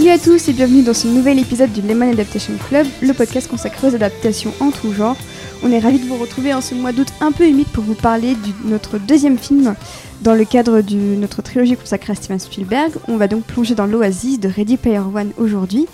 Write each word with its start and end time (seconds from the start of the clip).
Salut 0.00 0.12
à 0.12 0.18
tous 0.18 0.48
et 0.48 0.54
bienvenue 0.54 0.82
dans 0.82 0.94
ce 0.94 1.06
nouvel 1.06 1.38
épisode 1.38 1.72
du 1.72 1.82
Lemon 1.82 2.10
Adaptation 2.10 2.54
Club, 2.70 2.86
le 3.02 3.12
podcast 3.12 3.50
consacré 3.50 3.88
aux 3.88 3.94
adaptations 3.94 4.54
en 4.58 4.70
tout 4.70 4.94
genre. 4.94 5.18
On 5.62 5.70
est 5.70 5.78
ravis 5.78 5.98
de 5.98 6.06
vous 6.06 6.16
retrouver 6.16 6.54
en 6.54 6.62
ce 6.62 6.74
mois 6.74 6.92
d'août 6.92 7.08
un 7.20 7.32
peu 7.32 7.46
humide 7.46 7.66
pour 7.66 7.84
vous 7.84 7.94
parler 7.94 8.32
de 8.32 8.70
notre 8.70 8.96
deuxième 8.96 9.36
film 9.36 9.74
dans 10.22 10.32
le 10.32 10.46
cadre 10.46 10.80
de 10.80 10.96
notre 10.96 11.42
trilogie 11.42 11.76
consacrée 11.76 12.12
à 12.12 12.16
Steven 12.16 12.38
Spielberg. 12.38 12.92
On 13.08 13.18
va 13.18 13.28
donc 13.28 13.44
plonger 13.44 13.74
dans 13.74 13.84
l'oasis 13.84 14.40
de 14.40 14.48
Ready 14.48 14.78
Player 14.78 15.00
One 15.00 15.32
aujourd'hui. 15.36 15.86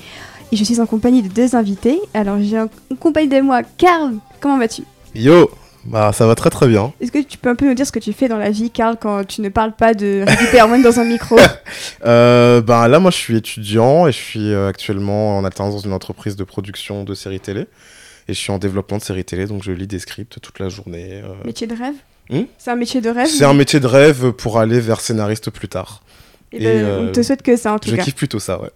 Et 0.52 0.56
je 0.56 0.62
suis 0.62 0.80
en 0.80 0.86
compagnie 0.86 1.22
de 1.22 1.28
deux 1.28 1.56
invités. 1.56 1.98
Alors 2.14 2.36
j'ai 2.40 2.60
en 2.60 2.68
compagnie 3.00 3.26
de 3.26 3.40
moi 3.40 3.62
Karl. 3.76 4.14
Comment 4.40 4.58
vas-tu? 4.58 4.82
Yo 5.16 5.50
bah 5.86 6.12
ça 6.12 6.26
va 6.26 6.34
très 6.34 6.50
très 6.50 6.66
bien. 6.66 6.92
Est-ce 7.00 7.12
que 7.12 7.22
tu 7.22 7.38
peux 7.38 7.48
un 7.48 7.54
peu 7.54 7.66
nous 7.66 7.74
dire 7.74 7.86
ce 7.86 7.92
que 7.92 8.00
tu 8.00 8.12
fais 8.12 8.28
dans 8.28 8.38
la 8.38 8.50
vie, 8.50 8.70
Karl, 8.70 8.96
quand 9.00 9.24
tu 9.24 9.40
ne 9.40 9.48
parles 9.48 9.74
pas 9.74 9.94
de 9.94 10.24
One 10.60 10.82
dans 10.82 10.98
un 10.98 11.04
micro 11.04 11.36
euh, 12.04 12.60
Bah 12.60 12.88
là 12.88 12.98
moi 12.98 13.10
je 13.10 13.16
suis 13.16 13.36
étudiant 13.36 14.08
et 14.08 14.12
je 14.12 14.16
suis 14.16 14.52
euh, 14.52 14.68
actuellement 14.68 15.38
en 15.38 15.44
alternance 15.44 15.74
dans 15.74 15.80
une 15.80 15.92
entreprise 15.92 16.34
de 16.34 16.44
production 16.44 17.04
de 17.04 17.14
séries 17.14 17.40
télé. 17.40 17.66
Et 18.28 18.34
je 18.34 18.38
suis 18.38 18.50
en 18.50 18.58
développement 18.58 18.98
de 18.98 19.02
séries 19.02 19.24
télé, 19.24 19.46
donc 19.46 19.62
je 19.62 19.70
lis 19.70 19.86
des 19.86 20.00
scripts 20.00 20.40
toute 20.40 20.58
la 20.58 20.68
journée. 20.68 21.22
Euh. 21.22 21.44
Métier 21.44 21.68
de 21.68 21.76
rêve 21.76 21.94
hmm? 22.30 22.46
C'est 22.58 22.72
un 22.72 22.76
métier 22.76 23.00
de 23.00 23.10
rêve 23.10 23.28
C'est 23.28 23.44
un 23.44 23.54
métier 23.54 23.78
de 23.78 23.86
rêve 23.86 24.32
pour 24.32 24.58
aller 24.58 24.80
vers 24.80 25.00
scénariste 25.00 25.50
plus 25.50 25.68
tard. 25.68 26.02
Et, 26.50 26.58
ben, 26.58 27.08
on 27.08 27.12
te 27.12 27.22
souhaite 27.22 27.42
que 27.42 27.56
ça 27.56 27.74
en 27.74 27.78
tout 27.78 27.90
cas. 27.90 27.96
Je 27.96 28.02
kiffe 28.02 28.16
plutôt 28.16 28.40
ça, 28.40 28.60
ouais. 28.60 28.70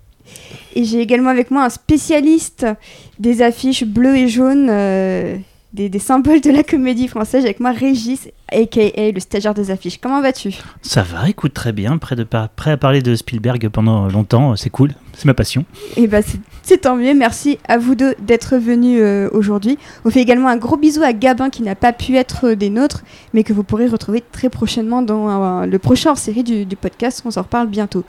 Et 0.77 0.84
j'ai 0.84 1.00
également 1.00 1.31
avec 1.31 1.50
moi 1.50 1.64
un 1.64 1.70
spécialiste 1.70 2.64
des 3.19 3.42
affiches 3.42 3.83
bleues 3.83 4.16
et 4.16 4.28
jaunes 4.28 4.70
des, 5.72 5.98
symboles 5.98 6.40
de 6.40 6.50
la 6.50 6.62
comédie 6.62 7.06
française 7.08 7.44
avec 7.44 7.60
moi, 7.60 7.70
Régis, 7.70 8.28
a.k.a. 8.52 9.10
le 9.12 9.20
stagiaire 9.20 9.54
des 9.54 9.70
affiches. 9.70 9.98
Comment 10.00 10.20
vas-tu? 10.20 10.54
Ça 10.82 11.02
va, 11.02 11.28
écoute 11.28 11.54
très 11.54 11.72
bien, 11.72 11.96
prêt, 11.98 12.16
de 12.16 12.24
prêt 12.24 12.70
à 12.72 12.76
parler 12.76 13.02
de 13.02 13.14
Spielberg 13.14 13.68
pendant 13.68 14.08
longtemps, 14.08 14.56
c'est 14.56 14.70
cool, 14.70 14.92
c'est 15.16 15.26
ma 15.26 15.34
passion. 15.34 15.64
Et 15.96 16.02
eh 16.02 16.06
bah 16.06 16.20
ben, 16.20 16.41
c'est 16.62 16.78
tant 16.78 16.96
mieux, 16.96 17.14
merci 17.14 17.59
à 17.69 17.78
vous 17.78 17.94
deux 17.94 18.14
d'être 18.20 18.56
venus 18.56 18.98
euh, 19.00 19.28
aujourd'hui. 19.32 19.78
On 20.04 20.10
fait 20.10 20.20
également 20.20 20.48
un 20.48 20.56
gros 20.56 20.76
bisou 20.76 21.03
à 21.03 21.12
Gabin 21.12 21.50
qui 21.50 21.62
n'a 21.62 21.76
pas 21.76 21.92
pu 21.92 22.16
être 22.16 22.50
des 22.53 22.70
nôtres, 22.70 23.03
mais 23.32 23.44
que 23.44 23.53
vous 23.53 23.62
pourrez 23.62 23.86
retrouver 23.86 24.22
très 24.32 24.50
prochainement 24.50 25.03
dans 25.03 25.64
le 25.64 25.78
prochain 25.78 26.14
série 26.16 26.42
du, 26.42 26.64
du 26.66 26.76
podcast, 26.76 27.22
on 27.25 27.30
s'en 27.30 27.42
reparle 27.42 27.69
bientôt. 27.69 28.04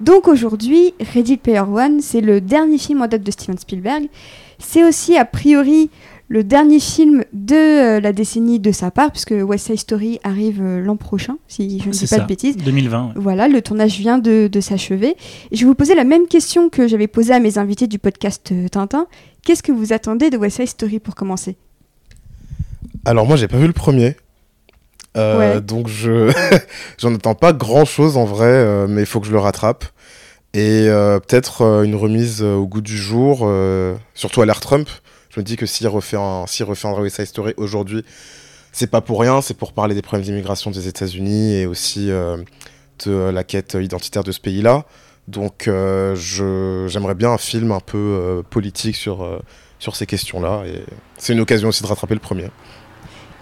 Donc 0.00 0.28
aujourd'hui, 0.28 0.94
Ready 1.12 1.36
Player 1.36 1.60
One, 1.60 2.00
c'est 2.00 2.22
le 2.22 2.40
dernier 2.40 2.78
film 2.78 3.02
en 3.02 3.06
date 3.06 3.22
de 3.22 3.30
Steven 3.30 3.58
Spielberg. 3.58 4.08
C'est 4.58 4.82
aussi 4.82 5.16
a 5.16 5.26
priori 5.26 5.90
le 6.30 6.44
dernier 6.44 6.78
film 6.78 7.24
de 7.32 7.56
euh, 7.56 8.00
la 8.00 8.12
décennie 8.12 8.60
de 8.60 8.70
sa 8.70 8.92
part, 8.92 9.10
puisque 9.10 9.32
West 9.32 9.66
Side 9.66 9.80
Story 9.80 10.20
arrive 10.22 10.62
euh, 10.62 10.80
l'an 10.80 10.96
prochain, 10.96 11.38
si 11.48 11.80
je 11.80 11.88
ne 11.88 11.92
dis 11.92 12.06
pas 12.06 12.20
de 12.20 12.26
bêtises. 12.26 12.56
2020. 12.56 13.14
Voilà, 13.16 13.48
le 13.48 13.60
tournage 13.60 13.98
vient 13.98 14.18
de, 14.18 14.48
s'achever. 14.60 15.16
Je 15.50 15.58
vais 15.58 15.66
vous 15.66 15.74
poser 15.74 15.96
la 15.96 16.04
même 16.04 16.28
question 16.28 16.70
que 16.70 16.86
j'avais 16.86 17.08
posée 17.08 17.34
à 17.34 17.40
mes 17.40 17.58
invités 17.58 17.88
du 17.88 17.98
podcast 17.98 18.52
euh, 18.52 18.68
Tintin. 18.68 19.08
Qu'est-ce 19.44 19.64
que 19.64 19.72
vous 19.72 19.92
attendez 19.92 20.30
de 20.30 20.38
West 20.38 20.58
Side 20.58 20.68
Story 20.68 21.00
pour 21.00 21.16
commencer? 21.16 21.56
Alors 23.04 23.26
moi, 23.26 23.36
j'ai 23.36 23.48
pas 23.48 23.58
vu 23.58 23.66
le 23.66 23.72
premier. 23.72 24.14
Donc 25.16 25.88
je 25.88 26.32
j'en 26.98 27.12
attends 27.12 27.34
pas 27.34 27.52
grand 27.52 27.84
chose 27.84 28.16
en 28.16 28.24
vrai, 28.24 28.86
mais 28.86 29.02
il 29.02 29.06
faut 29.06 29.18
que 29.18 29.26
je 29.26 29.32
le 29.32 29.40
rattrape. 29.40 29.84
Et 30.54 30.86
peut-être 30.86 31.82
une 31.84 31.96
remise 31.96 32.42
au 32.42 32.66
goût 32.66 32.82
du 32.82 32.96
jour, 32.96 33.50
surtout 34.14 34.42
à 34.42 34.46
l'ère 34.46 34.60
Trump 34.60 34.88
je 35.30 35.40
me 35.40 35.44
dis 35.44 35.56
que 35.56 35.66
s'il 35.66 35.86
refait 35.88 36.16
un, 36.16 36.44
s'il 36.46 36.64
refait 36.66 36.88
un 36.88 36.92
West 36.92 37.16
Side 37.16 37.26
Story 37.26 37.54
aujourd'hui, 37.56 38.04
c'est 38.72 38.88
pas 38.88 39.00
pour 39.00 39.20
rien, 39.20 39.40
c'est 39.40 39.56
pour 39.56 39.72
parler 39.72 39.94
des 39.94 40.02
problèmes 40.02 40.24
d'immigration 40.24 40.70
des 40.70 40.88
États-Unis 40.88 41.54
et 41.54 41.66
aussi 41.66 42.10
euh, 42.10 42.36
de 43.04 43.12
la 43.12 43.44
quête 43.44 43.76
identitaire 43.80 44.24
de 44.24 44.32
ce 44.32 44.40
pays-là. 44.40 44.84
Donc 45.28 45.68
euh, 45.68 46.16
j'aimerais 46.16 47.14
bien 47.14 47.30
un 47.30 47.38
film 47.38 47.72
un 47.72 47.80
peu 47.80 47.98
euh, 47.98 48.42
politique 48.42 48.96
sur, 48.96 49.40
sur 49.78 49.96
ces 49.96 50.06
questions-là. 50.06 50.64
Et 50.66 50.84
c'est 51.16 51.32
une 51.32 51.40
occasion 51.40 51.68
aussi 51.68 51.82
de 51.82 51.88
rattraper 51.88 52.14
le 52.14 52.20
premier. 52.20 52.48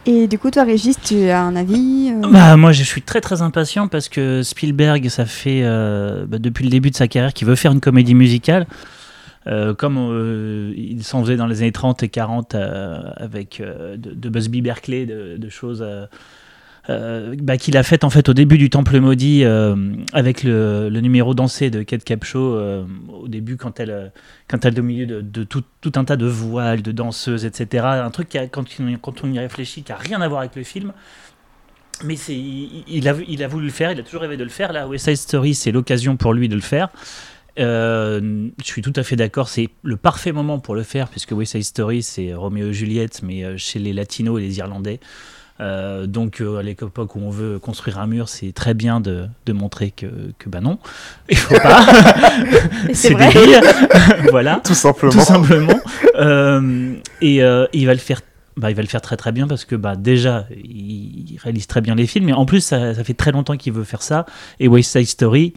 Et 0.06 0.27
du 0.27 0.38
coup, 0.38 0.50
toi, 0.50 0.65
Régis, 0.65 0.97
tu 1.03 1.28
as 1.28 1.43
un 1.43 1.54
avis 1.54 2.12
bah, 2.32 2.56
Moi, 2.56 2.72
je 2.72 2.82
suis 2.82 3.03
très 3.03 3.21
très 3.21 3.43
impatient 3.43 3.88
parce 3.88 4.09
que 4.09 4.43
Spielberg, 4.43 5.09
ça 5.09 5.27
fait 5.27 5.62
bah, 5.62 6.38
depuis 6.38 6.65
le 6.65 6.71
début 6.71 6.91
de 6.91 6.97
sa 6.97 7.09
carrière 7.09 7.34
qu'il 7.34 7.47
veut 7.47 7.56
faire 7.56 7.72
une 7.72 7.81
comédie 7.81 8.15
musicale. 8.15 8.66
Euh, 9.48 9.75
comme 9.75 9.97
euh, 9.98 10.75
il 10.76 11.03
s'en 11.04 11.22
faisait 11.22 11.36
dans 11.36 11.47
les 11.47 11.62
années 11.62 11.72
30 11.72 12.03
et 12.03 12.09
40 12.09 12.54
euh, 12.54 13.00
avec 13.16 13.62
de, 13.62 14.28
Busby 14.28 14.60
Berkeley, 14.60 15.06
de, 15.06 15.48
choses 15.48 15.84
bah, 16.88 17.56
qu'il 17.56 17.76
a 17.76 17.82
faites 17.82 18.04
en 18.04 18.10
fait 18.10 18.28
au 18.28 18.34
début 18.34 18.59
du 18.59 18.69
Temple 18.69 19.00
maudit 19.00 19.44
avec 20.12 20.42
le, 20.42 20.88
numéro 21.00 21.34
dansé 21.34 21.70
de 21.70 21.82
Kate 21.82 22.04
Capshaw 22.04 22.84
au 23.09 23.28
début 23.28 23.56
quand 23.56 23.81
elle 23.81 24.12
quand 24.48 24.64
elle 24.64 24.76
est 24.76 24.81
au 24.81 24.82
milieu 24.82 25.22
de, 25.22 25.44
tout, 25.44 25.65
un 25.94 26.04
tas 26.04 26.16
de 26.16 26.26
voiles, 26.26 26.82
de 26.82 26.92
danseuses, 26.92 27.44
etc. 27.44 27.84
Un 27.86 28.10
truc 28.10 28.28
qui 28.28 28.38
quand, 28.50 29.25
on 29.25 29.32
y 29.32 29.38
réfléchit 29.38 29.82
qui 29.82 29.92
a 29.92 29.97
rien 29.97 30.20
à 30.20 30.28
voir 30.28 30.41
avec 30.41 30.56
le 30.56 30.65
film. 30.65 30.92
Mais 32.04 32.15
il, 32.15 33.09
a, 33.09 33.15
il 33.26 33.42
a 33.42 33.48
voulu 33.48 33.66
le 33.66 33.72
faire, 33.72 33.91
il 33.91 33.98
a 33.98 34.04
toujours 34.04 34.20
rêvé 34.20 34.36
de 34.36 34.44
le 34.44 34.50
faire. 34.50 34.72
Là, 34.72 34.86
West 34.86 35.06
Side 35.06 35.16
Story, 35.16 35.54
c'est 35.54 35.72
l'occasion 35.72 36.16
pour 36.16 36.32
lui 36.32 36.48
de 36.48 36.54
le 36.54 36.60
faire. 36.60 36.91
Euh, 37.58 38.48
je 38.60 38.64
suis 38.64 38.82
tout 38.82 38.92
à 38.96 39.02
fait 39.02 39.16
d'accord, 39.16 39.48
c'est 39.48 39.69
le 39.82 39.96
parfait 39.96 40.32
moment 40.32 40.58
pour 40.58 40.74
le 40.74 40.82
faire, 40.82 41.08
puisque 41.08 41.32
West 41.32 41.52
Side 41.52 41.64
Story, 41.64 42.02
c'est 42.02 42.34
Roméo 42.34 42.69
et 42.69 42.72
Juliette, 42.72 43.22
mais 43.22 43.44
euh, 43.44 43.56
chez 43.56 43.78
les 43.78 43.92
Latinos 43.92 44.38
et 44.38 44.42
les 44.42 44.58
Irlandais. 44.58 45.00
Euh, 45.60 46.06
donc 46.06 46.41
à 46.41 46.62
l'époque 46.62 47.16
où 47.16 47.18
on 47.20 47.30
veut 47.30 47.58
construire 47.58 47.98
un 47.98 48.06
mur, 48.06 48.28
c'est 48.28 48.52
très 48.52 48.74
bien 48.74 49.00
de, 49.00 49.26
de, 49.44 49.52
montrer 49.52 49.91
que, 49.91 50.06
que 50.38 50.48
bah 50.48 50.60
non, 50.60 50.78
il 51.28 51.36
faut 51.36 51.58
pas. 51.58 51.84
c'est 52.92 53.12
vrai. 53.12 53.32
voilà. 54.30 54.60
Tout 54.62 54.74
simplement. 54.74 55.12
Tout 55.12 55.20
simplement. 55.20 55.80
et 57.20 57.42
il 57.72 57.86
va 57.86 57.92
le 57.92 57.98
faire 57.98 58.20
bah, 58.56 58.70
il 58.70 58.76
va 58.76 58.82
le 58.82 58.88
faire 58.88 59.00
très 59.00 59.16
très 59.16 59.30
bien 59.30 59.47
parce 59.47 59.64
que 59.64 59.76
bah, 59.76 59.94
déjà, 59.97 60.47
il, 60.50 61.38
réalise 61.42 61.68
très 61.68 61.80
bien 61.80 61.94
les 61.94 62.06
films, 62.06 62.26
mais 62.26 62.32
en 62.32 62.44
plus, 62.44 62.60
ça, 62.60 62.94
ça 62.94 63.04
fait 63.04 63.15
très 63.15 63.30
longtemps 63.30 63.56
qu'il 63.56 63.72
veut 63.72 63.84
faire 63.84 64.03
ça. 64.03 64.27
Et 64.59 64.66
West 64.66 64.91
Side 64.91 65.06
Story, 65.06 65.54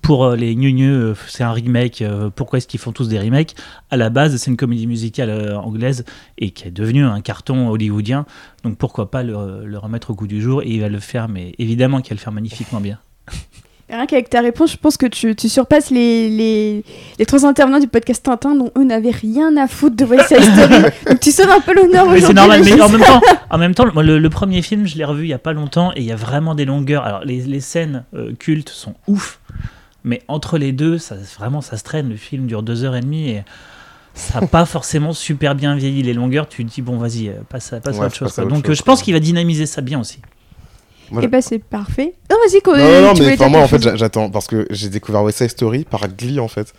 pour 0.00 0.24
euh, 0.24 0.36
les 0.36 0.54
gneux, 0.54 1.10
euh, 1.10 1.14
c'est 1.26 1.42
un 1.42 1.52
remake. 1.52 2.02
Euh, 2.02 2.30
pourquoi 2.30 2.58
est-ce 2.58 2.68
qu'ils 2.68 2.78
font 2.78 2.92
tous 2.92 3.08
des 3.08 3.18
remakes? 3.18 3.56
À 3.90 3.96
la 3.96 4.10
base, 4.10 4.36
c'est 4.36 4.50
une 4.50 4.56
comédie 4.56 4.86
musicale 4.86 5.56
anglaise 5.56 6.04
et 6.38 6.50
qui 6.50 6.68
est 6.68 6.70
devenue 6.70 7.04
un 7.04 7.20
carton 7.20 7.68
hollywoodien. 7.68 8.24
Donc 8.62 8.78
pourquoi 8.78 9.10
pas 9.10 9.22
le, 9.22 9.34
remettre 9.78 10.10
au 10.10 10.14
goût 10.14 10.28
du 10.28 10.40
jour 10.40 10.62
Et 10.62 10.68
il 10.68 10.80
va 10.80 10.88
le 10.88 11.00
faire, 11.00 11.28
mais 11.28 11.54
évidemment 11.58 12.00
qu'il 12.00 12.10
va 12.10 12.14
le 12.14 12.20
faire 12.20 12.32
magnifiquement 12.32 12.80
bien. 12.80 12.98
Rien 13.90 14.06
qu'avec 14.06 14.30
ta 14.30 14.40
réponse, 14.40 14.72
je 14.72 14.76
pense 14.78 14.96
que 14.96 15.06
tu, 15.06 15.48
surpasses 15.48 15.90
les, 15.90 16.30
les, 16.30 16.84
les, 17.18 17.26
trois 17.26 17.44
intervenants 17.44 17.80
du 17.80 17.88
podcast 17.88 18.24
Tintin 18.24 18.54
dont 18.54 18.70
eux 18.78 18.84
n'avaient 18.84 19.10
rien 19.10 19.56
à 19.56 19.66
foutre 19.66 19.96
de 19.96 20.04
West 20.04 20.28
Side 20.28 20.42
Story. 20.42 20.82
Donc 21.06 21.20
tu 21.20 21.30
sors 21.30 21.50
un 21.50 21.60
peu 21.60 21.74
l'honneur 21.74 22.04
aujourd'hui. 22.04 22.26
c'est 22.26 22.32
normal, 22.32 22.62
mais 22.64 22.80
en 22.80 22.88
même 22.88 23.02
temps, 23.02 23.20
en 23.50 23.58
même 23.58 23.74
temps 23.74 23.84
le, 23.84 24.30
premier 24.30 24.62
film, 24.62 24.86
je 24.86 24.96
l'ai 24.96 25.04
revu 25.04 25.24
il 25.24 25.28
y 25.28 25.34
a 25.34 25.38
pas 25.38 25.52
longtemps 25.52 25.92
et 25.94 26.00
il 26.00 26.06
y 26.06 26.12
a 26.12 26.16
vraiment 26.16 26.54
des 26.54 26.64
longueurs. 26.64 27.04
Alors 27.04 27.24
les, 27.24 27.40
les 27.40 27.60
scènes 27.60 28.04
cultes 28.38 28.70
sont 28.70 28.94
ouf. 29.06 29.40
Mais 30.04 30.22
entre 30.28 30.58
les 30.58 30.72
deux, 30.72 30.98
ça, 30.98 31.16
vraiment, 31.38 31.60
ça 31.60 31.76
se 31.76 31.84
traîne. 31.84 32.08
Le 32.08 32.16
film 32.16 32.46
dure 32.46 32.62
deux 32.62 32.84
heures 32.84 32.96
et 32.96 33.00
demie 33.00 33.30
et 33.30 33.44
ça 34.14 34.40
n'a 34.40 34.46
pas 34.46 34.66
forcément 34.66 35.12
super 35.12 35.54
bien 35.54 35.76
vieilli. 35.76 36.02
Les 36.02 36.14
longueurs, 36.14 36.48
tu 36.48 36.64
te 36.64 36.70
dis, 36.70 36.82
bon, 36.82 36.98
vas-y, 36.98 37.28
euh, 37.28 37.34
passe, 37.48 37.72
à, 37.72 37.80
passe 37.80 37.98
à 37.98 38.06
autre 38.06 38.14
chose. 38.14 38.36
Donc, 38.36 38.68
euh, 38.68 38.74
je 38.74 38.82
pense 38.82 39.02
qu'il 39.02 39.14
va 39.14 39.20
dynamiser 39.20 39.66
ça 39.66 39.80
bien 39.80 40.00
aussi. 40.00 40.20
Et 41.10 41.14
eh 41.14 41.20
bah, 41.22 41.28
ben, 41.28 41.42
c'est 41.42 41.58
parfait. 41.58 42.14
Non, 42.30 42.36
vas-y, 42.36 42.60
Non, 42.66 43.02
non, 43.02 43.14
non 43.14 43.14
mais 43.18 43.48
moi, 43.48 43.60
en 43.60 43.68
fait, 43.68 43.96
j'attends 43.96 44.30
parce 44.30 44.46
que 44.46 44.66
j'ai 44.70 44.88
découvert 44.88 45.22
West 45.22 45.38
Side 45.38 45.50
Story 45.50 45.84
par 45.84 46.08
Glee, 46.08 46.40
en 46.40 46.48
fait. 46.48 46.72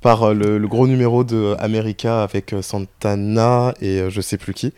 Par 0.00 0.22
euh, 0.22 0.34
le, 0.34 0.68
gros 0.68 0.86
numéro 0.86 1.24
de 1.24 1.56
America 1.58 2.22
avec 2.22 2.54
Santana 2.60 3.74
et 3.80 4.04
je 4.10 4.20
sais 4.20 4.36
plus 4.36 4.54
qui. 4.54 4.72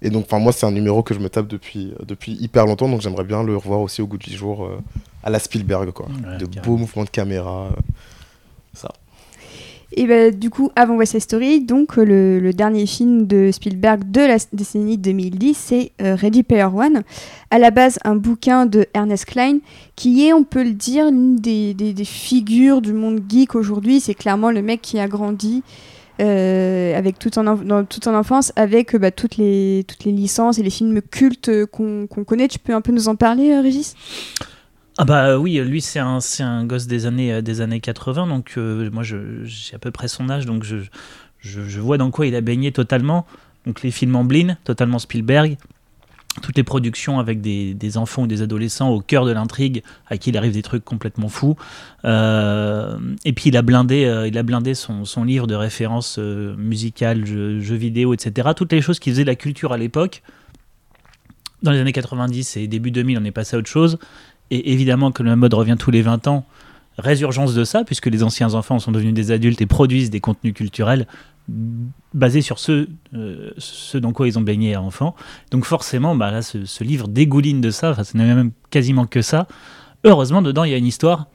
Et 0.00 0.10
donc, 0.10 0.30
moi, 0.32 0.52
c'est 0.52 0.66
un 0.66 0.70
numéro 0.70 1.02
que 1.02 1.12
je 1.12 1.18
me 1.18 1.28
tape 1.28 1.48
depuis, 1.48 1.92
depuis 2.06 2.32
hyper 2.40 2.66
longtemps, 2.66 2.88
donc 2.88 3.00
j'aimerais 3.00 3.24
bien 3.24 3.42
le 3.42 3.56
revoir 3.56 3.80
aussi 3.80 4.00
au 4.00 4.06
goût 4.06 4.18
du 4.18 4.34
jour 4.34 4.70
à 5.22 5.30
la 5.30 5.38
Spielberg, 5.38 5.90
quoi. 5.90 6.06
de 6.38 6.46
beaux 6.60 6.76
mouvements 6.76 7.04
de 7.04 7.10
caméra. 7.10 7.68
Euh. 7.70 7.80
Et 9.98 10.06
bah, 10.06 10.30
du 10.30 10.48
coup, 10.48 10.70
avant 10.76 10.94
West 10.94 11.10
Side 11.10 11.22
Story, 11.22 11.60
donc 11.60 11.96
le, 11.96 12.52
dernier 12.52 12.86
film 12.86 13.26
de 13.26 13.50
Spielberg 13.50 14.08
de 14.08 14.20
la 14.20 14.36
décennie 14.52 14.96
2010, 14.96 15.54
c'est 15.56 15.90
euh, 16.00 16.14
Ready 16.14 16.44
Player 16.44 16.68
One. 16.72 17.02
À 17.50 17.58
la 17.58 17.72
base, 17.72 17.98
un 18.04 18.14
bouquin 18.14 18.64
de 18.64 18.86
Ernest 18.94 19.24
Klein, 19.24 19.58
qui 19.96 20.24
est, 20.24 20.32
on 20.32 20.44
peut 20.44 20.62
le 20.62 20.70
dire, 20.70 21.06
l'une 21.06 21.34
des, 21.34 21.74
figures 22.04 22.80
du 22.80 22.92
monde 22.92 23.22
geek 23.28 23.56
aujourd'hui. 23.56 23.98
C'est 23.98 24.14
clairement 24.14 24.52
le 24.52 24.62
mec 24.62 24.82
qui 24.82 25.00
a 25.00 25.08
grandi 25.08 25.64
euh, 26.20 26.96
avec 26.96 27.18
tout 27.18 27.36
en, 27.36 27.42
dans 27.42 27.84
toute 27.84 28.04
son 28.04 28.14
enfance 28.14 28.52
avec 28.54 28.94
bah, 28.94 29.10
toutes, 29.10 29.36
les, 29.36 29.84
toutes 29.88 30.04
les 30.04 30.12
licences 30.12 30.60
et 30.60 30.62
les 30.62 30.70
films 30.70 31.02
cultes 31.02 31.50
qu'on 31.72 32.06
connaît. 32.24 32.46
Tu 32.46 32.60
peux 32.60 32.72
un 32.72 32.82
peu 32.82 32.92
nous 32.92 33.08
en 33.08 33.16
parler, 33.16 33.58
Régis? 33.58 33.96
Ah 35.00 35.04
bah 35.04 35.38
oui, 35.38 35.58
lui 35.60 35.80
c'est 35.80 36.00
un, 36.00 36.18
un 36.40 36.64
gosse 36.64 36.88
des 36.88 37.06
années, 37.06 37.32
euh, 37.32 37.40
des 37.40 37.60
années 37.60 37.80
80, 37.80 38.26
donc 38.26 38.54
euh, 38.56 38.90
moi 38.90 39.04
j'ai 39.04 39.74
à 39.74 39.78
peu 39.78 39.92
près 39.92 40.08
son 40.08 40.28
âge, 40.28 40.44
donc 40.44 40.64
je, 40.64 40.76
je, 41.40 41.80
vois 41.80 41.98
dans 41.98 42.10
quoi 42.10 42.26
il 42.26 42.34
a 42.34 42.40
baigné 42.40 42.72
totalement. 42.72 43.26
Donc 43.66 43.82
les 43.82 43.90
films 43.90 44.16
en 44.16 44.24
Blin, 44.24 44.56
totalement 44.64 44.98
Spielberg. 44.98 45.56
toutes 46.42 46.56
les 46.56 46.64
productions 46.64 47.18
avec 47.18 47.40
des, 47.40 47.98
enfants 47.98 48.22
ou 48.22 48.26
des 48.26 48.42
adolescents 48.42 48.90
au 48.90 49.00
cœur 49.00 49.24
de 49.24 49.32
l'intrigue, 49.32 49.82
à 50.08 50.16
qui 50.16 50.30
il 50.30 50.36
arrive 50.36 50.52
des 50.52 50.62
trucs 50.62 50.84
complètement 50.84 51.28
fous. 51.28 51.56
Euh, 52.04 52.98
et 53.24 53.32
puis 53.32 53.50
il 53.50 53.56
a 53.56 53.62
blindé, 53.62 54.04
euh, 54.04 54.26
il 54.26 54.38
a 54.38 54.42
blindé 54.42 54.74
son, 54.74 55.24
livre 55.24 55.46
de 55.46 55.54
références 55.54 56.16
euh, 56.18 56.56
musicales, 56.56 57.24
jeux, 57.26 57.58
vidéo, 57.76 58.14
etc. 58.14 58.50
Toutes 58.56 58.72
les 58.72 58.80
choses 58.80 58.98
qui 58.98 59.10
faisaient 59.10 59.24
la 59.24 59.36
culture 59.36 59.72
à 59.72 59.76
l'époque. 59.76 60.22
Dans 61.62 61.72
les 61.72 61.80
années 61.80 61.92
90 61.92 62.56
et 62.56 62.68
début 62.68 62.92
2000, 62.92 63.18
on 63.18 63.24
est 63.24 63.32
passé 63.32 63.56
à 63.56 63.58
autre 63.58 63.68
chose. 63.68 63.98
Et 64.50 64.72
évidemment 64.72 65.12
que 65.12 65.22
le 65.22 65.36
mode 65.36 65.54
revient 65.54 65.76
tous 65.78 65.90
les 65.90 66.02
20 66.02 66.26
ans. 66.26 66.44
Résurgence 66.98 67.54
de 67.54 67.62
ça, 67.62 67.84
puisque 67.84 68.06
les 68.06 68.24
anciens 68.24 68.54
enfants 68.54 68.78
sont 68.80 68.90
devenus 68.90 69.14
des 69.14 69.30
adultes 69.30 69.60
et 69.60 69.66
produisent 69.66 70.10
des 70.10 70.20
contenus 70.20 70.52
culturels 70.52 71.06
basé 72.12 72.42
sur 72.42 72.58
ce, 72.58 72.88
euh, 73.14 73.50
dans 73.94 74.12
quoi 74.12 74.28
ils 74.28 74.38
ont 74.38 74.42
baigné 74.42 74.74
à 74.74 74.82
enfant. 74.82 75.14
Donc 75.50 75.64
forcément, 75.64 76.14
bah 76.14 76.30
là, 76.30 76.42
ce, 76.42 76.84
livre 76.84 77.08
dégouline 77.08 77.60
de 77.60 77.70
ça, 77.70 77.90
enfin, 77.90 78.04
ce 78.04 78.16
n'est 78.16 78.34
même 78.34 78.50
quasiment 78.70 79.06
que 79.06 79.22
ça. 79.22 79.46
Heureusement, 80.04 80.42
dedans, 80.42 80.64
il 80.64 80.70
y 80.70 80.74
a 80.74 80.76
une 80.76 80.86
histoire. 80.86 81.28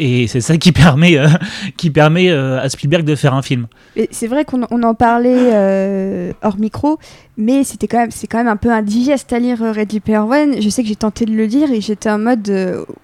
Et 0.00 0.26
c'est 0.28 0.40
ça 0.40 0.56
qui 0.56 0.72
permet, 0.72 1.18
euh, 1.18 1.28
qui 1.76 1.90
permet 1.90 2.30
euh, 2.30 2.58
à 2.58 2.68
Spielberg 2.68 3.04
de 3.04 3.14
faire 3.14 3.34
un 3.34 3.42
film. 3.42 3.66
C'est 4.10 4.26
vrai 4.26 4.44
qu'on 4.44 4.62
en 4.62 4.94
parlait 4.94 6.32
hors 6.42 6.58
micro, 6.58 6.98
mais 7.36 7.64
c'était 7.64 7.86
quand 7.86 7.98
même, 7.98 8.10
c'est 8.10 8.26
quand 8.26 8.38
même 8.38 8.48
un 8.48 8.56
peu 8.56 8.72
indigeste 8.72 9.32
à 9.32 9.38
lire 9.38 9.58
Ready 9.60 10.00
Player 10.00 10.18
One. 10.18 10.60
Je 10.60 10.68
sais 10.68 10.82
que 10.82 10.88
j'ai 10.88 10.96
tenté 10.96 11.26
de 11.26 11.32
le 11.32 11.44
lire 11.44 11.70
et 11.70 11.80
j'étais 11.80 12.10
en 12.10 12.18
mode, 12.18 12.48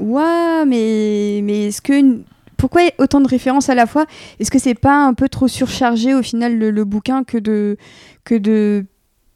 ouais, 0.01 0.65
mais, 0.67 1.41
mais 1.45 1.67
est-ce 1.67 1.83
que 1.83 2.23
pourquoi 2.57 2.83
autant 2.99 3.21
de 3.21 3.29
références 3.29 3.69
à 3.69 3.75
la 3.75 3.87
fois? 3.87 4.07
Est-ce 4.41 4.51
que 4.51 4.59
c'est 4.59 4.75
pas 4.75 5.05
un 5.05 5.13
peu 5.13 5.29
trop 5.29 5.49
surchargé 5.49 6.15
au 6.15 6.23
final 6.23 6.57
le, 6.59 6.85
bouquin 6.85 7.25
que 7.25 7.37
de, 7.37 7.77
que 8.25 8.35
de 8.35 8.87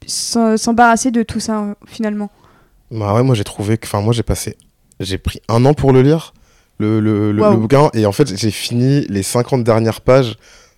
s'embarrasser 0.07 1.11
de 1.11 1.21
tout 1.21 1.39
ça 1.39 1.75
finalement? 1.85 2.31
Bah 2.89 3.13
ouais, 3.13 3.23
moi 3.23 3.35
j'ai 3.35 3.43
trouvé 3.43 3.77
que. 3.77 3.85
Enfin, 3.85 4.01
moi 4.01 4.13
j'ai 4.13 4.23
passé. 4.23 4.57
J'ai 4.99 5.17
pris 5.17 5.41
un 5.47 5.65
an 5.65 5.73
pour 5.73 5.93
le 5.93 6.01
lire, 6.01 6.33
le, 6.81 6.99
le, 6.99 7.31
le, 7.31 7.55
bouquin, 7.55 7.89
et 7.93 8.05
en 8.05 8.11
fait 8.11 8.35
j'ai 8.35 8.51
fini 8.51 9.05
les 9.09 9.23
50 9.23 9.63
dernières 9.63 10.01
pages 10.01 10.35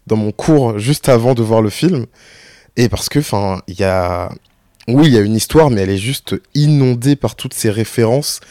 dans 0.08 0.18
mon 0.18 0.32
cours 0.32 0.78
juste 0.78 1.10
avant 1.10 1.34
de 1.34 1.42
voir 1.42 1.62
le 1.62 1.70
film. 1.70 2.06
Et 2.76 2.90
parce 2.90 3.10
que, 3.10 3.20
enfin, 3.20 3.62
il 3.68 3.80
y 3.80 3.84
a. 3.84 4.30
Oui, 4.88 5.08
il 5.08 5.14
y 5.14 5.18
a 5.18 5.22
une 5.22 5.36
histoire, 5.36 5.70
mais 5.70 5.82
elle 5.82 5.90
est 5.90 5.98
juste 5.98 6.36
inondée 6.56 7.16
par 7.16 7.36
toutes 7.36 7.54
ces 7.54 7.70
références 7.70 8.42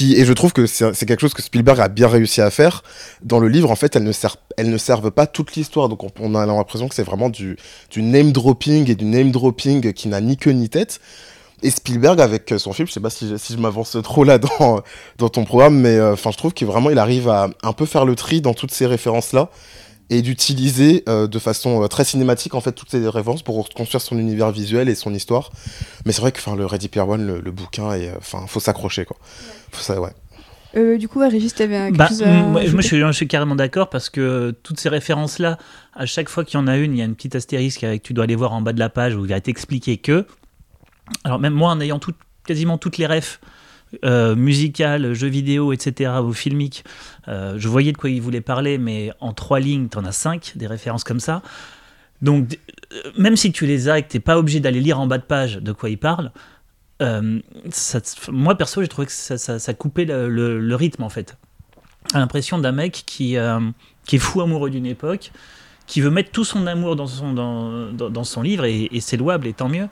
et 0.00 0.24
je 0.24 0.32
trouve 0.32 0.52
que 0.52 0.66
c'est 0.66 1.06
quelque 1.06 1.20
chose 1.20 1.32
que 1.32 1.42
Spielberg 1.42 1.80
a 1.80 1.88
bien 1.88 2.08
réussi 2.08 2.40
à 2.40 2.50
faire. 2.50 2.82
Dans 3.22 3.38
le 3.38 3.48
livre, 3.48 3.70
en 3.70 3.76
fait, 3.76 3.96
elles 3.96 4.02
ne, 4.02 4.12
servent, 4.12 4.36
elles 4.56 4.68
ne 4.68 4.78
servent 4.78 5.10
pas 5.10 5.26
toute 5.26 5.54
l'histoire. 5.54 5.88
Donc 5.88 6.02
on, 6.20 6.34
a 6.34 6.44
l'impression 6.44 6.88
que 6.88 6.94
c'est 6.94 7.04
vraiment 7.04 7.30
du, 7.30 7.56
du 7.90 8.02
name 8.02 8.32
dropping 8.32 8.90
et 8.90 8.94
du 8.94 9.04
name 9.04 9.30
dropping 9.30 9.92
qui 9.92 10.08
n'a 10.08 10.20
ni 10.20 10.36
queue 10.36 10.50
ni 10.50 10.68
tête. 10.68 11.00
Et 11.62 11.70
Spielberg, 11.70 12.20
avec 12.20 12.52
son 12.58 12.72
film, 12.72 12.86
je 12.86 12.92
sais 12.92 13.00
pas 13.00 13.10
si 13.10 13.28
je, 13.28 13.36
si 13.36 13.54
je 13.54 13.58
m'avance 13.58 13.96
trop 14.02 14.24
là 14.24 14.38
dans, 14.38 14.82
dans 15.18 15.28
ton 15.28 15.44
programme, 15.44 15.80
mais 15.80 15.96
euh, 15.96 16.12
enfin, 16.12 16.30
je 16.30 16.36
trouve 16.36 16.52
qu'il 16.52 16.66
vraiment 16.66 16.90
il 16.90 16.98
arrive 16.98 17.28
à 17.28 17.48
un 17.62 17.72
peu 17.72 17.86
faire 17.86 18.04
le 18.04 18.14
tri 18.14 18.40
dans 18.40 18.54
toutes 18.54 18.72
ces 18.72 18.86
références-là 18.86 19.50
et 20.10 20.22
d'utiliser 20.22 21.02
euh, 21.08 21.26
de 21.26 21.38
façon 21.38 21.82
euh, 21.82 21.88
très 21.88 22.04
cinématique 22.04 22.54
en 22.54 22.60
fait 22.60 22.72
toutes 22.72 22.90
ces 22.90 23.08
références 23.08 23.42
pour 23.42 23.68
construire 23.70 24.00
son 24.00 24.18
univers 24.18 24.52
visuel 24.52 24.88
et 24.88 24.94
son 24.94 25.12
histoire. 25.14 25.50
Mais 26.04 26.12
c'est 26.12 26.20
vrai 26.20 26.30
que 26.32 26.38
enfin 26.38 26.56
le 26.56 26.66
Ready 26.66 26.88
Player 26.88 27.08
One, 27.08 27.40
le, 27.42 27.50
bouquin, 27.50 27.94
et 27.94 28.10
enfin 28.16 28.44
faut 28.46 28.60
s'accrocher 28.60 29.04
quoi. 29.04 29.16
Faut 29.72 29.82
ça, 29.82 30.00
ouais. 30.00 30.10
Euh, 30.76 30.98
du 30.98 31.08
coup, 31.08 31.20
ouais, 31.20 31.28
Régis, 31.28 31.54
t'avais 31.54 31.86
quelque 31.86 31.96
bah, 31.96 32.08
chose 32.08 32.22
Moi, 32.22 32.62
je 32.64 32.80
suis, 32.82 33.00
je 33.00 33.12
suis, 33.12 33.28
carrément 33.28 33.54
d'accord 33.54 33.88
parce 33.88 34.10
que 34.10 34.54
toutes 34.62 34.78
ces 34.78 34.90
références-là, 34.90 35.56
à 35.94 36.04
chaque 36.04 36.28
fois 36.28 36.44
qu'il 36.44 36.60
y 36.60 36.62
en 36.62 36.66
a 36.66 36.76
une, 36.76 36.92
il 36.92 36.98
y 36.98 37.02
a 37.02 37.06
une 37.06 37.14
petite 37.14 37.34
astérisque 37.34 37.82
avec 37.82 38.02
tu 38.02 38.12
dois 38.12 38.24
aller 38.24 38.34
voir 38.34 38.52
en 38.52 38.60
bas 38.60 38.74
de 38.74 38.78
la 38.78 38.90
page 38.90 39.14
où 39.14 39.24
il 39.24 39.30
va 39.30 39.40
t'expliquer 39.40 39.96
que. 39.96 40.26
Alors, 41.24 41.38
même 41.38 41.54
moi, 41.54 41.70
en 41.70 41.80
ayant 41.80 41.98
tout, 41.98 42.14
quasiment 42.44 42.78
toutes 42.78 42.98
les 42.98 43.06
refs, 43.06 43.40
euh, 44.04 44.34
musical, 44.34 45.14
jeux 45.14 45.28
vidéo, 45.28 45.72
etc., 45.72 46.14
ou 46.22 46.32
filmiques. 46.32 46.84
Euh, 47.28 47.54
je 47.56 47.68
voyais 47.68 47.92
de 47.92 47.96
quoi 47.96 48.10
il 48.10 48.20
voulait 48.20 48.40
parler, 48.40 48.78
mais 48.78 49.12
en 49.20 49.32
trois 49.32 49.60
lignes, 49.60 49.88
tu 49.88 49.96
en 49.96 50.04
as 50.04 50.12
cinq, 50.12 50.52
des 50.56 50.66
références 50.66 51.04
comme 51.04 51.20
ça. 51.20 51.40
Donc, 52.20 52.58
euh, 52.92 53.12
même 53.16 53.36
si 53.36 53.52
tu 53.52 53.64
les 53.64 53.88
as 53.88 54.00
et 54.00 54.02
que 54.02 54.08
tu 54.08 54.16
n'es 54.16 54.20
pas 54.20 54.38
obligé 54.38 54.58
d'aller 54.58 54.80
lire 54.80 54.98
en 54.98 55.06
bas 55.06 55.18
de 55.18 55.22
page 55.22 55.56
de 55.58 55.72
quoi 55.72 55.88
il 55.88 55.98
parle, 55.98 56.32
moi 57.00 58.54
perso, 58.56 58.82
j'ai 58.82 58.88
trouvé 58.88 59.06
que 59.06 59.12
ça, 59.12 59.74
coupait 59.74 60.06
le, 60.06 60.74
rythme 60.74 61.02
en 61.02 61.10
fait. 61.10 61.36
l'impression 62.14 62.58
d'un 62.58 62.72
mec 62.72 63.04
qui, 63.06 63.36
qui 64.06 64.16
est 64.16 64.18
fou 64.18 64.40
amoureux 64.40 64.70
d'une 64.70 64.86
époque, 64.86 65.30
qui 65.86 66.00
veut 66.00 66.10
mettre 66.10 66.30
tout 66.32 66.44
son 66.44 66.66
amour 66.66 66.96
dans 66.96 67.06
son, 67.06 67.34
dans, 67.34 67.92
dans, 67.92 68.24
son 68.24 68.40
livre, 68.42 68.64
et, 68.64 68.88
et 68.90 69.00
c'est 69.00 69.18
louable 69.18 69.46
et 69.46 69.52
tant 69.52 69.68
mieux 69.68 69.88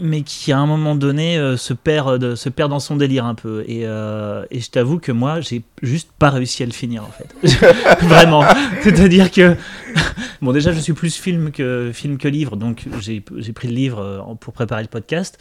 mais 0.00 0.22
qui 0.22 0.52
à 0.52 0.58
un 0.58 0.66
moment 0.66 0.94
donné 0.94 1.38
euh, 1.38 1.56
se, 1.56 1.74
perd, 1.74 2.22
euh, 2.22 2.36
se 2.36 2.48
perd 2.48 2.70
dans 2.70 2.80
son 2.80 2.96
délire 2.96 3.24
un 3.24 3.34
peu. 3.34 3.64
Et, 3.66 3.82
euh, 3.84 4.44
et 4.50 4.60
je 4.60 4.70
t'avoue 4.70 4.98
que 4.98 5.12
moi, 5.12 5.40
j'ai 5.40 5.62
juste 5.82 6.10
pas 6.18 6.30
réussi 6.30 6.62
à 6.62 6.66
le 6.66 6.72
finir 6.72 7.04
en 7.04 7.10
fait. 7.10 7.56
Vraiment. 8.06 8.44
C'est-à-dire 8.82 9.30
que, 9.30 9.56
bon, 10.42 10.52
déjà, 10.52 10.72
je 10.72 10.80
suis 10.80 10.92
plus 10.92 11.16
film 11.16 11.50
que, 11.50 11.90
film 11.92 12.18
que 12.18 12.28
livre, 12.28 12.56
donc 12.56 12.86
j'ai 13.00 13.20
pris 13.20 13.68
le 13.68 13.74
livre 13.74 14.36
pour 14.40 14.52
préparer 14.52 14.82
le 14.82 14.88
podcast 14.88 15.38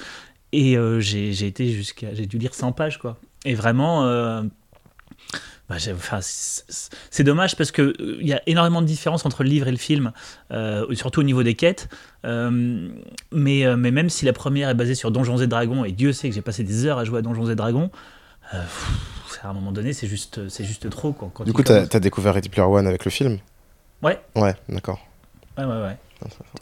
et 0.52 0.78
j'ai 1.00 1.46
été 1.46 1.70
jusqu'à. 1.70 2.14
J'ai 2.14 2.26
dû 2.26 2.38
lire 2.38 2.54
100 2.54 2.74
pages, 2.74 3.00
quoi. 3.00 3.18
Et 3.46 3.56
vraiment 3.56 4.44
bah, 5.72 5.78
enfin, 5.94 6.20
c'est 6.22 7.24
dommage 7.24 7.56
parce 7.56 7.72
qu'il 7.72 7.94
il 7.98 8.06
euh, 8.06 8.24
y 8.24 8.34
a 8.34 8.42
énormément 8.46 8.82
de 8.82 8.86
différences 8.86 9.26
entre 9.26 9.44
le 9.44 9.50
livre 9.50 9.70
et 9.70 9.72
le 9.72 9.78
film, 9.78 10.12
euh, 10.52 10.86
surtout 10.96 11.22
au 11.22 11.24
niveau 11.24 11.44
des 11.44 11.56
quêtes. 11.56 11.88
Euh, 12.26 12.90
mais, 13.32 13.64
mais 13.78 13.92
même 13.92 14.10
si 14.10 14.26
la 14.26 14.34
première 14.34 14.68
est 14.68 14.74
basée 14.74 14.96
sur 14.96 15.12
Donjons 15.12 15.38
et 15.38 15.48
Dragons, 15.48 15.86
et 15.86 15.94
Dieu 15.94 16.12
sait 16.12 16.28
que 16.28 16.36
j'ai 16.36 16.42
passé 16.42 16.66
des 16.66 16.86
heures 16.86 16.98
à 16.98 17.06
jouer 17.06 17.20
à 17.20 17.22
Donjons 17.22 17.50
et 17.50 17.56
Dragons, 17.56 17.90
à 18.52 19.48
un 19.48 19.54
moment 19.54 19.72
donné, 19.72 19.94
c'est 19.94 20.08
juste, 20.08 20.50
c'est 20.50 20.66
juste 20.66 20.90
trop. 20.90 21.14
Quand, 21.14 21.46
du 21.46 21.54
coup, 21.54 21.64
tu 21.64 21.72
as, 21.72 22.00
découvert 22.02 22.34
Ready 22.34 22.50
Player 22.50 22.68
One 22.68 22.86
avec 22.86 23.06
le 23.06 23.12
film? 23.12 23.38
Ouais. 24.04 24.20
Ouais, 24.36 24.54
d'accord. 24.68 25.00
Ouais, 25.58 25.64
ouais, 25.64 25.82
ouais. 25.82 25.98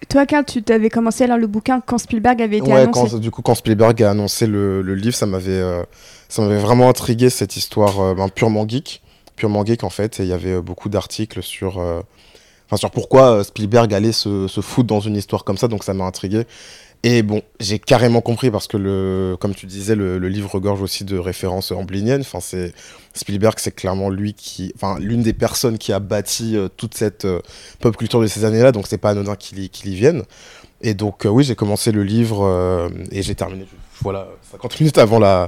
Toi, 0.07 0.27
Karl, 0.27 0.45
tu 0.45 0.61
avais 0.71 0.91
commencé 0.91 1.23
à 1.23 1.27
lire 1.27 1.37
le 1.37 1.47
bouquin 1.47 1.81
quand 1.81 1.97
Spielberg 1.97 2.41
avait 2.43 2.59
été 2.59 2.71
annoncé? 2.71 3.09
Quand, 3.09 3.17
du 3.17 3.31
coup, 3.31 3.41
quand 3.41 3.55
Spielberg 3.55 4.03
a 4.03 4.11
annoncé 4.11 4.45
le, 4.45 4.83
le 4.83 4.93
livre, 4.93 5.15
ça 5.15 5.25
m'avait, 5.25 5.83
ça 6.29 6.41
m'avait 6.41 6.59
vraiment 6.59 6.87
intrigué 6.87 7.29
cette 7.29 7.57
histoire 7.57 8.15
ben, 8.15 8.29
purement 8.29 8.67
geek 8.67 9.01
purement 9.39 9.65
geek 9.65 9.83
en 9.83 9.89
fait, 9.89 10.19
et 10.19 10.23
il 10.23 10.29
y 10.29 10.33
avait 10.33 10.53
euh, 10.53 10.61
beaucoup 10.61 10.89
d'articles 10.89 11.41
sur, 11.41 11.79
euh, 11.79 12.01
enfin, 12.67 12.77
sur 12.77 12.91
pourquoi 12.91 13.31
euh, 13.31 13.43
Spielberg 13.43 13.91
allait 13.93 14.11
se, 14.11 14.47
foutre 14.61 14.87
dans 14.87 14.99
une 14.99 15.15
histoire 15.15 15.43
comme 15.43 15.57
ça, 15.57 15.67
donc 15.67 15.83
ça 15.83 15.95
m'a 15.95 16.03
intrigué. 16.03 16.43
Et 17.01 17.23
bon, 17.23 17.41
j'ai 17.61 17.79
carrément 17.79 18.19
compris 18.19 18.51
parce 18.51 18.67
que, 18.67 18.75
le, 18.75 19.37
comme 19.39 19.55
tu 19.55 19.67
disais, 19.67 19.95
le, 19.95 20.17
livre 20.27 20.51
regorge 20.51 20.81
aussi 20.81 21.05
de 21.05 21.17
références 21.17 21.71
ambliniennes. 21.71 22.19
Enfin, 22.19 22.41
c'est 22.41 22.73
Spielberg, 23.13 23.53
c'est 23.57 23.71
clairement 23.71 24.09
lui 24.09 24.33
qui, 24.33 24.73
enfin, 24.75 24.97
l'une 24.99 25.23
des 25.23 25.31
personnes 25.31 25.77
qui 25.77 25.93
a 25.93 25.99
bâti 25.99 26.57
toute 26.75 26.95
cette 26.95 27.25
pop 27.79 27.95
culture 27.95 28.19
de 28.19 28.27
ces 28.27 28.43
années-là. 28.43 28.73
Donc, 28.73 28.85
c'est 28.85 28.97
pas 28.97 29.11
anodin 29.11 29.37
qu'il 29.37 29.59
y, 29.59 29.71
y, 29.85 29.95
vienne. 29.95 30.23
Et 30.81 30.93
donc, 30.93 31.21
oui, 31.23 31.45
j'ai 31.45 31.55
commencé 31.55 31.93
le 31.93 32.03
livre 32.03 32.91
et 33.11 33.21
j'ai 33.21 33.33
terminé, 33.33 33.65
voilà, 34.01 34.27
50 34.51 34.81
minutes 34.81 34.97
avant 34.97 35.19
la, 35.19 35.47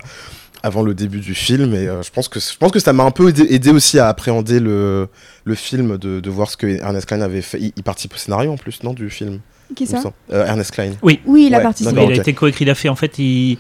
avant 0.64 0.84
le 0.84 0.94
début 0.94 1.20
du 1.20 1.34
film 1.34 1.74
et 1.74 1.88
euh, 1.88 2.04
je 2.04 2.12
pense 2.12 2.28
que 2.28 2.40
je 2.40 2.56
pense 2.58 2.72
que 2.72 2.80
ça 2.80 2.94
m'a 2.94 3.04
un 3.04 3.12
peu 3.12 3.30
aidé, 3.30 3.72
aussi 3.72 4.00
à 4.00 4.08
appréhender 4.08 4.60
le, 4.60 5.08
le 5.44 5.56
film 5.56 5.98
de, 5.98 6.20
de, 6.20 6.30
voir 6.30 6.50
ce 6.50 6.58
que 6.58 6.68
Ernest 6.68 7.08
Klein 7.08 7.22
avait 7.22 7.42
fait. 7.42 7.60
Il, 7.76 7.84
participe 7.84 8.14
au 8.14 8.18
scénario 8.18 8.52
en 8.52 8.58
plus 8.58 8.84
non 8.84 8.94
du 8.94 9.10
film? 9.10 9.40
Qui 9.76 9.88
ça? 9.88 10.02
euh, 10.32 10.46
Ernest 10.46 10.72
Klein. 10.72 10.92
Oui. 11.02 11.20
Oui 11.26 11.46
il 11.48 11.56
a 11.56 11.62
participé. 11.62 12.04
il 12.04 12.12
a 12.12 12.16
été 12.16 12.34
coécrit 12.34 12.66
il 12.66 12.70
a 12.70 12.76
fait 12.76 12.90
en 12.90 12.96
fait 12.96 13.18
il, 13.18 13.58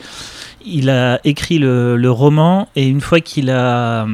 il 0.65 0.89
a 0.89 1.19
écrit 1.23 1.57
le, 1.57 1.97
le 1.97 2.11
roman 2.11 2.67
et 2.75 2.87
une 2.87 3.01
fois 3.01 3.19
qu'il 3.19 3.49
a 3.49 4.05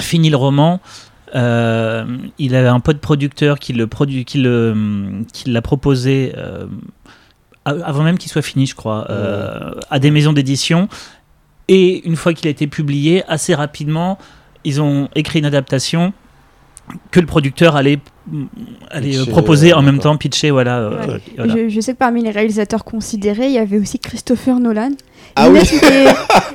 fini 0.00 0.28
le 0.30 0.36
roman 0.36 0.80
euh, 1.34 2.04
il 2.38 2.54
avait 2.54 2.68
un 2.68 2.80
pote 2.80 2.98
producteur 2.98 3.58
qui 3.58 3.72
le 3.72 3.86
produit 3.86 4.26
qui 4.26 4.38
le 4.38 5.22
qui 5.32 5.48
l'a 5.48 5.62
proposé 5.62 6.34
avant 7.64 8.02
même 8.02 8.18
qu'il 8.18 8.30
soit 8.30 8.42
fini, 8.42 8.66
je 8.66 8.74
crois, 8.74 9.06
à 9.88 9.98
des 9.98 10.10
maisons 10.10 10.32
d'édition. 10.32 10.88
Et 11.68 12.06
une 12.06 12.16
fois 12.16 12.34
qu'il 12.34 12.48
a 12.48 12.50
été 12.50 12.66
publié, 12.66 13.22
assez 13.28 13.54
rapidement, 13.54 14.18
ils 14.64 14.80
ont 14.80 15.08
écrit 15.14 15.38
une 15.38 15.44
adaptation 15.44 16.12
que 17.10 17.20
le 17.20 17.26
producteur 17.26 17.76
allait, 17.76 17.98
allait 18.90 19.16
euh, 19.16 19.24
proposer 19.26 19.72
en 19.72 19.82
même 19.82 19.98
temps, 19.98 20.16
pitcher. 20.16 20.50
Voilà, 20.50 20.78
euh, 20.78 21.18
Je, 21.68 21.80
sais 21.80 21.92
que 21.92 21.98
parmi 21.98 22.22
les 22.22 22.30
réalisateurs 22.30 22.84
considérés, 22.84 23.46
il 23.46 23.52
y 23.52 23.58
avait 23.58 23.78
aussi 23.78 23.98
Christopher 23.98 24.58
Nolan. 24.58 24.90
Ah 25.36 25.48
oui. 25.48 25.60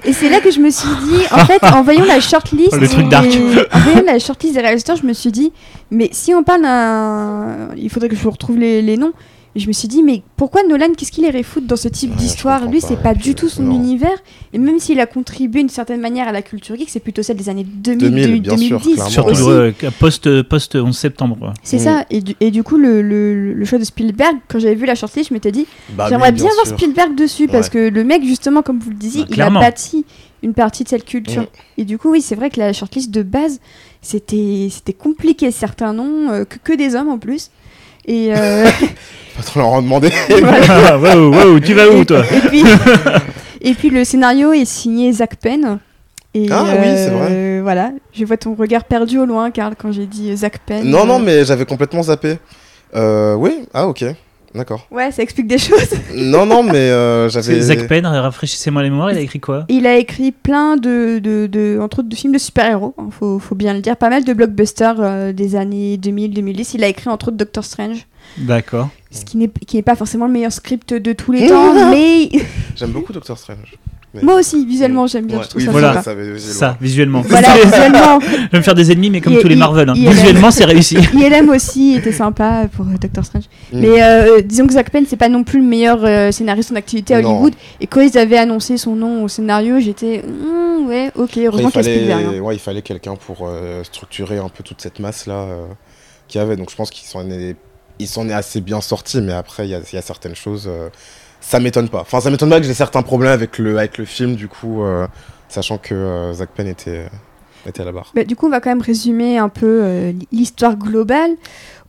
et 0.05 0.13
c'est 0.13 0.29
là 0.29 0.39
que 0.41 0.51
je 0.51 0.59
me 0.59 0.69
suis 0.69 0.89
dit, 1.07 1.21
en 1.31 1.45
fait, 1.45 1.63
en 1.63 1.81
voyant 1.81 2.05
la 2.05 2.19
shortlist, 2.19 2.73
le 2.73 2.87
truc 2.87 3.09
dark. 3.09 3.27
en 3.71 3.79
voyant 3.79 4.03
la 4.05 4.19
shortlist 4.19 4.55
des 4.55 4.61
réalisateurs, 4.61 4.97
je 4.97 5.05
me 5.05 5.13
suis 5.13 5.31
dit, 5.31 5.51
mais 5.89 6.09
si 6.11 6.33
on 6.33 6.43
parle 6.43 6.63
d'un, 6.63 7.69
il 7.75 7.89
faudrait 7.89 8.09
que 8.09 8.15
je 8.15 8.21
vous 8.21 8.31
retrouve 8.31 8.57
les, 8.57 8.81
les 8.81 8.97
noms, 8.97 9.13
Et 9.57 9.59
je 9.59 9.67
me 9.67 9.73
suis 9.73 9.87
dit, 9.87 10.03
mais 10.03 10.21
pourquoi 10.35 10.61
Nolan, 10.61 10.93
qu'est-ce 10.95 11.11
qu'il 11.11 11.23
irait 11.23 11.41
foutre 11.41 11.65
dans 11.65 11.75
ce 11.75 11.87
type 11.87 12.15
d'histoire 12.15 12.67
Lui, 12.69 12.79
c'est 12.79 13.01
pas, 13.01 13.15
du 13.15 13.33
tout 13.33 13.49
son 13.49 13.71
univers. 13.71 14.15
Et 14.53 14.59
même 14.59 14.77
s'il 14.77 14.99
a 14.99 15.07
contribué 15.07 15.61
d'une 15.61 15.69
certaine 15.69 15.99
manière 15.99 16.27
à 16.27 16.31
la 16.31 16.43
culture 16.43 16.75
geek, 16.75 16.91
c'est 16.91 16.99
plutôt 16.99 17.23
celle 17.23 17.37
des 17.37 17.49
années 17.49 17.63
2000, 17.63 18.43
2010. 18.43 19.07
Surtout 19.09 19.49
euh, 19.49 19.71
post, 19.99 20.43
post 20.43 20.75
11 20.75 20.95
septembre. 20.95 21.55
C'est 21.63 21.79
ça. 21.79 22.05
Et 22.11 22.21
du, 22.21 22.35
et 22.39 22.51
du 22.51 22.61
coup, 22.61 22.77
le, 22.77 23.01
le, 23.01 23.65
choix 23.65 23.79
de 23.79 23.83
Spielberg, 23.83 24.35
quand 24.47 24.59
j'avais 24.59 24.75
vu 24.75 24.85
la 24.85 24.93
shortlist, 24.93 25.29
je 25.29 25.33
m'étais 25.33 25.51
dit, 25.51 25.65
bah 25.89 26.05
j'aimerais 26.07 26.33
bien, 26.33 26.49
voir 26.53 26.67
Spielberg 26.67 27.15
dessus, 27.15 27.47
parce 27.47 27.69
que 27.69 27.89
le 27.89 28.03
mec, 28.03 28.23
justement, 28.23 28.61
comme 28.61 28.77
vous 28.77 28.91
le 28.91 28.95
disiez, 28.95 29.23
bah, 29.23 29.29
il 29.31 29.41
a 29.41 29.49
bâti 29.49 30.05
une 30.43 30.53
partie 30.53 30.83
de 30.83 30.89
cette 30.89 31.05
culture. 31.05 31.41
Mm. 31.41 31.79
Et 31.79 31.85
du 31.85 31.97
coup, 31.97 32.11
oui, 32.11 32.21
c'est 32.21 32.35
vrai 32.35 32.51
que 32.51 32.59
la 32.59 32.73
shortlist 32.73 33.09
de 33.09 33.23
base, 33.23 33.59
c'était 34.03 34.69
compliqué. 34.95 35.49
Certains 35.49 35.93
noms, 35.93 36.29
euh, 36.29 36.45
que, 36.45 36.57
que 36.63 36.73
des 36.73 36.93
hommes 36.93 37.09
en 37.09 37.17
plus. 37.17 37.49
Et 38.05 38.35
euh... 38.35 38.67
pas 39.37 39.43
trop 39.43 39.59
leur 39.59 39.69
en 39.69 39.81
demander. 39.81 40.09
wow, 40.29 41.59
tu 41.59 41.73
vas 41.73 41.89
où 41.89 42.03
toi 42.03 42.23
et 43.61 43.73
puis, 43.73 43.89
le 43.89 44.03
scénario 44.03 44.51
est 44.51 44.65
signé 44.65 45.11
Zach 45.11 45.35
Penn. 45.35 45.79
Et 46.33 46.47
ah 46.51 46.63
oui, 46.63 46.87
c'est 46.95 47.09
vrai. 47.09 47.27
Euh, 47.31 47.59
voilà, 47.63 47.91
je 48.13 48.25
vois 48.25 48.37
ton 48.37 48.53
regard 48.53 48.83
perdu 48.83 49.17
au 49.19 49.25
loin, 49.25 49.49
Karl, 49.51 49.75
quand 49.77 49.91
j'ai 49.91 50.05
dit 50.05 50.35
Zach 50.35 50.59
Penn. 50.65 50.83
Non, 50.83 51.05
non, 51.05 51.19
mais 51.19 51.45
j'avais 51.45 51.65
complètement 51.65 52.03
zappé. 52.03 52.37
Euh, 52.95 53.35
oui, 53.35 53.65
ah 53.73 53.87
ok. 53.87 54.05
D'accord. 54.55 54.87
Ouais, 54.91 55.11
ça 55.11 55.21
explique 55.21 55.47
des 55.47 55.57
choses. 55.57 55.93
non, 56.15 56.45
non, 56.45 56.63
mais 56.63 56.89
euh, 56.89 57.29
j'avais. 57.29 57.59
Zach 57.61 57.87
Penn, 57.87 58.05
rafraîchissez-moi 58.05 58.81
les 58.81 58.89
mémoires, 58.89 59.11
il 59.11 59.17
a 59.17 59.21
écrit 59.21 59.39
quoi? 59.39 59.65
Il 59.69 59.85
a 59.85 59.97
écrit 59.97 60.31
plein 60.31 60.77
de, 60.77 61.19
de, 61.19 61.47
de, 61.47 61.79
entre 61.79 61.99
autres, 61.99 62.09
de 62.09 62.15
films 62.15 62.33
de 62.33 62.37
super-héros, 62.37 62.95
il 62.97 63.03
hein, 63.03 63.09
faut, 63.11 63.39
faut, 63.39 63.55
bien 63.55 63.73
le 63.73 63.81
dire. 63.81 63.97
Pas 63.97 64.09
mal 64.09 64.23
de 64.23 64.33
blockbusters 64.33 64.95
euh, 64.99 65.31
des 65.31 65.55
années 65.55 65.97
2000-2010. 65.97 66.71
Il 66.75 66.83
a 66.83 66.87
écrit 66.87 67.09
entre 67.09 67.27
autres 67.27 67.37
Doctor 67.37 67.63
Strange. 67.63 68.07
D'accord. 68.37 68.89
Ce 69.11 69.23
qui 69.23 69.37
n'est 69.37 69.81
pas 69.81 69.95
forcément 69.95 70.27
le 70.27 70.33
meilleur 70.33 70.51
script 70.51 70.93
de 70.93 71.13
tous 71.13 71.31
les 71.31 71.47
temps, 71.49 71.89
mais. 71.91 72.29
J'aime 72.75 72.91
beaucoup 72.91 73.13
Doctor 73.13 73.37
Strange. 73.37 73.77
Moi 74.23 74.35
aussi, 74.35 74.65
visuellement, 74.65 75.07
j'aime 75.07 75.25
bien. 75.25 75.41
ça 75.43 75.49
voilà, 75.69 76.01
ça, 76.01 76.77
visuellement. 76.79 77.21
Voilà, 77.21 77.55
visuellement. 77.63 78.19
je 78.19 78.51
vais 78.51 78.57
me 78.57 78.63
faire 78.63 78.75
des 78.75 78.91
ennemis, 78.91 79.09
mais 79.09 79.21
comme 79.21 79.37
tous 79.37 79.47
les 79.47 79.55
Marvel. 79.55 79.89
Hein. 79.89 79.93
Visuellement, 79.93 80.51
c'est 80.51 80.65
réussi. 80.65 80.97
ILM 81.13 81.49
aussi 81.49 81.95
était 81.95 82.11
sympa 82.11 82.67
pour 82.75 82.85
euh, 82.85 82.97
Doctor 82.99 83.25
Strange. 83.25 83.45
Mm. 83.73 83.79
Mais 83.79 84.01
euh, 84.01 84.41
disons 84.41 84.67
que 84.67 84.73
Zack 84.73 84.91
Penn, 84.91 85.05
c'est 85.07 85.17
pas 85.17 85.29
non 85.29 85.43
plus 85.43 85.59
le 85.59 85.65
meilleur 85.65 85.99
euh, 86.03 86.31
scénariste 86.31 86.71
en 86.71 86.75
activité 86.75 87.15
à 87.15 87.19
Hollywood. 87.19 87.53
Et 87.79 87.87
quand 87.87 88.01
ils 88.01 88.17
avaient 88.17 88.37
annoncé 88.37 88.77
son 88.77 88.95
nom 88.95 89.23
au 89.23 89.27
scénario, 89.27 89.79
j'étais. 89.79 90.23
Mm, 90.23 90.87
ouais, 90.87 91.11
ok, 91.15 91.37
heureusement 91.37 91.69
qu'il 91.69 91.83
fallait, 91.83 92.11
hein. 92.11 92.39
ouais, 92.39 92.55
il 92.55 92.59
fallait 92.59 92.81
quelqu'un 92.81 93.15
pour 93.15 93.49
structurer 93.83 94.37
un 94.37 94.49
peu 94.49 94.63
toute 94.63 94.81
cette 94.81 94.99
masse-là 94.99 95.47
qu'il 96.27 96.39
y 96.39 96.43
avait. 96.43 96.55
Donc 96.55 96.71
je 96.71 96.75
pense 96.75 96.89
qu'ils 96.89 97.07
s'en 98.05 98.29
est, 98.29 98.33
assez 98.33 98.61
bien 98.61 98.81
sortis, 98.81 99.21
mais 99.21 99.33
après, 99.33 99.67
il 99.67 99.71
y, 99.71 99.97
a 99.97 100.01
certaines 100.01 100.35
choses 100.35 100.69
ça 101.47 101.59
m'étonne 101.59 101.89
pas. 101.89 102.01
Enfin, 102.01 102.19
ça 102.19 102.29
m'étonne 102.29 102.49
pas 102.49 102.59
que 102.59 102.65
j'ai 102.65 102.73
certains 102.73 103.01
problèmes 103.01 103.31
avec 103.31 103.57
le, 103.57 103.77
avec 103.77 103.97
le 103.97 104.05
film, 104.05 104.35
du 104.35 104.47
coup, 104.47 104.83
euh, 104.83 105.07
sachant 105.47 105.77
que 105.77 105.93
euh, 105.93 106.33
Zach 106.33 106.49
Penn 106.55 106.67
était, 106.67 107.05
était 107.65 107.81
à 107.81 107.85
la 107.85 107.93
barre. 107.93 108.11
Bah, 108.15 108.25
du 108.25 108.35
coup, 108.35 108.47
on 108.47 108.49
va 108.49 108.59
quand 108.59 108.69
même 108.69 108.81
résumer 108.81 109.37
un 109.37 109.49
peu 109.49 109.79
euh, 109.83 110.11
l'histoire 110.31 110.75
globale. 110.75 111.31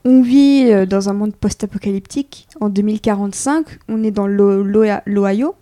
On 0.04 0.22
vit 0.22 0.86
dans 0.86 1.08
un 1.08 1.12
monde 1.12 1.34
post-apocalyptique 1.34 2.46
en 2.60 2.68
2045. 2.68 3.66
On 3.88 4.04
est 4.04 4.12
dans 4.12 4.28
l'Ohio. 4.28 5.56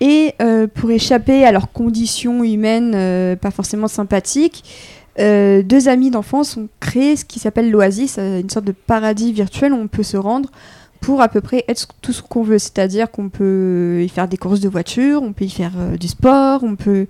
Et 0.00 0.34
pour 0.74 0.90
échapper 0.90 1.44
à 1.44 1.52
leurs 1.52 1.72
conditions 1.72 2.42
humaines 2.42 3.36
pas 3.36 3.52
forcément 3.52 3.86
sympathiques, 3.86 4.64
deux 5.18 5.88
amis 5.88 6.10
d'enfance 6.10 6.56
ont 6.56 6.68
créé 6.80 7.16
ce 7.16 7.24
qui 7.24 7.38
s'appelle 7.38 7.70
l'Oasis, 7.70 8.18
une 8.18 8.50
sorte 8.50 8.64
de 8.64 8.72
paradis 8.72 9.32
virtuel 9.32 9.72
où 9.72 9.76
on 9.76 9.88
peut 9.88 10.02
se 10.02 10.16
rendre 10.16 10.50
pour 11.00 11.22
à 11.22 11.28
peu 11.28 11.40
près 11.40 11.64
être 11.68 11.88
tout 12.02 12.12
ce 12.12 12.22
qu'on 12.22 12.42
veut. 12.42 12.58
C'est-à-dire 12.58 13.10
qu'on 13.10 13.28
peut 13.28 14.02
y 14.02 14.08
faire 14.08 14.28
des 14.28 14.36
courses 14.36 14.60
de 14.60 14.68
voiture, 14.68 15.22
on 15.22 15.32
peut 15.32 15.44
y 15.44 15.50
faire 15.50 15.72
euh, 15.78 15.96
du 15.96 16.08
sport, 16.08 16.62
on 16.64 16.76
peut 16.76 17.06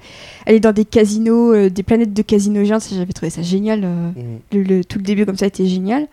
aller 0.47 0.61
dans 0.61 0.73
des 0.73 0.85
casinos, 0.85 1.55
euh, 1.55 1.71
des 1.71 1.83
planètes 1.83 2.13
de 2.13 2.23
casinos 2.23 2.65
géants. 2.65 2.79
J'avais 2.79 3.13
trouvé 3.13 3.31
ça 3.31 3.43
génial. 3.43 3.83
Euh, 3.85 4.11
le, 4.53 4.83
tout 4.83 4.99
le 4.99 5.05
début 5.05 5.27
comme 5.27 5.37
ça 5.37 5.47
était 5.47 5.67
génial. 5.67 6.07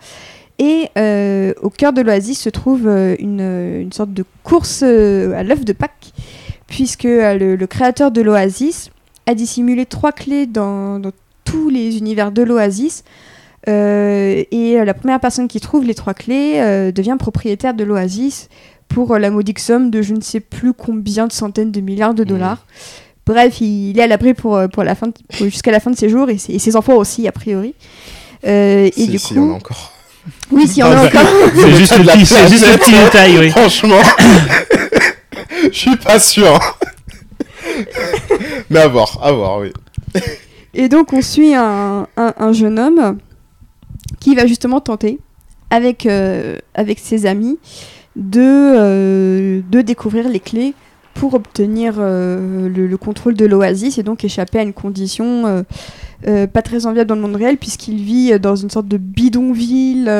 Et 0.57 0.89
au 1.61 1.69
cœur 1.69 1.91
de 1.91 2.01
l'Oasis 2.01 2.39
se 2.39 2.49
trouve 2.49 2.87
une, 2.87 3.41
une, 3.41 3.91
sorte 3.91 4.13
de 4.13 4.23
course 4.43 4.83
à 4.83 5.43
l'œuf 5.43 5.65
de 5.65 5.73
Pâques, 5.73 6.13
puisque 6.65 7.03
le, 7.03 7.57
créateur 7.65 8.09
de 8.09 8.21
l'Oasis 8.21 8.89
a 9.25 9.35
dissimulé 9.35 9.85
trois 9.85 10.13
clés 10.13 10.45
dans, 10.45 10.97
dans 10.99 11.11
tous 11.55 11.69
les 11.69 11.97
univers 11.97 12.31
de 12.31 12.41
l'Oasis 12.41 13.03
euh, 13.67 14.43
et 14.51 14.77
la 14.83 14.93
première 14.93 15.19
personne 15.19 15.47
qui 15.47 15.59
trouve 15.59 15.85
les 15.85 15.95
trois 15.95 16.13
clés 16.13 16.55
euh, 16.57 16.91
devient 16.91 17.15
propriétaire 17.17 17.73
de 17.73 17.83
l'Oasis 17.83 18.49
pour 18.87 19.17
la 19.17 19.31
modique 19.31 19.59
somme 19.59 19.89
de 19.89 20.01
je 20.01 20.13
ne 20.13 20.21
sais 20.21 20.39
plus 20.39 20.73
combien 20.73 21.27
de 21.27 21.31
centaines 21.31 21.71
de 21.71 21.81
milliards 21.81 22.13
de 22.13 22.23
mmh. 22.23 22.27
dollars. 22.27 22.65
Bref, 23.25 23.59
il, 23.59 23.97
est 23.97 24.03
à 24.03 24.07
l'abri 24.07 24.35
pour, 24.35 24.59
pour 24.71 24.83
la 24.83 24.93
fin 24.93 25.07
jusqu'à 25.41 25.71
la 25.71 25.79
fin 25.79 25.89
de 25.89 25.97
ses 25.97 26.09
jours 26.09 26.29
et, 26.29 26.37
ses 26.37 26.75
enfants 26.75 26.95
aussi 26.95 27.27
a 27.27 27.31
priori. 27.31 27.73
Euh, 28.45 28.89
et 28.95 29.07
du 29.07 29.19
coup, 29.19 29.33
y 29.33 29.39
en 29.39 29.51
a 29.51 29.55
encore. 29.55 29.91
Oui, 30.51 30.67
s'il 30.67 30.79
y 30.79 30.83
en 30.83 30.91
a 30.91 31.05
encore. 31.07 31.21
c'est 31.55 31.73
juste, 31.73 31.97
le 31.97 32.03
petit, 32.03 32.25
c'est 32.25 32.47
juste 32.47 32.71
le 32.71 32.77
petit 32.77 32.91
détail, 32.91 33.39
oui. 33.39 33.49
Franchement, 33.49 34.01
je 35.63 35.77
suis 35.77 35.95
pas 35.95 36.19
sûr. 36.19 36.59
Mais 38.69 38.81
à 38.81 38.87
voir, 38.87 39.19
à 39.23 39.31
voir, 39.31 39.57
oui. 39.57 39.73
Et 40.75 40.89
donc 40.89 41.13
on 41.13 41.21
suit 41.21 41.55
un, 41.55 42.07
un, 42.17 42.33
un 42.37 42.51
jeune 42.51 42.77
homme 42.77 43.17
qui 44.19 44.35
va 44.35 44.45
justement 44.45 44.81
tenter, 44.81 45.19
avec, 45.69 46.05
euh, 46.05 46.57
avec 46.73 46.99
ses 46.99 47.25
amis, 47.25 47.57
de, 48.15 48.41
euh, 48.41 49.61
de 49.69 49.81
découvrir 49.81 50.29
les 50.29 50.39
clés 50.39 50.73
pour 51.13 51.33
obtenir 51.33 51.95
euh, 51.97 52.67
le, 52.67 52.97
contrôle 52.97 53.35
de 53.35 53.45
l'oasis 53.45 53.97
et 53.97 54.03
donc 54.03 54.25
échapper 54.25 54.59
à 54.59 54.63
une 54.63 54.73
condition 54.73 55.63
pas 56.23 56.61
très 56.61 56.85
enviable 56.87 57.07
dans 57.07 57.15
le 57.15 57.21
monde 57.21 57.35
réel 57.35 57.57
puisqu'il 57.57 57.97
vit 57.97 58.37
dans 58.39 58.55
une 58.55 58.69
sorte 58.69 58.87
de 58.87 58.97
bidonville, 58.97 60.11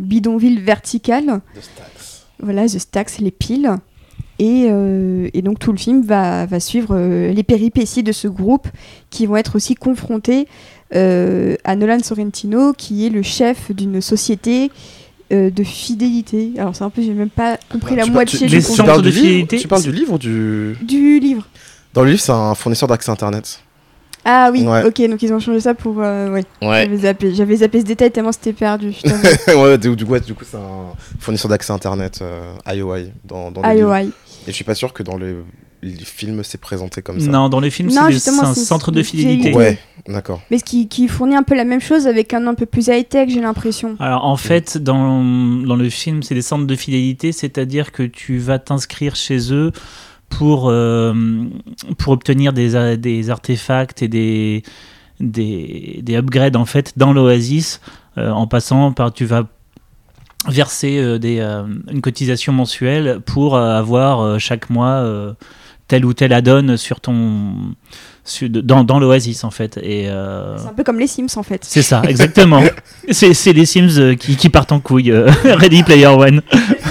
bidonville 0.00 0.60
verticale. 0.60 1.40
The 1.54 1.62
Stacks. 1.62 2.24
Voilà, 2.40 2.66
The 2.66 2.78
Stacks, 2.78 3.18
les 3.20 3.30
piles. 3.30 3.70
Et, 4.38 4.70
et, 5.34 5.42
donc 5.42 5.58
tout 5.60 5.70
le 5.70 5.78
film 5.78 6.02
va, 6.02 6.46
va 6.46 6.58
suivre 6.58 6.96
les 6.96 7.42
péripéties 7.42 8.02
de 8.02 8.12
ce 8.12 8.26
groupe 8.26 8.66
qui 9.10 9.26
vont 9.26 9.36
être 9.36 9.54
aussi 9.54 9.74
confrontés 9.76 10.48
euh, 10.94 11.56
à 11.64 11.74
Nolan 11.74 12.00
Sorrentino, 12.02 12.74
qui 12.74 13.06
est 13.06 13.08
le 13.08 13.22
chef 13.22 13.72
d'une 13.72 14.02
société 14.02 14.70
euh, 15.32 15.48
de 15.48 15.64
fidélité. 15.64 16.52
Alors 16.58 16.76
c'est 16.76 16.84
un 16.84 16.90
peu, 16.90 17.00
j'ai 17.00 17.14
même 17.14 17.30
pas 17.30 17.56
compris 17.70 17.96
la 17.96 18.04
moitié 18.04 18.46
du 18.46 18.60
fidélité. 18.60 19.58
tu 19.58 19.68
parles 19.68 19.82
du 19.82 19.92
livre 19.92 20.14
ou 20.14 20.18
du 20.18 20.76
Du 20.82 21.18
livre. 21.18 21.46
Dans 21.94 22.02
le 22.02 22.10
livre, 22.10 22.20
c'est 22.20 22.32
un 22.32 22.54
fournisseur 22.54 22.88
d'accès 22.88 23.10
internet. 23.10 23.60
Ah 24.24 24.50
oui, 24.52 24.64
ok, 24.66 25.08
donc 25.08 25.22
ils 25.22 25.32
ont 25.32 25.40
changé 25.40 25.60
ça 25.60 25.74
pour. 25.74 25.96
Euh, 25.98 26.30
ouais. 26.30 26.44
J'avais 26.60 26.96
zappé, 26.98 27.34
j'avais 27.34 27.56
zappé 27.56 27.80
ce 27.80 27.86
détail 27.86 28.10
tellement 28.10 28.32
c'était 28.32 28.52
perdu. 28.52 28.94
ouais, 29.48 29.78
du, 29.78 29.96
coup, 30.04 30.18
du 30.20 30.34
coup 30.34 30.44
c'est 30.48 30.56
un 30.56 30.94
fournisseur 31.18 31.48
d'accès 31.48 31.72
internet 31.72 32.22
IOI 32.66 32.98
dans, 33.24 33.50
dans 33.50 33.62
le 33.62 33.78
IOI. 33.78 34.00
Et 34.00 34.10
je 34.48 34.52
suis 34.52 34.64
pas 34.64 34.74
sûr 34.74 34.92
que 34.92 35.02
dans 35.02 35.16
le 35.16 35.44
les 35.82 35.96
films 35.96 36.42
c'est 36.44 36.60
présenté 36.60 37.02
comme 37.02 37.20
ça. 37.20 37.26
Non, 37.26 37.48
dans 37.48 37.60
les 37.60 37.70
films 37.70 37.90
c'est 37.90 38.30
un 38.30 38.54
centre 38.54 38.92
de 38.92 39.02
fidélité. 39.02 39.52
Ouais, 39.52 39.78
d'accord. 40.06 40.40
Mais 40.50 40.58
ce 40.58 40.64
qui, 40.64 40.88
qui, 40.88 41.08
fournit 41.08 41.34
un 41.34 41.42
peu 41.42 41.56
la 41.56 41.64
même 41.64 41.80
chose 41.80 42.06
avec 42.06 42.32
un 42.32 42.40
nom 42.40 42.52
un 42.52 42.54
peu 42.54 42.66
plus 42.66 42.86
high-tech, 42.86 43.28
j'ai 43.28 43.40
l'impression. 43.40 43.96
Alors 43.98 44.24
en 44.24 44.36
fait, 44.36 44.78
dans, 44.78 45.22
dans 45.24 45.76
le 45.76 45.90
film, 45.90 46.22
c'est 46.22 46.34
des 46.34 46.42
centres 46.42 46.66
de 46.66 46.76
fidélité, 46.76 47.32
c'est-à-dire 47.32 47.90
que 47.90 48.04
tu 48.04 48.38
vas 48.38 48.58
t'inscrire 48.60 49.16
chez 49.16 49.52
eux 49.52 49.72
pour, 50.38 50.68
euh, 50.68 51.12
pour 51.98 52.12
obtenir 52.12 52.52
des, 52.52 52.96
des 52.96 53.30
artefacts 53.30 54.02
et 54.02 54.08
des, 54.08 54.62
des, 55.20 56.00
des 56.02 56.16
upgrades 56.16 56.56
en 56.56 56.64
fait 56.64 56.92
dans 56.96 57.12
l'Oasis 57.12 57.80
euh, 58.18 58.30
en 58.30 58.46
passant 58.46 58.92
par 58.92 59.12
tu 59.12 59.24
vas 59.24 59.46
verser 60.48 60.98
euh, 60.98 61.18
des, 61.18 61.40
une 61.90 62.00
cotisation 62.00 62.52
mensuelle 62.52 63.20
pour 63.24 63.56
avoir 63.56 64.40
chaque 64.40 64.70
mois 64.70 65.06
telle 65.88 66.04
ou 66.04 66.14
telle 66.14 66.32
add-on 66.32 66.76
sur 66.76 67.00
ton 67.00 67.74
dans, 68.48 68.84
dans 68.84 69.00
l'Oasis 69.00 69.44
en 69.44 69.50
fait. 69.50 69.78
Et 69.82 70.04
c'est 70.04 70.68
un 70.68 70.74
peu 70.76 70.84
comme 70.84 70.98
les 70.98 71.08
Sims 71.08 71.36
en 71.36 71.42
fait. 71.42 71.64
C'est 71.64 71.82
ça 71.82 72.02
exactement. 72.08 72.62
C'est 73.10 73.52
les 73.52 73.66
Sims 73.66 74.16
qui, 74.16 74.36
qui, 74.36 74.48
partent 74.48 74.72
en 74.72 74.80
couille 74.80 75.12
Ready 75.44 75.82
Player 75.82 76.06
One 76.06 76.40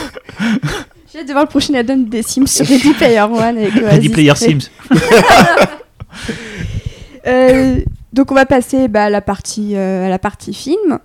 hâte 1.21 1.27
de 1.27 1.33
voir 1.33 1.45
le 1.45 1.49
prochain 1.49 1.73
add-on 1.73 1.97
des 1.97 2.23
Sims 2.23 2.47
sur 2.47 2.65
Ready 2.65 2.93
Player 2.93 3.21
One 3.21 3.57
avec 3.57 3.73
Ready 3.73 4.09
Player 4.09 4.35
Sims. 4.35 4.69
Donc 8.13 8.31
on 8.31 8.35
va 8.35 8.45
passer 8.45 8.87
bah, 8.87 9.05
à 9.05 9.09
la 9.09 9.21
partie 9.21 9.75
à 9.75 10.09
la 10.09 10.19
partie 10.19 10.53
film. 10.53 10.99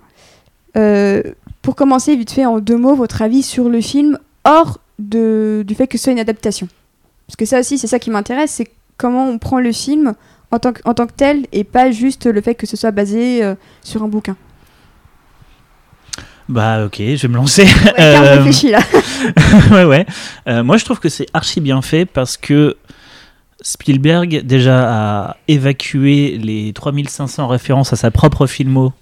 Pour 1.61 1.75
commencer 1.75 2.15
vite 2.15 2.31
fait 2.31 2.45
en 2.45 2.59
deux 2.59 2.77
mots 2.77 2.95
votre 2.95 3.21
avis 3.21 3.43
sur 3.43 3.69
le 3.69 3.81
film 3.81 4.17
hors 4.45 4.79
de, 4.99 5.63
du 5.67 5.75
fait 5.75 5.87
que 5.87 5.97
ce 5.97 6.05
soit 6.05 6.13
une 6.13 6.19
adaptation. 6.19 6.67
Parce 7.27 7.35
que 7.35 7.45
ça 7.45 7.59
aussi, 7.59 7.77
c'est 7.77 7.87
ça 7.87 7.99
qui 7.99 8.09
m'intéresse, 8.09 8.51
c'est 8.51 8.67
comment 8.97 9.27
on 9.27 9.37
prend 9.37 9.59
le 9.59 9.71
film 9.71 10.13
en 10.51 10.59
tant, 10.59 10.73
que, 10.73 10.81
en 10.85 10.93
tant 10.93 11.07
que 11.07 11.13
tel 11.15 11.45
et 11.51 11.63
pas 11.63 11.91
juste 11.91 12.25
le 12.25 12.41
fait 12.41 12.55
que 12.55 12.65
ce 12.65 12.77
soit 12.77 12.91
basé 12.91 13.43
euh, 13.43 13.55
sur 13.83 14.03
un 14.03 14.07
bouquin. 14.07 14.35
Bah 16.49 16.85
ok, 16.85 16.97
je 16.99 17.21
vais 17.21 17.27
me 17.27 17.35
lancer. 17.35 17.63
Ouais, 17.63 17.93
euh... 17.99 18.37
réfléchi 18.37 18.71
là. 18.71 18.79
ouais 19.71 19.83
ouais. 19.83 20.05
Euh, 20.47 20.63
moi 20.63 20.77
je 20.77 20.85
trouve 20.85 20.99
que 20.99 21.09
c'est 21.09 21.27
archi 21.33 21.59
bien 21.59 21.81
fait 21.81 22.05
parce 22.05 22.37
que 22.37 22.77
Spielberg 23.61 24.43
déjà 24.45 25.25
a 25.25 25.37
évacué 25.47 26.37
les 26.37 26.71
3500 26.71 27.47
références 27.47 27.91
à 27.91 27.95
sa 27.97 28.11
propre 28.11 28.47
filmo 28.47 28.93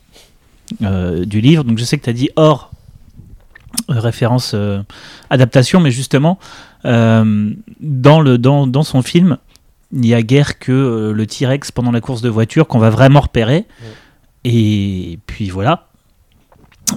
euh, 0.82 1.24
du 1.26 1.40
livre. 1.40 1.64
Donc 1.64 1.78
je 1.78 1.84
sais 1.84 1.98
que 1.98 2.04
tu 2.04 2.10
as 2.10 2.14
dit 2.14 2.30
hors 2.36 2.72
euh, 3.92 4.00
référence 4.00 4.56
adaptation, 5.30 5.80
mais 5.80 5.92
justement 5.92 6.40
dans, 6.84 8.22
le, 8.22 8.38
dans, 8.38 8.68
dans 8.68 8.84
son 8.84 9.02
film, 9.02 9.38
il 9.92 10.02
n'y 10.02 10.14
a 10.14 10.22
guère 10.22 10.60
que 10.60 11.12
le 11.16 11.28
T-Rex 11.28 11.72
pendant 11.72 11.92
la 11.92 12.00
course 12.00 12.22
de 12.22 12.30
voiture 12.30 12.68
qu'on 12.68 12.80
va 12.80 12.90
vraiment 12.90 13.22
repérer. 13.22 13.66
Et 14.44 15.18
puis 15.26 15.50
voilà. 15.50 15.85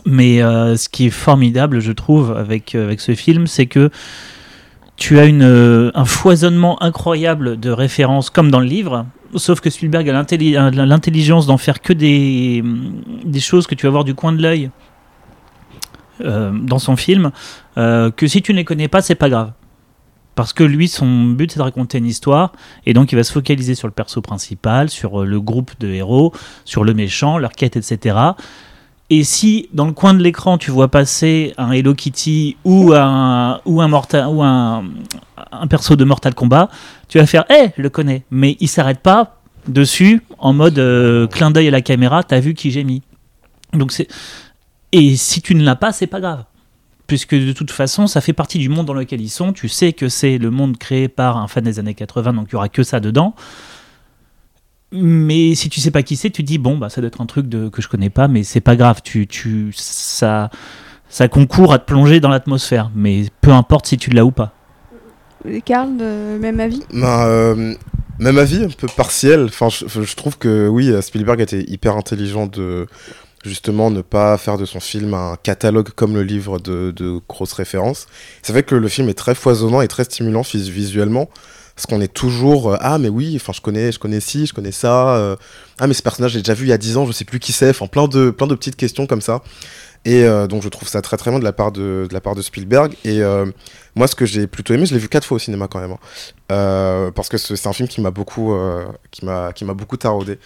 Mais 0.04 0.42
euh, 0.42 0.76
ce 0.76 0.88
qui 0.88 1.06
est 1.06 1.10
formidable, 1.10 1.80
je 1.80 1.92
trouve, 1.92 2.36
avec, 2.36 2.74
euh, 2.74 2.84
avec 2.84 3.00
ce 3.00 3.14
film, 3.14 3.46
c'est 3.46 3.66
que 3.66 3.90
tu 4.96 5.18
as 5.18 5.24
une, 5.24 5.42
euh, 5.42 5.90
un 5.94 6.04
foisonnement 6.04 6.82
incroyable 6.82 7.58
de 7.58 7.70
références, 7.70 8.30
comme 8.30 8.50
dans 8.50 8.60
le 8.60 8.66
livre, 8.66 9.06
sauf 9.36 9.60
que 9.60 9.70
Spielberg 9.70 10.08
a 10.08 10.12
l'intelligence 10.72 11.46
d'en 11.46 11.58
faire 11.58 11.80
que 11.80 11.92
des, 11.92 12.62
des 13.24 13.40
choses 13.40 13.66
que 13.66 13.74
tu 13.74 13.86
vas 13.86 13.90
voir 13.90 14.04
du 14.04 14.14
coin 14.14 14.32
de 14.32 14.42
l'œil 14.42 14.70
dans 16.20 16.80
son 16.80 16.96
film, 16.96 17.30
que 17.76 18.26
si 18.26 18.42
tu 18.42 18.52
ne 18.52 18.56
les 18.56 18.64
connais 18.64 18.88
pas, 18.88 19.02
c'est 19.02 19.14
pas 19.14 19.28
grave. 19.28 19.52
Parce 20.34 20.52
que 20.52 20.64
lui, 20.64 20.88
son 20.88 21.26
but, 21.26 21.52
c'est 21.52 21.58
de 21.58 21.62
raconter 21.62 21.98
une 21.98 22.06
histoire, 22.06 22.50
et 22.86 22.92
donc 22.92 23.12
il 23.12 23.14
va 23.14 23.22
se 23.22 23.30
focaliser 23.30 23.76
sur 23.76 23.86
le 23.86 23.92
perso 23.92 24.20
principal, 24.20 24.88
sur 24.90 25.24
le 25.24 25.40
groupe 25.40 25.70
de 25.78 25.86
héros, 25.88 26.32
sur 26.64 26.82
le 26.82 26.92
méchant, 26.92 27.38
leur 27.38 27.52
quête, 27.52 27.76
etc. 27.76 28.16
Et 29.10 29.24
si 29.24 29.68
dans 29.72 29.86
le 29.86 29.92
coin 29.92 30.12
de 30.12 30.22
l'écran 30.22 30.58
tu 30.58 30.70
vois 30.70 30.88
passer 30.88 31.54
un 31.56 31.72
Hello 31.72 31.94
Kitty 31.94 32.56
ou 32.64 32.92
un 32.92 33.60
ou 33.64 33.80
un 33.80 33.88
Mortal 33.88 34.26
ou 34.28 34.42
un, 34.42 34.84
perso 35.70 35.96
de 35.96 36.04
Mortal 36.04 36.34
Kombat, 36.34 36.68
tu 37.08 37.18
vas 37.18 37.26
faire 37.26 37.44
"Eh, 37.50 37.68
je 37.76 37.82
le 37.82 37.88
connais." 37.88 38.24
Mais 38.30 38.56
il 38.60 38.68
s'arrête 38.68 39.00
pas 39.00 39.40
dessus 39.66 40.22
en 40.38 40.52
mode 40.52 40.78
euh, 40.78 41.26
clin 41.26 41.50
d'œil 41.50 41.68
à 41.68 41.70
la 41.70 41.80
caméra, 41.80 42.22
t'as 42.22 42.40
vu 42.40 42.52
qui 42.54 42.70
j'ai 42.70 42.84
mis. 42.84 43.02
Donc 43.72 43.92
c'est 43.92 44.08
et 44.92 45.16
si 45.16 45.42
tu 45.42 45.54
ne 45.54 45.64
l'as 45.64 45.76
pas, 45.76 45.92
c'est 45.92 46.06
pas 46.06 46.20
grave. 46.20 46.44
Puisque 47.06 47.34
de 47.34 47.52
toute 47.52 47.70
façon, 47.70 48.06
ça 48.06 48.20
fait 48.20 48.32
partie 48.32 48.58
du 48.58 48.68
monde 48.68 48.86
dans 48.86 48.94
lequel 48.94 49.20
ils 49.20 49.30
sont. 49.30 49.52
Tu 49.52 49.68
sais 49.68 49.92
que 49.92 50.08
c'est 50.08 50.38
le 50.38 50.50
monde 50.50 50.76
créé 50.76 51.08
par 51.08 51.38
un 51.38 51.48
fan 51.48 51.64
des 51.64 51.78
années 51.78 51.94
80, 51.94 52.34
donc 52.34 52.48
il 52.50 52.52
y 52.52 52.56
aura 52.56 52.68
que 52.68 52.82
ça 52.82 53.00
dedans. 53.00 53.34
Mais 54.92 55.54
si 55.54 55.68
tu 55.68 55.80
sais 55.80 55.90
pas 55.90 56.02
qui 56.02 56.16
c'est, 56.16 56.30
tu 56.30 56.42
dis 56.42 56.58
bon 56.58 56.78
bah 56.78 56.88
ça 56.88 57.00
doit 57.00 57.08
être 57.08 57.20
un 57.20 57.26
truc 57.26 57.48
de, 57.48 57.68
que 57.68 57.82
je 57.82 57.88
connais 57.88 58.10
pas, 58.10 58.26
mais 58.26 58.42
c'est 58.42 58.60
pas 58.60 58.76
grave. 58.76 59.00
Tu, 59.02 59.26
tu 59.26 59.72
ça 59.74 60.50
ça 61.10 61.28
concourt 61.28 61.72
à 61.72 61.78
te 61.78 61.86
plonger 61.86 62.20
dans 62.20 62.28
l'atmosphère, 62.28 62.90
mais 62.94 63.26
peu 63.40 63.50
importe 63.50 63.86
si 63.86 63.96
tu 63.98 64.10
l'as 64.10 64.24
ou 64.24 64.30
pas. 64.30 64.52
Karl, 65.64 65.90
même 65.90 66.60
avis? 66.60 66.82
Ben, 66.92 67.26
euh, 67.26 67.74
Même 68.18 68.38
avis, 68.38 68.64
un 68.64 68.68
peu 68.68 68.88
partiel. 68.88 69.44
Enfin, 69.44 69.68
je, 69.68 70.14
trouve 70.16 70.36
que 70.36 70.68
oui, 70.68 70.92
Spielberg 71.00 71.40
était 71.40 71.62
hyper 71.62 71.96
intelligent 71.96 72.46
de 72.46 72.86
justement 73.44 73.90
ne 73.90 74.02
pas 74.02 74.36
faire 74.36 74.58
de 74.58 74.64
son 74.64 74.80
film 74.80 75.14
un 75.14 75.36
catalogue 75.40 75.90
comme 75.90 76.14
le 76.14 76.24
livre 76.24 76.58
de, 76.58 76.90
de 76.90 77.20
grosses 77.28 77.52
références. 77.52 78.06
Ça 78.42 78.52
fait 78.52 78.64
que 78.64 78.74
le 78.74 78.88
film 78.88 79.08
est 79.08 79.14
très 79.14 79.34
foisonnant 79.34 79.80
et 79.80 79.88
très 79.88 80.04
stimulant 80.04 80.42
visuellement 80.42 81.28
parce 81.78 81.86
qu'on 81.86 82.00
est 82.00 82.12
toujours 82.12 82.72
euh, 82.72 82.76
ah 82.80 82.98
mais 82.98 83.08
oui 83.08 83.34
enfin 83.36 83.52
je 83.52 83.60
connais 83.60 83.92
je 83.92 84.00
connais 84.00 84.18
ci 84.18 84.46
je 84.46 84.52
connais 84.52 84.72
ça 84.72 85.14
euh, 85.14 85.36
ah 85.78 85.86
mais 85.86 85.94
ce 85.94 86.02
personnage 86.02 86.32
j'ai 86.32 86.40
déjà 86.40 86.52
vu 86.52 86.64
il 86.64 86.70
y 86.70 86.72
a 86.72 86.78
10 86.78 86.96
ans 86.96 87.06
je 87.06 87.12
sais 87.12 87.24
plus 87.24 87.38
qui 87.38 87.52
c'est 87.52 87.70
enfin 87.70 87.86
plein 87.86 88.08
de 88.08 88.30
plein 88.30 88.48
de 88.48 88.56
petites 88.56 88.74
questions 88.74 89.06
comme 89.06 89.20
ça. 89.20 89.42
Et 90.04 90.24
euh, 90.24 90.48
donc 90.48 90.62
je 90.62 90.68
trouve 90.68 90.88
ça 90.88 91.02
très 91.02 91.16
très 91.16 91.30
bien 91.30 91.38
de 91.38 91.44
la 91.44 91.52
part 91.52 91.70
de, 91.70 92.08
la 92.10 92.20
part 92.20 92.34
de 92.34 92.42
Spielberg. 92.42 92.94
Et 93.04 93.20
moi 93.94 94.08
ce 94.08 94.16
que 94.16 94.26
j'ai 94.26 94.48
plutôt 94.48 94.74
aimé 94.74 94.86
je 94.86 94.94
l'ai 94.94 94.98
vu 94.98 95.08
quatre 95.08 95.24
fois 95.24 95.36
au 95.36 95.38
cinéma 95.38 95.68
quand 95.68 95.78
même 95.78 95.92
hein. 95.92 97.12
parce 97.14 97.28
que 97.28 97.36
c'est 97.38 97.68
un 97.68 97.72
film 97.72 97.88
qui 97.88 98.00
m'a 98.00 98.10
beaucoup 98.10 98.56
qui 99.12 99.24
m'a 99.24 99.52
qui 99.52 99.64
m'a 99.64 99.74
beaucoup 99.74 99.96
taraudé. 99.96 100.40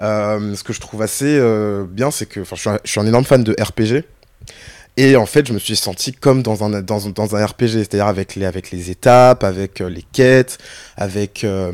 Ce 0.00 0.62
que 0.64 0.72
je 0.72 0.80
trouve 0.80 1.02
assez 1.02 1.38
bien 1.90 2.10
c'est 2.10 2.24
que 2.24 2.42
je 2.42 2.54
je 2.84 2.90
suis 2.90 3.00
un 3.00 3.06
énorme 3.06 3.26
fan 3.26 3.44
de 3.44 3.52
RPG 3.52 4.06
et 5.00 5.16
en 5.16 5.24
fait, 5.24 5.46
je 5.46 5.54
me 5.54 5.58
suis 5.58 5.76
senti 5.76 6.12
comme 6.12 6.42
dans 6.42 6.62
un, 6.62 6.82
dans, 6.82 7.08
dans 7.08 7.34
un 7.34 7.46
RPG, 7.46 7.68
c'est-à-dire 7.68 8.06
avec 8.06 8.34
les, 8.34 8.44
avec 8.44 8.70
les 8.70 8.90
étapes, 8.90 9.44
avec 9.44 9.80
euh, 9.80 9.88
les 9.88 10.02
quêtes, 10.02 10.58
avec 10.98 11.42
euh, 11.42 11.72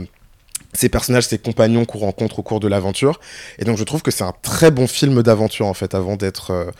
ces 0.74 0.88
personnages, 0.88 1.26
ces 1.26 1.38
compagnons 1.38 1.84
qu'on 1.86 1.98
rencontre 1.98 2.38
au 2.38 2.42
cours 2.44 2.60
de 2.60 2.68
l'aventure. 2.68 3.18
Et 3.58 3.64
donc, 3.64 3.78
je 3.78 3.82
trouve 3.82 4.02
que 4.02 4.12
c'est 4.12 4.22
un 4.22 4.34
très 4.42 4.70
bon 4.70 4.86
film 4.86 5.24
d'aventure, 5.24 5.66
en 5.66 5.74
fait, 5.74 5.96
avant 5.96 6.14
d'être 6.14 6.72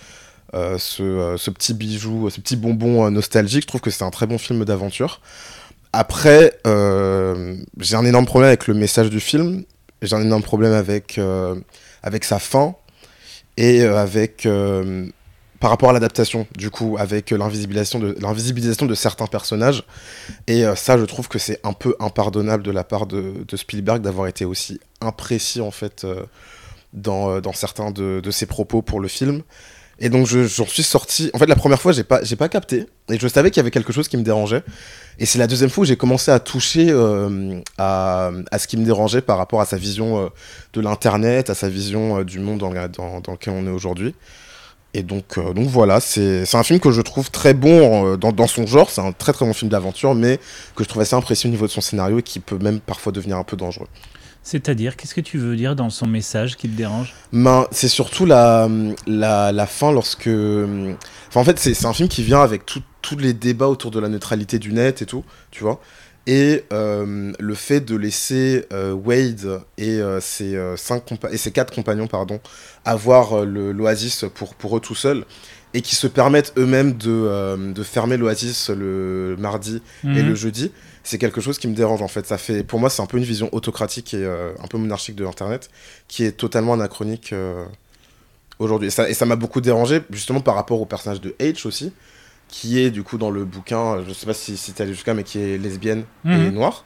euh, 0.55 0.79
ce, 0.79 1.35
ce, 1.37 1.51
petit 1.51 1.75
bijou, 1.75 2.31
ce 2.31 2.41
petit 2.41 2.55
bonbon 2.55 3.11
nostalgique. 3.11 3.63
Je 3.63 3.67
trouve 3.67 3.81
que 3.81 3.91
c'est 3.91 4.05
un 4.05 4.11
très 4.11 4.29
bon 4.29 4.39
film 4.39 4.65
d'aventure. 4.65 5.21
Après, 5.93 6.61
j'ai 6.65 7.97
un 7.97 8.05
énorme 8.05 8.27
problème 8.27 8.49
avec 8.49 8.69
le 8.69 8.75
message 8.75 9.11
du 9.11 9.19
film. 9.19 9.65
J'ai 10.01 10.15
un 10.15 10.23
énorme 10.23 10.45
problème 10.45 10.75
avec, 10.75 11.19
avec 12.05 12.23
sa 12.23 12.39
fin 12.39 12.77
et 13.57 13.83
avec 13.83 14.47
par 15.61 15.71
rapport 15.71 15.91
à 15.91 15.93
l'adaptation, 15.93 16.47
du 16.57 16.71
coup, 16.71 16.97
avec 16.99 17.33
euh, 17.33 17.39
l'invisibilisation 17.39 17.99
de, 18.87 18.95
certains 18.95 19.27
personnages. 19.27 19.85
Et 20.47 20.65
euh, 20.65 20.75
ça, 20.75 20.99
je 20.99 21.05
trouve 21.05 21.29
que 21.29 21.39
c'est 21.39 21.61
un 21.65 21.73
peu 21.73 21.97
impardonnable 22.01 22.63
de 22.63 22.71
la 22.71 22.85
part 22.85 23.07
de, 23.07 23.45
Spielberg 23.55 24.03
d'avoir 24.03 24.27
été 24.27 24.45
aussi 24.45 24.81
imprécis, 25.01 25.61
en 25.61 25.71
fait, 25.71 26.05
euh, 26.05 26.25
dans, 26.93 27.53
certains 27.53 27.91
de, 27.91 28.31
ses 28.31 28.47
propos 28.47 28.83
pour 28.83 29.01
le 29.01 29.09
film. 29.09 29.43
Et 29.99 30.11
donc, 30.11 30.27
j'en 30.27 30.67
suis 30.67 30.83
sorti. 30.83 31.31
En 31.33 31.39
fait, 31.39 31.47
la 31.47 31.57
première 31.57 31.81
fois, 31.81 31.91
j'ai 31.93 32.05
pas, 32.05 32.21
pas 32.21 32.49
capté. 32.51 32.85
Et 33.09 33.19
je 33.19 33.29
savais 33.29 33.51
qu'il 33.51 33.61
y 33.61 33.63
avait 33.63 33.71
quelque 33.71 33.95
chose 33.95 34.09
qui 34.09 34.19
me 34.19 34.23
dérangeait. 34.23 34.63
Et 35.19 35.25
c'est 35.25 35.39
la 35.39 35.47
deuxième 35.47 35.71
fois 35.71 35.83
où 35.83 35.85
j'ai 35.87 35.97
commencé 35.97 36.31
à 36.31 36.39
toucher 36.39 36.93
à, 37.79 38.31
à, 38.51 38.59
ce 38.59 38.67
qui 38.67 38.77
me 38.77 38.85
dérangeait 38.85 39.23
par 39.23 39.39
rapport 39.39 39.63
à 39.63 39.65
sa 39.65 39.79
vision 39.79 40.31
de 40.75 40.81
l'Internet, 40.83 41.49
à 41.49 41.55
sa 41.55 41.71
vision 41.71 42.25
du 42.25 42.41
monde 42.41 42.59
dans, 42.59 42.73
dans, 42.89 43.21
dans 43.21 43.33
lequel 43.33 43.55
on 43.57 43.67
est 43.67 43.71
aujourd'hui. 43.71 44.15
Et 44.97 45.03
donc, 45.03 45.37
euh, 45.37 45.53
donc 45.53 45.69
voilà, 45.69 46.01
c'est 46.01 46.55
un 46.55 46.63
film 46.63 46.81
que 46.81 46.91
je 46.91 47.03
trouve 47.03 47.31
très 47.31 47.53
bon 47.53 48.15
euh, 48.15 48.17
dans, 48.17 48.33
dans, 48.33 48.47
son 48.47 48.67
genre. 48.67 48.89
C'est 48.89 49.03
un 49.03 49.13
très 49.13 49.35
très 49.35 49.45
bon 49.45 49.53
film 49.53 49.71
d'aventure, 49.71 50.15
mais 50.15 50.39
que 50.75 50.83
je 50.83 50.89
trouve 50.89 51.03
assez 51.03 51.15
impressionnant 51.15 51.53
au 51.53 51.57
niveau 51.57 51.67
de 51.67 51.71
son 51.71 51.83
scénario 51.83 52.21
et 52.21 52.23
qui 52.23 52.41
peut 52.41 52.57
même 52.57 52.81
parfois 52.81 53.13
devenir 53.13 53.37
un 53.37 53.45
peu 53.45 53.59
dangereux. 53.59 53.89
C'est-à-dire, 54.43 54.97
qu'est-ce 54.97 55.15
que 55.15 55.21
tu 55.21 55.37
veux 55.37 55.55
dire 55.55 55.77
dans 55.77 55.91
son 55.91 56.07
message 56.07 56.57
qui 56.57 56.67
te 56.67 56.75
dérange? 56.75 57.13
Ben, 57.31 57.67
C'est 57.73 57.89
surtout 57.89 58.25
la, 58.25 58.71
la, 59.07 59.53
la, 59.53 59.67
fin 59.67 59.93
lorsque... 59.93 60.29
Enfin, 60.29 61.41
en 61.41 61.45
fait, 61.45 61.59
c'est 61.59 61.85
un 61.85 61.93
film 61.93 62.09
qui 62.09 62.23
vient 62.23 62.41
avec 62.41 62.63
tous 62.65 63.19
les 63.19 63.35
débats 63.35 63.69
autour 63.69 63.91
de 63.91 64.01
la 64.01 64.09
neutralité 64.09 64.59
du 64.59 64.73
net 64.73 65.03
et 65.03 65.07
tout, 65.07 65.25
tu 65.51 65.63
vois. 65.63 65.79
Et 66.27 66.65
euh, 66.73 67.33
le 67.39 67.55
fait 67.55 67.81
de 67.81 67.95
laisser 67.95 68.67
euh, 68.73 68.93
Wade 68.93 69.61
et, 69.79 70.01
euh, 70.01 70.21
ses, 70.21 70.59
cinq 70.77 71.05
et 71.31 71.37
ses 71.37 71.53
quatre 71.53 71.73
compagnons 71.73 72.09
pardon, 72.09 72.41
avoir 72.85 73.45
l'Oasis 73.45 74.25
pour, 74.35 74.55
pour 74.57 74.77
eux 74.77 74.81
tout 74.81 74.97
seuls, 74.97 75.25
et 75.73 75.83
qui 75.83 75.95
se 75.95 76.07
permettent 76.07 76.53
eux-mêmes 76.57 76.95
de, 76.95 77.73
de, 77.73 77.83
fermer 77.83 78.17
l'Oasis 78.17 78.71
le 78.71 79.37
mardi 79.39 79.83
et 80.05 80.23
le 80.23 80.31
mhm. 80.31 80.35
jeudi, 80.35 80.73
c'est 81.05 81.19
quelque 81.19 81.41
chose 81.41 81.59
qui 81.59 81.69
me 81.69 81.75
dérange 81.75 82.03
en 82.03 82.09
fait. 82.09 82.27
Ça 82.27 82.39
fait, 82.39 82.65
pour 82.65 82.81
moi, 82.81 82.89
c'est 82.89 83.03
un 83.03 83.07
peu 83.07 83.19
une 83.19 83.25
vision 83.25 83.49
autocratique 83.53 84.15
et 84.15 84.25
un 84.25 84.67
peu 84.69 84.79
monarchique 84.79 85.17
de 85.17 85.25
l'Internet, 85.25 85.71
qui 86.09 86.25
est 86.25 86.33
totalement 86.33 86.73
anachronique 86.73 87.35
aujourd'hui. 88.59 88.89
Et 88.89 88.91
ça, 88.91 89.09
et 89.09 89.15
ça 89.15 89.27
m'a 89.27 89.37
beaucoup 89.37 89.61
dérangé, 89.61 90.01
justement 90.11 90.41
par 90.41 90.55
rapport 90.55 90.81
au 90.81 90.87
personnage 90.87 91.21
de 91.21 91.37
H 91.41 91.67
aussi 91.67 91.93
qui 92.49 92.81
est 92.81 92.91
du 92.91 93.03
coup 93.03 93.19
dans 93.19 93.31
le 93.31 93.45
bouquin, 93.45 94.03
je 94.07 94.13
sais 94.13 94.27
pas 94.27 94.35
si, 94.35 94.57
si 94.57 94.73
tu 94.73 94.83
allé 94.83 94.93
jusqu'à, 94.93 95.15
mais 95.15 95.25
qui 95.25 95.39
est 95.39 95.59
lesbienne 95.59 96.05
et 96.25 96.29
mhm. 96.29 96.51
noire. 96.51 96.85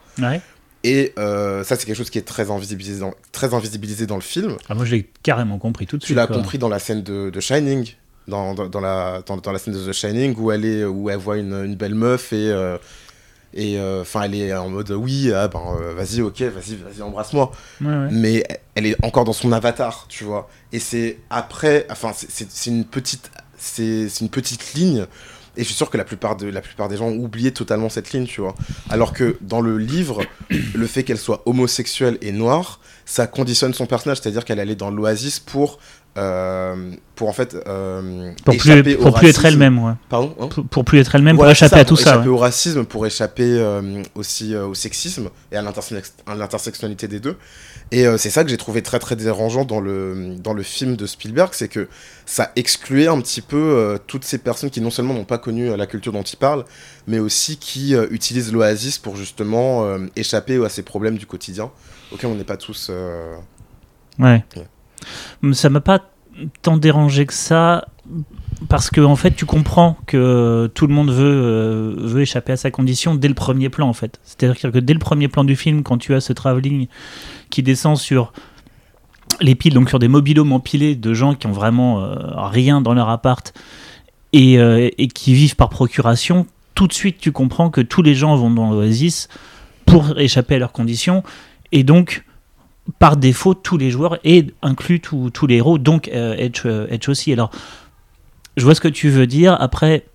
Et 0.83 1.13
euh, 1.19 1.63
ça, 1.63 1.75
c'est 1.75 1.85
quelque 1.85 1.97
chose 1.97 2.09
qui 2.09 2.17
est 2.17 2.23
très 2.23 2.49
invisibilisé 2.49 2.99
dans, 2.99 3.13
très 3.31 3.53
invisibilisé 3.53 4.07
dans 4.07 4.15
le 4.15 4.21
film. 4.21 4.57
Ah, 4.67 4.73
moi, 4.73 4.85
je 4.85 4.95
l'ai 4.95 5.09
carrément 5.21 5.59
compris 5.59 5.85
tout 5.85 5.97
de 5.97 6.03
suite. 6.03 6.15
Tu 6.15 6.15
l'as 6.15 6.27
compris 6.27 6.57
dans 6.57 6.69
la 6.69 6.79
scène 6.79 7.03
de, 7.03 7.29
de 7.29 7.39
Shining, 7.39 7.93
dans, 8.27 8.55
dans, 8.55 8.81
la, 8.81 9.21
dans, 9.21 9.51
la 9.51 9.59
scène 9.59 9.73
de 9.73 9.91
The 9.91 9.93
Shining, 9.93 10.35
où 10.37 10.51
elle, 10.51 10.65
est, 10.65 10.83
où 10.83 11.09
elle 11.09 11.19
voit 11.19 11.37
une, 11.37 11.53
une 11.53 11.75
belle 11.75 11.95
meuf 11.95 12.33
et. 12.33 12.51
Euh, 12.51 12.77
et 13.53 13.77
euh, 13.77 14.05
elle 14.23 14.33
est 14.33 14.55
en 14.55 14.69
mode 14.69 14.91
oui, 14.91 15.29
ah, 15.35 15.49
ben, 15.49 15.59
vas-y, 15.93 16.21
ok, 16.21 16.41
vas-y, 16.41 16.77
vas-y, 16.77 17.01
embrasse-moi. 17.01 17.51
Mais 17.81 18.45
elle 18.75 18.85
est 18.85 18.95
encore 19.03 19.25
dans 19.25 19.33
son 19.33 19.51
avatar, 19.51 20.05
tu 20.07 20.23
vois. 20.23 20.49
Et 20.71 20.79
c'est 20.79 21.17
après, 21.29 21.85
enfin, 21.89 22.13
c'est 22.13 22.69
une 22.69 22.85
petite, 22.85 23.29
c'est 23.57 24.07
une 24.21 24.29
petite 24.29 24.73
ligne 24.73 25.05
et 25.57 25.63
je 25.63 25.67
suis 25.67 25.75
sûr 25.75 25.89
que 25.89 25.97
la 25.97 26.05
plupart, 26.05 26.37
de, 26.37 26.47
la 26.47 26.61
plupart 26.61 26.87
des 26.87 26.97
gens 26.97 27.07
ont 27.07 27.17
oublié 27.17 27.51
totalement 27.51 27.89
cette 27.89 28.13
ligne, 28.13 28.25
tu 28.25 28.41
vois. 28.41 28.55
Alors 28.89 29.13
que 29.13 29.37
dans 29.41 29.61
le 29.61 29.77
livre, 29.77 30.21
le 30.73 30.87
fait 30.87 31.03
qu'elle 31.03 31.17
soit 31.17 31.43
homosexuelle 31.45 32.17
et 32.21 32.31
noire, 32.31 32.79
ça 33.05 33.27
conditionne 33.27 33.73
son 33.73 33.85
personnage, 33.85 34.21
c'est-à-dire 34.21 34.45
qu'elle 34.45 34.59
allait 34.59 34.75
dans 34.75 34.91
l'oasis 34.91 35.39
pour 35.39 35.79
euh, 36.17 36.91
pour 37.15 37.29
en 37.29 37.31
fait 37.31 37.55
euh, 37.55 38.33
pour 38.43 38.57
plus, 38.57 38.97
pour 38.97 39.13
plus 39.13 39.29
être 39.29 39.45
elle-même 39.45 39.79
ouais. 39.79 39.93
pardon 40.09 40.35
hein 40.41 40.49
pour, 40.69 40.83
plus 40.83 40.99
être 40.99 41.15
elle-même 41.15 41.37
pour 41.37 41.49
échapper 41.49 41.79
à 41.79 41.85
tout 41.85 41.95
ça 41.95 42.15
échapper 42.15 42.27
au 42.27 42.35
racisme 42.35 42.83
pour 42.83 43.05
échapper 43.05 43.45
euh, 43.45 44.03
aussi 44.15 44.53
au 44.53 44.73
sexisme 44.73 45.29
et 45.53 45.55
à 45.55 45.61
l'intersectionnalité 45.61 47.07
des 47.07 47.21
deux 47.21 47.37
et 47.91 48.05
c'est 48.17 48.29
ça 48.29 48.43
que 48.43 48.49
j'ai 48.49 48.57
trouvé 48.57 48.81
très 48.81 48.99
très 48.99 49.15
dérangeant 49.15 49.63
dans 49.63 49.79
le 49.79 50.35
dans 50.37 50.51
le 50.51 50.63
film 50.63 50.97
de 50.97 51.05
Spielberg 51.05 51.51
c'est 51.53 51.69
que 51.69 51.87
ça 52.25 52.51
excluait 52.57 53.07
un 53.07 53.21
petit 53.21 53.41
peu 53.41 53.97
toutes 54.05 54.25
ces 54.25 54.37
personnes 54.37 54.69
qui 54.69 54.81
non 54.81 54.91
seulement 54.91 55.13
n'ont 55.13 55.23
pas 55.23 55.37
connu 55.37 55.73
la 55.77 55.87
culture 55.87 56.11
dont 56.11 56.23
il 56.23 56.35
parle 56.35 56.65
mais 57.07 57.19
aussi 57.19 57.55
qui 57.55 57.93
utilisent 58.09 58.51
l'oasis 58.51 58.97
pour 58.97 59.15
justement 59.15 59.85
échapper 60.17 60.61
à 60.65 60.67
ces 60.67 60.83
problèmes 60.83 61.17
du 61.17 61.25
quotidien 61.25 61.71
auxquels 62.11 62.29
on 62.29 62.35
n'est 62.35 62.43
pas 62.43 62.57
tous 62.57 62.91
ouais. 64.19 64.43
Ça 65.53 65.69
m'a 65.69 65.81
pas 65.81 66.01
tant 66.61 66.77
dérangé 66.77 67.25
que 67.25 67.33
ça 67.33 67.85
parce 68.69 68.89
que 68.89 69.15
fait 69.15 69.31
tu 69.31 69.45
comprends 69.45 69.97
que 70.05 70.69
tout 70.73 70.87
le 70.87 70.93
monde 70.93 71.11
veut, 71.11 71.23
euh, 71.25 71.95
veut 71.97 72.21
échapper 72.21 72.53
à 72.53 72.57
sa 72.57 72.71
condition 72.71 73.15
dès 73.15 73.27
le 73.27 73.33
premier 73.33 73.69
plan 73.69 73.87
en 73.87 73.93
fait. 73.93 74.19
C'est-à-dire 74.23 74.71
que 74.71 74.77
dès 74.79 74.93
le 74.93 74.99
premier 74.99 75.27
plan 75.27 75.43
du 75.43 75.55
film, 75.55 75.83
quand 75.83 75.97
tu 75.97 76.13
as 76.13 76.21
ce 76.21 76.33
travelling 76.33 76.87
qui 77.49 77.63
descend 77.63 77.97
sur 77.97 78.33
les 79.39 79.55
piles, 79.55 79.73
donc 79.73 79.89
sur 79.89 79.99
des 79.99 80.07
mobilhomes 80.07 80.51
empilés 80.51 80.95
de 80.95 81.13
gens 81.13 81.33
qui 81.33 81.47
ont 81.47 81.51
vraiment 81.51 82.01
euh, 82.01 82.15
rien 82.35 82.81
dans 82.81 82.93
leur 82.93 83.09
appart 83.09 83.53
et, 84.33 84.59
euh, 84.59 84.89
et, 84.97 85.07
qui 85.07 85.33
vivent 85.33 85.55
par 85.55 85.69
procuration, 85.69 86.45
tout 86.75 86.87
de 86.87 86.93
suite 86.93 87.17
tu 87.19 87.31
comprends 87.31 87.69
que 87.69 87.81
tous 87.81 88.01
les 88.01 88.13
gens 88.13 88.35
vont 88.35 88.51
dans 88.51 88.71
l'Oasis 88.71 89.27
pour 89.85 90.17
échapper 90.19 90.55
à 90.55 90.59
leurs 90.59 90.71
conditions 90.71 91.23
et 91.71 91.83
donc 91.83 92.23
par 92.99 93.17
défaut 93.17 93.53
tous 93.53 93.77
les 93.77 93.91
joueurs 93.91 94.17
et 94.23 94.47
inclus 94.61 94.99
tous 94.99 95.47
les 95.47 95.55
héros, 95.55 95.77
donc 95.77 96.09
euh, 96.13 96.35
Edge, 96.37 96.61
euh, 96.65 96.87
Edge, 96.89 97.09
aussi. 97.09 97.31
Alors, 97.31 97.51
je 98.57 98.63
vois 98.63 98.75
ce 98.75 98.81
que 98.81 98.87
tu 98.87 99.09
veux 99.09 99.27
dire. 99.27 99.55
Après, 99.59 100.05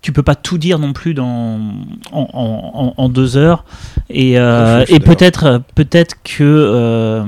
tu 0.00 0.12
peux 0.12 0.22
pas 0.22 0.34
tout 0.34 0.58
dire 0.58 0.78
non 0.78 0.92
plus 0.92 1.14
dans, 1.14 1.60
en, 2.12 3.08
deux 3.08 3.36
heures. 3.36 3.64
Et, 4.10 4.38
euh, 4.38 4.84
et 4.88 4.98
peut-être 4.98 5.62
peut-être 5.76 6.16
que 6.24 7.22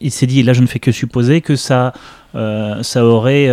il 0.00 0.10
s'est 0.10 0.26
dit, 0.26 0.42
là 0.42 0.52
je 0.52 0.60
ne 0.60 0.66
fais 0.66 0.80
que 0.80 0.92
supposer, 0.92 1.40
que 1.40 1.56
ça, 1.56 1.94
ça 2.34 3.04
aurait 3.06 3.48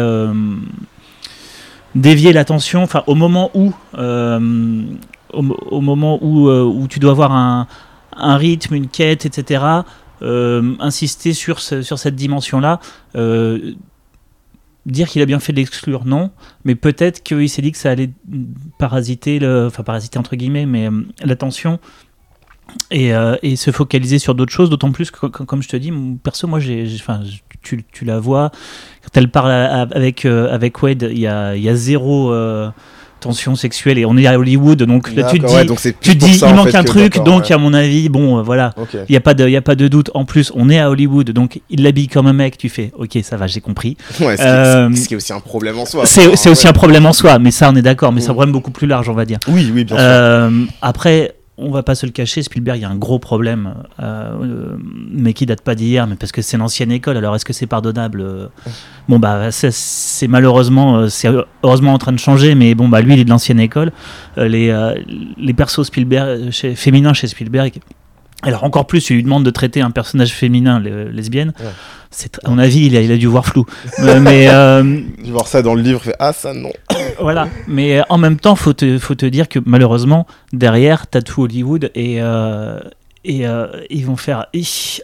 dévié 1.93 2.33
l'attention. 2.33 2.83
Enfin, 2.83 3.03
au 3.07 3.15
moment 3.15 3.51
où, 3.53 3.73
au, 3.93 5.81
moment 5.81 6.19
où, 6.21 6.49
où 6.49 6.87
tu 6.89 6.99
dois 6.99 7.11
avoir 7.11 7.31
un, 7.31 7.67
un 8.17 8.37
rythme, 8.37 8.75
une 8.75 8.87
quête, 8.87 9.25
etc. 9.25 9.63
Euh, 10.21 10.75
insister 10.79 11.33
sur, 11.33 11.59
sur 11.59 11.99
cette 11.99 12.15
dimension-là. 12.15 12.79
Euh, 13.15 13.73
dire 14.85 15.09
qu'il 15.09 15.21
a 15.21 15.25
bien 15.25 15.39
fait 15.39 15.51
de 15.51 15.57
l'exclure, 15.57 16.05
non, 16.05 16.31
mais 16.63 16.75
peut-être 16.75 17.23
qu'il 17.23 17.49
s'est 17.49 17.61
dit 17.61 17.71
que 17.71 17.77
ça 17.77 17.89
allait 17.91 18.11
parasiter, 18.77 19.39
enfin 19.65 19.83
parasiter 19.83 20.19
entre 20.19 20.35
guillemets, 20.35 20.67
mais 20.67 20.87
euh, 20.87 21.01
l'attention 21.23 21.79
et, 22.91 23.11
et, 23.43 23.55
se 23.55 23.71
focaliser 23.71 24.19
sur 24.19 24.35
d'autres 24.35 24.51
choses, 24.51 24.69
d'autant 24.69 24.91
plus 24.91 25.11
que, 25.11 25.27
comme 25.27 25.61
je 25.61 25.69
te 25.69 25.77
dis, 25.77 25.93
perso, 26.23 26.47
moi, 26.47 26.59
j'ai, 26.59 26.87
enfin, 26.95 27.21
tu, 27.61 27.83
tu, 27.91 28.05
la 28.05 28.19
vois, 28.19 28.51
quand 29.03 29.15
elle 29.15 29.29
parle 29.29 29.51
avec, 29.51 30.25
avec 30.25 30.81
Wade, 30.81 31.07
il 31.11 31.19
y 31.19 31.27
a, 31.27 31.55
y 31.55 31.69
a, 31.69 31.75
zéro 31.75 32.33
tension 33.25 33.55
sexuelle 33.55 33.97
et 33.97 34.05
on 34.05 34.17
est 34.17 34.27
à 34.27 34.37
Hollywood 34.37 34.83
donc 34.83 35.13
là 35.15 35.23
tu 35.23 35.39
te 35.39 35.45
dis, 35.45 35.93
tu 35.99 36.15
dis 36.15 36.39
il 36.45 36.53
manque 36.53 36.75
un 36.75 36.83
truc 36.83 37.23
donc 37.23 37.49
à 37.49 37.57
mon 37.57 37.73
avis 37.73 38.09
bon 38.09 38.37
euh, 38.37 38.41
voilà. 38.41 38.73
Il 38.93 39.11
n'y 39.11 39.15
a 39.15 39.21
pas 39.21 39.33
de 39.33 39.47
il 39.47 39.55
a 39.55 39.61
pas 39.61 39.75
de 39.75 39.87
doute. 39.87 40.11
En 40.13 40.25
plus 40.25 40.51
on 40.55 40.69
est 40.69 40.79
à 40.79 40.89
Hollywood 40.89 41.31
donc 41.31 41.61
il 41.69 41.83
l'habille 41.83 42.07
comme 42.07 42.27
un 42.27 42.33
mec 42.33 42.57
tu 42.57 42.69
fais 42.69 42.91
ok 42.97 43.17
ça 43.23 43.37
va 43.37 43.47
j'ai 43.47 43.61
compris. 43.61 43.97
Ouais, 44.19 44.39
euh, 44.39 44.93
ce, 44.93 45.07
qui 45.07 45.13
est, 45.13 45.17
aussi 45.17 45.33
un 45.33 45.39
problème 45.39 45.77
en 45.79 45.85
soi. 45.85 46.05
c'est 46.05 46.49
aussi 46.49 46.67
un 46.67 46.73
problème 46.73 47.05
en 47.05 47.13
soi 47.13 47.39
mais 47.39 47.51
ça 47.51 47.69
on 47.71 47.75
est 47.75 47.81
d'accord 47.81 48.11
mais 48.11 48.21
c'est 48.21 48.29
un 48.29 48.33
problème 48.33 48.53
beaucoup 48.53 48.71
plus 48.71 48.87
large 48.87 49.09
on 49.09 49.13
va 49.13 49.25
dire. 49.25 49.39
Oui 49.47 49.71
oui 49.73 49.83
bien 49.83 49.97
sûr. 49.97 50.05
Euh, 50.05 50.65
après 50.81 51.35
on 51.57 51.71
va 51.71 51.83
pas 51.83 51.95
se 51.95 52.05
le 52.05 52.11
cacher, 52.11 52.41
Spielberg, 52.41 52.79
y 52.79 52.85
a 52.85 52.89
un 52.89 52.97
gros 52.97 53.19
problème, 53.19 53.75
euh, 54.01 54.75
mais 55.09 55.33
qui 55.33 55.45
date 55.45 55.61
pas 55.61 55.73
d'hier, 55.75 56.05
mais 56.05 56.15
parce 56.15 56.31
que 56.31 56.41
c'est 56.41 56.57
l'ancienne 56.57 56.91
école. 56.91 57.15
Alors 57.15 57.35
est-ce 57.35 57.45
que 57.45 57.53
c'est 57.53 57.67
pardonnable 57.67 58.21
euh 58.21 58.47
Bon 59.07 59.19
bah 59.19 59.51
c'est 59.51 60.27
malheureusement, 60.27 60.97
euh, 60.97 61.07
c'est 61.07 61.29
heureusement 61.63 61.93
en 61.93 61.97
train 61.97 62.11
de 62.11 62.19
changer, 62.19 62.55
mais 62.55 62.75
bon 62.75 62.89
bah 62.89 63.01
lui 63.01 63.13
il 63.13 63.19
est 63.19 63.25
de 63.25 63.29
l'ancienne 63.29 63.59
école. 63.59 63.91
les 64.37 64.93
les 65.37 65.53
persos 65.53 65.83
Spielberg, 65.83 66.51
féminins 66.51 67.13
chez 67.13 67.27
Spielberg, 67.27 67.79
alors 68.45 68.63
encore 68.63 68.85
plus, 68.85 69.09
il 69.09 69.15
lui 69.15 69.23
demande 69.23 69.43
de 69.43 69.49
traiter 69.49 69.81
un 69.81 69.89
personnage 69.89 70.31
féminin 70.33 70.79
lesbienne. 70.79 71.51
C'est 72.11 72.39
à 72.45 72.49
mon 72.49 72.59
avis, 72.59 72.85
il 72.85 72.95
a, 72.95 73.01
il 73.01 73.11
a 73.11 73.17
dû 73.17 73.25
voir 73.25 73.45
flou. 73.45 73.65
euh, 73.99 74.19
mais 74.21 74.47
euh, 74.49 75.01
voir 75.25 75.47
ça 75.47 75.61
dans 75.61 75.73
le 75.73 75.81
livre, 75.81 76.01
fait 76.01 76.15
ah 76.19 76.31
ça 76.31 76.53
non. 76.53 76.71
voilà, 77.19 77.47
mais 77.67 77.99
euh, 77.99 78.03
en 78.09 78.17
même 78.17 78.37
temps, 78.37 78.55
faut 78.55 78.73
te 78.73 78.99
faut 78.99 79.15
te 79.15 79.25
dire 79.25 79.49
que 79.49 79.59
malheureusement 79.65 80.27
derrière, 80.53 81.07
t'as 81.07 81.21
tout 81.21 81.41
Hollywood 81.41 81.91
et 81.95 82.21
euh, 82.21 82.79
et 83.25 83.47
euh, 83.47 83.65
ils 83.89 84.05
vont 84.05 84.15
faire. 84.15 84.45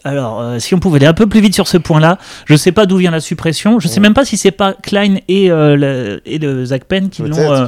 Alors, 0.04 0.62
si 0.62 0.76
on 0.76 0.80
pouvait 0.80 0.98
aller 0.98 1.08
un 1.08 1.14
peu 1.16 1.26
plus 1.26 1.42
vite 1.42 1.56
sur 1.56 1.68
ce 1.68 1.80
point-là, 1.80 2.20
je 2.46 2.56
sais 2.56 2.72
pas 2.72 2.86
d'où 2.86 2.98
vient 2.98 3.10
la 3.10 3.20
suppression. 3.20 3.80
Je 3.80 3.88
sais 3.88 4.00
même 4.00 4.14
pas 4.14 4.26
si 4.26 4.38
c'est 4.38 4.52
pas 4.52 4.74
Klein 4.74 5.16
et, 5.28 5.48
le, 5.48 6.22
et 6.28 6.38
le 6.38 6.64
Zach 6.64 6.84
Penn 6.86 7.10
qui 7.10 7.24
l'ont, 7.24 7.68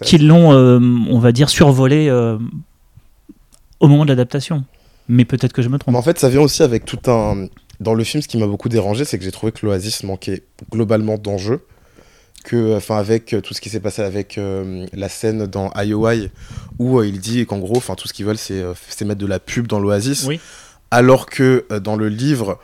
qui 0.00 0.16
l'ont, 0.16 0.52
on 0.52 1.18
va 1.18 1.32
dire, 1.32 1.50
survolé 1.50 2.10
au 3.80 3.88
moment 3.88 4.04
de 4.04 4.08
l'adaptation 4.08 4.64
mais 5.10 5.24
peut-être 5.24 5.52
que 5.52 5.60
je 5.60 5.68
me 5.68 5.76
trompe. 5.76 5.96
en 5.96 6.02
fait, 6.02 6.20
ça 6.20 6.28
vient 6.28 6.40
aussi 6.40 6.62
avec 6.62 6.84
tout 6.84 7.10
un. 7.10 7.48
Dans 7.80 7.94
le 7.94 8.04
film, 8.04 8.22
ce 8.22 8.28
qui 8.28 8.38
m'a 8.38 8.46
beaucoup 8.46 8.68
dérangé, 8.68 9.04
c'est 9.04 9.18
que 9.18 9.24
j'ai 9.24 9.32
trouvé 9.32 9.50
que 9.50 9.66
l'Oasis 9.66 10.04
manquait 10.04 10.44
globalement 10.70 11.18
d'enjeux. 11.18 11.66
Que, 12.44 12.76
enfin, 12.76 12.96
avec 12.96 13.34
tout 13.42 13.52
ce 13.52 13.60
qui 13.60 13.70
s'est 13.70 13.80
passé 13.80 14.02
avec 14.02 14.38
euh, 14.38 14.86
la 14.92 15.08
scène 15.08 15.46
dans 15.46 15.72
IOI, 15.74 16.28
où 16.78 16.98
euh, 16.98 17.06
il 17.06 17.18
dit 17.18 17.44
qu'en 17.44 17.58
gros, 17.58 17.76
enfin, 17.76 17.96
tout 17.96 18.06
ce 18.06 18.12
qu'ils 18.12 18.24
veulent, 18.24 18.38
c'est 18.38 18.62
euh, 18.62 18.72
mettre 19.04 19.20
de 19.20 19.26
la 19.26 19.40
pub 19.40 19.66
dans 19.66 19.80
l'Oasis. 19.80 20.26
Oui. 20.26 20.40
Alors 20.92 21.26
que 21.26 21.66
dans 21.82 21.96
le 21.96 22.08
livre, 22.08 22.58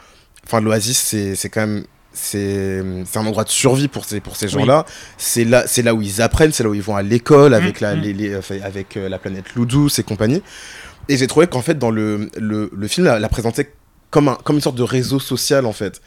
enfin, 0.44 0.60
l'Oasis, 0.60 0.98
c'est 1.34 1.48
quand 1.48 1.66
même 1.66 1.84
c'est 2.12 2.80
un 3.14 3.26
endroit 3.26 3.44
de 3.44 3.50
survie 3.50 3.88
pour 3.88 4.06
ces, 4.06 4.20
pour 4.20 4.36
ces 4.36 4.48
gens-là. 4.48 4.86
C'est 5.18 5.44
là, 5.44 5.66
là 5.84 5.94
où 5.94 6.00
ils 6.00 6.22
apprennent, 6.22 6.52
c'est 6.52 6.62
là 6.62 6.70
où 6.70 6.74
ils 6.74 6.82
vont 6.82 6.96
à 6.96 7.02
l'école 7.02 7.52
avec, 7.52 7.80
mmh, 7.80 7.84
la, 7.84 7.94
mmh. 7.96 8.00
Les, 8.00 8.62
avec 8.62 8.94
la 8.94 9.18
planète 9.18 9.54
Loudou 9.54 9.88
et 9.98 10.02
compagnie. 10.02 10.42
Et 11.08 11.16
j'ai 11.16 11.26
trouvé 11.26 11.46
qu'en 11.46 11.62
fait, 11.62 11.78
dans 11.78 11.90
le, 11.90 12.28
le, 12.36 12.70
le 12.74 12.88
film, 12.88 13.06
la, 13.06 13.18
la, 13.18 13.28
présentait 13.28 13.72
comme, 14.10 14.28
un, 14.28 14.34
comme 14.42 14.56
une 14.56 14.62
sorte 14.62 14.76
de 14.76 14.82
réseau 14.82 15.20
social, 15.20 15.66
en 15.66 15.72
fait. 15.72 16.00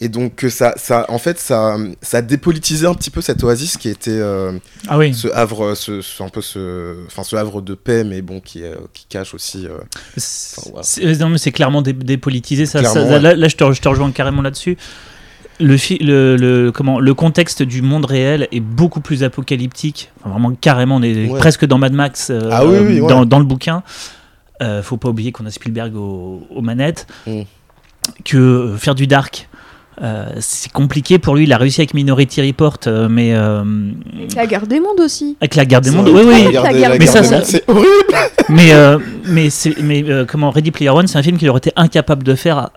Et 0.00 0.08
donc, 0.08 0.44
ça, 0.50 0.74
ça, 0.76 1.06
en 1.08 1.18
fait, 1.18 1.38
ça, 1.38 1.76
ça 2.02 2.18
a 2.18 2.22
dépolitisé 2.22 2.86
un 2.86 2.92
petit 2.94 3.08
peu 3.08 3.22
cette 3.22 3.42
oasis 3.42 3.78
qui 3.78 3.88
était 3.88 4.10
euh, 4.10 4.52
ah 4.88 4.98
oui. 4.98 5.14
ce 5.14 5.28
havre, 5.28 5.74
ce, 5.74 6.02
ce, 6.02 6.22
un 6.22 6.28
peu 6.28 6.42
ce, 6.42 7.06
enfin, 7.06 7.22
ce 7.22 7.34
havre 7.34 7.62
de 7.62 7.74
paix, 7.74 8.04
mais 8.04 8.20
bon, 8.20 8.40
qui, 8.40 8.62
euh, 8.62 8.74
qui 8.92 9.06
cache 9.08 9.32
aussi. 9.32 9.66
Euh, 9.66 9.78
c'est, 10.18 11.18
non, 11.18 11.30
mais 11.30 11.38
c'est 11.38 11.52
clairement 11.52 11.80
dépolitisé. 11.80 12.66
Ça, 12.66 12.84
ça 12.84 13.18
là, 13.18 13.34
là, 13.34 13.48
je 13.48 13.56
te, 13.56 13.72
je 13.72 13.80
te 13.80 13.88
rejoins 13.88 14.10
carrément 14.10 14.42
là-dessus. 14.42 14.76
Le, 15.58 15.76
le, 16.04 16.36
le, 16.36 16.72
comment, 16.72 17.00
le 17.00 17.14
contexte 17.14 17.62
du 17.62 17.80
monde 17.80 18.04
réel 18.04 18.48
est 18.52 18.60
beaucoup 18.60 19.00
plus 19.00 19.24
apocalyptique. 19.24 20.12
Enfin, 20.20 20.28
vraiment, 20.28 20.52
carrément, 20.52 20.96
on 20.96 21.02
est 21.02 21.34
presque 21.38 21.64
dans 21.64 21.78
Mad 21.78 21.94
Max 21.94 22.30
ah, 22.50 22.66
oui, 22.66 22.78
oui, 22.80 22.98
dans, 22.98 23.24
dans, 23.24 23.38
le 23.38 23.46
bouquin. 23.46 23.82
Euh, 24.62 24.82
faut 24.82 24.96
pas 24.96 25.08
oublier 25.08 25.32
qu'on 25.32 25.46
a 25.46 25.50
Spielberg 25.50 25.94
aux, 25.96 26.62
manettes, 26.62 27.06
mm. 27.26 27.42
que 28.24 28.36
euh, 28.36 28.76
faire 28.76 28.94
du 28.94 29.06
dark. 29.06 29.48
Euh, 30.02 30.28
c'est 30.40 30.70
compliqué 30.70 31.18
pour 31.18 31.34
lui, 31.34 31.44
il 31.44 31.52
a 31.54 31.58
réussi 31.58 31.80
avec 31.80 31.94
Minority 31.94 32.46
Report, 32.46 32.78
mais. 33.08 33.34
Avec 33.34 34.34
la 34.34 34.46
Garde 34.46 34.68
des 34.68 34.80
Mondes 34.80 35.00
aussi. 35.00 35.36
Avec 35.40 35.54
la 35.54 35.64
Garde 35.64 35.84
des 35.84 35.90
Mondes, 35.90 36.08
oui, 36.08 36.22
oui. 36.26 36.56
mais 36.98 37.06
ça, 37.06 37.22
c'est 37.22 37.64
horrible. 37.68 37.86
mais, 38.48 38.72
mais, 39.26 39.48
mais 39.82 40.04
comment 40.26 40.50
Ready 40.50 40.70
Player 40.70 40.90
One, 40.90 41.06
c'est 41.06 41.18
un 41.18 41.22
film 41.22 41.38
qu'il 41.38 41.48
aurait 41.48 41.58
été 41.58 41.72
incapable 41.76 42.22
de 42.22 42.34
faire 42.34 42.70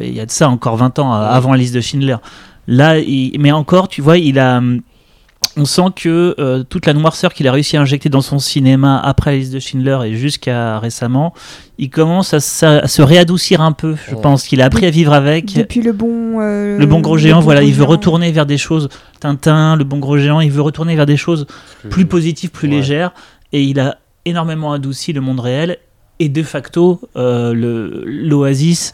il 0.00 0.14
y 0.14 0.20
a 0.20 0.26
de 0.26 0.30
ça 0.30 0.48
encore 0.48 0.76
20 0.76 0.98
ans, 1.00 1.12
avant 1.12 1.52
la 1.52 1.58
liste 1.58 1.74
de 1.74 1.80
Schindler. 1.80 2.16
Là, 2.66 2.96
mais 3.38 3.50
encore, 3.50 3.88
tu 3.88 4.02
vois, 4.02 4.18
il 4.18 4.38
a 4.38 4.62
on 5.56 5.64
sent 5.64 5.90
que 5.96 6.34
euh, 6.38 6.62
toute 6.62 6.86
la 6.86 6.94
noirceur 6.94 7.32
qu'il 7.32 7.48
a 7.48 7.52
réussi 7.52 7.76
à 7.76 7.80
injecter 7.80 8.08
dans 8.08 8.20
son 8.20 8.38
cinéma 8.38 8.98
après 8.98 9.32
la 9.32 9.36
liste 9.38 9.52
de 9.52 9.58
Schindler 9.58 9.98
et 10.06 10.14
jusqu'à 10.14 10.78
récemment, 10.78 11.34
il 11.78 11.90
commence 11.90 12.34
à, 12.34 12.40
se 12.40 13.02
réadoucir 13.02 13.60
un 13.60 13.72
peu. 13.72 13.96
Je 14.08 14.14
pense 14.14 14.46
qu'il 14.46 14.60
a 14.60 14.66
appris 14.66 14.86
à 14.86 14.90
vivre 14.90 15.12
avec. 15.12 15.54
Depuis 15.54 15.82
le 15.82 15.92
bon. 15.92 16.40
Euh, 16.40 16.78
le 16.78 16.86
bon 16.86 17.00
gros 17.00 17.18
géant, 17.18 17.40
voilà, 17.40 17.62
il 17.62 17.74
veut 17.74 17.84
retourner 17.84 18.32
vers 18.32 18.46
des 18.46 18.58
choses. 18.58 18.88
Tintin, 19.20 19.76
le 19.76 19.84
bon 19.84 19.98
gros 19.98 20.18
géant, 20.18 20.40
il 20.40 20.50
veut 20.50 20.62
retourner 20.62 20.96
vers 20.96 21.06
des 21.06 21.16
choses 21.16 21.46
plus, 21.90 22.06
positives, 22.06 22.50
plus 22.50 22.68
légères. 22.68 23.12
Et 23.52 23.62
il 23.62 23.80
a 23.80 23.98
énormément 24.24 24.72
adouci 24.72 25.12
le 25.12 25.20
monde 25.20 25.40
réel. 25.40 25.78
Et 26.20 26.28
de 26.28 26.42
facto, 26.42 27.00
euh, 27.16 27.52
l'Oasis 28.04 28.92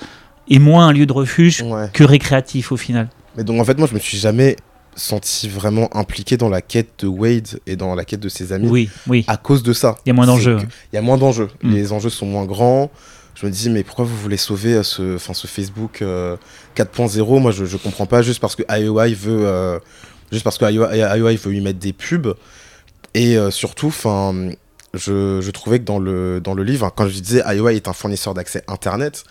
est 0.50 0.58
moins 0.58 0.88
un 0.88 0.92
lieu 0.92 1.06
de 1.06 1.12
refuge 1.12 1.64
que 1.92 2.04
récréatif 2.04 2.70
au 2.70 2.76
final. 2.76 3.08
Mais 3.36 3.44
donc 3.44 3.60
en 3.60 3.64
fait, 3.64 3.78
moi, 3.78 3.88
je 3.88 3.94
me 3.94 3.98
suis 3.98 4.18
jamais 4.18 4.56
senti 4.96 5.48
vraiment 5.48 5.94
impliqué 5.96 6.36
dans 6.36 6.48
la 6.48 6.60
quête 6.60 6.90
de 7.00 7.06
Wade 7.06 7.60
et 7.66 7.76
dans 7.76 7.94
la 7.94 8.04
quête 8.04 8.20
de 8.20 8.28
ses 8.28 8.52
amis. 8.52 8.68
Oui, 8.68 8.90
oui. 9.06 9.24
À 9.26 9.36
cause 9.36 9.62
de 9.62 9.72
ça. 9.72 9.96
Il 10.04 10.08
y 10.08 10.10
a 10.10 10.14
moins 10.14 10.26
d'enjeux. 10.26 10.58
Il 10.92 10.96
y 10.96 10.98
a 10.98 11.02
moins 11.02 11.18
d'enjeux. 11.18 11.48
Mm. 11.62 11.72
Les 11.72 11.92
enjeux 11.92 12.10
sont 12.10 12.26
moins 12.26 12.44
grands. 12.44 12.90
je 13.34 13.46
me 13.46 13.50
dis, 13.50 13.70
mais 13.70 13.82
pourquoi 13.82 14.04
vous 14.04 14.16
voulez 14.16 14.36
sauver 14.36 14.82
ce, 14.82 15.18
ce 15.18 15.46
Facebook 15.46 16.02
4.0 16.76 17.40
Moi, 17.40 17.50
je, 17.50 17.64
je 17.64 17.76
comprends 17.76 18.06
pas, 18.06 18.22
juste 18.22 18.40
parce 18.40 18.56
que 18.56 18.62
IOI 18.70 19.14
veut, 19.14 19.80
juste 20.32 20.44
parce 20.44 20.58
que 20.58 20.64
IOI 20.70 21.36
veut 21.36 21.54
y 21.54 21.60
mettre 21.60 21.78
des 21.78 21.92
pubs. 21.92 22.34
Et 23.14 23.36
surtout, 23.50 23.88
enfin 23.88 24.50
je, 24.94 25.40
je, 25.40 25.50
trouvais 25.50 25.78
que 25.78 25.84
dans 25.84 25.98
le, 25.98 26.40
dans 26.40 26.54
le 26.54 26.62
livre, 26.62 26.90
quand 26.94 27.08
je 27.08 27.18
disais 27.18 27.42
IOI 27.46 27.74
est 27.74 27.88
un 27.88 27.92
fournisseur 27.92 28.34
d'accès 28.34 28.64
Internet, 28.68 29.24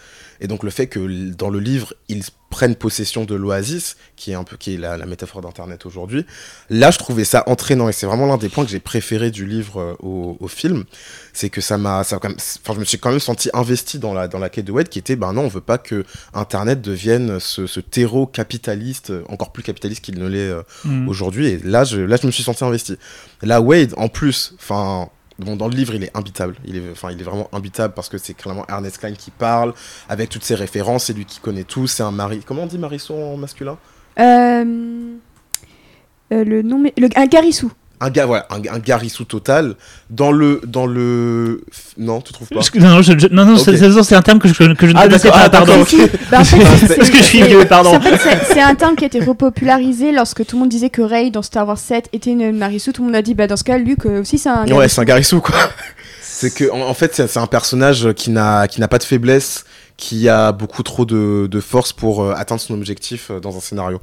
et 0.44 0.48
donc 0.48 0.64
le 0.64 0.70
fait 0.70 0.88
que 0.88 1.32
dans 1.32 1.50
le 1.50 1.60
livre, 1.60 1.94
ils 2.10 2.24
prennent 2.50 2.76
possession 2.76 3.24
de 3.24 3.34
l'oasis, 3.34 3.96
qui 4.18 4.32
est 4.32 4.36
un 4.36 4.44
peu 4.44 4.58
qui 4.58 4.76
est 4.76 4.78
la, 4.78 4.98
métaphore 5.06 5.42
d'Internet 5.42 5.86
aujourd'hui, 5.88 6.26
là 6.70 6.92
je 6.92 7.00
trouvais 7.00 7.24
ça 7.24 7.44
entraînant, 7.48 7.90
et 7.90 7.94
c'est 7.94 8.06
vraiment 8.06 8.28
l'un 8.28 8.38
des 8.38 8.50
points 8.50 8.66
que 8.66 8.70
j'ai 8.70 8.82
préféré 8.82 9.32
du 9.32 9.48
livre 9.48 9.80
euh, 9.80 9.96
au, 10.04 10.38
au, 10.40 10.48
film, 10.48 10.84
c'est 11.32 11.50
que 11.50 11.62
ça 11.62 11.78
m'a, 11.78 12.02
enfin 12.02 12.74
je 12.74 12.80
me 12.80 12.86
suis 12.86 13.00
quand 13.00 13.10
même 13.10 13.20
senti 13.20 13.50
investi 13.54 13.98
dans 13.98 14.14
la, 14.14 14.28
dans 14.28 14.38
la 14.38 14.50
quête 14.50 14.66
de 14.66 14.72
Wade, 14.72 14.90
qui 14.90 15.00
était, 15.00 15.16
ben 15.16 15.34
non, 15.34 15.44
on 15.44 15.48
veut 15.48 15.62
pas 15.62 15.78
que 15.80 16.04
Internet 16.34 16.82
devienne 16.82 17.40
ce, 17.40 17.66
ce 17.66 17.80
terreau 17.80 18.28
capitaliste, 18.28 19.14
encore 19.30 19.52
plus 19.52 19.64
capitaliste 19.64 20.04
qu'il 20.04 20.20
ne 20.20 20.28
l'est 20.28 20.50
euh, 20.50 20.62
mmh. 20.84 21.08
aujourd'hui, 21.08 21.48
et 21.48 21.60
là 21.60 21.86
je, 21.86 22.02
là 22.02 22.18
je 22.22 22.28
me 22.28 22.32
suis 22.32 22.44
senti 22.44 22.64
investi. 22.64 22.98
Là 23.42 23.62
Wade, 23.62 23.94
en 23.98 24.10
plus, 24.10 24.54
enfin 24.60 25.10
Bon, 25.44 25.56
dans 25.56 25.68
le 25.68 25.76
livre, 25.76 25.96
il 25.96 26.04
est 26.04 26.16
imbitable. 26.16 26.56
Il 26.66 26.78
est, 26.78 26.92
enfin, 26.92 27.12
il 27.12 27.20
est 27.20 27.24
vraiment 27.24 27.50
imbitable 27.54 27.94
parce 27.94 28.10
que 28.10 28.18
c'est 28.18 28.34
clairement 28.34 28.66
Ernest 28.70 28.98
Klein 28.98 29.14
qui 29.14 29.32
parle, 29.32 29.74
avec 30.10 30.30
toutes 30.30 30.44
ses 30.44 30.56
références. 30.56 31.06
C'est 31.06 31.14
lui 31.14 31.26
qui 31.26 31.40
connaît 31.40 31.64
tout. 31.64 31.88
C'est 31.88 32.04
un 32.04 32.12
mari. 32.12 32.42
Comment 32.46 32.64
on 32.64 32.68
dit 32.68 32.78
Marisson 32.78 33.16
en 33.16 33.38
masculin? 33.38 33.78
Euh, 34.20 35.16
euh, 36.32 36.44
Le. 36.44 36.62
Le, 36.62 37.10
un 37.16 37.26
Garissou 37.28 37.72
un 38.04 38.10
gars 38.10 38.26
voilà 38.26 38.46
un, 38.50 38.58
un 38.74 38.80
garissou 38.80 39.24
total 39.24 39.76
dans 40.10 40.32
le 40.32 40.62
dans 40.66 40.86
le 40.86 41.64
non 41.98 42.22
tu 42.22 42.34
trouves 42.34 42.50
pas? 42.50 42.60
Non 42.76 43.02
non, 43.32 43.46
non, 43.46 43.58
c'est 43.58 44.16
un 44.16 44.22
terme 44.22 44.40
que 44.40 44.48
je, 44.48 44.54
que 44.54 44.88
je 44.88 44.94
ne 44.94 44.98
ah, 44.98 45.04
connaissais 45.04 45.30
pas 45.30 45.44
ah, 45.46 45.50
pardon. 45.50 45.86
bah, 46.32 46.40
parce 46.40 46.52
que 46.52 47.18
je 47.18 47.24
suis 47.24 47.42
vieux 47.42 47.66
pardon. 47.66 48.00
c'est 48.52 48.62
un 48.62 48.76
terme 48.76 48.96
qui 48.96 49.06
a 49.06 49.08
été 49.08 49.20
repopularisé 49.20 50.12
lorsque 50.12 50.46
tout 50.46 50.58
le 50.58 50.62
monde 50.62 50.70
disait 50.70 50.90
que 50.90 51.02
Rey 51.02 51.30
dans 51.30 51.42
Star 51.42 51.68
Wars 51.68 51.78
7 51.78 52.10
était 52.14 52.32
une 52.32 52.60
garissou 52.60 52.92
tout 52.92 53.02
le 53.02 53.08
monde 53.08 53.16
a 53.16 53.22
dit 53.22 53.34
bah 53.34 53.48
dans 53.48 53.58
ce 53.58 53.64
cas 53.64 53.78
Luke 53.78 54.06
aussi 54.06 54.38
c'est 54.38 54.50
un 54.50 54.66
ouais 54.68 54.90
c'est 54.90 55.02
un 55.02 55.06
garissou 55.06 55.42
quoi. 55.42 55.56
C'est 56.22 56.54
que 56.54 56.70
en, 56.72 56.94
fait 56.94 57.16
c'est 57.16 57.38
un 57.38 57.48
personnage 57.48 58.12
qui 58.14 58.32
n'a 58.32 58.68
qui 58.68 58.82
n'a 58.82 58.88
pas 58.88 58.98
de 58.98 59.04
faiblesse 59.04 59.66
qui 59.98 60.28
a 60.28 60.52
beaucoup 60.52 60.84
trop 60.84 61.06
de, 61.06 61.48
de 61.50 61.60
force 61.60 61.94
pour 61.94 62.24
euh, 62.24 62.34
atteindre 62.36 62.60
son 62.60 62.74
objectif 62.74 63.30
euh, 63.30 63.40
dans 63.40 63.56
un 63.56 63.60
scénario. 63.60 64.02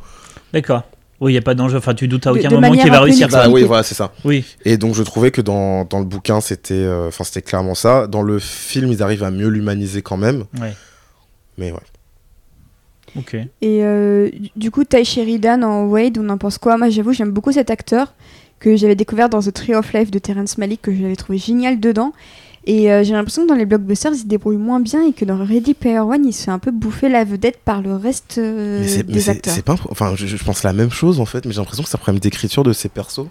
D'accord 0.52 0.84
oui, 1.20 1.32
il 1.32 1.34
n'y 1.34 1.38
a 1.38 1.42
pas 1.42 1.54
d'enjeu. 1.54 1.76
Enfin, 1.76 1.94
tu 1.94 2.08
doutes 2.08 2.26
à 2.26 2.32
aucun 2.32 2.48
moment 2.48 2.72
qu'il 2.72 2.90
va 2.90 3.00
réussir 3.00 3.30
ça. 3.30 3.48
oui, 3.50 3.62
voilà, 3.64 3.82
c'est 3.82 3.94
ça. 3.94 4.12
Oui. 4.24 4.44
Et 4.64 4.76
donc, 4.76 4.94
je 4.94 5.02
trouvais 5.02 5.30
que 5.30 5.40
dans, 5.40 5.84
dans 5.84 5.98
le 5.98 6.06
bouquin, 6.06 6.40
c'était 6.40 6.74
euh, 6.74 7.08
enfin 7.08 7.24
c'était 7.24 7.42
clairement 7.42 7.74
ça. 7.74 8.06
Dans 8.06 8.22
le 8.22 8.38
film, 8.38 8.90
ils 8.90 9.02
arrivent 9.02 9.24
à 9.24 9.30
mieux 9.30 9.48
l'humaniser 9.48 10.02
quand 10.02 10.16
même. 10.16 10.44
Ouais. 10.60 10.74
Mais 11.58 11.72
ouais. 11.72 11.78
Ok. 13.16 13.34
Et 13.34 13.84
euh, 13.84 14.30
du 14.56 14.70
coup, 14.70 14.84
Ty 14.84 15.04
Sheridan 15.04 15.62
en 15.62 15.84
Wade, 15.86 16.18
on 16.18 16.28
en 16.28 16.38
pense 16.38 16.58
quoi? 16.58 16.78
Moi, 16.78 16.88
j'avoue, 16.90 17.12
j'aime 17.12 17.32
beaucoup 17.32 17.52
cet 17.52 17.70
acteur 17.70 18.14
que 18.58 18.76
j'avais 18.76 18.94
découvert 18.94 19.28
dans 19.28 19.40
The 19.40 19.52
Tree 19.52 19.74
of 19.74 19.92
Life 19.92 20.10
de 20.10 20.18
Terrence 20.18 20.58
Malick, 20.58 20.82
que 20.82 20.94
j'avais 20.94 21.16
trouvé 21.16 21.38
génial 21.38 21.80
dedans. 21.80 22.12
Et 22.66 22.92
euh, 22.92 23.02
j'ai 23.02 23.14
l'impression 23.14 23.44
que 23.44 23.48
dans 23.48 23.54
les 23.54 23.64
blockbusters, 23.64 24.12
il 24.12 24.18
se 24.18 24.26
débrouille 24.26 24.58
moins 24.58 24.80
bien 24.80 25.06
et 25.06 25.12
que 25.12 25.24
dans 25.24 25.42
Ready 25.42 25.74
Player 25.74 26.00
One, 26.00 26.26
il 26.26 26.32
se 26.32 26.44
fait 26.44 26.50
un 26.50 26.58
peu 26.58 26.70
bouffer 26.70 27.08
la 27.08 27.24
vedette 27.24 27.58
par 27.64 27.80
le 27.80 27.96
reste 27.96 28.36
euh, 28.38 28.84
des 29.02 29.30
acteurs. 29.30 29.54
C'est 29.54 29.64
pas, 29.64 29.76
enfin, 29.88 30.14
je, 30.14 30.36
pense 30.36 30.62
la 30.62 30.74
même 30.74 30.90
chose 30.90 31.20
en 31.20 31.24
fait, 31.24 31.46
mais 31.46 31.52
j'ai 31.52 31.58
l'impression 31.58 31.82
que 31.82 31.88
c'est 31.88 31.96
un 31.96 32.00
problème 32.00 32.20
d'écriture 32.20 32.62
de 32.62 32.72
ces 32.72 32.90
persos. 32.90 33.26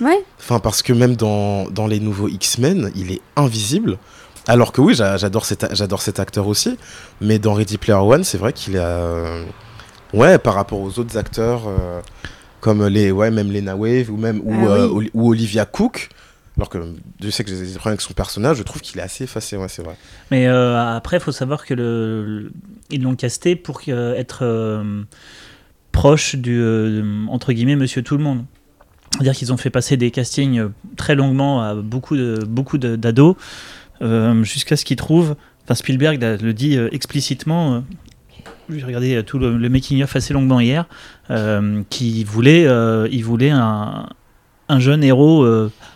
Ouais. 0.00 0.24
Enfin, 0.40 0.58
parce 0.58 0.82
que 0.82 0.92
même 0.92 1.14
dans, 1.14 1.70
dans 1.70 1.86
les 1.86 2.00
nouveaux 2.00 2.28
X-Men, 2.28 2.90
il 2.96 3.12
est 3.12 3.20
invisible. 3.36 3.98
Alors 4.48 4.72
que 4.72 4.80
oui, 4.80 4.94
j'adore 4.94 5.44
cet, 5.44 5.72
j'adore 5.72 6.02
cet 6.02 6.18
acteur 6.18 6.48
aussi, 6.48 6.76
mais 7.20 7.38
dans 7.38 7.54
Ready 7.54 7.78
Player 7.78 8.00
One, 8.00 8.24
c'est 8.24 8.38
vrai 8.38 8.52
qu'il 8.52 8.76
a, 8.76 8.86
euh, 8.86 9.44
ouais, 10.12 10.38
par 10.38 10.54
rapport 10.54 10.80
aux 10.80 10.98
autres 10.98 11.16
acteurs 11.16 11.62
comme 12.60 12.86
les, 12.86 13.12
ouais, 13.12 13.30
même 13.30 13.52
Lena 13.52 13.76
Wave 13.76 14.10
ou 14.10 14.16
même 14.16 14.40
ou, 14.44 14.54
ah 14.68 14.86
ou 15.14 15.30
Olivia 15.30 15.64
Cook 15.66 16.08
alors 16.56 16.68
que 16.68 16.78
je 17.22 17.30
sais 17.30 17.44
que 17.44 17.50
j'ai 17.50 17.60
des 17.60 17.72
problèmes 17.72 17.92
avec 17.92 18.02
son 18.02 18.12
personnage, 18.12 18.58
je 18.58 18.62
trouve 18.62 18.82
qu'il 18.82 18.98
est 19.00 19.02
assez 19.02 19.24
effacé, 19.24 19.56
c'est 19.68 19.82
vrai. 19.82 19.96
Mais 20.30 20.46
euh, 20.46 20.96
après, 20.96 21.16
il 21.16 21.20
faut 21.20 21.32
savoir 21.32 21.64
que 21.64 21.72
le, 21.72 22.52
ils 22.90 23.02
l'ont 23.02 23.16
casté 23.16 23.56
pour 23.56 23.80
être 23.88 24.40
euh, 24.42 25.02
proche 25.92 26.36
du 26.36 26.60
euh, 26.60 27.26
entre 27.28 27.52
guillemets 27.52 27.76
Monsieur 27.76 28.02
Tout 28.02 28.18
le 28.18 28.22
Monde. 28.22 28.44
C'est-à-dire 29.12 29.34
qu'ils 29.34 29.52
ont 29.52 29.56
fait 29.56 29.70
passer 29.70 29.96
des 29.96 30.10
castings 30.10 30.68
très 30.96 31.14
longuement 31.14 31.62
à 31.62 31.74
beaucoup 31.74 32.16
de 32.16 32.44
beaucoup 32.46 32.78
d'ados 32.78 33.36
jusqu'à 34.42 34.76
ce 34.76 34.84
qu'ils 34.84 34.96
trouvent. 34.96 35.36
Enfin, 35.64 35.74
Spielberg 35.74 36.18
le 36.20 36.52
dit 36.52 36.78
explicitement. 36.92 37.84
J'ai 38.70 38.84
regardé 38.84 39.22
tout 39.22 39.38
le, 39.38 39.68
making 39.68 40.02
of 40.02 40.16
assez 40.16 40.32
longuement 40.32 40.60
hier, 40.60 40.86
qui 41.90 42.24
voulait, 42.24 42.66
il 43.10 43.22
voulait 43.22 43.50
un, 43.50 44.08
un 44.70 44.80
jeune 44.80 45.04
héros, 45.04 45.46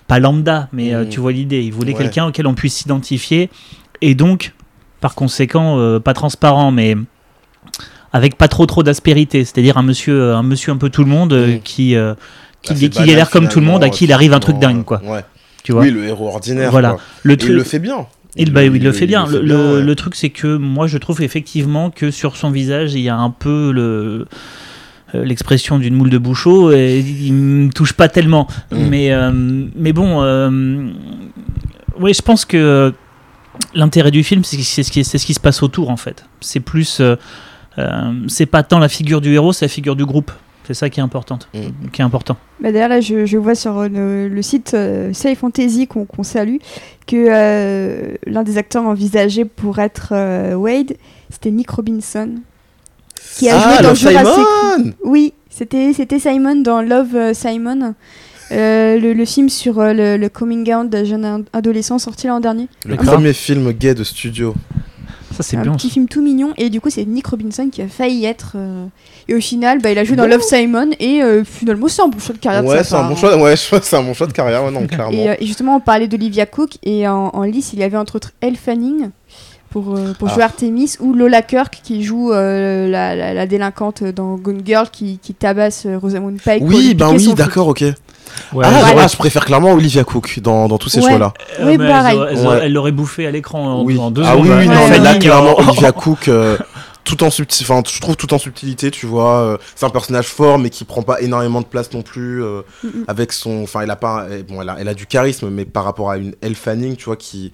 pas 0.07 0.19
lambda, 0.19 0.69
mais 0.73 0.95
euh, 0.95 1.05
mm. 1.05 1.09
tu 1.09 1.21
vois 1.21 1.33
l'idée. 1.33 1.63
Il 1.63 1.73
voulait 1.73 1.95
quelqu'un 1.95 2.27
auquel 2.27 2.47
on 2.47 2.55
puisse 2.55 2.75
s'identifier 2.75 3.51
et 4.01 4.15
donc, 4.15 4.53
par 5.01 5.15
conséquent, 5.15 5.79
euh, 5.79 5.99
pas 5.99 6.15
transparent, 6.15 6.71
mais 6.71 6.97
avec 8.13 8.37
pas 8.37 8.49
trop 8.49 8.67
trop 8.67 8.83
d'aspérité. 8.83 9.45
C'est-à-dire 9.45 9.79
un 9.79 9.83
monsieur, 9.83 10.35
un 10.35 10.43
monsieur 10.43 10.73
un 10.73 10.77
peu 10.77 10.91
tout 10.91 11.05
le 11.05 11.11
monde 11.11 11.61
qui, 11.65 11.97
qui, 12.63 12.75
bah, 12.75 12.75
qui, 12.75 13.05
l'air 13.05 13.31
comme 13.31 13.49
tout 13.49 13.61
le 13.61 13.67
monde, 13.67 13.85
à 13.85 13.91
qui 13.91 14.05
il 14.05 14.13
arrive 14.13 14.33
un 14.33 14.41
truc 14.41 14.59
dingue, 14.59 14.85
quoi. 14.85 15.01
Tu 15.63 15.73
vois 15.73 15.83
oui, 15.83 15.91
le 15.91 16.05
héros 16.05 16.29
ordinaire. 16.29 16.71
Voilà. 16.71 16.97
Le 17.25 17.37
il 17.43 17.53
le 17.55 17.65
fait 17.65 17.81
bien. 17.81 18.07
Il, 18.37 18.53
bah, 18.53 18.63
il, 18.63 18.83
le 18.83 18.93
fait 18.93 19.07
bien. 19.07 19.27
le, 19.27 19.81
le, 19.81 19.95
truc, 19.97 20.15
c'est 20.15 20.31
que 20.31 20.57
moi, 20.57 20.87
je 20.87 20.99
trouve 20.99 21.23
effectivement 21.23 21.91
que 21.91 22.11
sur 22.11 22.37
son 22.37 22.51
visage, 22.51 22.95
il 22.95 23.01
y 23.01 23.09
a 23.09 23.17
un 23.17 23.31
peu 23.31 23.73
le 23.73 23.83
euh, 23.83 24.25
l'expression 25.15 25.79
d'une 25.79 25.95
moule 25.95 26.11
de 26.11 26.19
bouchot 26.19 26.73
et 26.73 26.99
il 26.99 27.33
me 27.33 27.71
touche 27.71 27.93
pas 27.93 28.09
tellement. 28.09 28.47
Mm. 28.71 28.89
Mais, 28.89 29.13
euh, 29.13 29.31
mais 29.75 29.93
bon, 29.93 30.23
euh, 30.23 30.91
oui, 32.01 32.13
je 32.15 32.23
pense 32.23 32.45
que 32.45 32.93
l'intérêt 33.75 34.11
du 34.11 34.23
film, 34.25 34.45
c'est 34.45 34.63
ce, 34.63 34.91
qui, 34.91 35.05
ce 35.05 35.17
qui 35.17 35.35
se 35.35 35.41
passe 35.41 35.63
autour 35.63 35.91
en 35.91 35.97
fait. 35.97 36.25
C'est 36.41 36.61
plus. 36.61 37.01
c'est 38.29 38.47
pas 38.47 38.63
tant 38.63 38.79
la 38.79 38.89
figure 38.89 39.21
du 39.21 39.33
héros, 39.33 39.53
c'est 39.53 39.67
la 39.67 39.71
figure 39.71 39.97
du 39.97 40.05
groupe. 40.05 40.33
C'est 40.65 40.75
ça 40.75 40.91
qui 40.91 40.99
est, 40.99 41.03
importante, 41.03 41.49
mm. 41.55 41.91
qui 41.93 42.03
est 42.03 42.05
important. 42.05 42.37
Bah 42.61 42.73
D'ailleurs, 42.73 42.89
là, 42.89 43.01
je, 43.01 43.25
je, 43.25 43.39
vois 43.39 43.55
sur 43.55 43.89
le, 43.89 44.43
site 44.43 44.75
euh, 44.75 45.13
Fantasy 45.37 45.87
qu'on 45.87 46.23
salue 46.25 46.57
que 47.07 48.19
l'un 48.27 48.43
des 48.43 48.59
acteurs 48.59 48.83
envisagés 48.83 49.45
pour 49.45 49.79
être 49.79 50.13
Wade, 50.57 50.97
c'était 51.31 51.53
Nick 51.53 51.71
Robinson 51.71 52.35
qui 53.35 53.49
a 53.49 53.59
ah, 53.59 53.95
joué 53.95 54.13
dans 54.13 54.25
Simon 54.25 54.93
Oui, 55.05 55.33
c'était 55.51 55.93
c'était 55.95 56.19
Simon 56.19 56.57
dans 56.57 56.83
Love 56.83 57.15
euh, 57.15 57.35
Simon. 57.35 57.95
Euh, 58.53 59.01
le, 59.01 59.25
film 59.25 59.49
sur 59.49 59.81
euh, 59.81 59.93
le, 59.93 60.29
coming 60.29 60.73
out 60.73 60.89
d'un 60.89 61.05
jeune 61.05 61.45
adolescent 61.53 61.99
sorti 61.99 62.29
l'an 62.29 62.39
dernier. 62.39 62.69
Le 62.85 62.97
premier 62.97 63.33
film 63.33 63.73
gay 63.73 63.95
de 63.95 64.05
studio. 64.05 64.55
Ça 65.35 65.43
c'est 65.43 65.57
Un 65.57 65.73
petit 65.73 65.91
film 65.91 66.09
tout 66.09 66.23
mignon 66.23 66.55
et 66.57 66.71
du 66.71 66.81
coup 66.81 66.89
c'est 66.89 67.05
Nick 67.05 67.27
Robinson 67.27 67.69
qui 67.71 67.83
a 67.83 67.89
failli 67.89 68.25
être 68.25 68.57
et 69.29 69.35
au 69.35 69.41
final 69.41 69.81
bah, 69.83 69.91
il 69.91 69.99
a 69.99 70.05
joué 70.05 70.17
dans 70.17 70.27
Love 70.27 70.41
Simon 70.41 70.91
et 70.99 71.21
finalement 71.45 71.89
c'est 71.89 72.01
un 72.01 72.09
bon 72.09 72.19
choix 72.19 72.35
de 72.35 72.39
carrière. 72.39 72.65
Ouais 72.65 72.85
c'est 72.85 72.95
un 72.95 73.09
bon 73.09 73.17
choix 73.17 73.37
ouais 73.37 73.55
c'est 73.57 73.97
un 73.97 74.03
bon 74.03 74.15
choix 74.15 74.29
de 74.29 74.33
carrière 74.33 74.71
non 74.71 74.87
clairement. 74.87 75.35
Et, 75.39 75.45
justement 75.45 75.77
on 75.77 75.81
parlait 75.81 76.09
d'Olivia 76.09 76.47
Cook 76.47 76.79
et 76.85 77.07
en, 77.07 77.31
en 77.35 77.43
lice 77.43 77.73
il 77.75 77.81
y 77.81 77.83
avait 77.83 77.99
entre 77.99 78.17
autres 78.17 78.33
Elle 78.41 78.57
Fanning 78.57 79.11
pour, 79.83 79.95
euh, 79.95 80.15
pour 80.19 80.29
jouer 80.31 80.43
ah. 80.43 80.47
Artemis, 80.47 80.97
ou 81.01 81.13
Lola 81.13 81.43
Kirk 81.43 81.81
qui 81.83 82.03
joue 82.03 82.33
euh, 82.33 82.89
la, 82.89 83.35
la, 83.35 83.47
délinquante 83.47 84.05
dans 84.05 84.37
Gone 84.37 84.63
Girl 84.65 84.89
qui, 84.91 85.19
qui 85.19 85.35
tabasse 85.35 85.85
euh, 85.85 85.99
Rosamund 85.99 86.41
Pike. 86.41 86.63
Oui, 86.65 86.95
ben 86.95 87.11
oui, 87.11 87.35
d'accord, 87.35 87.69
ok. 87.69 87.85
ah, 88.63 89.07
je 89.07 89.17
préfère 89.19 89.45
clairement 89.45 89.73
Olivia 89.73 90.03
Cook 90.03 90.41
dans, 90.41 90.67
dans 90.67 90.79
tous 90.79 90.89
ces 90.89 91.03
choix-là. 91.03 91.35
Oui, 91.63 91.77
pareil. 91.77 92.19
Elle 92.63 92.73
l'aurait 92.73 92.93
bouffé 92.93 93.27
à 93.27 93.31
l'écran 93.31 93.83
en, 93.83 93.97
en, 93.99 94.11
deux 94.11 94.23
ah, 94.25 94.39
oui, 94.39 94.49
oui, 94.51 94.67
non, 94.67 94.89
mais 94.89 94.99
là, 94.99 95.17
clairement, 95.17 95.59
Olivia 95.59 95.93
Cook, 95.93 96.31
tout 97.05 97.23
en 97.23 97.27
enfin, 97.27 97.83
je 97.87 98.01
trouve 98.01 98.17
tout 98.17 98.33
en 98.33 98.39
subtilité, 98.39 98.91
tu 98.91 99.05
vois. 99.05 99.59
c'est 99.75 99.85
un 99.85 99.91
personnage 99.91 100.29
fort, 100.29 100.59
mais 100.59 100.71
qui 100.71 100.85
prend 100.85 101.03
pas 101.03 101.21
énormément 101.21 101.61
de 101.61 101.67
place 101.67 101.93
non 101.93 102.01
plus. 102.01 102.43
Avec 103.09 103.33
son. 103.33 103.65
Enfin, 103.65 103.83
elle 103.83 103.91
a 103.91 103.97
pas. 103.97 104.27
Bon, 104.49 104.63
elle 104.63 104.71
a, 104.71 104.77
elle 104.81 104.89
a, 104.89 104.95
du 104.95 105.05
charisme, 105.05 105.51
mais 105.51 105.67
par 105.67 105.85
rapport 105.85 106.11
à 106.11 106.17
une 106.17 106.35
Elle 106.41 106.55
Fanning, 106.55 106.97
tu 106.97 107.05
vois, 107.05 107.17
qui 107.17 107.53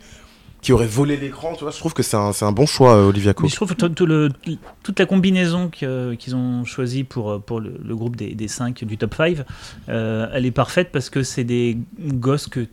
qui 0.62 0.72
aurait 0.72 0.86
volé 0.86 1.16
l'écran, 1.16 1.54
tu 1.54 1.64
vois, 1.64 1.72
je 1.72 1.78
trouve 1.78 1.92
que 1.92 2.04
c'est 2.04 2.16
un, 2.16 2.30
un, 2.40 2.52
bon 2.52 2.66
choix, 2.66 2.94
euh, 2.94 3.08
Olivia 3.08 3.34
Cook. 3.34 3.50
je 3.50 3.56
trouve 3.56 3.74
que 3.74 3.86
tout 3.86 4.06
le, 4.06 4.28
toute 4.84 4.98
la 4.98 5.06
combinaison 5.06 5.68
qu'ils 5.68 6.36
ont 6.36 6.64
choisie 6.64 7.02
pour, 7.02 7.42
pour 7.42 7.60
le, 7.60 7.96
groupe 7.96 8.14
des, 8.14 8.34
des 8.34 8.46
5 8.48 8.84
du 8.84 8.96
top 8.96 9.14
5, 9.16 9.38
euh, 9.88 10.28
elle 10.32 10.46
est 10.46 10.52
parfaite 10.52 10.90
parce 10.92 11.10
que 11.10 11.24
c'est 11.24 11.42
des 11.42 11.76
gosses 11.98 12.46
que 12.46 12.68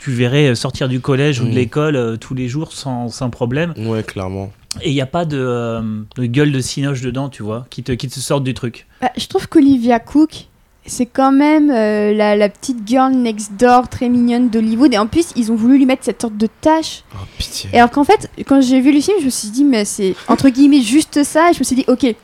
tu 0.00 0.10
verrais 0.10 0.54
sortir 0.56 0.88
du 0.88 1.00
collège 1.00 1.40
ou 1.40 1.44
de 1.44 1.50
mm. 1.50 1.54
l'école 1.54 1.96
euh, 1.96 2.16
tous 2.16 2.34
les 2.34 2.48
jours 2.48 2.72
sans, 2.72 3.08
sans, 3.08 3.30
problème. 3.30 3.72
Ouais, 3.76 4.02
clairement. 4.02 4.52
Et 4.82 4.90
il 4.90 4.94
n'y 4.94 5.00
a 5.00 5.06
pas 5.06 5.24
de, 5.24 6.04
de, 6.16 6.26
gueule 6.26 6.50
de 6.50 6.60
cinoche 6.60 7.02
dedans, 7.02 7.28
tu 7.28 7.44
vois, 7.44 7.66
qui 7.70 7.84
te, 7.84 7.92
qui 7.92 8.08
te 8.08 8.18
sortent 8.18 8.44
du 8.44 8.54
truc. 8.54 8.86
Bah, 9.00 9.10
je 9.16 9.26
trouve 9.28 9.48
qu'Olivia 9.48 10.00
Cook, 10.00 10.47
c'est 10.88 11.06
quand 11.06 11.32
même 11.32 11.70
euh, 11.70 12.12
la, 12.12 12.36
la, 12.36 12.48
petite 12.48 12.86
girl 12.86 13.12
next 13.12 13.52
door 13.58 13.88
très 13.88 14.08
mignonne 14.08 14.48
d'Hollywood. 14.48 14.92
Et 14.94 14.98
en 14.98 15.06
plus, 15.06 15.28
ils 15.36 15.52
ont 15.52 15.54
voulu 15.54 15.78
lui 15.78 15.86
mettre 15.86 16.04
cette 16.04 16.20
sorte 16.20 16.36
de 16.36 16.48
tâche. 16.60 17.04
Oh, 17.14 17.18
pitié. 17.38 17.70
Et 17.72 17.78
alors 17.78 17.90
qu'en 17.90 18.04
fait, 18.04 18.30
quand 18.46 18.60
j'ai 18.60 18.80
vu 18.80 18.92
le 18.92 19.00
film, 19.00 19.16
je 19.20 19.26
me 19.26 19.30
suis 19.30 19.50
dit, 19.50 19.64
mais 19.64 19.84
c'est 19.84 20.14
entre 20.26 20.48
guillemets 20.48 20.80
juste 20.80 21.22
ça. 21.22 21.50
Et 21.50 21.52
je 21.52 21.58
me 21.60 21.64
suis 21.64 21.76
dit, 21.76 21.84
ok, 21.88 22.14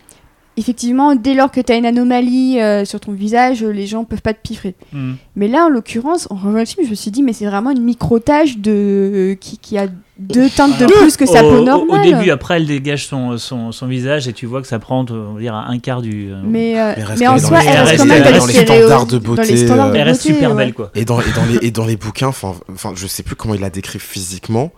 effectivement, 0.57 1.15
dès 1.15 1.35
lors 1.35 1.51
que 1.51 1.61
tu 1.61 1.73
as 1.73 1.77
une 1.77 1.87
anomalie 1.87 2.61
euh, 2.61 2.85
sur 2.85 3.01
ton 3.01 3.13
visage, 3.13 3.63
les 3.65 3.87
gens 3.87 4.05
peuvent 4.05 4.23
pas 4.23 4.35
te 4.35 4.41
piffrer. 4.43 4.75
Hmm. 4.93 5.15
Mais 5.37 5.49
là, 5.49 5.67
en 5.67 5.69
l'occurrence, 5.69 6.27
en 6.31 6.37
revoyant 6.37 6.59
le 6.61 6.65
film, 6.65 6.85
je 6.87 6.91
me 6.91 6.95
suis 6.95 7.11
dit, 7.11 7.23
mais 7.23 7.33
c'est 7.33 7.47
vraiment 7.47 7.71
une 7.71 7.83
micro-tache 7.83 8.59
de... 8.59 9.37
qui, 9.41 9.59
qui 9.59 9.79
a 9.79 9.87
deux 10.17 10.49
teintes 10.49 10.79
de 10.79 10.87
plus 10.87 11.17
que 11.17 11.27
sa 11.27 11.45
au, 11.45 11.51
peau 11.51 11.57
au- 11.59 11.65
normale. 11.65 12.01
Au 12.01 12.05
début, 12.05 12.31
après, 12.31 12.57
elle 12.57 12.67
dégage 12.67 13.07
son, 13.07 13.37
son, 13.37 13.73
son 13.73 13.87
visage 13.89 14.29
et 14.29 14.33
tu 14.33 14.47
vois 14.47 14.63
que 14.63 14.69
ça 14.69 14.79
prend, 14.79 15.05
on 15.11 15.35
va 15.35 15.41
dire, 15.41 15.55
un 15.57 15.79
quart 15.81 16.03
du. 16.03 16.31
euh, 16.31 16.41
Mais, 16.45 16.79
euh, 16.79 16.93
en 17.29 17.39
soi, 17.39 17.61
les- 17.61 17.67
elle 17.69 17.81
reste 17.81 17.99
quand 17.99 18.07
même 18.07 18.23
elle 18.25 18.33
dans 18.35 18.39
dans 18.39 18.47
les 18.47 18.53
standards 18.53 19.07
de 19.07 19.17
les 19.17 19.21
beauté, 19.21 19.57
standards 19.57 19.89
euh, 19.89 19.91
de 19.91 19.97
elle 19.97 20.03
reste 20.05 20.23
beauté, 20.23 20.35
super 20.35 20.51
ouais. 20.51 20.57
belle, 20.57 20.75
quoi. 20.75 20.91
Et 20.95 21.05
dans, 21.05 21.21
et 21.21 21.33
dans 21.35 21.45
les, 21.47 21.67
et 21.67 21.71
dans 21.73 21.85
les 21.85 21.97
bouquins, 21.97 22.29
enfin, 22.29 22.55
enfin, 22.73 22.93
je 22.95 23.09
sais 23.09 23.25
plus 23.25 23.35
comment 23.35 23.55
il 23.55 23.61
la 23.61 23.71
décrit 23.71 23.99
physiquement, 23.99 24.71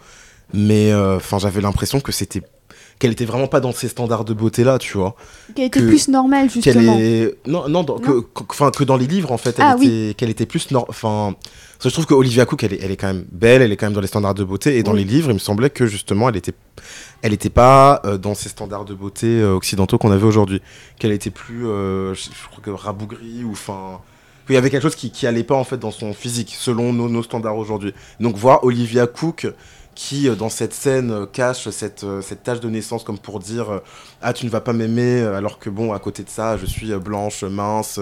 mais 0.55 0.91
euh, 0.93 1.17
enfin, 1.17 1.39
j'avais 1.39 1.61
l'impression 1.61 2.01
que 2.01 2.13
c'était 2.13 2.41
qu'elle 2.99 3.13
était 3.13 3.27
vraiment 3.27 3.47
pas 3.47 3.61
dans 3.61 3.73
ces 3.73 3.89
standards 3.89 4.25
de 4.25 4.33
beauté 4.33 4.65
là, 4.65 4.79
tu 4.79 4.97
vois. 4.97 5.15
Qui 5.55 5.63
était 5.63 5.81
que- 5.81 5.87
plus 5.87 6.09
normale, 6.09 6.49
Qu'elle 6.49 6.63
justement. 6.63 6.97
est 6.99 7.37
non 7.47 7.69
non, 7.69 7.83
dans- 7.85 7.99
que, 7.99 8.21
que- 8.21 8.43
enfin 8.49 8.71
que 8.71 8.85
dans 8.85 8.97
les 8.97 9.07
livres 9.07 9.33
en 9.33 9.37
fait, 9.39 9.59
elle 9.59 9.65
Ah, 9.67 9.77
était 9.81 10.15
qu'elle 10.15 10.31
était 10.31 10.47
plus 10.47 10.71
nor- 10.71 10.87
enfin 10.89 11.35
parce 11.79 11.83
que 11.85 11.89
je 11.91 11.95
trouve 11.95 12.07
que 12.07 12.15
Olivia 12.15 12.47
Cook 12.47 12.65
elle 12.65 12.73
est, 12.73 12.81
elle 12.83 12.91
est 12.91 12.97
quand 12.97 13.09
même 13.09 13.27
belle, 13.31 13.61
elle 13.61 13.71
est 13.71 13.77
quand 13.77 13.85
même 13.87 13.93
dans 13.93 14.01
les 14.01 14.07
standards 14.07 14.33
de 14.35 14.45
beauté 14.45 14.79
et 14.79 14.83
dans 14.83 14.93
Oui. 14.93 15.01
les 15.01 15.05
livres, 15.05 15.31
il 15.31 15.35
me 15.35 15.39
semblait 15.39 15.69
que 15.69 15.87
justement 15.87 16.29
elle 16.31 16.37
était 16.37 16.55
elle 17.23 17.35
était 17.35 17.51
pas 17.51 18.01
euh, 18.07 18.17
dans 18.17 18.35
ces 18.35 18.49
standards 18.49 18.87
de 18.87 18.95
beauté 18.95 19.27
euh, 19.27 19.53
occidentaux 19.55 19.99
qu'on 19.99 20.11
avait 20.11 20.25
aujourd'hui, 20.27 20.63
qu'elle 20.99 21.13
était 21.13 21.31
plus 21.31 21.67
euh, 21.67 22.15
je, 22.15 22.23
je 22.25 22.49
crois 22.51 22.63
que 22.63 22.71
rabougrie 22.71 23.45
ou 23.45 23.53
enfin 23.53 24.01
qu'il 24.47 24.55
y 24.55 24.59
avait 24.59 24.71
quelque 24.71 24.83
chose 24.85 24.95
qui, 24.95 25.11
qui 25.11 25.27
allait 25.27 25.43
pas 25.43 25.57
en 25.57 25.65
fait 25.65 25.77
dans 25.77 25.91
son 25.91 26.15
physique 26.15 26.55
selon 26.59 26.93
nos, 26.95 27.09
nos 27.09 27.23
standards 27.23 27.59
aujourd'hui. 27.59 27.93
Donc 28.21 28.37
voir 28.37 28.65
Olivia 28.65 29.07
Cook 29.07 29.47
qui 29.97 30.29
euh, 30.29 30.37
dans 30.37 30.51
cette 30.51 30.75
scène 30.75 31.11
euh, 31.11 31.27
cache 31.27 31.69
cette, 31.71 32.05
euh, 32.05 32.21
cette 32.21 32.45
tache 32.45 32.61
de 32.61 32.69
naissance 32.69 33.03
comme 33.03 33.19
pour 33.19 33.41
dire 33.41 33.81
ah 34.23 34.33
tu 34.33 34.47
ne 34.47 34.51
vas 34.51 34.61
pas 34.61 34.73
m'aimer 34.73 35.23
alors 35.23 35.59
que 35.59 35.71
bon 35.71 35.93
à 35.93 35.99
côté 35.99 36.23
de 36.23 36.29
ça 36.29 36.57
je 36.57 36.67
suis 36.67 36.95
blanche 36.95 37.43
mince 37.43 37.99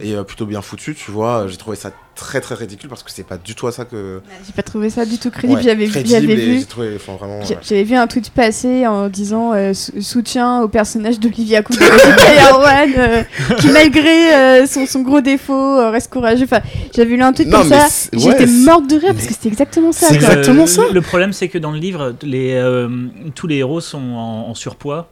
et 0.00 0.14
plutôt 0.24 0.46
bien 0.46 0.62
foutue 0.62 0.94
tu 0.94 1.10
vois 1.10 1.46
j'ai 1.48 1.58
trouvé 1.58 1.76
ça 1.76 1.92
très 2.18 2.40
très 2.40 2.54
ridicule 2.56 2.88
parce 2.90 3.02
que 3.02 3.10
c'est 3.12 3.22
pas 3.26 3.38
du 3.38 3.54
tout 3.54 3.66
à 3.68 3.72
ça 3.72 3.84
que 3.84 4.20
J'ai 4.46 4.52
pas 4.52 4.62
trouvé 4.62 4.90
ça 4.90 5.06
du 5.06 5.18
tout 5.18 5.30
crédible. 5.30 5.58
Ouais, 5.60 5.64
j'avais 5.64 5.86
vu, 5.86 5.92
vu, 6.34 6.58
j'ai 6.58 6.64
trouvé 6.64 6.90
enfin 6.96 7.14
vraiment 7.16 7.40
J'a- 7.44 7.54
ouais. 7.54 7.60
J'avais 7.62 7.84
vu 7.84 7.94
un 7.94 8.06
tweet 8.08 8.30
passer 8.30 8.86
en 8.86 9.08
disant 9.08 9.52
euh, 9.54 9.72
sou- 9.72 9.92
soutien 10.02 10.60
au 10.62 10.68
personnage 10.68 11.20
d'Olivia 11.20 11.62
Cook 11.62 11.78
euh, 11.80 13.22
qui 13.58 13.68
malgré 13.68 14.34
euh, 14.34 14.66
son, 14.66 14.86
son 14.86 15.02
gros 15.02 15.20
défaut 15.20 15.52
euh, 15.54 15.90
reste 15.90 16.12
courageux. 16.12 16.44
Enfin, 16.44 16.60
j'avais 16.94 17.14
lu 17.16 17.22
un 17.22 17.32
tweet 17.32 17.48
Non, 17.48 17.60
comme 17.60 17.68
ça, 17.68 17.86
ouais, 18.12 18.18
j'étais 18.18 18.46
morte 18.46 18.88
de 18.90 18.96
rire 18.96 19.14
parce 19.14 19.26
que 19.26 19.32
c'était 19.34 19.48
exactement 19.48 19.92
ça. 19.92 20.08
c'est 20.08 20.18
quoi. 20.18 20.28
exactement 20.28 20.66
ça. 20.66 20.82
Le 20.92 21.00
problème, 21.00 21.32
c'est 21.32 21.48
que 21.48 21.58
dans 21.58 21.70
le 21.70 21.78
livre, 21.78 22.14
les, 22.22 22.54
euh, 22.54 22.88
tous 23.34 23.46
les 23.46 23.56
héros 23.56 23.80
sont 23.80 23.98
en, 23.98 24.48
en 24.48 24.54
surpoids. 24.54 25.08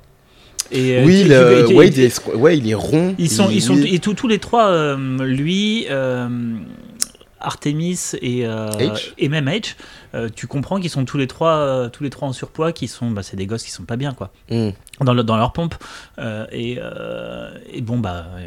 Et, 0.72 1.00
oui 1.04 1.22
tu- 1.22 1.28
le, 1.28 1.66
ouais, 1.76 1.86
il 1.88 2.00
est, 2.00 2.26
ouais 2.34 2.58
il 2.58 2.68
est 2.68 2.74
rond 2.74 3.14
Ils 3.18 3.30
sont, 3.30 3.48
il- 3.48 3.58
ils 3.58 3.62
sont, 3.62 3.76
et 3.76 4.00
tous- 4.00 4.14
tous 4.14 4.26
les 4.26 4.40
trois, 4.40 4.66
euh, 4.66 4.96
lui, 5.24 5.86
euh, 5.90 6.26
Artemis 7.46 8.00
et, 8.20 8.44
euh, 8.46 8.68
H. 8.72 9.12
et 9.18 9.28
même 9.28 9.46
H, 9.48 9.76
euh, 10.14 10.28
tu 10.34 10.46
comprends 10.46 10.80
qu'ils 10.80 10.90
sont 10.90 11.04
tous 11.04 11.16
les 11.16 11.26
trois, 11.28 11.54
euh, 11.54 11.88
tous 11.88 12.02
les 12.02 12.10
trois 12.10 12.28
en 12.28 12.32
surpoids, 12.32 12.72
qui 12.72 12.88
sont, 12.88 13.10
bah, 13.10 13.22
c'est 13.22 13.36
des 13.36 13.46
gosses 13.46 13.62
qui 13.62 13.70
sont 13.70 13.84
pas 13.84 13.96
bien 13.96 14.12
quoi, 14.14 14.30
Mm. 14.50 14.70
dans, 15.00 15.14
le- 15.14 15.22
dans 15.22 15.36
leur 15.36 15.52
pompe. 15.52 15.74
Euh, 16.18 16.44
et, 16.52 16.78
euh, 16.82 17.50
et 17.72 17.80
bon 17.82 17.98
bah. 17.98 18.26
euh, 18.38 18.46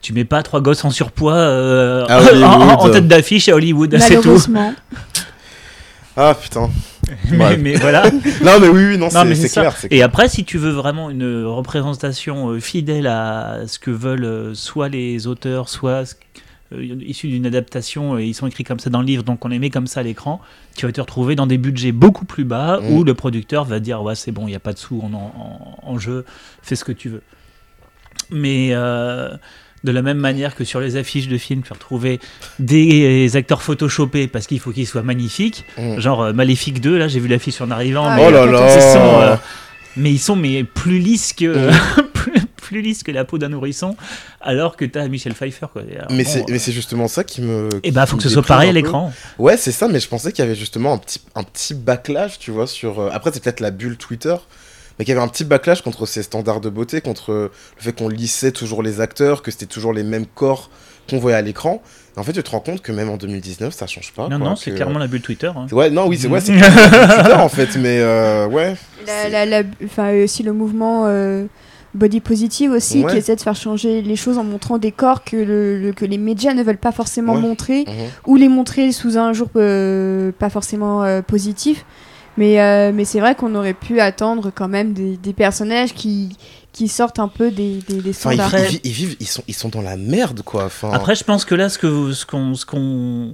tu 0.00 0.12
mets 0.12 0.24
pas 0.26 0.42
trois 0.42 0.60
gosses 0.60 0.84
en 0.84 0.90
surpoids 0.90 1.34
euh, 1.34 2.04
À 2.08 2.20
en, 2.78 2.90
tête 2.90 3.08
d'affiche 3.08 3.48
à 3.48 3.54
Hollywood, 3.54 3.96
c'est 4.00 4.20
tout. 4.20 4.38
Ah 6.16 6.32
putain 6.40 6.70
Mais, 7.32 7.74
voilà. 7.74 8.04
non 8.44 8.60
mais 8.60 8.68
oui 8.68 8.84
oui 8.90 8.98
non, 8.98 9.08
Non, 9.12 9.24
mais 9.24 9.34
c'est 9.34 9.48
clair 9.48 9.74
c'est 9.76 9.92
Et 9.92 10.00
après, 10.02 10.28
si 10.28 10.44
tu 10.44 10.58
veux 10.58 10.70
vraiment 10.70 11.10
une 11.10 11.44
représentation 11.44 12.58
fidèle 12.60 13.08
à 13.08 13.66
ce 13.66 13.78
que 13.80 13.90
veulent 13.90 14.54
soit 14.54 14.88
les 14.88 15.26
auteurs, 15.26 15.68
soit 15.68 16.04
ce- 16.06 16.14
issus 17.06 17.28
d'une 17.28 17.46
adaptation, 17.46 18.18
et 18.18 18.24
ils 18.24 18.34
sont 18.34 18.46
écrits 18.46 18.64
comme 18.64 18.78
ça 18.80 18.90
dans 18.90 19.00
le 19.00 19.06
livre, 19.06 19.22
donc 19.22 19.44
on 19.44 19.48
les 19.48 19.58
met 19.58 19.70
comme 19.70 19.86
ça 19.86 20.00
à 20.00 20.02
l'écran, 20.02 20.40
tu 20.76 20.86
vas 20.86 20.92
te 20.92 21.00
retrouver 21.00 21.34
dans 21.36 21.46
des 21.46 21.58
budgets 21.58 21.92
beaucoup 21.92 22.24
plus 22.24 22.44
bas 22.44 22.80
Mm. 22.80 22.90
où 22.92 23.04
le 23.04 23.14
producteur 23.14 23.64
va 23.64 23.80
dire 23.80 24.02
ouais 24.02 24.14
c'est 24.14 24.32
bon, 24.32 24.46
il 24.46 24.50
n'y 24.50 24.56
a 24.56 24.60
pas 24.60 24.72
de 24.72 24.78
sous 24.78 25.00
en, 25.00 25.12
en- 25.14 25.78
en 25.82 25.98
jeu, 25.98 26.24
fais 26.62 26.76
ce 26.76 26.84
que 26.84 26.92
tu 26.92 27.08
veux. 27.08 27.22
Mais 28.30 28.68
euh, 28.72 29.36
de 29.84 29.92
la 29.92 30.00
même 30.02 30.16
manière 30.18 30.54
que 30.54 30.64
sur 30.64 30.80
les 30.80 30.96
affiches 30.96 31.28
de 31.28 31.36
films, 31.36 31.62
tu 31.62 31.68
vas 31.68 31.74
retrouver 31.74 32.20
des 32.58 33.36
acteurs 33.36 33.60
photoshopés 33.62 34.28
parce 34.28 34.46
qu'il 34.46 34.58
faut 34.60 34.70
qu'ils 34.72 34.86
soient 34.86 35.02
magnifiques. 35.02 35.64
Mm. 35.78 35.98
Genre 36.00 36.22
euh, 36.22 36.32
Maléfique 36.32 36.80
2, 36.80 36.96
là 36.96 37.08
j'ai 37.08 37.20
vu 37.20 37.28
l'affiche 37.28 37.60
en 37.60 37.70
arrivant. 37.70 38.06
Ah 38.06 38.16
mais 38.16 38.26
oh 38.26 38.30
là 38.30 38.80
sont, 38.80 39.20
euh, 39.20 39.36
mais 39.96 40.10
ils 40.10 40.18
sont 40.18 40.36
mais 40.36 40.64
plus 40.64 40.98
lisses 40.98 41.32
que 41.34 41.68
Mm. 41.68 41.72
plus, 42.74 42.82
lisses 42.82 43.02
que 43.02 43.10
la 43.12 43.24
peau 43.24 43.38
d'un 43.38 43.48
nourrisson, 43.48 43.96
alors 44.40 44.76
que 44.76 44.84
t'as 44.84 45.06
Michel 45.08 45.34
Pfeiffer 45.34 45.66
quoi. 45.72 45.82
Et 45.90 45.96
alors, 45.96 46.10
mais 46.10 46.24
bon, 46.24 46.30
c'est 46.30 46.40
euh, 46.40 46.44
mais 46.50 46.58
c'est 46.58 46.72
justement 46.72 47.08
ça 47.08 47.24
qui 47.24 47.40
me 47.42 47.68
eh 47.82 47.90
bah 47.90 48.04
qui 48.04 48.10
faut 48.10 48.16
me 48.16 48.22
que 48.22 48.28
ce 48.28 48.34
soit 48.34 48.42
pareil 48.42 48.68
à 48.70 48.72
l'écran. 48.72 49.12
Ouais, 49.38 49.56
c'est 49.56 49.72
ça, 49.72 49.88
mais 49.88 50.00
je 50.00 50.08
pensais 50.08 50.32
qu'il 50.32 50.44
y 50.44 50.46
avait 50.46 50.54
justement 50.56 50.92
un 50.92 50.98
petit, 50.98 51.20
un 51.34 51.42
petit 51.42 51.74
backlash, 51.74 52.38
tu 52.38 52.50
vois, 52.50 52.66
sur... 52.66 53.00
euh, 53.00 53.08
Après, 53.12 53.30
c'est 53.32 53.42
peut-être 53.42 53.60
la 53.60 53.70
bulle 53.70 53.96
Twitter, 53.96 54.34
mais 54.98 55.04
qu'il 55.04 55.14
y 55.14 55.16
avait 55.16 55.24
un 55.24 55.28
petit 55.28 55.44
backlash 55.44 55.82
contre 55.82 56.06
ces 56.06 56.22
standards 56.22 56.60
de 56.60 56.68
beauté, 56.70 57.00
contre 57.00 57.32
euh, 57.32 57.50
le 57.78 57.82
fait 57.82 57.92
qu'on 57.92 58.08
lissait 58.08 58.52
toujours 58.52 58.82
les 58.82 59.00
acteurs, 59.00 59.42
que 59.42 59.50
c'était 59.50 59.66
toujours 59.66 59.92
les 59.92 60.02
mêmes 60.04 60.26
corps 60.26 60.70
qu'on 61.10 61.18
voyait 61.18 61.36
à 61.36 61.42
l'écran. 61.42 61.82
Et 62.16 62.20
en 62.20 62.22
fait, 62.22 62.32
tu 62.32 62.42
te 62.42 62.50
rends 62.50 62.60
compte 62.60 62.80
que 62.80 62.92
même 62.92 63.10
en 63.10 63.16
2019, 63.16 63.74
ça 63.74 63.86
change 63.88 64.12
pas. 64.12 64.28
non 64.28 64.38
quoi, 64.38 64.48
non, 64.50 64.56
c'est 64.56 64.70
que- 64.70 64.76
clairement 64.76 64.98
la 65.00 65.08
bulle 65.08 65.20
Twitter. 65.20 65.50
hein. 65.54 65.66
Ouais, 65.72 65.90
non, 65.90 66.06
oui, 66.06 66.16
c'est 66.16 66.28
ouais, 66.28 66.40
c'est 66.40 66.52
clairement 66.56 66.76
la 66.80 66.88
bulle 66.88 67.08
Twitter, 67.16 67.34
en 67.34 67.48
fait, 67.48 67.76
mais 67.76 67.98
euh, 68.00 68.46
ouais. 68.46 68.74
La, 69.06 69.28
la, 69.28 69.44
la- 69.44 69.68
enfin, 69.84 70.14
aussi 70.22 70.42
le 70.44 70.52
mouvement 70.52 71.04
euh, 71.08 71.44
body 71.94 72.20
positive 72.20 72.72
aussi 72.72 73.04
Ouais. 73.04 73.12
qui 73.12 73.18
essaie 73.18 73.36
de 73.36 73.40
faire 73.40 73.54
changer 73.56 74.02
les 74.02 74.16
choses 74.16 74.36
en 74.38 74.44
montrant 74.44 74.78
des 74.78 74.92
corps 74.92 75.22
que, 75.24 75.36
le, 75.36 75.78
le- 75.80 75.92
que 75.92 76.04
les 76.04 76.18
médias 76.18 76.52
ne 76.54 76.62
veulent 76.62 76.76
pas 76.78 76.92
forcément 76.92 77.34
Ouais. 77.34 77.40
montrer 77.40 77.80
Mhm. 77.86 77.94
ou 78.26 78.36
les 78.36 78.48
montrer 78.48 78.90
sous 78.92 79.16
un 79.16 79.32
jour 79.32 79.48
euh, 79.56 80.32
pas 80.38 80.50
forcément 80.50 81.02
euh, 81.04 81.22
positif. 81.22 81.84
Mais, 82.36 82.60
euh, 82.60 82.90
mais 82.92 83.04
c'est 83.04 83.20
vrai 83.20 83.36
qu'on 83.36 83.54
aurait 83.54 83.74
pu 83.74 84.00
attendre 84.00 84.50
quand 84.52 84.66
même 84.66 84.92
des, 84.92 85.16
des 85.16 85.32
personnages 85.32 85.94
qui, 85.94 86.36
qui 86.72 86.88
sortent 86.88 87.20
un 87.20 87.28
peu 87.28 87.52
des, 87.52 87.78
des, 87.86 88.00
des 88.02 88.10
Enfin, 88.10 88.32
ils, 88.32 88.40
standards. 88.40 88.60
ils 88.60 88.66
vi- 88.72 88.80
ils 88.82 88.90
vivent, 88.92 89.16
ils 89.20 89.28
sont, 89.28 89.42
ils 89.46 89.54
sont 89.54 89.68
dans 89.68 89.82
la 89.82 89.96
merde, 89.96 90.42
quoi. 90.42 90.64
Enfin, 90.64 90.90
Après, 90.92 91.14
je 91.14 91.22
pense 91.22 91.44
que 91.44 91.54
là, 91.54 91.68
ce 91.68 91.78
que 91.78 92.10
ce 92.12 92.26
qu'on 92.26 92.54
ce 92.54 92.66
qu'on 92.66 93.32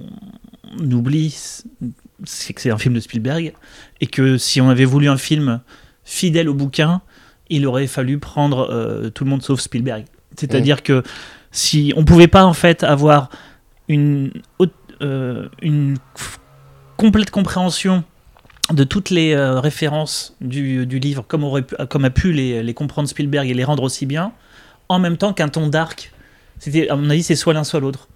oublie, 0.79 1.35
c'est 2.25 2.53
que 2.53 2.61
c'est 2.61 2.69
un 2.69 2.77
film 2.77 2.93
de 2.93 2.99
Spielberg 2.99 3.53
et 4.01 4.05
que 4.07 4.37
si 4.37 4.61
on 4.61 4.69
avait 4.69 4.85
voulu 4.85 5.09
un 5.09 5.17
film 5.17 5.61
fidèle 6.03 6.47
au 6.47 6.53
bouquin, 6.53 7.01
il 7.51 7.67
aurait 7.67 7.87
fallu 7.87 8.17
prendre 8.17 8.69
euh, 8.71 9.09
tout 9.09 9.23
le 9.23 9.29
monde 9.29 9.43
sauf 9.43 9.59
Spielberg. 9.59 10.05
C'est-à-dire 10.37 10.81
que 10.81 11.03
si 11.51 11.93
on 11.95 12.05
pouvait 12.05 12.29
pas 12.29 12.45
en 12.45 12.53
fait 12.53 12.83
avoir 12.83 13.29
une 13.87 14.31
euh, 15.01 15.49
une 15.61 15.97
complète 16.95 17.29
compréhension 17.29 18.03
de 18.71 18.83
toutes 18.83 19.09
les 19.09 19.33
euh, 19.33 19.59
références 19.59 20.35
du, 20.39 20.85
du 20.85 20.99
livre 20.99 21.25
comme, 21.27 21.43
aurait 21.43 21.65
comme 21.89 22.05
a 22.05 22.09
pu 22.09 22.31
les, 22.31 22.63
les 22.63 22.73
comprendre 22.73 23.09
Spielberg 23.09 23.49
et 23.49 23.53
les 23.53 23.63
rendre 23.63 23.83
aussi 23.83 24.05
bien, 24.05 24.31
en 24.87 24.99
même 24.99 25.17
temps 25.17 25.33
qu'un 25.33 25.49
ton 25.49 25.67
dark. 25.67 26.13
C'était, 26.59 26.87
à 26.89 26.95
mon 26.95 27.09
avis, 27.09 27.23
c'est 27.23 27.35
soit 27.35 27.53
l'un 27.53 27.63
soit 27.63 27.79
l'autre. 27.79 28.07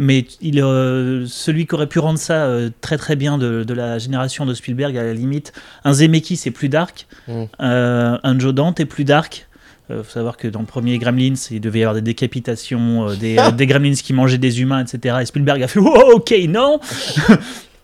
Mais 0.00 0.26
il, 0.40 0.60
euh, 0.62 1.26
celui 1.26 1.66
qui 1.66 1.74
aurait 1.74 1.88
pu 1.88 1.98
rendre 1.98 2.20
ça 2.20 2.44
euh, 2.46 2.70
très 2.80 2.96
très 2.96 3.16
bien 3.16 3.36
de, 3.36 3.64
de 3.64 3.74
la 3.74 3.98
génération 3.98 4.46
de 4.46 4.54
Spielberg, 4.54 4.96
à 4.96 5.02
la 5.02 5.12
limite, 5.12 5.52
un 5.84 5.92
Zemeckis 5.92 6.36
c'est 6.36 6.52
plus 6.52 6.68
dark, 6.68 7.06
Mm. 7.26 7.44
euh, 7.60 8.16
un 8.22 8.38
Joe 8.38 8.54
Dante 8.54 8.78
est 8.80 8.84
plus 8.86 9.04
dark. 9.04 9.46
Il 9.90 9.96
faut 9.96 10.10
savoir 10.10 10.36
que 10.36 10.46
dans 10.46 10.60
le 10.60 10.66
premier 10.66 10.98
Gremlins, 10.98 11.34
il 11.50 11.60
devait 11.60 11.78
y 11.80 11.82
avoir 11.82 11.94
des 11.94 12.02
décapitations, 12.02 13.14
des, 13.14 13.36
des 13.56 13.66
Gremlins 13.66 13.94
qui 13.94 14.12
mangeaient 14.12 14.36
des 14.38 14.60
humains, 14.60 14.84
etc. 14.84 15.16
Et 15.22 15.24
Spielberg 15.26 15.62
a 15.62 15.66
fait 15.68 15.80
oh, 15.80 16.12
ok, 16.16 16.34
non 16.48 16.78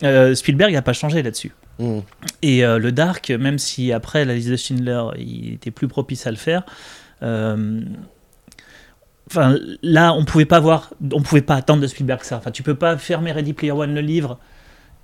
Spielberg 0.34 0.72
n'a 0.72 0.82
pas 0.82 0.92
changé 0.92 1.22
là-dessus. 1.22 1.52
Mhm. 1.78 2.02
Et 2.42 2.60
le 2.62 2.92
dark, 2.92 3.30
même 3.30 3.58
si 3.58 3.90
après 3.92 4.24
la 4.26 4.34
liste 4.34 4.50
de 4.50 4.56
Schindler, 4.56 5.02
il 5.18 5.54
était 5.54 5.70
plus 5.70 5.88
propice 5.88 6.26
à 6.26 6.30
le 6.30 6.36
faire. 6.36 6.62
Euh, 9.26 9.30
Enfin, 9.30 9.56
là, 9.82 10.12
on 10.14 10.24
pouvait 10.24 10.44
pas 10.44 10.60
voir, 10.60 10.90
on 11.12 11.22
pouvait 11.22 11.40
pas 11.42 11.54
attendre 11.56 11.80
de 11.82 11.86
Spielberg 11.86 12.20
ça. 12.22 12.36
Enfin, 12.36 12.50
tu 12.50 12.62
peux 12.62 12.74
pas 12.74 12.96
fermer 12.98 13.32
Ready 13.32 13.52
Player 13.54 13.72
One 13.72 13.94
le 13.94 14.00
livre 14.00 14.38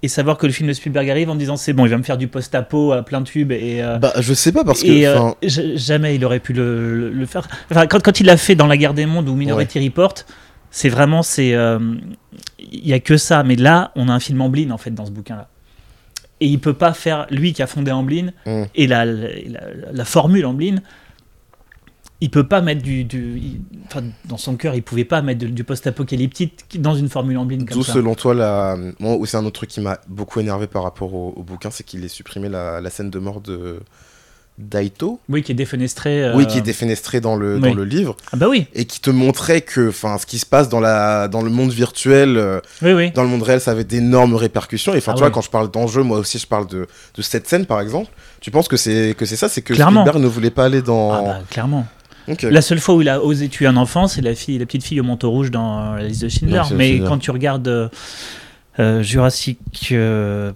et 0.02 0.08
savoir 0.08 0.38
que 0.38 0.46
le 0.46 0.52
film 0.52 0.68
de 0.68 0.72
Spielberg 0.72 1.08
arrive 1.10 1.30
en 1.30 1.34
disant 1.34 1.56
c'est 1.56 1.72
bon, 1.72 1.84
il 1.86 1.90
va 1.90 1.98
me 1.98 2.02
faire 2.02 2.16
du 2.18 2.26
post-apo 2.28 2.92
à 2.92 3.02
plein 3.02 3.22
tube 3.22 3.52
et. 3.52 3.82
euh, 3.82 3.98
Bah, 3.98 4.12
je 4.20 4.32
sais 4.34 4.52
pas, 4.52 4.64
parce 4.64 4.82
que. 4.82 4.88
et 4.88 5.06
euh, 5.06 5.30
jamais 5.42 6.14
il 6.16 6.24
aurait 6.24 6.40
pu 6.40 6.52
le, 6.52 6.98
le- 6.98 7.10
le 7.10 7.26
faire. 7.26 7.48
Enfin, 7.70 7.86
quand, 7.86 8.02
quand 8.02 8.20
il 8.20 8.26
l'a 8.26 8.36
fait 8.36 8.54
dans 8.54 8.66
La 8.66 8.76
Guerre 8.76 8.94
des 8.94 9.06
Mondes 9.06 9.28
ou 9.28 9.34
Minority 9.34 9.82
Report, 9.86 10.14
c'est 10.70 10.88
vraiment 10.90 11.22
c'est 11.22 11.54
euh, 11.54 11.78
il 12.60 12.86
y 12.86 12.92
a 12.92 13.00
que 13.00 13.16
ça. 13.16 13.42
Mais 13.42 13.56
là, 13.56 13.90
on 13.96 14.08
a 14.08 14.12
un 14.12 14.20
film 14.20 14.40
Amblin 14.42 14.70
en 14.70 14.78
fait 14.78 14.90
dans 14.90 15.06
ce 15.06 15.10
bouquin-là. 15.10 15.48
Et 16.42 16.46
il 16.46 16.58
peut 16.58 16.72
pas 16.74 16.92
faire 16.94 17.26
lui 17.30 17.52
qui 17.52 17.62
a 17.62 17.66
fondé 17.66 17.90
Amblin 17.90 18.30
Mm. 18.46 18.62
et 18.74 18.86
la, 18.86 19.04
la, 19.04 19.28
la- 19.48 19.60
la 19.92 20.04
formule 20.04 20.44
Amblin. 20.46 20.76
Il 22.20 22.30
peut 22.30 22.46
pas 22.46 22.60
mettre 22.60 22.82
du, 22.82 23.06
enfin, 23.86 24.02
dans 24.26 24.36
son 24.36 24.56
cœur, 24.56 24.74
il 24.74 24.82
pouvait 24.82 25.04
pas 25.04 25.22
mettre 25.22 25.44
du 25.46 25.64
post-apocalyptique 25.64 26.80
dans 26.80 26.94
une 26.94 27.08
formule 27.08 27.38
en 27.38 27.46
comme 27.46 27.58
D'où 27.58 27.82
selon 27.82 28.14
toi, 28.14 28.34
la... 28.34 28.76
moi, 28.98 29.18
c'est 29.24 29.38
un 29.38 29.44
autre 29.44 29.60
truc 29.60 29.70
qui 29.70 29.80
m'a 29.80 29.98
beaucoup 30.08 30.40
énervé 30.40 30.66
par 30.66 30.82
rapport 30.82 31.14
au, 31.14 31.42
bouquin, 31.42 31.70
c'est 31.70 31.84
qu'il 31.84 32.04
ait 32.04 32.08
supprimé 32.08 32.48
la, 32.48 32.80
la, 32.80 32.90
scène 32.90 33.08
de 33.08 33.18
mort 33.18 33.40
de 33.40 33.80
Daito. 34.58 35.18
Oui, 35.30 35.42
qui 35.42 35.52
est 35.52 35.54
défenestré. 35.54 36.22
Euh, 36.22 36.36
oui, 36.36 36.46
qui 36.46 36.58
est 36.58 36.62
défenestré 36.62 37.22
dans 37.22 37.36
le, 37.36 37.58
dans 37.58 37.72
le 37.72 37.84
livre. 37.84 38.16
Ah 38.32 38.36
bah 38.36 38.48
oui. 38.48 38.66
Et 38.74 38.84
qui 38.84 39.00
te 39.00 39.08
montrait 39.08 39.62
que, 39.62 39.88
enfin, 39.88 40.18
ce 40.18 40.26
qui 40.26 40.38
se 40.38 40.44
passe 40.44 40.68
dans 40.68 40.80
la, 40.80 41.28
dans 41.28 41.40
le 41.40 41.50
monde 41.50 41.72
virtuel, 41.72 42.36
euh, 42.36 42.60
oui, 42.82 42.92
oui. 42.92 43.10
dans 43.12 43.22
le 43.22 43.28
monde 43.28 43.42
réel, 43.42 43.62
ça 43.62 43.70
avait 43.70 43.84
d'énormes 43.84 44.34
répercussions. 44.34 44.92
Et 44.92 44.98
enfin, 44.98 45.12
ah 45.12 45.14
tu 45.14 45.20
vois, 45.20 45.30
quand 45.30 45.40
je 45.40 45.50
parle 45.50 45.70
d'enjeu, 45.70 46.02
moi 46.02 46.18
aussi, 46.18 46.38
je 46.38 46.46
parle 46.46 46.66
de, 46.66 46.86
de 47.14 47.22
cette 47.22 47.48
scène, 47.48 47.64
par 47.64 47.80
exemple. 47.80 48.10
Tu 48.42 48.50
penses 48.50 48.68
que 48.68 48.76
c'est 48.76 49.14
que 49.16 49.24
c'est 49.24 49.36
ça, 49.36 49.48
c'est 49.48 49.62
que 49.62 49.72
Spielberg 49.72 50.18
ne 50.18 50.26
voulait 50.26 50.50
pas 50.50 50.66
aller 50.66 50.82
dans. 50.82 51.12
Ah 51.12 51.22
bah, 51.22 51.38
clairement. 51.48 51.86
La 52.42 52.62
seule 52.62 52.78
fois 52.78 52.94
où 52.94 53.02
il 53.02 53.08
a 53.08 53.22
osé 53.22 53.48
tuer 53.48 53.66
un 53.66 53.76
enfant, 53.76 54.08
c'est 54.08 54.22
la 54.22 54.34
fille, 54.34 54.58
la 54.58 54.66
petite 54.66 54.84
fille 54.84 55.00
au 55.00 55.04
manteau 55.04 55.30
rouge 55.30 55.50
dans 55.50 55.94
la 55.94 56.04
liste 56.04 56.22
de 56.22 56.28
Schindler. 56.28 56.62
Mais 56.74 56.98
quand 57.00 57.18
tu 57.18 57.30
regardes 57.30 57.90
euh, 58.78 59.02
Jurassic 59.02 59.58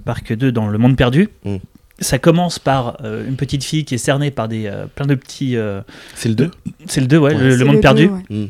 Park 0.04 0.32
2 0.32 0.52
dans 0.52 0.68
Le 0.68 0.78
Monde 0.78 0.96
Perdu. 0.96 1.28
Hmm 1.44 1.58
ça 2.00 2.18
commence 2.18 2.58
par 2.58 2.98
euh, 3.04 3.26
une 3.26 3.36
petite 3.36 3.64
fille 3.64 3.84
qui 3.84 3.94
est 3.94 3.98
cernée 3.98 4.30
par 4.30 4.48
des 4.48 4.66
euh, 4.66 4.86
plein 4.92 5.06
de 5.06 5.14
petits. 5.14 5.56
Euh, 5.56 5.80
c'est 6.14 6.28
le 6.28 6.34
2 6.34 6.50
C'est 6.86 7.00
le 7.00 7.06
2, 7.06 7.18
ouais, 7.18 7.34
le, 7.34 7.64
monde 7.64 7.80
perdu. 7.80 8.10
Mm. 8.28 8.46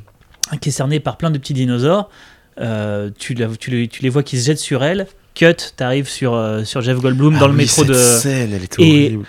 Qui 0.60 0.68
est 0.68 0.72
cerné 0.72 1.00
par 1.00 1.16
plein 1.16 1.30
de 1.30 1.38
petits 1.38 1.54
dinosaures. 1.54 2.10
Tu, 2.58 3.34
tu, 3.58 3.70
les, 3.70 3.88
tu, 3.88 4.02
les 4.02 4.08
vois 4.08 4.22
qui 4.22 4.38
se 4.38 4.46
jettent 4.46 4.58
sur 4.58 4.84
elle. 4.84 5.06
Cut, 5.34 5.72
t'arrives 5.76 6.08
sur, 6.08 6.40
sur 6.64 6.80
Jeff 6.80 6.98
Goldblum 6.98 7.34
ah 7.36 7.40
dans 7.40 7.48
le 7.48 7.54
métro 7.54 7.82
cette 7.82 7.88
de. 7.88 7.94
Scène, 7.94 8.52
elle 8.52 8.64
était 8.64 8.82
et, 8.82 9.06
horrible. 9.06 9.26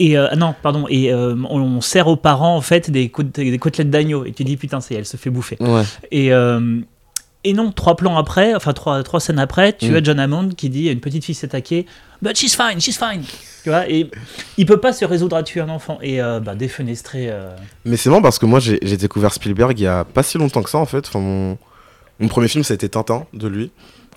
Et 0.00 0.16
non, 0.36 0.54
pardon, 0.62 0.86
et 0.88 1.12
on, 1.12 1.80
sert 1.80 2.06
aux 2.06 2.16
parents 2.16 2.56
en 2.56 2.60
fait 2.60 2.90
des, 2.90 3.10
des 3.34 3.58
côtelettes 3.58 3.90
d'agneau 3.90 4.24
et 4.24 4.32
tu 4.32 4.44
dis 4.44 4.56
putain, 4.56 4.80
c'est 4.80 4.94
elle 4.94 5.06
se 5.06 5.16
fait 5.16 5.30
bouffer. 5.30 5.56
Ouais. 5.60 5.82
Et 6.12 6.32
et 7.44 7.52
non, 7.52 7.70
trois 7.70 7.96
plans 7.96 8.18
après, 8.18 8.54
enfin 8.54 8.72
trois, 8.72 9.02
trois 9.02 9.20
scènes 9.20 9.38
après, 9.38 9.72
tu 9.72 9.90
mm. 9.90 9.94
as 9.94 10.02
John 10.02 10.20
Hammond 10.20 10.48
qui 10.50 10.70
dit 10.70 10.88
une 10.88 11.00
petite 11.00 11.24
fille 11.24 11.34
s'est 11.34 11.46
attaquée, 11.46 11.86
but 12.20 12.36
she's 12.36 12.56
fine, 12.56 12.80
she's 12.80 12.98
fine. 12.98 13.22
Tu 13.62 13.70
vois, 13.70 13.88
et 13.88 14.10
il 14.56 14.66
peut 14.66 14.80
pas 14.80 14.92
se 14.92 15.04
résoudre 15.04 15.36
à 15.36 15.42
tuer 15.42 15.60
un 15.60 15.68
enfant 15.68 15.98
et 16.02 16.20
euh, 16.20 16.40
bah, 16.40 16.56
défenestrer. 16.56 17.30
Euh. 17.30 17.54
Mais 17.84 17.96
c'est 17.96 18.10
marrant 18.10 18.22
parce 18.22 18.38
que 18.40 18.46
moi 18.46 18.58
j'ai 18.58 18.78
découvert 18.96 19.32
Spielberg 19.32 19.78
il 19.78 19.84
y 19.84 19.86
a 19.86 20.04
pas 20.04 20.22
si 20.22 20.36
longtemps 20.36 20.62
que 20.62 20.70
ça 20.70 20.78
en 20.78 20.86
fait. 20.86 21.06
Enfin, 21.06 21.20
mon, 21.20 21.58
mon 22.18 22.28
premier 22.28 22.48
film 22.48 22.64
ça 22.64 22.74
a 22.74 22.76
été 22.76 22.88
Tintin 22.88 23.24
de 23.32 23.46
lui. 23.46 23.70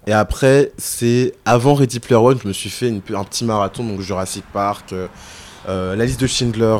Et 0.08 0.14
après, 0.14 0.72
c'est 0.80 1.36
avant 1.46 1.76
Ready 1.76 2.00
Player 2.00 2.20
One, 2.20 2.40
je 2.42 2.48
me 2.48 2.54
suis 2.54 2.72
fait 2.72 2.90
une, 2.90 3.02
un 3.16 3.24
petit 3.24 3.46
marathon, 3.46 3.84
donc 3.84 4.02
Jurassic 4.02 4.44
Park, 4.52 4.96
euh, 5.68 5.96
la 5.96 6.06
liste 6.06 6.22
de 6.22 6.28
Schindler, 6.28 6.78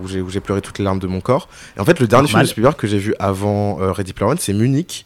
où 0.00 0.08
j'ai 0.08 0.40
pleuré 0.40 0.60
toutes 0.60 0.78
les 0.78 0.84
larmes 0.84 0.98
de 0.98 1.06
mon 1.06 1.20
corps. 1.20 1.48
Et 1.76 1.80
en 1.80 1.84
fait, 1.84 2.00
le 2.00 2.06
dernier 2.06 2.28
film 2.28 2.42
de 2.42 2.46
Spielberg 2.46 2.76
que 2.76 2.86
j'ai 2.86 2.98
vu 2.98 3.14
avant 3.18 3.76
Ready 3.76 4.12
Player 4.12 4.30
One, 4.30 4.38
c'est 4.38 4.52
Munich. 4.52 5.04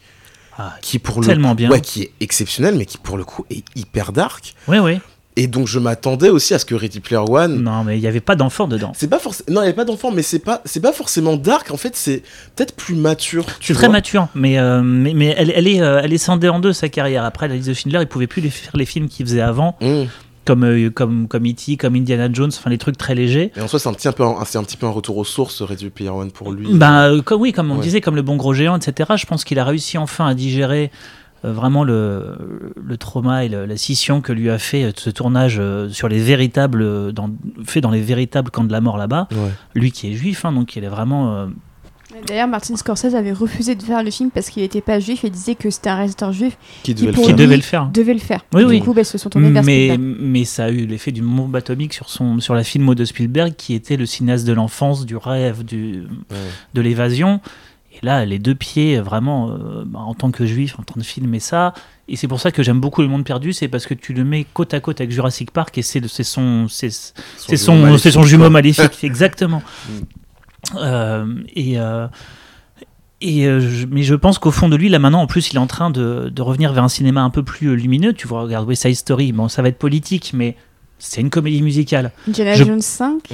Ah, 0.59 0.75
qui 0.81 0.97
pour 0.97 1.23
tellement 1.23 1.53
bien. 1.53 1.69
Ouais, 1.69 1.81
qui 1.81 2.01
est 2.01 2.11
exceptionnel, 2.19 2.75
mais 2.75 2.85
qui 2.85 2.97
pour 2.97 3.17
le 3.17 3.23
coup 3.23 3.45
est 3.51 3.63
hyper 3.75 4.11
dark. 4.11 4.55
Oui, 4.67 4.79
oui. 4.79 4.99
Et 5.39 5.45
donc 5.45 5.67
je 5.67 5.77
m'attendais 5.77 6.29
aussi 6.29 6.55
à 6.55 6.59
ce 6.59 6.65
que 6.65 6.73
Ready 6.73 6.99
Player 6.99 7.21
One. 7.29 7.61
Non, 7.61 7.83
mais 7.83 7.95
il 7.95 8.01
n'y 8.01 8.07
avait 8.07 8.21
pas 8.21 8.35
d'enfant 8.35 8.67
dedans. 8.67 8.91
C'est 8.95 9.07
pas 9.07 9.19
forcément. 9.19 9.53
Non, 9.53 9.61
il 9.61 9.65
n'y 9.65 9.69
avait 9.69 9.75
pas 9.75 9.85
d'enfant, 9.85 10.09
mais 10.09 10.23
c'est 10.23 10.39
pas 10.39 10.61
c'est 10.65 10.79
pas 10.79 10.93
forcément 10.93 11.37
dark. 11.37 11.69
En 11.69 11.77
fait, 11.77 11.95
c'est 11.95 12.23
peut-être 12.55 12.75
plus 12.75 12.95
mature. 12.95 13.45
C'est 13.61 13.75
très 13.75 13.87
mature, 13.87 14.29
mais 14.33 14.57
euh, 14.57 14.81
mais, 14.81 15.13
mais 15.13 15.35
elle, 15.37 15.53
elle, 15.55 15.67
est 15.67 15.79
euh, 15.79 16.01
elle 16.03 16.11
est 16.11 16.17
scindée 16.17 16.49
en 16.49 16.59
deux 16.59 16.73
sa 16.73 16.89
carrière. 16.89 17.23
Après, 17.23 17.47
la 17.47 17.53
liste 17.53 17.69
de 17.69 17.75
Schindler, 17.75 17.99
il 18.01 18.07
pouvait 18.07 18.25
plus 18.25 18.41
les 18.41 18.49
faire 18.49 18.75
les 18.75 18.85
films 18.85 19.09
qu'il 19.09 19.27
faisait 19.27 19.41
avant. 19.41 19.77
Mmh 19.79 20.05
comme 20.47 20.63
euh, 20.63 20.89
comme 20.89 21.27
comme 21.27 21.45
E.T., 21.45 21.77
comme 21.77 21.95
Indiana 21.95 22.29
Jones, 22.31 22.49
enfin 22.53 22.69
les 22.69 22.77
trucs 22.77 22.97
très 22.97 23.13
légers. 23.13 23.51
Et 23.55 23.61
en 23.61 23.67
soi, 23.67 23.79
c'est 23.79 23.89
un 23.89 23.93
petit 23.93 24.09
peu, 24.11 24.23
c'est 24.45 24.57
un 24.57 24.63
petit 24.63 24.77
peu 24.77 24.87
un 24.87 24.91
retour 24.91 25.17
aux 25.17 25.25
sources, 25.25 25.61
Ready 25.61 25.89
Player 25.89 26.09
One 26.09 26.31
pour 26.31 26.51
lui. 26.51 26.67
Bah 26.73 27.09
comme, 27.25 27.41
oui, 27.41 27.51
comme 27.51 27.69
on 27.71 27.77
disait, 27.77 28.01
comme 28.01 28.15
le 28.15 28.21
bon 28.21 28.37
gros 28.37 28.53
géant, 28.53 28.77
etc. 28.77 29.11
Je 29.17 29.25
pense 29.25 29.43
qu'il 29.43 29.59
a 29.59 29.65
réussi 29.65 29.97
enfin 29.97 30.25
à 30.27 30.33
digérer 30.33 30.89
euh, 31.45 31.51
vraiment 31.51 31.83
le, 31.83 32.71
le, 32.81 32.97
trauma 32.97 33.45
et 33.45 33.49
la 33.49 33.77
scission 33.77 34.21
que 34.21 34.31
lui 34.31 34.49
a 34.49 34.57
fait 34.57 34.91
ce 34.97 35.09
tournage 35.09 35.61
sur 35.91 36.07
les 36.07 36.19
véritables, 36.19 37.11
dans, 37.11 37.29
fait 37.65 37.81
dans 37.81 37.91
les 37.91 38.01
véritables 38.01 38.49
camps 38.49 38.63
de 38.63 38.71
la 38.71 38.81
mort 38.81 38.97
là-bas. 38.97 39.27
Lui 39.75 39.91
qui 39.91 40.11
est 40.11 40.15
juif, 40.15 40.45
hein, 40.45 40.53
donc 40.53 40.75
il 40.75 40.83
est 40.83 40.89
vraiment 40.89 41.49
D'ailleurs, 42.25 42.47
Martin 42.47 42.75
Scorsese 42.75 43.15
avait 43.15 43.31
refusé 43.31 43.75
de 43.75 43.83
faire 43.83 44.03
le 44.03 44.11
film 44.11 44.31
parce 44.31 44.49
qu'il 44.49 44.63
n'était 44.63 44.81
pas 44.81 44.99
juif 44.99 45.23
et 45.23 45.29
disait 45.29 45.55
que 45.55 45.69
c'était 45.69 45.89
un 45.89 45.95
réalisateur 45.95 46.31
juif 46.31 46.57
qui 46.83 46.93
devait, 46.93 47.11
le, 47.11 47.61
faire. 47.61 47.89
devait 47.89 48.13
le 48.13 48.19
faire. 48.19 48.45
Oui, 48.53 48.63
oui. 48.63 48.79
Du 48.79 48.85
coup, 48.85 48.93
bah, 48.93 49.03
se 49.03 49.17
sont 49.17 49.29
tournés 49.29 49.51
vers 49.51 49.63
mais, 49.63 49.97
mais 49.97 50.45
ça 50.45 50.65
a 50.65 50.69
eu 50.69 50.85
l'effet 50.85 51.11
d'une 51.11 51.25
bombe 51.25 51.55
atomique 51.55 51.93
sur, 51.93 52.09
son, 52.09 52.39
sur 52.39 52.53
la 52.53 52.63
filmo 52.63 52.95
de 52.95 53.05
Spielberg 53.05 53.53
qui 53.55 53.73
était 53.73 53.97
le 53.97 54.05
cinéaste 54.05 54.45
de 54.45 54.53
l'enfance, 54.53 55.05
du 55.05 55.15
rêve, 55.15 55.63
du, 55.63 56.03
de 56.73 56.81
l'évasion. 56.81 57.41
Et 57.93 58.05
là, 58.05 58.25
les 58.25 58.39
deux 58.39 58.55
pieds, 58.55 58.99
vraiment, 58.99 59.49
euh, 59.49 59.83
bah, 59.85 59.99
en 59.99 60.13
tant 60.13 60.31
que 60.31 60.45
juif, 60.45 60.75
en 60.79 60.83
train 60.83 60.99
de 60.99 61.05
filmer 61.05 61.39
ça. 61.39 61.73
Et 62.07 62.15
c'est 62.15 62.27
pour 62.27 62.39
ça 62.39 62.51
que 62.51 62.63
j'aime 62.63 62.79
beaucoup 62.79 63.01
Le 63.01 63.07
Monde 63.07 63.25
Perdu, 63.25 63.53
c'est 63.53 63.67
parce 63.67 63.85
que 63.85 63.93
tu 63.93 64.13
le 64.13 64.23
mets 64.23 64.45
côte 64.53 64.73
à 64.73 64.79
côte 64.79 65.01
avec 65.01 65.11
Jurassic 65.11 65.51
Park 65.51 65.77
et 65.77 65.81
c'est 65.81 66.01
son, 66.23 66.67
c'est 66.69 66.89
son, 66.89 67.97
son, 67.97 68.23
jumeau 68.23 68.49
maléfique, 68.49 68.99
exactement. 69.03 69.61
Euh, 70.75 71.25
et 71.55 71.79
euh, 71.79 72.07
et 73.19 73.47
euh, 73.47 73.61
mais 73.89 74.03
je 74.03 74.15
pense 74.15 74.37
qu'au 74.37 74.51
fond 74.51 74.69
de 74.69 74.75
lui, 74.75 74.89
là 74.89 74.99
maintenant, 74.99 75.21
en 75.21 75.27
plus, 75.27 75.51
il 75.51 75.55
est 75.55 75.59
en 75.59 75.67
train 75.67 75.89
de, 75.89 76.29
de, 76.29 76.41
revenir 76.41 76.73
vers 76.73 76.83
un 76.83 76.89
cinéma 76.89 77.21
un 77.21 77.29
peu 77.29 77.43
plus 77.43 77.75
lumineux. 77.75 78.13
Tu 78.13 78.27
vois, 78.27 78.41
regarde 78.41 78.67
West 78.67 78.83
Side 78.83 78.95
Story, 78.95 79.31
bon, 79.31 79.47
ça 79.47 79.61
va 79.61 79.69
être 79.69 79.79
politique, 79.79 80.31
mais 80.33 80.55
c'est 80.99 81.21
une 81.21 81.29
comédie 81.29 81.61
musicale. 81.61 82.11
Indiana 82.27 82.53
Jones 82.53 82.81
5 82.81 83.33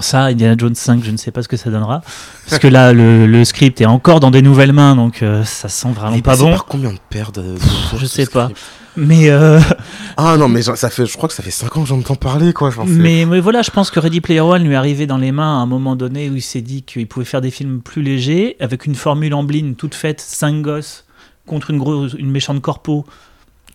Ça, 0.00 0.24
Indiana 0.24 0.54
Jones 0.58 0.74
5, 0.74 1.04
je 1.04 1.10
ne 1.10 1.16
sais 1.16 1.30
pas 1.30 1.42
ce 1.42 1.48
que 1.48 1.56
ça 1.56 1.70
donnera. 1.70 2.02
Parce 2.48 2.60
que 2.60 2.68
là, 2.68 2.92
le, 2.92 3.26
le 3.26 3.44
script 3.44 3.80
est 3.80 3.86
encore 3.86 4.20
dans 4.20 4.30
des 4.30 4.42
nouvelles 4.42 4.72
mains, 4.72 4.96
donc 4.96 5.24
ça 5.44 5.68
sent 5.68 5.92
vraiment 5.94 6.18
pas 6.20 6.36
bon. 6.36 6.50
Par 6.50 6.64
combien 6.66 6.92
de 6.92 6.98
paires 7.10 7.32
de, 7.32 7.54
Je 7.98 8.06
sais 8.06 8.26
pas. 8.26 8.50
Mais 8.96 9.30
euh... 9.30 9.58
ah 10.16 10.36
non, 10.36 10.48
mais 10.48 10.62
ça 10.62 10.90
fait, 10.90 11.06
je 11.06 11.16
crois 11.16 11.28
que 11.28 11.34
ça 11.34 11.42
fait 11.42 11.50
5 11.50 11.76
ans 11.76 11.82
que 11.82 11.88
j'entends 11.88 12.14
parler 12.14 12.52
quoi. 12.52 12.70
mais, 12.86 13.24
mais 13.24 13.40
voilà, 13.40 13.62
je 13.62 13.70
pense 13.70 13.90
que 13.90 13.98
Ready 13.98 14.20
Player 14.20 14.40
One 14.40 14.64
lui 14.64 14.74
est 14.74 14.76
arrivé 14.76 15.06
dans 15.06 15.16
les 15.16 15.32
mains 15.32 15.58
à 15.58 15.62
un 15.62 15.66
moment 15.66 15.96
donné 15.96 16.28
où 16.28 16.36
il 16.36 16.42
s'est 16.42 16.60
dit 16.60 16.82
qu'il 16.82 17.06
pouvait 17.06 17.24
faire 17.24 17.40
des 17.40 17.50
films 17.50 17.80
plus 17.80 18.02
légers 18.02 18.56
avec 18.60 18.84
une 18.84 18.94
formule 18.94 19.34
en 19.34 19.46
toute 19.76 19.94
faite, 19.94 20.20
5 20.20 20.62
gosses 20.62 21.04
contre 21.46 21.70
une 21.70 21.78
grosse, 21.78 22.14
une 22.14 22.30
méchante 22.30 22.60
corpo, 22.60 23.04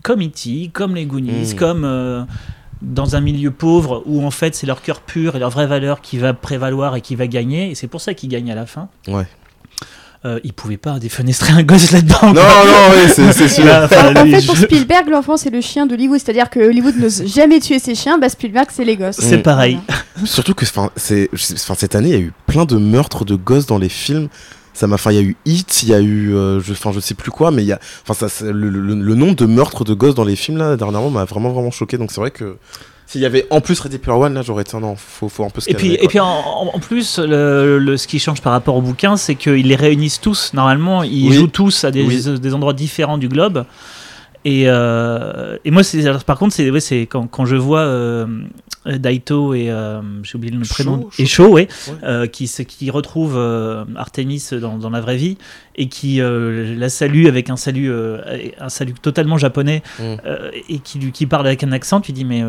comme 0.04 0.22
E.T., 0.22 0.70
comme 0.72 0.96
les 0.96 1.06
Goonies, 1.06 1.54
hmm. 1.54 1.58
comme 1.58 1.84
euh, 1.84 2.24
dans 2.82 3.16
un 3.16 3.22
milieu 3.22 3.52
pauvre 3.52 4.04
où 4.06 4.26
en 4.26 4.32
fait 4.32 4.56
c'est 4.56 4.68
leur 4.68 4.82
cœur 4.82 5.02
pur 5.02 5.36
et 5.36 5.40
leur 5.40 5.50
vraie 5.50 5.68
valeur 5.68 6.02
qui 6.02 6.18
va 6.18 6.34
prévaloir 6.34 6.96
et 6.96 7.02
qui 7.02 7.16
va 7.16 7.28
gagner 7.28 7.72
et 7.72 7.76
c'est 7.76 7.88
pour 7.88 8.02
ça 8.02 8.14
qu'ils 8.14 8.30
gagnent 8.30 8.52
à 8.52 8.56
la 8.56 8.66
fin. 8.66 8.90
Ouais. 9.08 9.26
Euh, 10.26 10.40
il 10.44 10.52
pouvait 10.52 10.78
pas 10.78 10.98
défenestrer 10.98 11.54
un 11.54 11.62
gosse 11.62 11.92
là-dedans. 11.92 12.18
Non, 12.24 12.34
non, 12.34 12.42
oui, 12.92 13.32
c'est 13.34 13.48
sûr. 13.48 13.66
en 13.66 13.88
fait, 13.88 14.46
pour 14.46 14.58
Spielberg, 14.58 15.08
l'enfant, 15.10 15.38
c'est 15.38 15.52
le 15.52 15.62
chien 15.62 15.86
d'Hollywood. 15.86 16.20
C'est-à-dire 16.20 16.50
que 16.50 16.60
Hollywood 16.60 16.98
n'ose 16.98 17.24
jamais 17.28 17.60
tuer 17.60 17.78
ses 17.78 17.94
chiens, 17.94 18.18
bah 18.18 18.28
Spielberg, 18.28 18.68
c'est 18.72 18.84
les 18.84 18.98
gosses. 18.98 19.18
C'est 19.20 19.38
pareil. 19.38 19.78
Surtout 20.26 20.56
que 20.56 20.66
cette 20.66 21.96
année, 21.96 22.10
il 22.10 22.14
y 22.14 22.18
a 22.18 22.20
eu 22.20 22.34
plein 22.48 22.66
de 22.66 22.78
meurtres 22.78 23.26
de 23.26 23.36
gosses 23.36 23.68
dans 23.68 23.78
les 23.78 23.90
films. 23.90 24.28
Ça 24.78 24.86
m'a, 24.86 24.98
il 25.08 25.14
y 25.14 25.18
a 25.18 25.22
eu 25.22 25.36
Hit, 25.46 25.82
il 25.82 25.90
y 25.90 25.94
a 25.96 26.00
eu, 26.00 26.36
euh, 26.36 26.60
je, 26.62 26.72
enfin, 26.72 26.92
je 26.92 27.00
sais 27.00 27.16
plus 27.16 27.32
quoi, 27.32 27.50
mais 27.50 27.64
il 27.64 27.68
y 27.68 27.72
a, 27.72 27.80
enfin, 28.08 28.28
ça, 28.28 28.46
le, 28.46 28.70
le, 28.70 28.80
le, 28.80 29.16
nombre 29.16 29.34
de 29.34 29.48
meurtres 29.48 29.84
de 29.84 29.96
gosses 29.96 30.14
dans 30.14 30.24
les 30.24 30.36
films 30.36 30.60
là 30.60 30.76
dernièrement 30.76 31.10
m'a 31.10 31.26
vraiment 31.26 31.50
vraiment 31.50 31.72
choqué. 31.72 31.98
Donc 31.98 32.12
c'est 32.12 32.22
vrai 32.22 32.30
que 32.30 32.58
s'il 33.08 33.22
y 33.22 33.26
avait 33.26 33.48
en 33.50 33.60
plus 33.60 33.80
Ready 33.80 33.98
Player 33.98 34.20
One, 34.20 34.34
là, 34.34 34.42
j'aurais 34.42 34.64
été 34.64 34.78
non, 34.78 34.96
faut, 34.96 35.30
faut 35.30 35.46
un 35.46 35.50
peu 35.50 35.62
se 35.62 35.70
Et 35.72 35.74
puis, 35.74 35.94
et 35.94 36.08
puis 36.08 36.20
en, 36.20 36.78
plus, 36.80 37.20
le, 37.20 37.96
ce 37.98 38.06
qui 38.06 38.20
change 38.20 38.42
par 38.42 38.52
rapport 38.52 38.76
au 38.76 38.82
bouquin, 38.82 39.16
c'est 39.16 39.36
qu'ils 39.36 39.68
les 39.68 39.76
réunissent 39.76 40.20
tous. 40.20 40.54
Normalement, 40.54 41.04
ils 41.04 41.32
jouent 41.32 41.48
tous 41.48 41.86
à 41.86 41.92
des, 41.92 42.06
des, 42.38 42.54
endroits 42.54 42.74
différents 42.74 43.18
du 43.18 43.30
globe. 43.30 43.66
Et, 44.48 44.64
euh, 44.68 45.58
et 45.66 45.72
moi, 45.72 45.82
par 46.26 46.40
contre, 46.40 46.56
c'est 46.80 47.02
quand, 47.02 47.28
quand 47.28 47.44
je 47.44 47.58
vois 47.58 47.82
euh, 47.82 48.26
Daito 48.86 49.54
et 49.54 49.70
euh, 49.70 50.02
j'ai 50.24 50.38
oublié 50.38 50.56
le 50.56 50.66
prénom. 50.66 51.10
Et 51.20 51.26
ouais, 51.52 51.68
qui, 52.32 52.50
qui 52.66 52.90
retrouve 52.90 53.38
Artemis 53.98 54.42
dans, 54.54 54.78
dans, 54.78 54.90
la 54.90 55.02
vraie 55.02 55.18
vie 55.18 55.38
et 55.78 55.88
qui 55.90 56.20
la 56.22 56.90
salue 56.90 57.28
avec 57.28 57.50
un 57.50 57.58
salut, 57.58 57.92
un 58.60 58.70
salut 58.70 58.94
totalement 58.94 59.38
japonais 59.38 59.84
mm. 60.00 60.16
et 60.70 60.80
qui, 60.80 61.12
qui 61.12 61.26
parle 61.26 61.48
avec 61.48 61.64
un 61.64 61.72
accent. 61.72 62.02
Tu 62.02 62.12
dis, 62.12 62.26
mais 62.26 62.44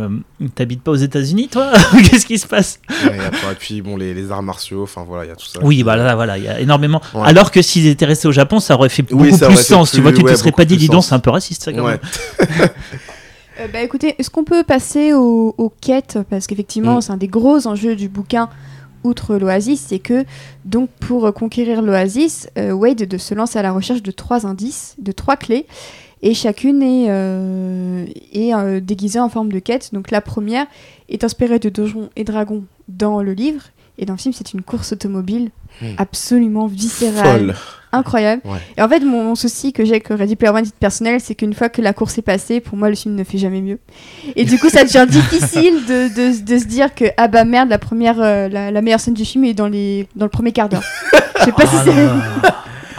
t'habites 0.55 0.83
pas 0.83 0.93
aux 0.93 0.97
États-Unis, 0.97 1.49
toi 1.49 1.73
Qu'est-ce 2.11 2.27
qui 2.27 2.39
se 2.39 2.47
passe 2.47 2.81
Et 3.05 3.55
puis, 3.59 3.83
bon, 3.83 3.97
les, 3.97 4.15
les 4.15 4.33
arts 4.33 4.43
martiaux, 4.43 4.83
enfin 4.83 5.05
voilà, 5.07 5.25
il 5.25 5.29
y 5.29 5.33
a 5.33 5.37
tout 5.37 5.47
ça. 5.47 5.61
Oui, 5.63 5.83
bah 5.83 5.97
là, 5.97 6.15
voilà, 6.15 6.39
il 6.39 6.45
y 6.45 6.49
a 6.49 6.61
énormément. 6.61 7.01
Alors 7.23 7.51
que 7.51 7.63
s'ils 7.63 7.87
étaient 7.87 8.07
restés 8.07 8.29
au 8.29 8.33
Japon, 8.33 8.61
ça 8.61 8.75
aurait 8.75 8.89
fait 8.89 9.03
beaucoup 9.03 9.25
plus 9.25 9.63
sens. 9.63 9.93
tu 9.93 10.01
vois, 10.01 10.13
tu 10.13 10.23
te 10.23 10.35
serais 10.35 10.53
pas 10.53 10.65
dit, 10.65 10.77
dis 10.77 10.89
donc, 10.89 11.05
c'est 11.05 11.15
un 11.15 11.19
peu 11.19 11.31
raciste, 11.31 11.65
ça, 11.65 11.73
Euh, 13.61 13.67
bah 13.73 13.81
écoutez, 13.83 14.15
est-ce 14.19 14.31
qu'on 14.31 14.45
peut 14.45 14.63
passer 14.63 15.13
aux, 15.13 15.73
quêtes 15.81 16.19
Parce 16.31 16.47
qu'effectivement, 16.47 16.99
mm. 16.99 17.01
c'est 17.01 17.13
un 17.13 17.17
des 17.17 17.29
gros 17.29 17.67
enjeux 17.67 17.97
du 17.97 18.09
bouquin, 18.09 18.49
outre 19.09 19.37
l'oasis, 19.37 19.87
c'est 19.89 19.99
que, 19.99 20.25
donc, 20.65 20.91
pour 21.01 21.33
conquérir 21.35 21.83
l'oasis, 21.83 22.49
euh, 22.59 22.73
Wade 22.73 22.97
de 22.97 23.19
se 23.19 23.35
lance 23.35 23.57
à 23.57 23.63
la 23.63 23.73
recherche 23.73 24.03
de 24.03 24.11
trois 24.11 24.47
indices, 24.47 24.95
de 24.99 25.13
trois 25.13 25.37
clés, 25.37 25.67
et 26.23 26.35
chacune 26.35 26.83
est, 26.83 27.07
euh, 27.09 28.05
est 28.33 28.81
déguisée 28.81 29.21
en 29.21 29.29
forme 29.29 29.53
de 29.53 29.61
quête. 29.61 29.95
Donc 29.95 30.11
la 30.11 30.21
première 30.21 30.67
est 31.09 31.23
inspirée 31.23 31.61
de 31.61 31.69
Donjons 31.69 32.11
et 32.17 32.25
Dragons 32.25 32.65
dans 32.89 33.23
le 33.23 33.33
livre, 33.35 33.63
Et 33.99 34.07
dans 34.07 34.15
le 34.15 34.19
film, 34.19 34.33
c'est 34.33 34.53
une 34.53 34.63
course 34.63 34.93
automobile 34.93 35.51
hmm. 35.83 35.87
absolument 35.99 36.67
viscérale. 36.67 37.55
Incroyable. 37.91 38.43
Et 38.77 38.83
en 38.83 38.89
fait, 38.89 39.01
mon, 39.01 39.35
souci 39.35 39.73
que 39.73 39.85
j'ai 39.85 39.93
avec 39.93 40.09
Ready 40.09 40.37
Player 40.37 40.55
One, 40.55 40.67
personnel, 40.79 41.21
c'est 41.21 41.35
qu'une 41.35 41.55
fois 41.55 41.69
que 41.69 41.81
la 41.81 41.93
course 41.93 42.19
est 42.19 42.23
passée, 42.23 42.61
pour 42.61 42.77
moi, 42.77 42.91
le 42.91 42.95
film 42.95 43.15
ne 43.15 43.25
fait 43.25 43.39
jamais 43.39 43.63
mieux. 43.63 43.79
Et 44.37 44.45
du 44.45 44.59
coup, 44.59 44.69
ça 44.69 44.85
devient 44.85 45.07
difficile 45.11 45.87
de, 45.87 46.09
de, 46.15 46.45
de, 46.45 46.59
se 46.59 46.65
dire 46.67 46.95
que, 46.95 47.07
ah 47.17 47.29
bah 47.29 47.45
merde, 47.45 47.71
la, 47.71 47.79
première, 47.79 48.21
euh, 48.21 48.49
la, 48.49 48.83
meilleure 48.83 49.01
scène 49.01 49.15
du 49.15 49.25
film 49.25 49.45
est 49.45 49.55
dans, 49.55 49.69
les, 49.69 50.07
dans 50.17 50.27
le 50.27 50.31
premier 50.31 50.53
quart 50.53 50.69
d'heure. 50.69 50.85
Je 51.39 51.45
sais 51.45 51.53
pas 51.53 51.67
si 51.67 51.77
ah 51.77 51.83
c'est. 51.85 52.49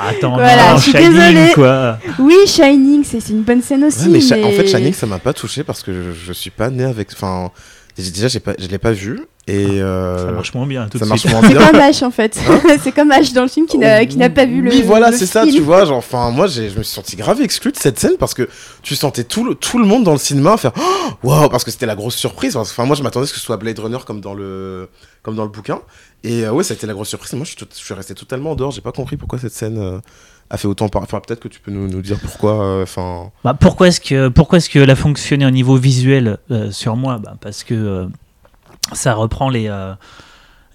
Attends, 0.02 0.34
voilà, 0.34 0.78
je 0.78 0.82
suis 0.82 0.92
Shining, 0.94 1.52
quoi. 1.54 2.00
Oui, 2.20 2.36
Shining, 2.48 3.04
c'est 3.04 3.30
une 3.30 3.42
bonne 3.42 3.62
scène 3.62 3.84
aussi. 3.84 4.10
mais, 4.10 4.24
en 4.44 4.52
fait, 4.52 4.68
Shining, 4.68 4.94
ça 4.94 5.06
m'a 5.06 5.20
pas 5.20 5.34
touché 5.34 5.64
parce 5.64 5.84
que 5.84 5.92
je, 5.94 6.12
je 6.28 6.34
suis 6.34 6.52
pas 6.52 6.70
né 6.70 6.86
avec. 6.86 7.10
Enfin, 7.14 7.52
déjà, 8.00 8.40
pas, 8.40 8.54
je 8.58 8.68
l'ai 8.68 8.78
pas 8.78 8.92
vu. 8.92 9.20
Et 9.48 9.82
euh, 9.82 10.28
ça 10.28 10.32
marche 10.32 10.54
moins 10.54 10.68
bien. 10.68 10.88
Tout 10.90 11.00
ça 11.00 11.06
marche 11.06 11.26
moins 11.26 11.42
bien. 11.42 11.60
C'est 11.60 11.72
comme 11.72 11.80
H 11.80 12.06
en 12.06 12.12
fait. 12.12 12.40
Hein 12.48 12.62
c'est 12.84 12.92
comme 12.92 13.10
H 13.10 13.34
dans 13.34 13.42
le 13.42 13.48
film 13.48 13.66
qui 13.66 13.78
n'a, 13.80 14.30
pas 14.30 14.46
vu 14.46 14.62
le. 14.62 14.70
Oui, 14.70 14.84
voilà, 14.86 15.12
c'est 15.12 15.26
ça, 15.26 15.44
tu 15.46 15.60
vois. 15.60 15.86
Genre, 15.86 15.98
enfin, 15.98 16.30
moi, 16.30 16.46
je 16.46 16.62
me 16.62 16.84
suis 16.84 16.86
senti 16.86 17.16
grave 17.16 17.42
exclu 17.42 17.72
de 17.72 17.78
cette 17.78 17.98
scène 17.98 18.14
parce 18.20 18.36
que 18.36 18.48
tu 18.84 18.96
sentais 18.96 19.24
tout 19.24 19.44
le, 19.44 19.56
tout 19.56 19.80
le 19.80 19.86
monde 19.86 20.04
dans 20.04 20.12
le 20.12 20.20
cinéma 20.20 20.56
faire 20.58 20.74
waouh, 21.24 21.44
wow, 21.44 21.50
parce 21.50 21.64
que 21.64 21.72
c'était 21.72 21.88
la 21.88 21.96
grosse 21.96 22.16
surprise. 22.16 22.56
Enfin, 22.56 22.86
moi, 22.86 22.96
je 22.96 23.02
m'attendais 23.02 23.24
à 23.24 23.28
ce 23.28 23.34
que 23.34 23.40
ce 23.40 23.46
soit 23.46 23.58
Blade 23.58 23.80
Runner 23.80 23.98
comme 24.06 24.22
dans 24.22 24.36
le, 24.36 24.88
comme 25.24 25.36
dans 25.36 25.44
le 25.44 25.50
bouquin. 25.50 25.80
Et 26.24 26.46
euh, 26.46 26.52
ouais, 26.52 26.64
ça 26.64 26.74
a 26.74 26.78
été 26.78 26.86
la 26.86 26.94
grosse 26.94 27.10
surprise. 27.10 27.34
Moi, 27.34 27.46
je 27.46 27.52
suis, 27.52 27.66
je 27.72 27.84
suis 27.84 27.94
resté 27.96 28.14
totalement 28.14 28.52
en 28.52 28.56
dehors. 28.56 28.72
J'ai 28.72 28.82
pas 28.82 28.92
compris 28.92 29.18
pourquoi 29.18 29.40
cette 29.40 29.54
scène. 29.54 29.80
Euh, 29.80 30.00
a 30.50 30.58
fait 30.58 30.68
autant 30.68 30.90
par... 30.90 31.04
Enfin, 31.04 31.20
peut-être 31.20 31.40
que 31.40 31.48
tu 31.48 31.60
peux 31.60 31.72
nous, 31.72 31.88
nous 31.88 32.02
dire 32.02 32.20
pourquoi. 32.20 32.82
Enfin. 32.82 33.32
Bah, 33.44 33.54
pourquoi 33.54 33.88
est-ce 33.88 34.02
que 34.02 34.30
pourquoi 34.30 34.58
est-ce 34.58 34.70
qu'elle 34.70 34.90
a 34.90 34.96
fonctionné 34.96 35.46
au 35.46 35.52
niveau 35.52 35.76
visuel 35.76 36.38
sur 36.72 36.96
moi? 36.96 37.18
Bah, 37.18 37.36
Parce 37.40 37.64
que 37.64 38.10
ça 38.94 39.14
reprend 39.14 39.50
les, 39.50 39.68
euh, 39.68 39.94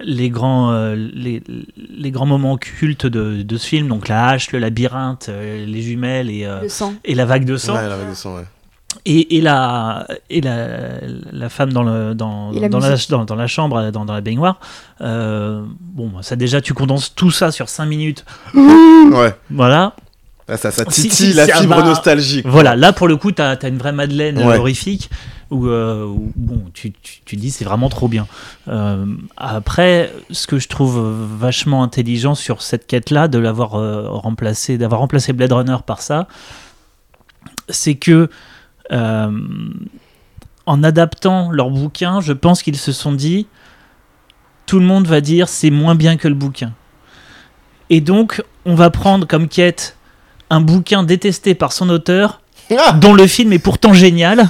les, 0.00 0.30
grands, 0.30 0.72
euh, 0.72 0.94
les, 0.94 1.42
les, 1.76 2.10
grands 2.10 2.26
moments 2.26 2.56
cultes 2.56 3.06
de, 3.06 3.42
de, 3.42 3.56
ce 3.56 3.66
film, 3.66 3.88
donc 3.88 4.08
la 4.08 4.28
hache, 4.28 4.52
le 4.52 4.58
labyrinthe, 4.58 5.28
euh, 5.28 5.64
les 5.66 5.82
jumelles 5.82 6.30
et, 6.30 6.48
et 7.04 7.14
la 7.14 7.24
vague 7.24 7.44
de 7.44 7.56
sang. 7.56 7.74
Ouais, 7.74 7.88
la 7.88 7.96
vague 7.96 8.10
de 8.10 8.14
sang, 8.14 8.36
ouais. 8.36 8.44
Et, 9.04 9.36
et, 9.36 9.40
la, 9.40 10.06
et 10.30 10.40
la, 10.40 11.00
la 11.32 11.48
femme 11.48 11.72
dans, 11.72 11.82
le, 11.82 12.14
dans, 12.14 12.52
dans, 12.52 12.60
la, 12.60 12.68
dans, 12.68 13.24
dans, 13.24 13.34
la, 13.34 13.46
chambre, 13.46 13.90
dans, 13.90 14.04
dans 14.04 14.14
la 14.14 14.20
baignoire, 14.20 14.58
bon, 15.00 16.22
ça 16.22 16.36
déjà, 16.36 16.60
tu 16.60 16.74
condenses 16.74 17.14
tout 17.14 17.30
ça 17.30 17.50
sur 17.50 17.68
5 17.68 17.86
minutes. 17.86 18.24
ouais. 18.54 19.34
Voilà. 19.50 19.94
ça, 20.48 20.70
ça 20.70 20.84
titille 20.84 21.34
la 21.34 21.46
fibre 21.46 21.84
nostalgique. 21.84 22.46
Voilà, 22.46 22.76
là 22.76 22.92
pour 22.92 23.08
le 23.08 23.16
coup, 23.16 23.32
tu 23.32 23.42
as, 23.42 23.58
as, 23.60 23.68
une 23.68 23.78
vraie 23.78 23.92
Madeleine 23.92 24.38
horrifique 24.38 25.10
où, 25.50 25.68
euh, 25.68 26.12
bon, 26.36 26.62
tu, 26.72 26.92
tu, 27.24 27.36
dis 27.36 27.50
c'est 27.50 27.64
vraiment 27.64 27.88
trop 27.88 28.08
bien. 28.08 28.26
Euh, 28.68 29.06
après, 29.36 30.12
ce 30.30 30.46
que 30.46 30.58
je 30.58 30.68
trouve 30.68 31.00
vachement 31.38 31.82
intelligent 31.82 32.34
sur 32.34 32.62
cette 32.62 32.86
quête-là, 32.86 33.28
de 33.28 33.38
l'avoir 33.38 33.74
euh, 33.74 34.08
remplacé, 34.08 34.78
d'avoir 34.78 35.00
remplacé 35.00 35.32
Blade 35.32 35.52
Runner 35.52 35.76
par 35.86 36.02
ça, 36.02 36.26
c'est 37.68 37.94
que 37.94 38.28
en 38.94 40.82
adaptant 40.82 41.50
leur 41.50 41.70
bouquin, 41.70 42.20
je 42.20 42.32
pense 42.32 42.62
qu'ils 42.62 42.76
se 42.76 42.92
sont 42.92 43.12
dit 43.12 43.46
tout 44.66 44.78
le 44.78 44.86
monde 44.86 45.06
va 45.06 45.20
dire 45.20 45.48
c'est 45.48 45.70
moins 45.70 45.94
bien 45.94 46.16
que 46.16 46.28
le 46.28 46.34
bouquin. 46.34 46.72
Et 47.90 48.00
donc, 48.00 48.42
on 48.64 48.74
va 48.74 48.90
prendre 48.90 49.26
comme 49.26 49.48
quête 49.48 49.96
un 50.50 50.60
bouquin 50.60 51.02
détesté 51.02 51.54
par 51.54 51.72
son 51.72 51.88
auteur, 51.90 52.40
ah 52.70 52.92
dont 52.92 53.14
le 53.14 53.26
film 53.26 53.52
est 53.52 53.58
pourtant 53.58 53.92
génial, 53.92 54.48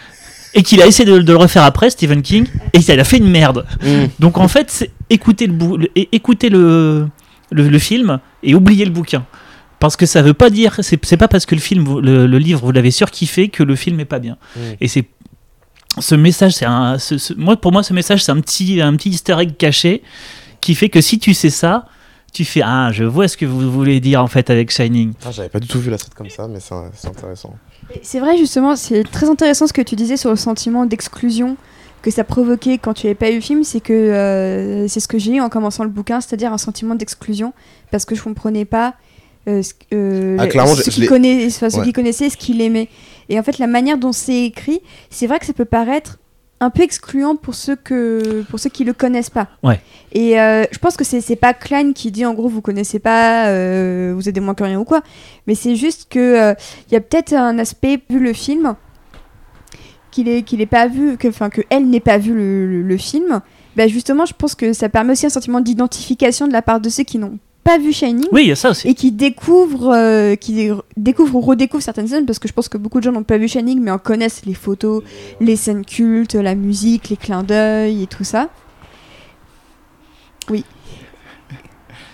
et 0.54 0.62
qu'il 0.62 0.82
a 0.82 0.86
essayé 0.86 1.10
de, 1.10 1.16
le 1.16 1.36
refaire 1.36 1.64
après, 1.64 1.90
Stephen 1.90 2.22
King, 2.22 2.46
et 2.72 2.78
il 2.78 3.00
a 3.00 3.04
fait 3.04 3.18
une 3.18 3.30
merde. 3.30 3.66
Mm. 3.82 4.06
Donc 4.18 4.38
en 4.38 4.48
fait, 4.48 4.90
écouter, 5.10 5.46
le, 5.46 5.88
écouter 5.94 6.48
le, 6.48 7.08
le, 7.50 7.78
film 7.78 8.18
et 8.42 8.54
oublier 8.54 8.84
le 8.84 8.90
bouquin. 8.90 9.24
Parce 9.82 9.96
que 9.96 10.06
ça 10.06 10.22
veut 10.22 10.32
pas 10.32 10.48
dire, 10.48 10.76
c'est 10.80 11.16
pas 11.16 11.26
parce 11.26 11.44
que 11.44 11.56
le 11.56 11.60
film, 11.60 11.98
le, 11.98 12.38
livre, 12.38 12.60
vous 12.64 12.70
l'avez 12.70 12.92
surkiffé 12.92 13.48
que 13.48 13.64
le 13.64 13.74
film 13.74 13.98
est 13.98 14.04
pas 14.04 14.20
bien. 14.20 14.38
Et 14.80 14.86
c'est 14.86 15.06
ce 15.98 16.14
message, 16.14 16.52
c'est 16.52 16.66
un, 16.66 16.98
moi 17.36 17.56
pour 17.56 17.72
moi 17.72 17.82
ce 17.82 17.92
message 17.92 18.22
c'est 18.22 18.30
un 18.30 18.40
petit, 18.40 18.80
un 18.80 18.94
petit 18.94 19.10
Easter 19.10 19.36
egg 19.40 19.56
caché 19.56 20.02
qui 20.60 20.76
fait 20.76 20.88
que 20.88 21.00
si 21.00 21.18
tu 21.18 21.34
sais 21.34 21.50
ça, 21.50 21.86
tu 22.32 22.44
fais 22.44 22.62
ah 22.64 22.90
je 22.92 23.02
vois 23.02 23.26
ce 23.26 23.36
que 23.36 23.44
vous 23.44 23.72
voulez 23.72 23.98
dire 23.98 24.22
en 24.22 24.28
fait 24.28 24.50
avec 24.50 24.70
Shining. 24.70 25.14
Ah, 25.26 25.32
J'avais 25.32 25.48
pas 25.48 25.58
du 25.58 25.66
tout 25.66 25.80
vu 25.80 25.90
la 25.90 25.98
scène 25.98 26.14
comme 26.14 26.30
ça, 26.30 26.46
mais 26.46 26.60
c'est 26.60 27.08
intéressant. 27.08 27.56
C'est 28.02 28.20
vrai, 28.20 28.38
justement, 28.38 28.76
c'est 28.76 29.02
très 29.02 29.28
intéressant 29.28 29.66
ce 29.66 29.72
que 29.72 29.82
tu 29.82 29.96
disais 29.96 30.16
sur 30.16 30.30
le 30.30 30.36
sentiment 30.36 30.86
d'exclusion 30.86 31.56
que 32.02 32.12
ça 32.12 32.22
provoquait 32.22 32.78
quand 32.78 32.94
tu 32.94 33.06
n'avais 33.08 33.16
pas 33.16 33.30
eu 33.30 33.34
le 33.34 33.40
film, 33.40 33.64
c'est 33.64 33.80
que 33.80 33.92
euh, 33.92 34.86
c'est 34.86 35.00
ce 35.00 35.08
que 35.08 35.18
j'ai 35.18 35.34
eu 35.34 35.40
en 35.40 35.48
commençant 35.48 35.82
le 35.82 35.90
bouquin, 35.90 36.20
c'est-à-dire 36.20 36.52
un 36.52 36.58
sentiment 36.58 36.94
d'exclusion, 36.94 37.52
parce 37.90 38.04
que 38.04 38.14
je 38.14 38.20
ne 38.20 38.24
comprenais 38.24 38.64
pas 38.64 38.94
euh, 39.48 39.62
ce, 39.62 39.72
euh, 39.92 40.36
ah, 40.38 40.44
ce 40.76 40.90
qu'il 40.90 41.08
connaissait, 41.92 42.30
ce 42.30 42.36
qu'il 42.36 42.60
aimait. 42.60 42.88
Et 43.28 43.38
en 43.38 43.42
fait, 43.42 43.58
la 43.58 43.66
manière 43.66 43.98
dont 43.98 44.12
c'est 44.12 44.44
écrit, 44.44 44.80
c'est 45.10 45.26
vrai 45.26 45.38
que 45.38 45.46
ça 45.46 45.52
peut 45.52 45.64
paraître 45.64 46.18
un 46.62 46.70
peu 46.70 46.82
excluant 46.82 47.34
pour 47.34 47.54
ceux, 47.54 47.74
que, 47.74 48.42
pour 48.48 48.60
ceux 48.60 48.70
qui 48.70 48.84
le 48.84 48.92
connaissent 48.92 49.30
pas. 49.30 49.48
Ouais. 49.64 49.80
Et 50.12 50.40
euh, 50.40 50.64
je 50.70 50.78
pense 50.78 50.96
que 50.96 51.04
c'est 51.04 51.36
pas 51.36 51.54
Klein 51.54 51.92
qui 51.92 52.12
dit 52.12 52.24
en 52.24 52.34
gros 52.34 52.48
vous 52.48 52.62
connaissez 52.62 53.00
pas, 53.00 53.48
euh, 53.48 54.12
vous 54.14 54.28
êtes 54.28 54.38
moins 54.38 54.54
que 54.54 54.62
rien 54.62 54.78
ou 54.78 54.84
quoi, 54.84 55.02
mais 55.46 55.56
c'est 55.56 55.74
juste 55.74 56.06
que 56.08 56.18
il 56.18 56.40
euh, 56.40 56.54
y 56.92 56.96
a 56.96 57.00
peut-être 57.00 57.32
un 57.32 57.58
aspect 57.58 58.00
vu 58.08 58.20
le 58.20 58.32
film 58.32 58.76
qu'il 60.12 60.28
est 60.28 60.42
qu'il 60.42 60.60
est 60.60 60.66
pas 60.66 60.86
vu, 60.86 61.16
que 61.16 61.26
enfin 61.26 61.50
que 61.50 61.62
elle 61.68 61.90
n'ait 61.90 62.00
pas 62.00 62.18
vu 62.18 62.32
le, 62.32 62.82
le, 62.82 62.96
film. 62.96 63.40
Bah 63.74 63.88
justement, 63.88 64.24
je 64.24 64.34
pense 64.34 64.54
que 64.54 64.72
ça 64.72 64.88
permet 64.88 65.12
aussi 65.12 65.26
un 65.26 65.30
sentiment 65.30 65.60
d'identification 65.60 66.46
de 66.46 66.52
la 66.52 66.62
part 66.62 66.80
de 66.80 66.90
ceux 66.90 67.02
qui 67.02 67.18
n'ont 67.18 67.38
pas 67.64 67.78
vu 67.78 67.92
Shining. 67.92 68.26
Oui, 68.32 68.42
il 68.42 68.48
y 68.48 68.52
a 68.52 68.56
ça 68.56 68.70
aussi. 68.70 68.88
Et 68.88 68.94
qui 68.94 69.12
découvre, 69.12 69.92
euh, 69.94 70.34
qui 70.34 70.70
découvre 70.96 71.36
ou 71.36 71.40
redécouvre 71.40 71.82
certaines 71.82 72.08
scènes, 72.08 72.26
parce 72.26 72.38
que 72.38 72.48
je 72.48 72.52
pense 72.52 72.68
que 72.68 72.78
beaucoup 72.78 72.98
de 72.98 73.04
gens 73.04 73.12
n'ont 73.12 73.22
pas 73.22 73.38
vu 73.38 73.48
Shining, 73.48 73.80
mais 73.80 73.90
en 73.90 73.98
connaissent 73.98 74.44
les 74.44 74.54
photos, 74.54 75.02
les 75.40 75.56
scènes 75.56 75.84
cultes, 75.84 76.34
la 76.34 76.54
musique, 76.54 77.08
les 77.08 77.16
clins 77.16 77.42
d'œil 77.44 78.02
et 78.02 78.06
tout 78.06 78.24
ça. 78.24 78.48
Oui. 80.50 80.64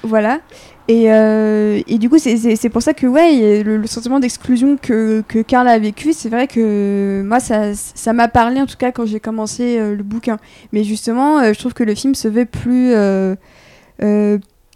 Voilà. 0.03 0.41
Et, 0.87 1.13
euh, 1.13 1.83
et 1.87 1.99
du 1.99 2.09
coup, 2.09 2.19
c'est 2.19 2.69
pour 2.71 2.83
ça 2.83 2.95
que, 2.95 3.07
ouais, 3.07 3.63
le, 3.63 3.87
sentiment 3.87 4.21
d'exclusion 4.21 4.79
que, 4.81 5.23
que 5.29 5.41
Karl 5.41 5.69
a 5.69 5.79
vécu, 5.79 6.13
c'est 6.15 6.31
vrai 6.31 6.47
que 6.47 7.23
moi, 7.25 7.41
ça 7.41 8.13
m'a 8.13 8.29
parlé, 8.29 8.61
en 8.61 8.67
tout 8.67 8.77
cas, 8.79 8.93
quand 8.93 9.07
j'ai 9.07 9.21
commencé 9.21 9.79
euh, 9.79 9.95
le 9.95 10.03
bouquin. 10.03 10.39
Mais 10.73 10.85
justement, 10.85 11.43
je 11.43 11.59
trouve 11.59 11.75
que 11.75 11.85
le 11.85 11.95
film 11.95 12.15
se 12.15 12.29
veut 12.29 12.47
plus 12.47 12.95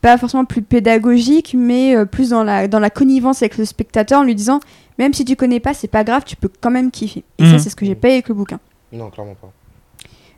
pas 0.02 0.18
forcément 0.18 0.44
plus 0.44 0.62
pédagogique, 0.62 1.54
mais 1.56 1.96
euh, 1.96 2.04
plus 2.04 2.30
dans 2.30 2.42
la, 2.42 2.68
dans 2.68 2.80
la 2.80 2.90
connivence 2.90 3.40
avec 3.40 3.56
le 3.56 3.64
spectateur 3.64 4.20
en 4.20 4.24
lui 4.24 4.34
disant 4.34 4.60
même 4.98 5.14
si 5.14 5.24
tu 5.24 5.36
connais 5.36 5.60
pas, 5.60 5.72
c'est 5.72 5.88
pas 5.88 6.04
grave, 6.04 6.24
tu 6.26 6.36
peux 6.36 6.50
quand 6.60 6.70
même 6.70 6.90
kiffer. 6.90 7.24
Et 7.38 7.46
ça, 7.46 7.52
mhm. 7.52 7.58
c'est 7.60 7.70
ce 7.70 7.76
que 7.76 7.86
j'ai 7.86 7.94
pas 7.94 8.08
avec 8.08 8.28
le 8.28 8.34
bouquin. 8.34 8.58
Non, 8.92 9.08
clairement 9.08 9.36
pas. 9.40 9.50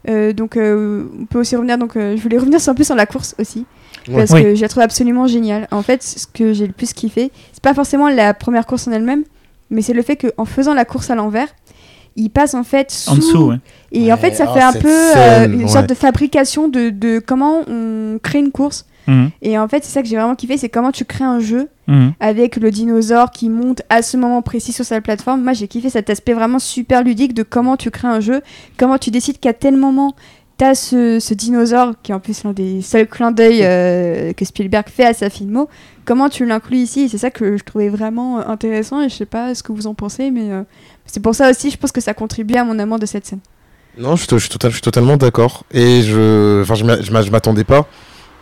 Euh, 0.09 0.35
donc, 0.35 0.57
euh, 0.57 1.07
on 1.19 1.25
peut 1.25 1.41
aussi 1.41 1.57
revenir. 1.57 1.79
Donc, 1.79 1.95
je 1.95 2.21
voulais 2.23 2.39
revenir 2.39 2.61
un 2.65 2.75
peu 2.75 2.85
sur 2.85 2.95
la 2.95 3.07
course 3.07 3.35
aussi, 3.41 3.65
parce 4.13 4.33
que 4.33 4.55
je 4.55 4.61
la 4.61 4.69
trouve 4.69 4.83
absolument 4.83 5.27
géniale. 5.27 5.67
En 5.71 5.83
fait, 5.83 6.03
ce 6.03 6.27
que 6.27 6.53
j'ai 6.53 6.67
le 6.67 6.75
plus 6.75 6.93
kiffé, 6.93 7.33
c'est 7.53 7.63
pas 7.63 7.75
forcément 7.75 8.09
la 8.09 8.35
première 8.35 8.67
course 8.67 8.87
en 8.87 8.93
elle-même, 8.93 9.25
mais 9.71 9.81
c'est 9.81 9.95
le 9.95 10.03
fait 10.03 10.17
qu'en 10.17 10.45
faisant 10.45 10.75
la 10.75 10.85
course 10.85 11.11
à 11.11 11.15
l'envers, 11.15 11.49
il 12.17 12.29
passe 12.29 12.55
en 12.55 12.65
fait 12.65 12.91
sous. 12.91 13.11
En 13.11 13.17
dessous, 13.17 13.45
ouais. 13.49 13.57
Et 13.93 14.13
en 14.13 14.19
fait, 14.19 14.35
ça 14.35 14.47
fait 14.47 14.61
un 14.61 14.75
peu 14.75 15.51
une 15.51 15.69
sorte 15.69 15.89
de 15.89 15.95
fabrication 15.95 16.69
de, 16.69 16.91
de, 16.91 17.19
comment 17.19 17.63
on 17.67 18.19
crée 18.23 18.41
une 18.41 18.53
course. 18.53 18.87
Mhm. 19.07 19.31
Et 19.43 19.59
en 19.59 19.69
fait, 19.69 19.85
c'est 19.85 19.93
ça 19.93 20.03
que 20.03 20.09
j'ai 20.09 20.17
vraiment 20.17 20.35
kiffé, 20.35 20.57
c'est 20.57 20.69
comment 20.69 20.93
tu 20.93 21.05
crées 21.05 21.25
un 21.25 21.41
jeu 21.41 21.69
mhm. 21.87 22.13
avec 22.21 22.57
le 22.57 22.71
dinosaure 22.71 23.31
qui 23.31 23.49
monte 23.49 23.83
à 23.89 24.03
ce 24.03 24.17
moment 24.17 24.43
précis 24.43 24.73
sur 24.73 24.85
sa 24.85 25.01
plateforme. 25.01 25.43
Moi, 25.43 25.53
j'ai 25.53 25.69
kiffé 25.69 25.91
cet 25.91 26.11
aspect 26.11 26.33
vraiment 26.33 26.59
super 26.59 27.03
ludique 27.03 27.35
de 27.35 27.43
comment 27.43 27.77
tu 27.77 27.91
crées 27.91 28.09
un 28.09 28.21
jeu, 28.21 28.41
comment 28.77 28.99
tu 28.99 29.11
décides 29.11 29.39
qu'à 29.39 29.53
tel 29.53 29.77
moment, 29.77 30.15
t'as 30.57 30.75
ce, 30.75 31.19
ce 31.21 31.35
dinosaure 31.35 31.95
qui 32.03 32.13
est 32.13 32.15
en 32.15 32.21
plus 32.21 32.45
l'un 32.45 32.53
des 32.53 32.83
seuls 32.83 33.07
clins 33.07 33.33
d'œil 33.33 33.61
euh, 33.63 34.33
que 34.33 34.45
Spielberg 34.45 34.89
fait 34.89 35.05
à 35.05 35.15
sa 35.15 35.31
filmo. 35.31 35.69
Comment 36.05 36.29
tu 36.29 36.47
l'inclus 36.47 36.79
ici 36.79 37.09
C'est 37.09 37.19
ça 37.19 37.31
que 37.31 37.57
je 37.57 37.65
trouvais 37.65 37.89
vraiment 37.89 38.39
euh, 38.39 38.43
intéressant 38.47 39.01
et 39.01 39.09
je 39.09 39.15
sais 39.15 39.27
pas 39.27 39.55
ce 39.55 39.63
que 39.63 39.73
vous 39.73 39.87
en 39.87 39.95
pensez, 39.95 40.31
mais 40.31 40.53
euh, 40.53 40.63
c'est 41.07 41.21
pour 41.21 41.35
ça 41.35 41.51
aussi, 41.51 41.71
je 41.71 41.77
pense 41.77 41.93
que 41.93 42.01
ça 42.01 42.15
contribue 42.15 42.55
à 42.55 42.65
mon 42.65 42.79
amour 42.79 42.99
de 42.99 43.07
cette 43.07 43.27
scène. 43.27 43.41
Non, 43.97 44.17
je, 44.17 44.23
suis, 44.23 44.49
total, 44.49 44.71
je 44.71 44.77
suis 44.77 44.83
totalement 44.83 45.17
d'accord. 45.17 45.65
Et 45.71 46.03
je, 46.03 46.63
enfin, 46.63 46.75
je 46.75 47.31
m'attendais 47.31 47.63
pas 47.63 47.87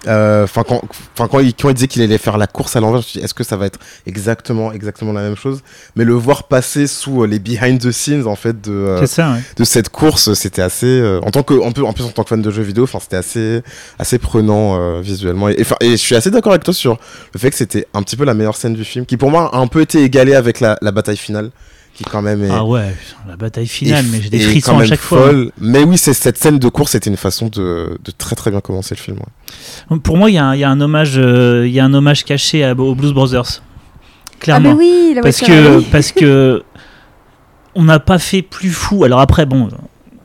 enfin, 0.07 0.65
quand, 0.67 0.83
quand, 1.17 1.41
il, 1.41 1.55
quand 1.55 1.69
il 1.69 1.75
disait 1.75 1.89
qu'il 1.89 2.03
allait 2.03 2.19
faire 2.19 2.39
la 2.39 2.47
course 2.47 2.77
à 2.77 2.81
l'envers, 2.81 3.01
je 3.01 3.07
me 3.07 3.09
suis 3.11 3.19
dit, 3.19 3.25
est-ce 3.25 3.35
que 3.35 3.45
ça 3.45 3.57
va 3.57 3.67
être 3.67 3.79
exactement, 4.07 4.73
exactement 4.73 5.13
la 5.13 5.23
même 5.23 5.37
chose? 5.37 5.61
Mais 5.97 6.05
le 6.05 6.15
voir 6.15 6.45
passer 6.45 6.87
sous 6.87 7.23
euh, 7.23 7.27
les 7.27 7.39
behind 7.39 7.81
the 7.81 7.91
scenes, 7.91 8.27
en 8.27 8.37
fait, 8.37 8.61
de, 8.61 8.73
euh, 8.73 9.07
de 9.57 9.65
cette 9.65 9.89
course, 9.89 10.35
c'était 10.35 10.63
assez. 10.63 11.21
en 11.25 11.31
tant 11.31 11.43
que, 11.43 11.55
en 11.55 11.73
plus, 11.73 11.85
en 11.85 11.93
plus, 11.93 12.05
en 12.05 12.11
tant 12.11 12.25
que 12.25 12.31
fan 12.31 12.43
de 12.43 12.51
jeux 12.51 12.63
vidéo, 12.63 12.85
enfin, 12.85 12.99
c'était 13.01 13.17
assez, 13.17 13.63
assez 13.99 14.19
prenant 14.19 15.01
visuellement. 15.01 15.49
Et, 15.49 15.65
et, 15.81 15.91
je 15.93 15.97
suis 15.97 16.15
assez 16.15 16.31
d'accord 16.31 16.53
avec 16.53 16.65
toi 16.65 16.75
sur 16.75 16.99
le 17.35 17.39
fait 17.39 17.51
que 17.51 17.57
c'était 17.57 17.87
un 17.95 18.03
petit 18.03 18.17
peu 18.17 18.25
la 18.25 18.35
meilleure 18.35 18.57
scène 18.57 18.75
du 18.75 18.85
film, 18.85 19.07
qui 19.07 19.17
pour 19.17 19.31
moi 19.31 19.55
a 19.55 19.59
un 19.59 19.67
peu 19.67 19.81
été 19.81 20.03
égalée 20.03 20.35
avec 20.35 20.61
la, 20.61 20.79
la 20.81 20.91
bataille 20.91 21.17
finale 21.17 21.51
qui 21.95 22.05
quand 22.05 22.23
même 22.23 22.43
est. 22.43 22.51
Ah 22.51 22.65
ouais, 22.65 22.95
la 23.29 23.37
bataille 23.37 23.67
finale, 23.67 24.05
mais 24.11 24.21
j'ai 24.23 24.31
des 24.31 24.41
frissons 24.41 24.79
à 24.79 24.85
chaque 24.85 25.01
fois. 25.01 25.31
Mais 25.59 25.85
oui, 25.85 25.99
c'est 25.99 26.15
cette 26.15 26.39
scène 26.39 26.59
de 26.59 26.69
course, 26.69 26.93
c'était 26.93 27.11
une 27.11 27.17
façon 27.17 27.49
de, 27.49 27.99
de, 28.03 28.11
très 28.11 28.37
très 28.37 28.51
bien 28.51 28.61
commencer 28.61 28.95
le 28.95 29.01
film. 29.01 29.19
Pour 30.03 30.17
moi, 30.17 30.31
il 30.31 30.35
y, 30.35 30.37
y, 30.37 30.65
a 30.65 30.71
un 30.71 30.81
hommage, 30.81 31.17
il 31.17 31.71
y 31.71 31.81
a 31.81 31.85
un 31.85 31.95
hommage 31.95 32.25
caché 32.25 32.65
à, 32.65 32.73
aux 32.73 32.95
Blues 32.95 33.13
Brothers. 33.13 33.63
Clairement. 34.41 34.71
Ah 34.73 34.75
mais 34.75 34.79
oui, 34.79 35.17
parce 35.23 35.41
que 35.41 35.81
parce 35.91 36.13
que 36.13 36.63
on 37.75 37.85
n'a 37.85 38.01
pas 38.01 38.19
fait 38.19 38.43
plus 38.43 38.71
fou. 38.71 39.05
Alors 39.05 39.21
après, 39.21 39.47
bon, 39.47 39.69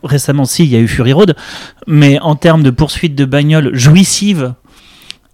récemment, 0.03 0.45
si, 0.45 0.63
il 0.63 0.69
y 0.69 0.75
a 0.75 0.79
eu 0.79 0.87
Fury 0.87 1.13
Road, 1.13 1.35
mais 1.85 2.19
en 2.19 2.35
termes 2.35 2.63
de 2.63 2.69
poursuite 2.71 3.15
de 3.15 3.25
bagnoles 3.25 3.75
jouissives, 3.75 4.53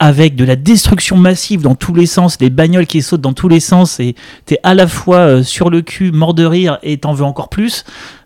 avec 0.03 0.35
de 0.35 0.43
la 0.43 0.57
destruction 0.57 1.15
massive 1.15 1.61
dans 1.61 1.75
tous 1.75 1.93
les 1.93 2.07
sens, 2.07 2.37
des 2.37 2.49
bagnoles 2.49 2.87
qui 2.87 3.01
sautent 3.01 3.21
dans 3.21 3.31
tous 3.31 3.47
les 3.47 3.61
sens, 3.61 4.01
et 4.01 4.15
t'es 4.45 4.59
à 4.61 4.73
la 4.73 4.85
fois 4.85 5.19
euh, 5.19 5.43
sur 5.43 5.69
le 5.69 5.81
cul, 5.81 6.11
mort 6.11 6.33
de 6.33 6.43
rire, 6.43 6.77
et 6.83 6.97
t'en 6.97 7.13
veux 7.13 7.23
encore 7.23 7.47
plus. 7.47 7.85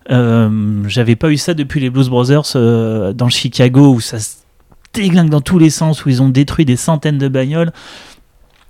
Euh, 0.10 0.82
j'avais 0.88 1.16
pas 1.16 1.30
eu 1.30 1.38
ça 1.38 1.54
depuis 1.54 1.80
les 1.80 1.92
Blues 1.92 2.10
Brothers 2.10 2.54
euh, 2.56 3.14
dans 3.14 3.30
Chicago, 3.30 3.94
où 3.94 4.02
ça 4.02 4.18
se 4.18 4.38
déglingue 4.92 5.30
dans 5.30 5.40
tous 5.40 5.60
les 5.60 5.70
sens, 5.70 6.04
où 6.04 6.10
ils 6.10 6.20
ont 6.20 6.30
détruit 6.30 6.66
des 6.66 6.78
centaines 6.78 7.20
de 7.20 7.28
bagnoles 7.28 7.72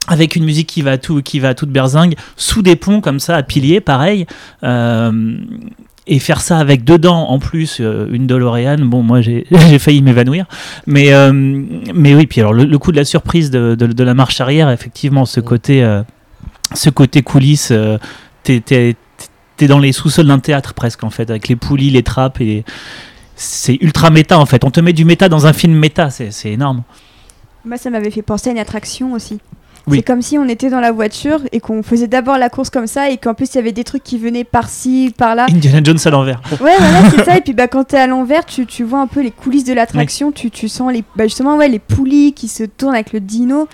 avec 0.10 0.36
une 0.36 0.44
musique 0.44 0.68
qui 0.68 0.82
va 0.82 0.92
à 0.92 0.98
tout, 0.98 1.22
qui 1.22 1.40
va 1.40 1.54
toute 1.54 1.70
berzingue, 1.70 2.16
sous 2.36 2.62
des 2.62 2.76
ponts 2.76 3.00
comme 3.00 3.22
ça, 3.22 3.38
à 3.38 3.44
piliers, 3.44 3.80
pareil. 3.80 4.26
Euh, 4.64 5.38
et 6.08 6.20
faire 6.20 6.42
ça 6.42 6.58
avec 6.58 6.84
dedans 6.84 7.30
en 7.30 7.40
plus 7.40 7.80
euh, 7.80 8.08
une 8.12 8.28
DeLorean, 8.28 8.78
bon 8.80 9.04
moi 9.04 9.22
j'ai 9.22 9.46
failli 9.80 10.02
m'évanouir, 10.02 10.46
mais 10.86 11.14
euh, 11.14 11.32
mais 11.34 12.16
oui 12.16 12.26
puis 12.26 12.42
alors 12.42 12.54
le, 12.54 12.78
coup 12.78 12.92
de 12.92 12.98
la 12.98 13.06
surprise 13.06 13.52
de, 13.52 13.76
de, 13.76 14.04
la 14.04 14.14
marche 14.14 14.42
arrière, 14.42 14.70
effectivement 14.70 15.26
ce 15.26 15.40
côté 15.40 15.86
ce 16.74 16.90
côté 16.90 17.22
coulisses, 17.22 17.74
t'es 18.44 18.64
es, 18.72 19.68
dans 19.68 19.80
les 19.80 19.92
sous-sols 19.92 20.28
d'un 20.28 20.40
théâtre 20.40 20.74
presque 20.74 21.04
en 21.04 21.10
fait 21.10 21.30
avec 21.30 21.48
les 21.48 21.56
poulies, 21.56 21.90
les 21.90 22.04
trappes 22.04 22.42
et 22.42 22.64
c'est 23.36 23.78
ultra 23.82 24.10
méta 24.10 24.40
en 24.40 24.46
fait. 24.46 24.64
On 24.64 24.72
te 24.72 24.80
met 24.80 24.94
du 24.94 25.06
méta 25.06 25.30
dans 25.30 25.46
un 25.46 25.54
film 25.54 25.74
méta, 25.74 26.10
c'est 26.10 26.52
énorme. 26.52 26.84
Moi 27.66 27.78
ça 27.78 27.90
m'avait 27.90 28.12
fait 28.12 28.22
penser 28.22 28.50
à 28.50 28.54
une 28.54 28.60
attraction 28.60 29.14
aussi. 29.14 29.40
C'est 29.90 30.02
comme 30.02 30.22
si 30.22 30.38
on 30.38 30.48
était 30.48 30.70
dans 30.70 30.80
la 30.80 30.92
voiture 30.92 31.42
et 31.52 31.60
qu'on 31.60 31.84
faisait 31.84 32.08
d'abord 32.08 32.38
la 32.38 32.50
course 32.50 32.70
comme 32.70 32.88
ça 32.88 33.10
et 33.10 33.18
qu'en 33.18 33.34
plus 33.34 33.54
il 33.54 33.56
y 33.56 33.60
avait 33.60 33.72
des 33.72 33.84
trucs 33.84 34.04
qui 34.04 34.18
venaient 34.18 34.44
par-ci, 34.44 35.14
par-là. 35.18 35.48
Indiana 35.50 35.82
Jones 35.84 36.00
à 36.04 36.10
l'envers. 36.10 36.42
Ouais, 36.60 36.76
voilà, 36.78 37.10
c'est 37.10 37.24
ça. 37.24 37.38
Et 37.38 37.42
puis 37.42 37.54
bah, 37.54 37.68
quand 37.68 37.86
t'es 37.86 37.98
à 37.98 38.08
l'envers, 38.08 38.46
tu, 38.46 38.66
tu, 38.66 38.84
vois 38.84 39.00
un 39.00 39.08
peu 39.08 39.22
les 39.22 39.32
coulisses 39.32 39.64
de 39.64 39.74
l'attraction. 39.74 40.32
Tu, 40.32 40.52
tu, 40.52 40.68
sens 40.68 40.92
les, 40.92 41.04
bah, 41.16 41.26
justement 41.26 41.58
ouais, 41.58 41.70
les 41.70 41.80
poulies 41.80 42.34
qui 42.34 42.48
se 42.48 42.64
tournent 42.64 42.96
avec 42.96 43.14
le 43.14 43.20
dino. 43.20 43.68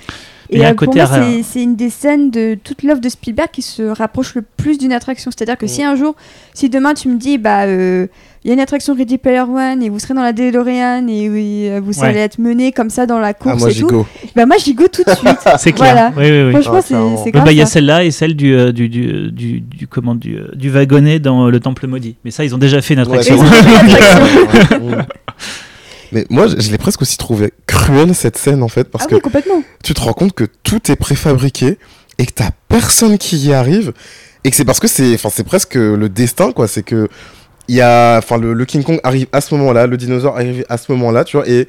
Et, 0.49 0.65
euh, 0.65 0.73
pour 0.73 0.95
moi, 0.95 1.05
c'est 1.43 1.63
une 1.63 1.75
des 1.75 1.89
scènes 1.89 2.31
de 2.31 2.57
toute 2.61 2.83
l'œuvre 2.83 3.01
de 3.01 3.09
Spielberg 3.09 3.49
qui 3.51 3.61
se 3.61 3.83
rapproche 3.83 4.35
le 4.35 4.41
plus 4.41 4.77
d'une 4.77 4.93
attraction. 4.93 5.31
C'est-à-dire 5.31 5.57
que 5.57 5.67
si 5.67 5.83
un 5.83 5.95
jour, 5.95 6.15
si 6.53 6.69
demain 6.69 6.93
tu 6.93 7.09
me 7.09 7.17
dis, 7.17 7.37
bah. 7.37 7.63
Euh, 7.63 8.07
il 8.43 8.49
y 8.49 8.51
a 8.51 8.55
une 8.55 8.59
attraction 8.59 8.93
Ready 8.93 9.17
Player 9.19 9.39
One 9.39 9.81
et 9.81 9.89
vous 9.89 9.99
serez 9.99 10.13
dans 10.13 10.21
la 10.21 10.33
DeLorean 10.33 11.07
et 11.07 11.29
euh, 11.71 11.79
vous 11.81 12.03
allez 12.03 12.19
être 12.19 12.39
mené 12.39 12.73
comme 12.73 12.89
ça 12.89 13.05
dans 13.05 13.19
la 13.19 13.33
course 13.33 13.55
ah, 13.55 13.59
moi, 13.59 13.71
et 13.71 13.75
tout. 13.75 14.05
Bah 14.35 14.45
moi 14.45 14.57
j'y 14.57 14.73
go 14.73 14.83
tout 14.91 15.03
de 15.03 15.11
suite. 15.15 15.39
c'est 15.57 15.71
clair. 15.71 15.93
Voilà. 15.93 16.11
Oui, 16.17 16.47
oui, 16.47 16.51
Franchement 16.61 16.79
ah, 16.79 17.21
c'est 17.23 17.31
bah, 17.31 17.51
Il 17.51 17.57
y 17.57 17.61
a 17.61 17.65
celle-là 17.65 18.03
et 18.03 18.11
celle 18.11 18.35
du, 18.35 18.53
euh, 18.53 18.73
du, 18.73 18.89
du, 18.89 19.31
du, 19.31 19.61
du, 19.61 19.87
comment, 19.87 20.13
du, 20.13 20.35
euh, 20.35 20.49
du 20.55 20.69
wagonnet 20.69 21.19
dans 21.19 21.49
le 21.49 21.59
Temple 21.61 21.87
maudit. 21.87 22.17
Mais 22.25 22.31
ça 22.31 22.43
ils 22.43 22.53
ont 22.53 22.57
déjà 22.57 22.81
fait 22.81 22.95
une 22.95 22.99
attraction. 22.99 23.37
Mais 26.13 26.25
moi, 26.29 26.47
je, 26.47 26.71
l'ai 26.71 26.77
presque 26.77 27.01
aussi 27.01 27.17
trouvé 27.17 27.51
cruel 27.67 28.13
cette 28.15 28.37
scène 28.37 28.63
en 28.63 28.67
fait, 28.67 28.85
parce 28.85 29.05
ah 29.05 29.09
que 29.09 29.15
oui, 29.15 29.21
complètement. 29.21 29.63
tu 29.83 29.93
te 29.93 30.01
rends 30.01 30.13
compte 30.13 30.33
que 30.33 30.45
tout 30.63 30.91
est 30.91 30.95
préfabriqué 30.95 31.77
et 32.19 32.25
que 32.25 32.31
t'as 32.31 32.51
personne 32.69 33.17
qui 33.17 33.37
y 33.37 33.53
arrive 33.53 33.93
et 34.43 34.49
que 34.49 34.55
c'est 34.55 34.65
parce 34.65 34.79
que 34.79 34.87
c'est, 34.87 35.13
enfin, 35.15 35.29
c'est 35.33 35.43
presque 35.43 35.75
le 35.75 36.07
destin 36.09 36.51
quoi. 36.51 36.67
C'est 36.67 36.83
que 36.83 37.07
il 37.67 37.75
y 37.75 37.81
a, 37.81 38.17
enfin, 38.17 38.37
le, 38.37 38.65
King 38.65 38.83
Kong 38.83 38.99
arrive 39.03 39.27
à 39.31 39.41
ce 39.41 39.55
moment-là, 39.55 39.87
le 39.87 39.97
dinosaure 39.97 40.35
arrive 40.35 40.65
à 40.69 40.77
ce 40.77 40.91
moment-là, 40.91 41.23
tu 41.23 41.37
vois, 41.37 41.47
et 41.47 41.67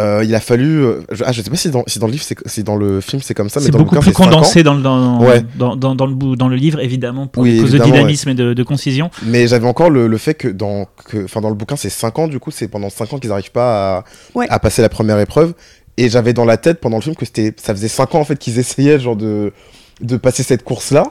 euh, 0.00 0.24
il 0.24 0.34
a 0.34 0.40
fallu. 0.40 0.84
Euh, 0.84 1.02
je, 1.12 1.22
ah, 1.24 1.30
je 1.30 1.40
sais 1.40 1.50
pas 1.50 1.56
si 1.56 1.70
dans, 1.70 1.84
si 1.86 2.00
dans 2.00 2.06
le 2.06 2.12
livre, 2.12 2.24
c'est, 2.24 2.36
si 2.48 2.64
dans 2.64 2.74
le 2.74 3.00
film 3.00 3.22
c'est 3.22 3.34
comme 3.34 3.48
ça, 3.48 3.60
mais 3.60 3.66
c'est 3.66 3.72
beaucoup 3.72 3.98
plus 4.00 4.12
condensé 4.12 4.64
dans 4.64 4.74
le 4.74 4.82
dans, 4.82 5.20
dans, 5.56 5.76
dans, 5.76 5.94
dans, 5.94 6.06
le 6.06 6.36
dans 6.36 6.48
le 6.48 6.56
livre 6.56 6.80
évidemment 6.80 7.28
pour 7.28 7.44
cause 7.44 7.70
de 7.70 7.78
dynamisme 7.78 8.30
et 8.30 8.34
de, 8.34 8.54
de, 8.54 8.62
concision. 8.64 9.10
Mais 9.24 9.46
j'avais 9.46 9.68
encore 9.68 9.90
le, 9.90 10.08
le, 10.08 10.18
fait 10.18 10.34
que 10.34 10.48
dans 10.48 10.88
que, 11.08 11.24
enfin 11.24 11.40
dans 11.40 11.48
le 11.48 11.54
bouquin 11.54 11.76
c'est 11.76 11.90
5 11.90 12.18
ans 12.18 12.28
du 12.28 12.40
coup, 12.40 12.50
c'est 12.50 12.66
pendant 12.66 12.90
5 12.90 13.12
ans 13.12 13.18
qu'ils 13.18 13.30
n'arrivent 13.30 13.52
pas 13.52 13.98
à, 13.98 14.04
à 14.48 14.58
passer 14.58 14.82
la 14.82 14.88
première 14.88 15.20
épreuve. 15.20 15.54
Et 15.96 16.08
j'avais 16.08 16.32
dans 16.32 16.44
la 16.44 16.56
tête 16.56 16.80
pendant 16.80 16.96
le 16.96 17.02
film 17.02 17.14
que 17.14 17.24
c'était, 17.24 17.54
ça 17.56 17.72
faisait 17.72 17.86
5 17.86 18.16
ans 18.16 18.20
en 18.20 18.24
fait 18.24 18.36
qu'ils 18.36 18.58
essayaient 18.58 18.98
genre 18.98 19.16
de 19.16 19.52
de 20.00 20.16
passer 20.16 20.42
cette 20.42 20.64
course 20.64 20.90
là. 20.90 21.04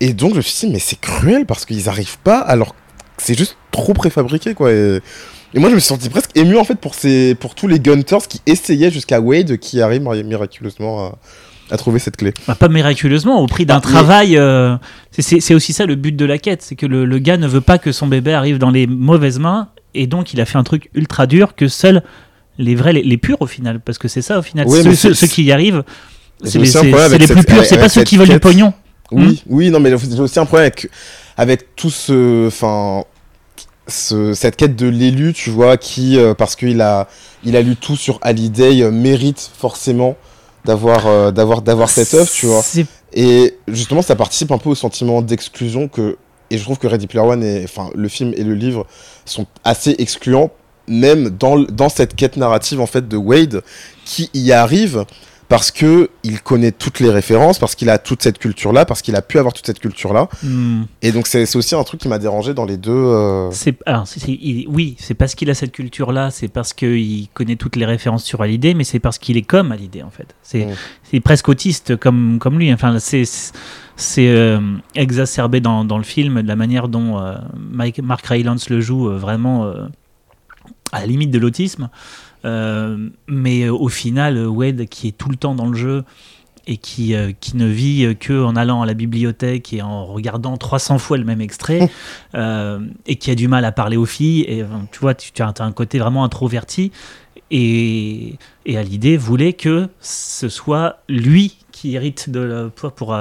Et 0.00 0.14
donc 0.14 0.30
je 0.30 0.36
me 0.36 0.40
suis 0.40 0.66
dit 0.66 0.72
mais 0.72 0.78
c'est 0.78 0.98
cruel 0.98 1.44
parce 1.44 1.66
qu'ils 1.66 1.84
n'arrivent 1.84 2.18
pas 2.24 2.38
alors 2.38 2.74
c'est 3.18 3.36
juste 3.36 3.58
trop 3.70 3.92
préfabriqué 3.92 4.54
quoi. 4.54 4.72
Et, 4.72 5.00
moi 5.58 5.70
je 5.70 5.74
me 5.74 5.80
suis 5.80 5.88
senti 5.88 6.08
presque 6.08 6.36
ému 6.36 6.56
en 6.56 6.64
fait 6.64 6.76
pour, 6.76 6.94
ces, 6.94 7.34
pour 7.34 7.54
tous 7.54 7.66
les 7.66 7.80
Gunters 7.80 8.28
qui 8.28 8.40
essayaient 8.46 8.90
jusqu'à 8.90 9.20
Wade 9.20 9.56
qui 9.58 9.80
arrive 9.80 10.02
miraculeusement 10.02 11.18
à, 11.70 11.76
trouver 11.76 11.98
cette 12.00 12.16
clé. 12.16 12.34
Bah, 12.48 12.56
pas 12.56 12.68
miraculeusement, 12.68 13.40
au 13.40 13.46
prix 13.46 13.64
d'un 13.64 13.76
bah, 13.76 13.80
travail. 13.80 14.36
Euh, 14.36 14.76
c'est 15.16 15.54
aussi 15.54 15.72
ça 15.72 15.86
le 15.86 15.94
but 15.94 16.16
de 16.16 16.24
la 16.24 16.38
quête, 16.38 16.62
c'est 16.62 16.74
que 16.74 16.86
le, 16.86 17.18
gars 17.18 17.36
ne 17.36 17.46
veut 17.46 17.60
pas 17.60 17.78
que 17.78 17.92
son 17.92 18.06
bébé 18.06 18.32
arrive 18.32 18.58
dans 18.58 18.70
les 18.70 18.86
mauvaises 18.86 19.38
mains 19.38 19.68
et 19.94 20.06
donc 20.06 20.32
il 20.32 20.40
a 20.40 20.44
fait 20.44 20.58
un 20.58 20.64
truc 20.64 20.90
ultra 20.94 21.26
dur 21.26 21.54
que 21.54 21.68
seuls 21.68 22.02
les 22.58 22.74
vrais, 22.74 22.92
les, 22.92 23.16
purs 23.16 23.40
au 23.40 23.46
final, 23.46 23.80
parce 23.80 23.98
que 23.98 24.08
c'est 24.08 24.22
ça 24.22 24.38
au 24.38 24.42
final, 24.42 24.68
ceux, 24.68 25.26
qui 25.26 25.44
y 25.44 25.52
arrivent. 25.52 25.82
C'est 26.44 26.58
les, 26.58 27.18
les 27.18 27.26
plus 27.26 27.44
purs, 27.44 27.64
c'est 27.64 27.78
pas 27.78 27.88
ceux 27.88 28.04
qui 28.04 28.16
veulent 28.16 28.28
du 28.28 28.40
pognon. 28.40 28.72
Oui, 29.12 29.24
hmm 29.24 29.34
oui, 29.46 29.70
non, 29.70 29.80
mais 29.80 29.90
j'ai 29.90 30.20
aussi 30.20 30.38
un 30.38 30.44
problème 30.44 30.66
avec 30.66 30.88
avec 31.36 31.74
tout 31.74 31.90
ce, 31.90 32.46
enfin, 32.46 33.04
ce, 33.90 34.34
cette 34.34 34.56
quête 34.56 34.76
de 34.76 34.86
l'élu, 34.86 35.32
tu 35.32 35.50
vois, 35.50 35.76
qui, 35.76 36.18
euh, 36.18 36.34
parce 36.34 36.56
qu'il 36.56 36.80
a, 36.80 37.08
il 37.44 37.56
a 37.56 37.62
lu 37.62 37.76
tout 37.76 37.96
sur 37.96 38.18
Hallyday, 38.22 38.82
euh, 38.82 38.90
mérite 38.90 39.50
forcément 39.56 40.16
d'avoir, 40.64 41.06
euh, 41.06 41.30
d'avoir, 41.30 41.62
d'avoir 41.62 41.90
cette 41.90 42.14
œuvre, 42.14 42.30
tu 42.30 42.46
vois. 42.46 42.62
Et 43.12 43.56
justement, 43.68 44.02
ça 44.02 44.16
participe 44.16 44.52
un 44.52 44.58
peu 44.58 44.70
au 44.70 44.74
sentiment 44.74 45.22
d'exclusion 45.22 45.88
que, 45.88 46.16
et 46.50 46.58
je 46.58 46.62
trouve 46.62 46.78
que 46.78 46.86
Ready 46.86 47.06
Player 47.06 47.26
One, 47.26 47.42
et, 47.42 47.64
enfin, 47.64 47.90
le 47.94 48.08
film 48.08 48.32
et 48.36 48.44
le 48.44 48.54
livre 48.54 48.86
sont 49.24 49.46
assez 49.64 49.94
excluants, 49.98 50.50
même 50.88 51.30
dans, 51.30 51.58
dans 51.58 51.88
cette 51.88 52.16
quête 52.16 52.36
narrative 52.36 52.80
en 52.80 52.86
fait 52.86 53.08
de 53.08 53.16
Wade, 53.16 53.62
qui 54.04 54.30
y 54.34 54.52
arrive 54.52 55.04
parce 55.50 55.72
que 55.72 56.10
il 56.22 56.40
connaît 56.40 56.70
toutes 56.70 57.00
les 57.00 57.10
références, 57.10 57.58
parce 57.58 57.74
qu'il 57.74 57.90
a 57.90 57.98
toute 57.98 58.22
cette 58.22 58.38
culture-là, 58.38 58.84
parce 58.84 59.02
qu'il 59.02 59.16
a 59.16 59.20
pu 59.20 59.36
avoir 59.36 59.52
toute 59.52 59.66
cette 59.66 59.80
culture-là. 59.80 60.28
Hmm. 60.44 60.84
Et 61.02 61.10
donc 61.10 61.26
c'est 61.26 61.56
aussi 61.56 61.74
un 61.74 61.82
truc 61.82 62.00
qui 62.00 62.06
m'a 62.06 62.20
dérangé 62.20 62.54
dans 62.54 62.64
les 62.64 62.76
deux. 62.76 62.92
Euh... 62.92 63.50
C'est 63.50 63.76
oui, 64.68 64.94
c'est 65.00 65.14
parce 65.14 65.34
qu'il 65.34 65.50
a 65.50 65.54
cette 65.54 65.72
culture-là, 65.72 66.30
c'est 66.30 66.46
parce 66.46 66.72
qu'il 66.72 67.26
connaît 67.34 67.56
toutes 67.56 67.74
les 67.74 67.84
références 67.84 68.22
sur 68.22 68.40
Hallyday, 68.40 68.74
mais 68.74 68.84
c'est 68.84 69.00
parce 69.00 69.18
qu'il 69.18 69.36
est 69.36 69.42
comme 69.42 69.72
Hallyday 69.72 70.04
en 70.04 70.10
fait. 70.10 70.36
C'est 70.44 70.68
hmm. 71.12 71.20
presque 71.20 71.48
autiste 71.48 71.96
comme 71.96 72.38
comme 72.38 72.56
lui. 72.56 72.72
Enfin 72.72 73.00
c'est 73.00 73.24
c'est 73.96 74.28
euh, 74.28 74.60
exacerbé 74.94 75.60
dans, 75.60 75.84
dans, 75.84 75.98
le 75.98 76.04
film 76.04 76.42
de 76.42 76.48
la 76.48 76.56
manière 76.56 76.86
dont 76.88 77.18
euh, 77.18 77.34
Mike, 77.58 77.98
Mark 77.98 78.24
Rylance 78.24 78.70
le 78.70 78.80
joue 78.80 79.10
euh, 79.10 79.18
vraiment 79.18 79.66
à 80.92 81.00
la 81.00 81.06
limite 81.06 81.32
de 81.32 81.40
l'autisme. 81.40 81.90
Euh, 82.44 83.08
mais 83.26 83.64
euh, 83.64 83.72
au 83.72 83.88
final, 83.88 84.46
Wade, 84.46 84.86
qui 84.86 85.08
est 85.08 85.16
tout 85.16 85.28
le 85.28 85.36
temps 85.36 85.54
dans 85.54 85.66
le 85.66 85.76
jeu 85.76 86.04
et 86.66 86.76
qui, 86.76 87.14
euh, 87.14 87.32
qui 87.38 87.56
ne 87.56 87.66
vit 87.66 88.16
que 88.18 88.44
en 88.44 88.54
allant 88.54 88.82
à 88.82 88.86
la 88.86 88.94
bibliothèque 88.94 89.72
et 89.72 89.82
en 89.82 90.06
regardant 90.06 90.56
300 90.56 90.98
fois 90.98 91.18
le 91.18 91.24
même 91.24 91.40
extrait, 91.40 91.90
et 92.34 93.16
qui 93.16 93.30
a 93.30 93.34
du 93.34 93.48
mal 93.48 93.64
à 93.64 93.72
parler 93.72 93.96
aux 93.96 94.06
filles, 94.06 94.42
et 94.42 94.64
tu 94.92 95.00
vois, 95.00 95.14
tu, 95.14 95.42
as 95.42 95.52
un 95.58 95.72
côté 95.72 95.98
vraiment 95.98 96.24
introverti. 96.24 96.92
Et, 97.52 98.36
et 98.64 98.78
Hallyday 98.78 99.16
voulait 99.16 99.54
que 99.54 99.88
ce 100.00 100.48
soit 100.48 100.98
lui 101.08 101.56
qui 101.72 101.96
hérite 101.96 102.30
de 102.30 102.40
la, 102.40 102.68
pour, 102.68 102.92
pour, 102.92 103.16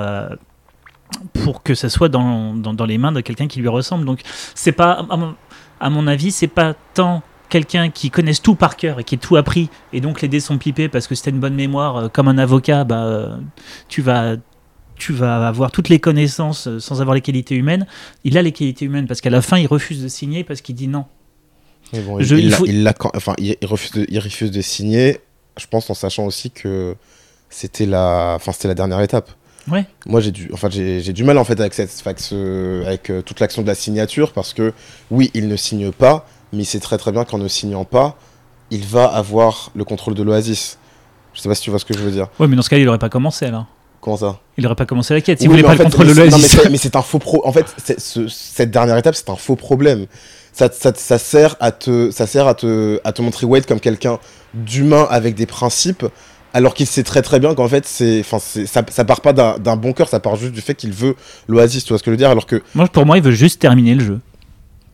pour 1.34 1.64
que 1.64 1.74
ce 1.74 1.90
soit 1.90 2.10
dans, 2.10 2.54
dans, 2.54 2.76
dans 2.76 2.86
les 2.86 3.00
mains 3.00 3.12
de 3.12 3.22
quelqu'un 3.22 3.48
qui 3.48 3.60
lui 3.60 3.70
ressemble. 3.70 4.06
Donc, 4.06 4.22
c'est 4.54 4.72
pas, 4.72 5.06
à 5.10 5.18
mon, 5.18 5.36
à 5.80 5.90
mon 5.90 6.08
avis, 6.08 6.32
c'est 6.32 6.48
pas 6.48 6.76
tant 6.94 7.24
quelqu'un 7.50 7.90
qui 7.90 8.10
connaisse 8.10 8.42
tout 8.42 8.56
par 8.56 8.78
cœur 8.78 9.00
et 9.00 9.04
qui 9.04 9.16
ait 9.16 9.20
tout 9.20 9.36
appris, 9.36 9.70
et 9.92 10.00
donc 10.00 10.22
les 10.22 10.28
dés 10.28 10.40
sont 10.40 10.58
pipés 10.58 10.88
parce 10.88 11.08
que 11.08 11.16
c'était 11.16 11.32
une 11.32 11.40
bonne 11.40 11.56
mémoire, 11.56 11.98
euh, 11.98 12.08
comme 12.08 12.28
un 12.28 12.38
avocat, 12.38 12.84
bah, 12.84 13.04
euh, 13.06 13.38
tu 13.90 14.02
vas 14.02 14.38
tu 14.96 15.14
vas 15.14 15.48
avoir 15.48 15.72
toutes 15.72 15.88
les 15.88 16.00
connaissances 16.00 16.68
euh, 16.68 16.80
sans 16.80 17.00
avoir 17.00 17.16
les 17.16 17.22
qualités 17.22 17.56
humaines. 17.56 17.88
Il 18.26 18.38
a 18.38 18.42
les 18.42 18.52
qualités 18.52 18.84
humaines 18.84 19.08
parce 19.08 19.22
qu'à 19.22 19.30
la 19.30 19.42
fin, 19.42 19.58
il 19.58 19.66
refuse 19.66 20.04
de 20.04 20.10
signer 20.10 20.44
parce 20.44 20.60
qu'il 20.62 20.76
dit 20.76 20.90
non. 20.90 21.06
il, 21.94 22.02
il, 22.68 22.94
enfin, 23.14 23.34
il, 23.38 23.56
refuse 23.64 23.92
de, 23.92 24.06
il 24.10 24.20
refuse 24.20 24.52
de 24.52 24.62
signer, 24.62 25.20
je 25.58 25.68
pense 25.68 25.90
en 25.90 25.94
sachant 25.94 26.26
aussi 26.26 26.52
que 26.52 26.96
c'était 27.50 27.86
la, 27.86 28.34
enfin, 28.36 28.52
c'était 28.52 28.68
la 28.68 28.76
dernière 28.76 29.00
étape. 29.00 29.32
Ouais. 29.72 29.86
Moi, 30.06 30.20
j'ai 30.20 30.32
du, 30.32 30.50
enfin, 30.52 30.70
j'ai 30.70 31.14
du 31.14 31.24
mal 31.24 31.38
en 31.38 31.46
fait 31.46 31.60
avec 31.60 31.74
cette, 31.74 32.04
avec 32.86 33.12
toute 33.26 33.40
l'action 33.40 33.62
de 33.62 33.68
la 33.68 33.76
signature 33.76 34.34
parce 34.34 34.54
que 34.54 34.74
oui, 35.12 35.32
il 35.34 35.48
ne 35.48 35.56
signe 35.56 35.92
pas, 35.92 36.28
mais 36.54 36.64
il 36.64 36.66
sait 36.66 36.80
très 36.80 36.98
très 36.98 37.12
bien 37.12 37.26
qu'en 37.26 37.38
ne 37.38 37.48
signant 37.48 37.86
pas, 37.86 38.18
il 38.72 38.86
va 38.86 39.06
avoir 39.06 39.72
le 39.76 39.84
contrôle 39.84 40.14
de 40.14 40.24
l'Oasis. 40.24 40.78
Je 41.34 41.42
sais 41.42 41.50
pas 41.50 41.56
si 41.56 41.62
tu 41.62 41.70
vois 41.70 41.80
ce 41.80 41.86
que 41.86 41.94
je 41.94 42.00
veux 42.00 42.12
dire. 42.12 42.28
Ouais, 42.40 42.48
mais 42.48 42.56
dans 42.56 42.62
ce 42.62 42.70
cas, 42.70 42.78
il 42.78 42.88
aurait 42.88 43.00
pas 43.00 43.10
commencé 43.10 43.50
là. 43.50 43.68
Comment 44.02 44.18
ça? 44.18 44.40
Il 44.58 44.66
aurait 44.66 44.76
pas 44.76 44.86
commencé 44.86 45.14
la 45.14 45.22
quête. 45.22 45.42
Il 45.42 45.50
voulait 45.50 45.64
pas 45.64 45.76
le 45.76 45.84
contrôle 45.84 46.08
de 46.08 46.14
l'Oasis. 46.14 46.60
mais 46.72 46.78
c'est 46.78 46.96
un 46.96 47.02
faux 47.02 47.20
pro. 47.20 47.46
En 47.46 47.52
fait, 47.52 47.66
cette 47.98 48.72
dernière 48.72 48.98
étape, 48.98 49.16
c'est 49.16 49.30
un 49.30 49.36
faux 49.36 49.56
problème. 49.56 50.06
Ça, 50.54 50.70
ça, 50.72 50.92
ça, 50.96 51.18
sert 51.18 51.56
à 51.60 51.72
te, 51.72 52.12
ça 52.12 52.26
sert 52.26 52.48
à 52.48 52.54
te, 52.54 53.00
à 53.04 53.12
te 53.12 53.22
montrer 53.22 53.46
Wade 53.46 53.66
comme 53.66 53.80
quelqu'un 53.80 54.20
d'humain 54.54 55.08
avec 55.10 55.36
des 55.36 55.46
principes, 55.46 56.06
alors 56.54 56.74
qu'il 56.74 56.88
sait 56.88 57.04
très 57.04 57.22
très 57.22 57.40
bien 57.40 57.54
qu'en 57.54 57.68
fait, 57.68 57.86
c'est, 57.86 58.20
enfin, 58.22 58.40
ça, 58.40 58.82
ça 58.90 59.06
part 59.06 59.22
pas 59.22 59.34
d'un 59.34 59.76
bon 59.76 59.94
cœur, 59.94 60.10
ça 60.10 60.20
part 60.20 60.36
juste 60.36 60.54
du 60.54 60.62
fait 60.62 60.76
qu'il 60.76 60.92
veut 60.92 61.16
l'Oasis. 61.48 61.84
Tu 61.84 61.90
vois 61.90 62.00
ce 62.00 62.04
que 62.04 62.10
je 62.10 62.14
veux 62.14 62.18
dire 62.18 62.30
Alors 62.30 62.46
que 62.46 62.62
moi, 62.74 62.88
pour 62.88 63.06
moi, 63.06 63.18
il 63.18 63.24
veut 63.24 63.32
juste 63.32 63.62
terminer 63.62 63.96
le 63.96 64.04
jeu. 64.04 64.20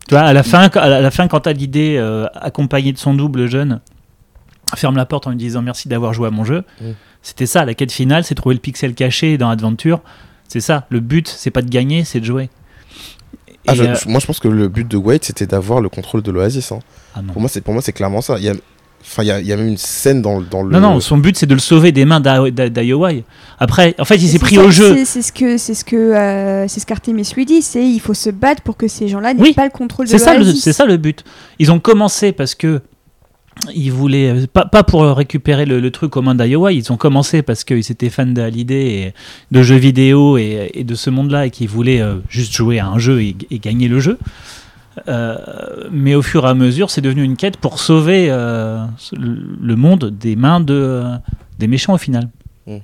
Tu 0.07 0.13
vois, 0.13 0.21
à 0.21 0.33
la 0.33 0.43
fin, 0.43 0.69
à 0.69 1.01
la 1.01 1.11
fin 1.11 1.27
quand 1.27 1.41
t'as 1.41 1.53
l'idée, 1.53 1.95
euh, 1.97 2.27
accompagné 2.35 2.93
de 2.93 2.97
son 2.97 3.13
double 3.13 3.47
jeune, 3.47 3.81
ferme 4.75 4.97
la 4.97 5.05
porte 5.05 5.27
en 5.27 5.31
lui 5.31 5.37
disant 5.37 5.61
merci 5.61 5.87
d'avoir 5.87 6.13
joué 6.13 6.27
à 6.27 6.31
mon 6.31 6.43
jeu. 6.43 6.63
Mm. 6.81 6.91
C'était 7.21 7.47
ça, 7.47 7.65
la 7.65 7.73
quête 7.73 7.91
finale, 7.91 8.23
c'est 8.23 8.35
trouver 8.35 8.55
le 8.55 8.61
pixel 8.61 8.93
caché 8.93 9.37
dans 9.37 9.49
Adventure. 9.49 10.01
C'est 10.47 10.59
ça, 10.59 10.85
le 10.89 10.99
but, 10.99 11.27
c'est 11.27 11.49
pas 11.49 11.63
de 11.63 11.69
gagner, 11.69 12.03
c'est 12.03 12.19
de 12.19 12.25
jouer. 12.25 12.49
Ah, 13.67 13.73
euh, 13.77 13.95
moi, 14.05 14.19
je 14.19 14.27
pense 14.27 14.39
que 14.39 14.47
le 14.47 14.67
but 14.67 14.87
de 14.87 14.97
Wade, 14.97 15.23
c'était 15.23 15.47
d'avoir 15.47 15.81
le 15.81 15.89
contrôle 15.89 16.21
de 16.21 16.31
l'Oasis. 16.31 16.71
Hein. 16.71 16.79
Ah 17.15 17.21
pour 17.31 17.41
moi, 17.41 17.49
c'est 17.49 17.61
pour 17.61 17.73
moi, 17.73 17.81
c'est 17.81 17.93
clairement 17.93 18.21
ça. 18.21 18.37
Il 18.37 18.43
y 18.43 18.49
a, 18.49 18.53
Enfin, 19.07 19.23
il 19.23 19.47
y, 19.47 19.53
a 19.53 19.55
même 19.55 19.67
une 19.67 19.77
scène 19.77 20.21
dans, 20.21 20.41
dans 20.41 20.63
le. 20.63 20.71
Non, 20.71 20.79
non, 20.79 20.99
son 20.99 21.17
but 21.17 21.37
c'est 21.37 21.45
de 21.45 21.53
le 21.53 21.59
sauver 21.59 21.91
des 21.91 22.05
mains 22.05 22.19
d'Iowai. 22.19 23.23
Après, 23.59 23.95
en 23.99 24.05
fait, 24.05 24.15
il 24.15 24.27
s'est 24.27 24.39
pris 24.39 24.57
au 24.57 24.71
jeu. 24.71 25.05
C'est 25.05 25.21
ce 25.21 25.31
que 25.31 25.57
c'est 25.57 25.75
ce 25.75 25.85
que 25.85 25.95
euh, 25.95 26.67
c'est 26.67 26.79
ce 26.79 26.85
qu'Artemis 26.85 27.29
lui 27.35 27.45
dit, 27.45 27.61
c'est 27.61 27.85
il 27.85 27.99
faut 27.99 28.15
se 28.15 28.29
battre 28.29 28.63
pour 28.63 28.75
que 28.75 28.87
ces 28.87 29.07
gens-là 29.07 29.33
n'aient 29.33 29.53
pas 29.53 29.65
le 29.65 29.69
contrôle 29.69 30.07
de 30.07 30.11
l'Oasis. 30.11 30.61
C'est 30.61 30.73
ça 30.73 30.85
le 30.85 30.97
but. 30.97 31.23
Ils 31.59 31.71
ont 31.71 31.79
commencé 31.79 32.31
parce 32.31 32.55
que 32.55 32.81
ils 33.73 33.91
voulaient 33.91 34.29
euh, 34.29 34.47
pas, 34.51 34.65
pas 34.65 34.83
pour 34.83 35.03
récupérer 35.03 35.65
le, 35.65 35.91
truc 35.91 36.17
aux 36.17 36.21
mains 36.21 36.35
d'Iowa, 36.35 36.71
ils 36.71 36.91
ont 36.91 36.97
commencé 36.97 37.41
parce 37.41 37.63
qu'ils 37.63 37.91
étaient 37.91 38.09
fans 38.09 38.25
de 38.25 38.41
et 38.41 39.13
de 39.51 39.63
jeux 39.63 39.77
vidéo 39.77 40.37
et, 40.37 40.83
de 40.85 40.95
ce 40.95 41.09
monde-là 41.09 41.47
et 41.47 41.49
qu'ils 41.49 41.69
voulaient 41.69 42.01
euh, 42.01 42.17
juste 42.29 42.53
jouer 42.53 42.79
à 42.79 42.87
un 42.87 42.99
jeu 42.99 43.21
et, 43.21 43.35
gagner 43.59 43.87
le 43.87 43.99
jeu. 43.99 44.17
Euh, 45.07 45.37
mais 45.91 46.15
au 46.15 46.21
fur 46.21 46.45
et 46.45 46.49
à 46.49 46.53
mesure, 46.53 46.89
c'est 46.89 47.01
devenu 47.01 47.23
une 47.23 47.35
quête 47.37 47.57
pour 47.57 47.79
sauver 47.79 48.27
le 48.29 49.75
monde 49.75 50.11
des 50.11 50.35
mains 50.35 50.59
de, 50.59 51.03
des 51.59 51.67
méchants 51.67 51.93
au 51.93 51.97
final. 51.97 52.29
Mmh. 52.67 52.77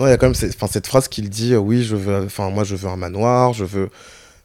il 0.00 0.06
y 0.06 0.10
a 0.10 0.16
quand 0.18 0.26
même 0.26 0.34
cette, 0.34 0.56
cette 0.68 0.86
phrase 0.86 1.08
qu'il 1.08 1.30
dit 1.30 1.56
oui, 1.56 1.82
je 1.82 1.96
veux, 1.96 2.24
enfin 2.24 2.50
moi 2.50 2.64
je 2.64 2.76
veux 2.76 2.88
un 2.88 2.96
manoir, 2.96 3.54
je 3.54 3.64
veux 3.64 3.88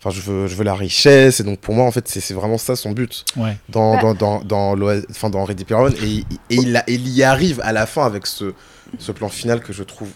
Enfin, 0.01 0.11
je 0.11 0.22
veux, 0.22 0.47
je 0.47 0.55
veux 0.55 0.63
la 0.63 0.76
richesse. 0.76 1.41
Et 1.41 1.43
donc, 1.43 1.59
pour 1.59 1.76
moi, 1.76 1.86
en 1.86 1.91
fait, 1.91 2.07
c'est 2.07 2.34
vraiment 2.34 2.57
ça 2.57 2.78
son 2.78 2.91
but. 2.91 3.26
Ouais. 3.36 3.57
Dans, 3.67 4.01
dans, 4.01 4.13
dans, 4.13 4.43
dans, 4.45 5.01
enfin, 5.09 5.30
dans 5.30 5.43
Ready 5.43 5.65
Player 5.65 5.82
One. 5.82 5.93
Et, 6.01 6.20
et, 6.20 6.26
il, 6.55 6.82
il 6.88 7.09
y 7.09 7.24
arrive 7.24 7.59
à 7.63 7.74
la 7.74 7.86
fin 7.86 8.05
avec 8.05 8.26
ce, 8.26 8.53
ce 8.97 9.11
plan 9.11 9.28
final 9.28 9.59
que 9.59 9.74
je 9.74 9.84
trouve 9.84 10.09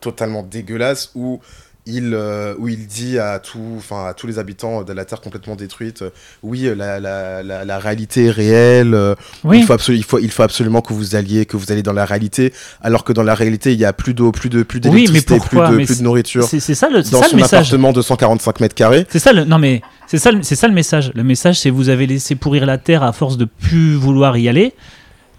totalement 0.00 0.42
dégueulasse 0.42 1.10
où 1.14 1.40
il, 1.86 2.14
euh, 2.14 2.54
où 2.58 2.68
il 2.68 2.86
dit 2.86 3.18
à, 3.18 3.38
tout, 3.38 3.82
à 3.90 4.14
tous 4.14 4.26
les 4.26 4.38
habitants 4.38 4.82
de 4.84 4.92
la 4.92 5.04
Terre 5.04 5.20
complètement 5.20 5.54
détruite, 5.54 6.02
euh, 6.02 6.10
oui, 6.42 6.66
euh, 6.66 6.74
la, 6.74 6.98
la, 6.98 7.42
la, 7.64 7.78
réalité 7.78 8.26
est 8.26 8.30
réelle, 8.30 8.96
il, 9.52 9.64
faut 9.64 9.76
il, 9.88 10.02
faut, 10.02 10.18
il 10.18 10.30
faut 10.30 10.42
absolument 10.42 10.80
que 10.80 10.94
vous 10.94 11.14
alliez, 11.14 11.44
que 11.44 11.58
vous 11.58 11.72
allez 11.72 11.82
dans 11.82 11.92
la 11.92 12.06
réalité, 12.06 12.54
alors 12.80 13.04
que 13.04 13.12
dans 13.12 13.22
la 13.22 13.34
réalité, 13.34 13.72
il 13.74 13.78
y 13.78 13.84
a 13.84 13.92
plus 13.92 14.14
d'eau, 14.14 14.32
plus 14.32 14.48
de 14.48 14.62
plus 14.62 14.80
d'électricité, 14.80 15.38
plus, 15.38 15.58
de, 15.58 15.84
plus 15.84 15.98
de 15.98 16.02
nourriture. 16.02 16.44
C'est 16.44 16.60
ça 16.60 16.88
le, 16.88 17.02
dans 17.02 17.20
ça, 17.20 17.28
son 17.28 17.36
le 17.36 17.42
message. 17.42 17.68
appartement 17.68 17.92
de 17.92 18.00
145 18.00 18.60
mètres 18.60 18.74
carrés. 18.74 19.06
C'est 19.10 19.18
ça 19.18 19.34
le, 19.34 19.44
non 19.44 19.58
mais 19.58 19.82
c'est 20.06 20.18
ça, 20.18 20.30
c'est 20.40 20.56
ça 20.56 20.68
le 20.68 20.74
message. 20.74 21.12
Le 21.14 21.22
message, 21.22 21.60
c'est 21.60 21.70
vous 21.70 21.90
avez 21.90 22.06
laissé 22.06 22.34
pourrir 22.34 22.64
la 22.64 22.78
Terre 22.78 23.02
à 23.02 23.12
force 23.12 23.36
de 23.36 23.44
plus 23.44 23.94
vouloir 23.94 24.38
y 24.38 24.48
aller. 24.48 24.72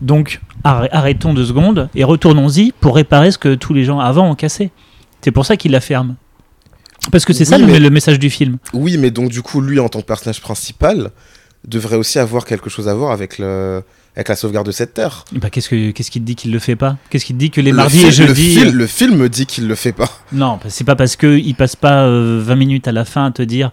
Donc 0.01 0.41
arrêtons 0.63 1.33
deux 1.33 1.45
secondes 1.45 1.89
et 1.95 2.03
retournons-y 2.03 2.71
pour 2.73 2.95
réparer 2.95 3.31
ce 3.31 3.37
que 3.37 3.55
tous 3.55 3.73
les 3.73 3.83
gens 3.83 3.99
avant 3.99 4.29
ont 4.29 4.35
cassé. 4.35 4.69
C'est 5.21 5.31
pour 5.31 5.45
ça 5.45 5.57
qu'il 5.57 5.71
la 5.71 5.81
ferme. 5.81 6.15
Parce 7.11 7.25
que 7.25 7.33
c'est 7.33 7.45
ça 7.45 7.57
le, 7.57 7.89
message 7.89 8.19
du 8.19 8.29
film. 8.29 8.57
Oui, 8.73 8.97
mais 8.97 9.11
donc 9.11 9.29
du 9.29 9.41
coup, 9.41 9.61
lui, 9.61 9.79
en 9.79 9.89
tant 9.89 10.01
que 10.01 10.05
personnage 10.05 10.41
principal, 10.41 11.11
devrait 11.67 11.97
aussi 11.97 12.19
avoir 12.19 12.45
quelque 12.45 12.69
chose 12.69 12.87
à 12.87 12.93
voir 12.93 13.11
avec 13.11 13.37
le 13.37 13.81
avec 14.15 14.29
la 14.29 14.35
sauvegarde 14.35 14.65
de 14.65 14.71
cette 14.71 14.93
terre. 14.93 15.25
Bah, 15.33 15.49
qu'est-ce 15.49 15.67
que 15.67 15.91
qu'est-ce 15.91 16.09
qui 16.09 16.21
te 16.21 16.25
dit 16.25 16.35
qu'il 16.35 16.51
le 16.51 16.59
fait 16.59 16.77
pas? 16.77 16.97
Qu'est-ce 17.09 17.25
qui 17.25 17.33
te 17.33 17.37
dit 17.37 17.51
que 17.51 17.59
les 17.59 17.73
mardis 17.73 18.05
et 18.05 18.11
jeudis 18.11 18.63
le, 18.63 18.71
le, 18.71 18.87
film 18.87 19.27
dit 19.27 19.45
qu'il 19.45 19.67
le 19.67 19.75
fait 19.75 19.91
pas. 19.91 20.09
Non, 20.31 20.57
c'est 20.69 20.85
pas 20.85 20.95
parce 20.95 21.15
que 21.15 21.37
il 21.37 21.53
passe 21.53 21.75
pas 21.75 22.05
20 22.05 22.07
euh, 22.07 22.55
minutes 22.55 22.87
à 22.87 22.91
la 22.91 23.03
fin 23.03 23.25
à 23.25 23.31
te 23.31 23.41
dire 23.41 23.71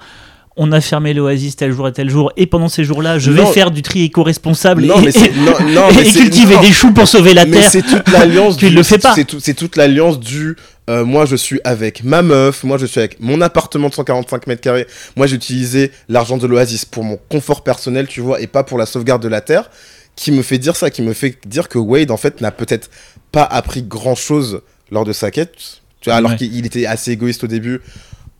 on 0.56 0.70
a 0.72 0.80
fermé 0.80 1.14
l'Oasis 1.14 1.56
tel 1.56 1.72
jour 1.72 1.88
et 1.88 1.92
tel 1.92 2.10
jour, 2.10 2.32
et 2.36 2.46
pendant 2.46 2.68
ces 2.68 2.84
jours-là, 2.84 3.18
je 3.18 3.30
vais 3.30 3.46
faire 3.46 3.70
du 3.70 3.82
tri 3.82 4.04
éco-responsable 4.04 4.84
et, 4.84 6.12
cultiver 6.12 6.58
des 6.58 6.72
choux 6.72 6.92
pour 6.92 7.08
sauver 7.08 7.34
la 7.34 7.46
Terre. 7.46 7.70
c'est 7.70 7.82
toute 7.82 8.08
l'alliance. 8.08 8.56
tu 8.58 8.68
le 8.68 8.82
fais 8.82 8.98
pas. 8.98 9.14
C'est 9.14 9.54
toute 9.54 9.76
l'alliance 9.76 10.20
du. 10.20 10.56
Euh, 10.90 11.04
moi, 11.04 11.26
je 11.26 11.36
suis 11.36 11.60
avec 11.64 12.02
ma 12.04 12.22
meuf. 12.22 12.64
Moi, 12.64 12.76
je 12.76 12.86
suis 12.86 12.98
avec 12.98 13.20
mon 13.20 13.40
appartement 13.40 13.88
de 13.88 13.94
145 13.94 14.46
mètres 14.46 14.60
carrés. 14.60 14.86
Moi, 15.16 15.26
j'ai 15.26 15.36
utilisé 15.36 15.92
l'argent 16.08 16.36
de 16.36 16.46
l'Oasis 16.46 16.84
pour 16.84 17.04
mon 17.04 17.18
confort 17.28 17.62
personnel, 17.62 18.06
tu 18.06 18.20
vois, 18.20 18.40
et 18.40 18.46
pas 18.46 18.64
pour 18.64 18.78
la 18.78 18.86
sauvegarde 18.86 19.22
de 19.22 19.28
la 19.28 19.40
Terre. 19.40 19.70
Qui 20.16 20.32
me 20.32 20.42
fait 20.42 20.58
dire 20.58 20.76
ça, 20.76 20.90
qui 20.90 21.00
me 21.00 21.14
fait 21.14 21.38
dire 21.46 21.68
que 21.68 21.78
Wade, 21.78 22.10
en 22.10 22.18
fait, 22.18 22.42
n'a 22.42 22.50
peut-être 22.50 22.90
pas 23.30 23.44
appris 23.44 23.82
grand-chose 23.82 24.60
lors 24.90 25.04
de 25.04 25.12
sa 25.12 25.30
quête. 25.30 25.54
Tu 26.02 26.10
vois, 26.10 26.16
alors 26.16 26.36
qu'il 26.36 26.66
était 26.66 26.84
assez 26.84 27.12
égoïste 27.12 27.44
au 27.44 27.46
début 27.46 27.80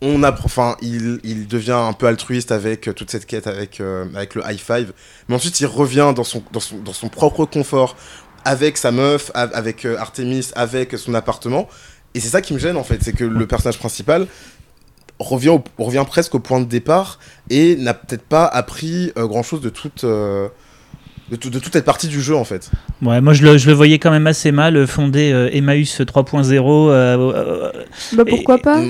on 0.03 0.21
enfin, 0.23 0.75
il, 0.81 1.47
devient 1.47 1.71
un 1.71 1.93
peu 1.93 2.07
altruiste 2.07 2.51
avec 2.51 2.87
euh, 2.89 2.93
toute 2.93 3.09
cette 3.09 3.25
quête 3.25 3.47
avec, 3.47 3.79
euh, 3.79 4.05
avec 4.13 4.35
le 4.35 4.43
high 4.45 4.59
five. 4.59 4.91
Mais 5.27 5.35
ensuite, 5.35 5.59
il 5.61 5.65
revient 5.65 6.13
dans 6.13 6.23
son, 6.25 7.09
propre 7.09 7.45
confort 7.45 7.95
avec 8.43 8.77
sa 8.77 8.91
meuf, 8.91 9.31
avec 9.33 9.85
euh, 9.85 9.97
Artemis, 9.97 10.51
avec 10.55 10.97
son 10.97 11.13
appartement. 11.13 11.69
Et 12.13 12.19
c'est 12.19 12.27
ça 12.27 12.41
qui 12.41 12.53
me 12.53 12.59
gêne 12.59 12.75
en 12.75 12.83
fait, 12.83 13.01
c'est 13.01 13.13
que 13.13 13.23
le 13.23 13.47
personnage 13.47 13.79
principal 13.79 14.27
revient, 15.19 15.57
revient 15.77 16.03
presque 16.05 16.35
au 16.35 16.39
point 16.39 16.59
de 16.59 16.65
départ 16.65 17.17
et 17.49 17.77
n'a 17.77 17.93
peut-être 17.93 18.23
pas 18.23 18.45
appris 18.45 19.11
grand 19.15 19.41
chose 19.41 19.61
de 19.61 19.69
toute 19.69 20.05
de, 21.29 21.37
toute 21.37 21.73
cette 21.73 21.85
partie 21.85 22.07
du 22.07 22.21
jeu 22.21 22.35
en 22.35 22.43
fait. 22.43 22.69
Ouais, 23.01 23.21
moi 23.21 23.33
je 23.33 23.43
le, 23.43 23.57
je 23.57 23.67
le 23.67 23.73
voyais 23.73 23.97
quand 23.97 24.11
même 24.11 24.27
assez 24.27 24.51
mal 24.51 24.85
fonder 24.87 25.31
euh, 25.31 25.49
Emmaüs 25.53 26.01
3.0. 26.01 26.51
Euh, 26.51 27.17
euh, 27.17 27.71
bah 28.13 28.23
pourquoi 28.27 28.57
pas 28.57 28.81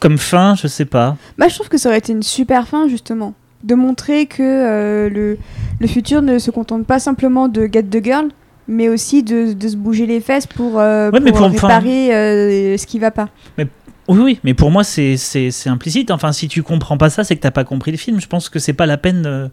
Comme 0.00 0.18
fin, 0.18 0.56
je 0.60 0.66
sais 0.66 0.84
pas. 0.84 1.16
Bah 1.38 1.46
je 1.48 1.54
trouve 1.54 1.68
que 1.68 1.78
ça 1.78 1.88
aurait 1.88 1.98
été 1.98 2.12
une 2.12 2.22
super 2.22 2.66
fin 2.66 2.88
justement. 2.88 3.34
De 3.62 3.74
montrer 3.74 4.26
que 4.26 5.08
le, 5.08 5.38
le 5.80 5.86
futur 5.86 6.20
ne 6.20 6.38
se 6.38 6.50
contente 6.50 6.86
pas 6.86 6.98
simplement 6.98 7.48
de 7.48 7.66
get 7.72 7.84
the 7.84 8.04
girl, 8.04 8.28
mais 8.68 8.90
aussi 8.90 9.22
de, 9.22 9.54
de 9.54 9.68
se 9.68 9.76
bouger 9.76 10.04
les 10.04 10.20
fesses 10.20 10.46
pour, 10.46 10.72
pour, 10.72 10.80
réparer 10.80 12.76
ce 12.76 12.86
qui 12.86 12.98
va 12.98 13.10
pas. 13.10 13.30
Mais 13.56 13.66
oui, 14.08 14.18
oui, 14.18 14.40
mais 14.44 14.52
pour 14.52 14.70
moi 14.70 14.84
c'est 14.84 15.16
implicite. 15.64 16.10
Enfin, 16.10 16.32
si 16.32 16.46
tu 16.48 16.62
comprends 16.62 16.98
pas 16.98 17.08
ça, 17.08 17.24
c'est 17.24 17.36
que 17.36 17.40
t'as 17.40 17.50
pas 17.50 17.64
compris 17.64 17.90
le 17.90 17.96
film. 17.96 18.20
Je 18.20 18.26
pense 18.26 18.50
que 18.50 18.58
c'est 18.58 18.74
pas 18.74 18.84
la 18.84 18.98
peine 18.98 19.50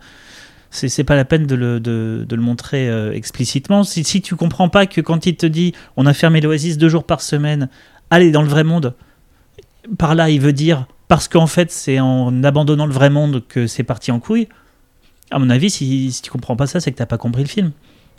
c'est 0.71 1.03
pas 1.03 1.15
la 1.15 1.25
peine 1.25 1.45
de 1.45 1.55
le, 1.55 1.79
de, 1.79 2.25
le 2.29 2.41
montrer 2.41 2.89
euh, 2.89 3.13
explicitement. 3.13 3.83
Si, 3.83 4.03
si 4.03 4.21
tu 4.21 4.35
comprends 4.35 4.69
pas 4.69 4.85
que 4.85 5.01
quand 5.01 5.25
il 5.25 5.35
te 5.35 5.45
dit 5.45 5.73
on 5.97 6.05
a 6.05 6.13
fermé 6.13 6.41
l'Oasis 6.41 6.77
deux 6.77 6.89
jours 6.89 7.03
par 7.03 7.21
semaine, 7.21 7.69
allez 8.09 8.31
dans 8.31 8.41
le 8.41 8.47
vrai 8.47 8.63
monde, 8.63 8.95
par 9.97 10.15
là 10.15 10.29
il 10.29 10.39
veut 10.39 10.53
dire 10.53 10.87
parce 11.07 11.27
qu'en 11.27 11.47
fait 11.47 11.71
c'est 11.71 11.99
en 11.99 12.43
abandonnant 12.43 12.85
le 12.85 12.93
vrai 12.93 13.09
monde 13.09 13.43
que 13.47 13.67
c'est 13.67 13.83
parti 13.83 14.11
en 14.11 14.19
couille. 14.19 14.47
À 15.29 15.39
mon 15.39 15.49
avis, 15.49 15.69
si, 15.69 16.11
si 16.11 16.21
tu 16.21 16.31
comprends 16.31 16.55
pas 16.55 16.67
ça, 16.67 16.79
c'est 16.79 16.91
que 16.91 16.97
t'as 16.97 17.05
pas 17.05 17.17
compris 17.17 17.43
le 17.43 17.47
film. 17.47 17.71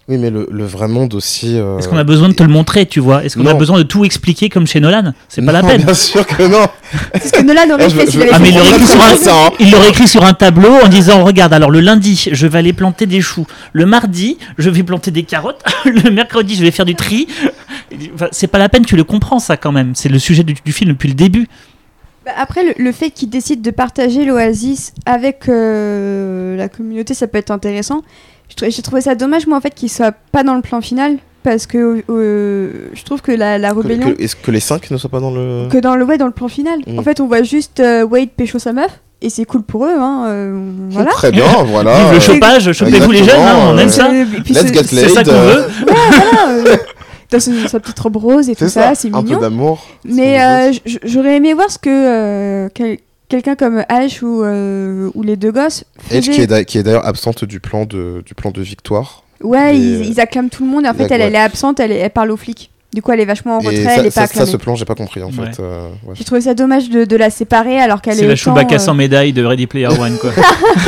Oui, 0.08 0.18
mais 0.18 0.30
le, 0.30 0.64
vrai 0.64 0.88
monde 0.88 1.14
aussi. 1.14 1.56
Euh, 1.56 1.78
Est-ce 1.78 1.88
qu'on 1.88 1.96
a 1.96 2.02
besoin 2.02 2.28
de 2.28 2.34
te 2.34 2.42
le 2.42 2.48
montrer, 2.48 2.86
tu 2.86 2.98
vois? 2.98 3.24
Est-ce 3.24 3.36
qu'on 3.36 3.46
a 3.46 3.54
besoin 3.54 3.78
de 3.78 3.84
tout 3.84 4.04
expliquer 4.04 4.48
comme 4.48 4.66
chez 4.66 4.80
Nolan? 4.80 5.12
C'est 5.28 5.42
pas 5.42 5.52
la 5.52 5.62
peine. 5.62 5.82
Bien 5.82 5.94
sûr 5.94 6.26
que 6.26 6.42
non. 6.42 6.66
C'est 7.14 7.28
ce 7.28 7.32
que 7.32 7.42
Nolan 7.42 7.72
aurait 7.74 7.88
fait. 7.88 8.08
Ah, 8.32 8.40
mais 8.40 8.48
il 8.48 8.56
l'aurait 8.56 8.70
écrit, 8.70 8.86
sur 8.86 9.34
un... 9.34 9.50
il 9.60 9.74
écrit 9.88 10.08
sur 10.08 10.24
un 10.24 10.34
tableau 10.34 10.72
en 10.84 10.88
disant 10.88 11.22
Regarde, 11.22 11.54
alors 11.54 11.70
le 11.70 11.78
lundi, 11.78 12.30
je 12.32 12.46
vais 12.48 12.58
aller 12.58 12.72
planter 12.72 13.06
des 13.06 13.20
choux. 13.20 13.46
Le 13.72 13.86
mardi, 13.86 14.38
je 14.58 14.70
vais 14.70 14.82
planter 14.82 15.12
des 15.12 15.22
carottes. 15.22 15.62
le 15.84 16.10
mercredi, 16.10 16.56
je 16.56 16.62
vais 16.62 16.72
faire 16.72 16.86
du 16.86 16.96
tri. 16.96 17.28
c'est 18.32 18.48
pas 18.48 18.58
la 18.58 18.68
peine, 18.68 18.84
tu 18.84 18.96
le 18.96 19.04
comprends, 19.04 19.38
ça 19.38 19.56
quand 19.56 19.72
même. 19.72 19.94
C'est 19.94 20.08
le 20.08 20.18
sujet 20.18 20.42
du, 20.42 20.72
film 20.72 20.90
depuis 20.90 21.08
le 21.08 21.14
début. 21.14 21.46
Bah, 22.24 22.32
après, 22.36 22.74
le, 22.76 22.92
fait 22.92 23.10
qu'il 23.10 23.30
décide 23.30 23.62
de 23.62 23.70
partager 23.70 24.24
l'Oasis 24.24 24.94
avec 25.06 25.48
euh, 25.48 26.56
la 26.56 26.68
communauté, 26.68 27.14
ça 27.14 27.28
peut 27.28 27.38
être 27.38 27.52
intéressant. 27.52 28.02
J'ai 28.60 28.82
trouvé 28.82 29.00
ça 29.00 29.14
dommage, 29.14 29.46
moi, 29.46 29.58
en 29.58 29.60
fait, 29.60 29.74
qu'il 29.74 29.90
soit 29.90 30.14
pas 30.32 30.42
dans 30.42 30.54
le 30.54 30.62
plan 30.62 30.80
final. 30.80 31.18
Parce 31.42 31.66
que 31.66 32.04
euh, 32.08 32.90
je 32.94 33.02
trouve 33.02 33.20
que 33.20 33.32
la, 33.32 33.58
la 33.58 33.72
rébellion. 33.72 34.14
Est-ce 34.18 34.36
que 34.36 34.50
les 34.52 34.60
5 34.60 34.90
ne 34.92 34.96
sont 34.96 35.08
pas 35.08 35.18
dans 35.18 35.32
le. 35.32 35.66
Que 35.68 35.78
dans 35.78 35.96
le, 35.96 36.04
ouais, 36.04 36.16
dans 36.16 36.26
le 36.26 36.32
plan 36.32 36.46
final. 36.48 36.78
Mm. 36.86 36.98
En 36.98 37.02
fait, 37.02 37.20
on 37.20 37.26
voit 37.26 37.42
juste 37.42 37.80
euh, 37.80 38.04
Wade 38.04 38.30
pécho 38.30 38.58
sa 38.60 38.72
meuf. 38.72 39.00
Et 39.22 39.30
c'est 39.30 39.44
cool 39.44 39.62
pour 39.62 39.84
eux. 39.86 39.96
Hein, 39.98 40.24
euh, 40.28 40.70
voilà. 40.90 41.10
Très 41.10 41.32
bien, 41.32 41.46
voilà. 41.66 41.96
Vive 41.96 42.14
le 42.14 42.20
chopage, 42.20 42.72
chopez-vous 42.72 43.10
les 43.10 43.24
jeunes, 43.24 43.40
hein, 43.40 43.72
on 43.72 43.78
aime 43.78 43.88
ça. 43.88 44.10
C'est 44.44 45.08
ça 45.08 45.24
qu'on 45.24 45.30
veut. 45.32 45.64
voilà, 45.86 46.68
dans 47.30 47.40
sa 47.68 47.80
petite 47.80 47.98
robe 47.98 48.16
rose 48.16 48.48
et 48.48 48.54
tout 48.54 48.68
ça, 48.68 48.94
c'est 48.94 49.08
mignon. 49.08 49.20
Un 49.20 49.34
peu 49.36 49.40
d'amour. 49.40 49.84
Mais 50.04 50.70
j'aurais 51.04 51.36
aimé 51.36 51.54
voir 51.54 51.70
ce 51.70 51.78
que 51.78 52.68
quelqu'un 53.32 53.56
comme 53.56 53.82
Ash 53.88 54.22
ou, 54.22 54.42
euh, 54.44 55.10
ou 55.14 55.22
les 55.22 55.36
deux 55.36 55.52
gosses. 55.52 55.84
Edge 56.10 56.28
qui 56.28 56.42
est, 56.42 56.64
qui 56.66 56.78
est 56.78 56.82
d'ailleurs 56.82 57.06
absente 57.06 57.44
du 57.44 57.60
plan 57.60 57.86
de, 57.86 58.22
du 58.26 58.34
plan 58.34 58.50
de 58.50 58.60
victoire. 58.60 59.24
Ouais, 59.42 59.76
ils, 59.76 60.20
acclament 60.20 60.50
tout 60.50 60.64
le 60.64 60.70
monde. 60.70 60.86
En 60.86 60.92
fait, 60.92 61.10
elle, 61.10 61.22
elle, 61.22 61.34
est 61.34 61.38
absente, 61.38 61.80
elle, 61.80 61.92
elle 61.92 62.10
parle 62.10 62.30
aux 62.30 62.36
flics. 62.36 62.70
Du 62.92 63.00
coup, 63.00 63.10
elle 63.10 63.20
est 63.20 63.24
vachement 63.24 63.56
en 63.56 63.60
retrait, 63.60 63.82
ça, 63.82 63.96
elle 63.96 64.06
est 64.06 64.14
pas 64.14 64.26
ça, 64.26 64.34
ça, 64.34 64.46
ce 64.46 64.58
plan, 64.58 64.76
j'ai 64.76 64.84
pas 64.84 64.94
compris 64.94 65.22
en 65.22 65.30
fait. 65.30 65.58
Euh, 65.60 65.88
ouais. 66.04 66.14
J'ai 66.14 66.24
trouvé 66.24 66.42
ça 66.42 66.52
dommage 66.52 66.90
de, 66.90 67.06
de 67.06 67.16
la 67.16 67.30
séparer 67.30 67.80
alors 67.80 68.02
qu'elle 68.02 68.14
est. 68.14 68.18
C'est 68.18 68.26
la 68.26 68.36
Chewbacca 68.36 68.74
euh... 68.74 68.78
sans 68.78 68.92
médaille 68.92 69.32
de 69.32 69.42
Ready 69.42 69.66
Player 69.66 69.86
One, 69.86 70.18
quoi. 70.18 70.30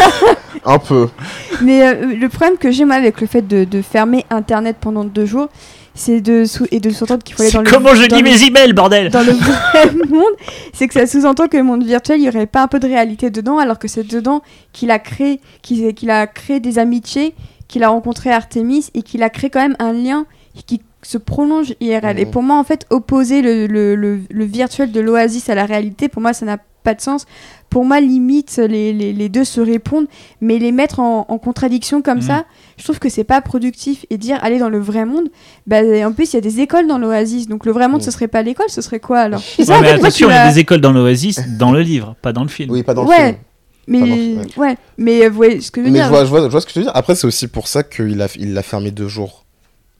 Un 0.67 0.79
peu. 0.79 1.09
Mais 1.63 1.83
euh, 1.83 2.15
le 2.15 2.29
problème 2.29 2.59
que 2.59 2.71
j'ai 2.71 2.85
moi 2.85 2.97
avec 2.97 3.23
le 3.23 3.27
fait 3.27 3.41
de, 3.41 3.65
de, 3.65 3.81
fermer 3.81 4.27
Internet 4.29 4.77
pendant 4.79 5.05
deux 5.05 5.25
jours, 5.25 5.49
c'est 5.95 6.21
de 6.21 6.45
sous 6.45 6.67
et 6.71 6.81
de 6.81 6.91
sous-entendre 6.91 7.23
qu'il 7.23 7.37
faut 7.37 7.43
aller 7.43 7.53
dans 7.53 7.63
le. 7.63 7.71
Comment 7.71 7.95
je 7.95 8.05
lis 8.05 8.23
mes 8.23 8.43
emails, 8.45 8.73
bordel 8.73 9.11
Dans 9.11 9.23
le 9.23 9.33
vrai 9.33 9.93
monde, 10.09 10.25
c'est 10.73 10.89
que 10.89 10.95
ça 10.95 11.07
sous-entend 11.07 11.49
que 11.49 11.57
le 11.57 11.63
monde 11.63 11.85
virtuel, 11.85 12.21
il 12.21 12.25
y 12.25 12.29
aurait 12.29 12.47
pas 12.47 12.63
un 12.63 12.69
peu 12.69 12.81
de 12.81 12.87
réalité 12.87 13.31
dedans, 13.31 13.59
alors 13.59 13.79
que 13.79 13.89
c'est 13.89 14.07
dedans 14.07 14.43
qu'il 14.73 14.91
a 14.91 14.99
créé, 14.99 15.41
qu'il 15.63 16.11
a 16.11 16.27
créé 16.27 16.61
des 16.61 16.79
amitiés, 16.79 17.35
qu'il 17.69 17.85
a 17.85 17.89
rencontré 17.89 18.31
Artemis 18.31 18.91
et 18.95 19.03
qu'il 19.03 19.23
a 19.23 19.31
créé 19.31 19.51
quand 19.51 19.61
même 19.61 19.77
un 19.79 19.93
lien 19.93 20.27
qui 20.67 20.81
se 21.03 21.19
prolonge 21.19 21.75
IRL. 21.81 22.19
Et 22.19 22.27
pour 22.27 22.43
moi, 22.43 22.59
en 22.59 22.65
fait, 22.65 22.87
opposer 22.91 23.43
le, 23.43 23.67
le, 23.67 23.95
le, 23.95 24.21
le 24.29 24.45
virtuel 24.45 24.91
de 24.91 25.01
l'Oasis 25.01 25.49
à 25.49 25.55
la 25.55 25.67
réalité, 25.67 26.09
pour 26.09 26.23
moi, 26.23 26.33
ça 26.33 26.47
n'a 26.47 26.59
pas 26.83 26.95
de 26.95 27.01
sens. 27.01 27.27
Pour 27.75 27.85
moi, 27.85 28.01
limite, 28.01 28.59
les, 28.59 28.93
les, 28.93 29.13
les, 29.13 29.29
deux 29.29 29.43
se 29.43 29.61
répondent, 29.61 30.07
mais 30.41 30.61
les 30.61 30.71
mettre 30.71 31.01
en, 31.01 31.27
en 31.29 31.39
contradiction 31.39 32.03
comme 32.03 32.19
mmh. 32.19 32.23
ça, 32.23 32.45
je 32.77 32.85
trouve 32.85 33.01
que 33.01 33.09
c'est 33.09 33.25
pas 33.25 33.41
productif. 33.41 34.07
Et 34.11 34.17
dire 34.17 34.39
aller 34.43 34.61
dans 34.61 34.69
le 34.69 34.79
vrai 34.79 35.05
monde, 35.05 35.25
bah, 35.67 35.79
en 36.07 36.13
plus, 36.13 36.33
il 36.33 36.37
y 36.37 36.39
a 36.39 36.41
des 36.41 36.61
écoles 36.61 36.87
dans 36.87 36.99
l'Oasis, 36.99 37.49
donc 37.49 37.67
le 37.67 37.73
vrai 37.73 37.89
monde, 37.89 38.01
mmh. 38.01 38.05
ce 38.05 38.13
serait 38.13 38.29
pas 38.29 38.43
l'école, 38.43 38.69
ce 38.69 38.81
serait 38.81 39.01
quoi 39.01 39.19
alors? 39.19 39.43
Ouais, 39.59 39.65
ça, 39.65 39.81
mais 39.81 39.89
attention, 39.89 40.29
il 40.29 40.35
y 40.35 40.37
a 40.37 40.53
des 40.53 40.61
écoles 40.61 40.81
dans 40.81 40.93
l'Oasis, 40.93 41.41
dans 41.59 41.73
le 41.73 41.81
livre, 41.81 42.15
pas 42.23 42.33
dans 42.33 42.45
le 42.45 42.49
film. 42.49 42.71
Oui, 42.71 42.85
pas 42.85 42.95
dans 42.95 43.03
le 43.03 43.09
ouais. 43.09 43.17
film. 43.17 43.37
Mais 43.89 44.03
ouais. 44.03 44.47
ouais. 44.57 44.77
mais 44.97 45.29
vous 45.29 45.35
voyez 45.35 45.61
ce 45.61 45.73
que 45.73 45.81
je 45.81 45.87
veux 45.87 45.93
mais 45.93 45.99
dire. 45.99 46.05
Je 46.05 46.11
vois, 46.11 46.25
je, 46.25 46.31
vois, 46.31 46.43
je 46.43 46.47
vois 46.47 46.61
ce 46.61 46.67
que 46.67 46.73
tu 46.73 46.79
veux 46.79 46.85
dire. 46.85 46.93
Après, 46.95 47.17
c'est 47.17 47.27
aussi 47.27 47.49
pour 47.49 47.67
ça 47.67 47.83
qu'il 47.83 48.17
l'a 48.19 48.29
il 48.37 48.55
l'a 48.55 48.63
fermé 48.63 48.93
deux 48.93 49.09
jours. 49.09 49.44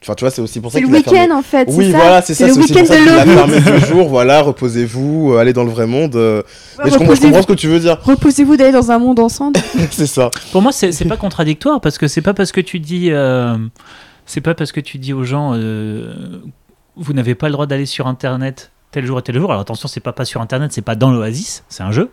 Enfin, 0.05 0.13
tu 0.15 0.23
vois, 0.23 0.29
c'est 0.31 0.41
aussi 0.41 0.59
pour 0.59 0.71
ça 0.71 0.77
C'est 0.77 0.83
qu'il 0.83 0.93
le 0.93 1.01
fermé. 1.01 1.19
week-end 1.21 1.35
en 1.35 1.41
fait. 1.41 1.67
Oui, 1.71 1.91
ça 1.91 1.97
voilà, 1.97 2.21
c'est 2.21 2.35
ça. 2.35 2.45
le 2.47 2.53
C'est 2.53 2.59
aussi 2.59 2.73
week-end 2.73 2.93
de 2.93 3.25
l'eau. 3.25 3.33
fermé 3.35 3.59
deux 3.61 3.79
jours. 3.87 4.07
Voilà, 4.07 4.41
reposez-vous, 4.43 5.33
euh, 5.33 5.37
allez 5.39 5.51
dans 5.53 5.63
le 5.63 5.71
vrai 5.71 5.87
monde. 5.87 6.15
euh, 6.15 6.41
Ouais, 6.77 6.83
mais 6.85 6.91
je 6.91 6.97
comprends, 6.97 7.05
je 7.05 7.09
reposez-vous. 7.09 7.27
comprends 7.27 7.41
ce 7.41 7.47
que 7.47 7.53
tu 7.53 7.67
veux 7.67 7.79
dire. 7.79 7.97
Reposez-vous 8.03 8.55
d'aller 8.57 8.71
dans 8.71 8.91
un 8.91 8.99
monde 8.99 9.19
ensemble. 9.19 9.59
c'est 9.91 10.05
ça. 10.07 10.29
Pour 10.51 10.61
moi, 10.61 10.71
c'est 10.71 10.91
c'est 10.91 11.05
pas 11.09 11.17
contradictoire 11.17 11.81
parce 11.81 11.97
que 11.97 12.07
c'est 12.07 12.21
pas 12.21 12.33
parce 12.35 12.51
que 12.51 12.61
tu 12.61 12.79
dis, 12.79 13.09
euh, 13.11 13.57
c'est 14.27 14.41
pas 14.41 14.53
parce 14.53 14.71
que 14.71 14.79
tu 14.79 14.97
dis 14.99 15.11
aux 15.13 15.23
gens, 15.23 15.53
euh, 15.55 16.13
vous 16.95 17.13
n'avez 17.13 17.33
pas 17.35 17.47
le 17.47 17.53
droit 17.53 17.65
d'aller 17.65 17.85
sur 17.87 18.05
Internet 18.07 18.71
tel 18.91 19.05
jour 19.05 19.17
et 19.19 19.21
tel 19.23 19.37
jour. 19.39 19.49
Alors 19.49 19.61
attention, 19.61 19.87
c'est 19.87 19.99
pas 20.01 20.13
pas 20.13 20.25
sur 20.25 20.39
Internet, 20.41 20.71
c'est 20.71 20.81
pas 20.83 20.95
dans 20.95 21.11
l'Oasis, 21.11 21.63
c'est 21.67 21.83
un 21.83 21.91
jeu. 21.91 22.11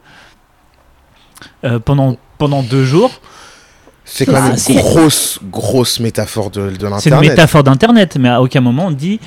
Euh, 1.65 1.79
pendant 1.79 2.17
pendant 2.39 2.63
deux 2.63 2.85
jours, 2.85 3.11
C'est 4.15 4.27
quand 4.27 4.35
Ah, 4.37 4.49
même 4.51 4.57
une 4.69 4.77
grosse, 4.77 5.39
grosse 5.51 5.99
métaphore 6.01 6.51
de, 6.51 6.69
de 6.71 6.77
c'est 6.79 6.85
une 6.85 6.91
l'internet. 6.91 7.31
métaphore 7.31 7.63
d'Internet, 7.65 8.17
mais 8.21 8.29
à 8.29 8.43
aucun 8.43 8.61
moment 8.61 8.87
on 8.87 8.91
dit. 8.91 9.19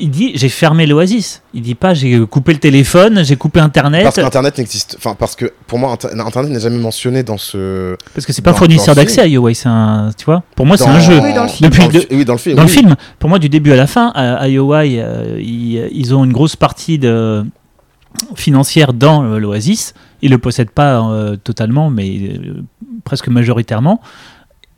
Il 0.00 0.10
dit 0.10 0.30
j'ai 0.36 0.48
fermé 0.48 0.86
l'Oasis. 0.86 1.42
Il 1.54 1.62
dit 1.62 1.74
pas 1.74 1.92
j'ai 1.94 2.24
coupé 2.26 2.52
le 2.52 2.60
téléphone, 2.60 3.24
j'ai 3.24 3.34
coupé 3.34 3.58
Internet. 3.58 4.04
Parce 4.04 4.14
qu'Internet 4.16 4.56
n'existe. 4.58 4.94
Enfin, 4.98 5.16
parce 5.18 5.34
que 5.34 5.52
pour 5.66 5.78
moi, 5.80 5.90
Inter- 5.90 6.08
Internet 6.20 6.52
n'est 6.52 6.60
jamais 6.60 6.78
mentionné 6.78 7.22
dans 7.24 7.38
ce. 7.38 7.96
Parce 8.14 8.24
que 8.24 8.32
c'est 8.32 8.42
pas 8.42 8.52
Dans- 8.52 8.58
fournisseur 8.58 8.94
d'accès 8.94 9.22
à 9.22 9.26
Huawei, 9.26 9.54
c'est 9.54 9.68
un, 9.68 10.10
tu 10.16 10.24
vois. 10.26 10.44
Pour 10.54 10.66
moi, 10.66 10.76
c'est 10.76 10.86
un 10.86 11.00
jeu. 11.00 11.18
Oui, 11.20 11.32
dans 11.34 11.42
le 11.44 11.48
film. 11.48 11.68
Depuis 11.70 11.82
dans 11.88 11.98
le- 11.98 12.06
oui, 12.16 12.24
dans 12.24 12.32
le 12.34 12.38
film. 12.38 12.56
Dans 12.56 12.62
le 12.62 12.68
film, 12.68 12.94
pour 13.18 13.28
moi, 13.28 13.38
du 13.40 13.48
début 13.48 13.72
à 13.72 13.76
la 13.76 13.88
fin, 13.88 14.12
à, 14.14 14.34
à 14.36 14.46
Huawei, 14.48 14.98
euh, 15.00 15.36
ils, 15.40 15.88
ils 15.92 16.14
ont 16.14 16.24
une 16.24 16.32
grosse 16.32 16.54
partie 16.54 16.98
de, 17.00 17.44
financière 18.36 18.92
dans 18.92 19.24
euh, 19.24 19.38
l'Oasis. 19.38 19.94
Ils 20.22 20.30
le 20.30 20.38
possèdent 20.38 20.70
pas 20.70 21.00
euh, 21.10 21.36
totalement, 21.36 21.90
mais 21.90 22.08
euh, 22.08 22.62
presque 23.04 23.28
majoritairement. 23.28 24.00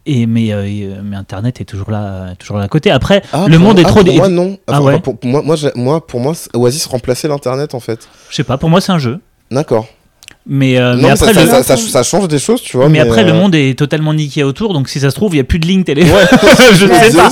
Et 0.06 0.26
mais, 0.26 0.52
euh, 0.52 1.00
mais 1.04 1.16
Internet 1.16 1.60
est 1.60 1.64
toujours 1.64 1.90
là, 1.90 2.34
toujours 2.38 2.56
là 2.56 2.64
à 2.64 2.68
côté. 2.68 2.90
Après, 2.90 3.22
Ah, 3.32 3.44
le 3.48 3.56
pour 3.56 3.66
monde 3.66 3.74
moi- 3.74 3.82
est 3.82 3.86
ah, 3.86 3.88
trop. 3.88 4.00
Pour 4.00 4.04
dé- 4.04 4.16
moi, 4.16 4.28
non. 4.28 4.58
Ah 4.66 4.72
Enfin, 4.80 4.82
ouais. 4.82 5.00
pour, 5.00 5.18
pour 5.18 5.30
moi, 5.30 5.42
moi, 5.76 6.06
pour 6.06 6.20
moi, 6.20 6.32
Oasis 6.54 6.86
remplaçait 6.86 7.28
l'internet 7.28 7.74
en 7.74 7.80
fait. 7.80 8.08
Je 8.30 8.36
sais 8.36 8.44
pas. 8.44 8.56
Pour 8.58 8.70
moi, 8.70 8.80
c'est 8.80 8.92
un 8.92 8.98
jeu. 8.98 9.20
D'accord. 9.50 9.86
Mais, 10.46 10.78
euh, 10.78 10.96
mais 10.96 11.02
non, 11.02 11.08
mais 11.08 11.12
après, 11.14 11.34
ça, 11.34 11.44
le, 11.44 11.50
ça, 11.50 11.62
ça, 11.62 11.76
ça 11.76 12.02
change 12.02 12.26
des 12.26 12.38
choses, 12.38 12.62
tu 12.62 12.78
vois. 12.78 12.88
mais 12.88 12.98
après, 12.98 13.24
le 13.24 13.34
monde 13.34 13.54
est 13.54 13.78
totalement 13.78 14.14
niqué 14.14 14.42
autour. 14.42 14.72
Donc, 14.72 14.88
si 14.88 14.98
ça 14.98 15.10
se 15.10 15.14
trouve, 15.14 15.34
il 15.34 15.36
y 15.36 15.40
a 15.40 15.44
plus 15.44 15.58
de 15.58 15.66
ligne 15.66 15.84
téléphone. 15.84 16.16
Ouais. 16.16 16.38
je 16.74 16.86
ne 16.86 16.92
sais 16.94 17.16
pas. 17.16 17.30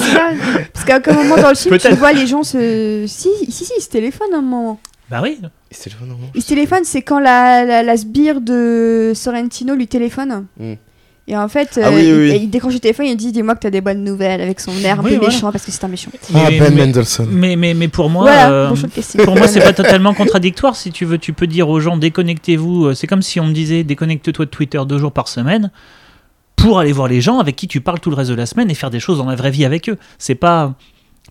Parce 0.74 0.84
qu'à 0.84 0.98
aucun 0.98 1.14
moment 1.14 1.36
dans 1.36 1.48
le 1.48 1.54
film, 1.54 1.74
tu 1.74 1.80
Peut-être. 1.80 1.98
vois 1.98 2.12
les 2.12 2.26
gens 2.26 2.42
se. 2.42 3.04
Si, 3.06 3.28
si, 3.48 3.64
si, 3.64 3.72
ils 3.78 3.82
se 3.82 3.88
téléphonent 3.88 4.34
à 4.34 4.38
un 4.38 4.42
moment. 4.42 4.78
Bah 5.10 5.20
oui. 5.22 5.38
Le- 5.42 5.48
non, 6.06 6.14
non. 6.14 6.18
Ils 6.34 6.42
se 6.42 6.48
téléphonent, 6.48 6.84
c'est 6.84 7.02
quand 7.02 7.18
la, 7.18 7.64
la, 7.64 7.82
la 7.82 7.96
sbire 7.96 8.40
de 8.40 9.12
Sorrentino 9.14 9.74
lui 9.74 9.86
téléphone. 9.88 10.46
Hmm. 10.58 10.74
Et 11.30 11.36
en 11.36 11.46
fait, 11.48 11.78
Ah 11.82 11.88
euh, 11.88 11.94
oui, 11.94 12.06
il, 12.06 12.14
oui, 12.14 12.30
et 12.30 12.36
il 12.36 12.48
décroche 12.48 12.72
le 12.72 12.80
téléphone 12.80 13.04
et 13.04 13.10
il 13.10 13.16
dit 13.16 13.32
Dis-moi 13.32 13.54
que 13.54 13.60
t'as 13.60 13.70
des 13.70 13.82
bonnes 13.82 14.02
nouvelles 14.02 14.40
avec 14.40 14.60
son 14.60 14.72
air 14.82 15.00
un 15.00 15.02
Oui, 15.02 15.10
peu 15.10 15.16
voilà. 15.16 15.34
méchant 15.34 15.52
parce 15.52 15.64
que 15.66 15.70
c'est 15.70 15.84
un 15.84 15.88
méchant. 15.88 16.10
Ah, 16.34 16.46
Mais- 16.50 16.58
Ben 16.58 16.74
mais- 16.74 16.86
Mendelssohn. 16.86 17.28
Mais, 17.30 17.54
mais, 17.56 17.74
mais 17.74 17.88
pour 17.88 18.08
moi, 18.08 18.22
voilà, 18.22 18.50
euh. 18.50 18.74
Pour 19.24 19.36
moi, 19.36 19.46
c'est 19.46 19.60
pas 19.60 19.74
totalement 19.74 20.14
contradictoire. 20.14 20.74
Si 20.74 20.90
tu 20.90 21.04
veux, 21.04 21.18
tu 21.18 21.34
peux 21.34 21.46
dire 21.46 21.68
aux 21.68 21.80
gens 21.80 21.98
déconnectez-vous. 21.98 22.86
Euh, 22.86 22.94
C'est 22.94 23.06
comme 23.06 23.20
si 23.22 23.40
on 23.40 23.46
me 23.46 23.52
disait 23.52 23.84
déconnecte-toi 23.84 24.46
de 24.46 24.50
Twitter 24.50 24.80
deux 24.88 24.96
jours 24.98 25.12
par 25.12 25.28
semaine 25.28 25.70
pour 26.56 26.78
aller 26.78 26.92
voir 26.92 27.08
les 27.08 27.20
gens 27.20 27.38
avec 27.38 27.56
qui 27.56 27.68
tu 27.68 27.80
parles 27.82 28.00
tout 28.00 28.08
le 28.10 28.16
reste 28.16 28.30
de 28.30 28.34
la 28.34 28.46
semaine 28.46 28.70
et 28.70 28.74
faire 28.74 28.90
des 28.90 29.00
choses 29.00 29.18
dans 29.18 29.26
la 29.26 29.36
vraie 29.36 29.50
vie 29.50 29.64
avec 29.66 29.88
eux. 29.90 29.98
C'est 30.18 30.34
pas, 30.34 30.74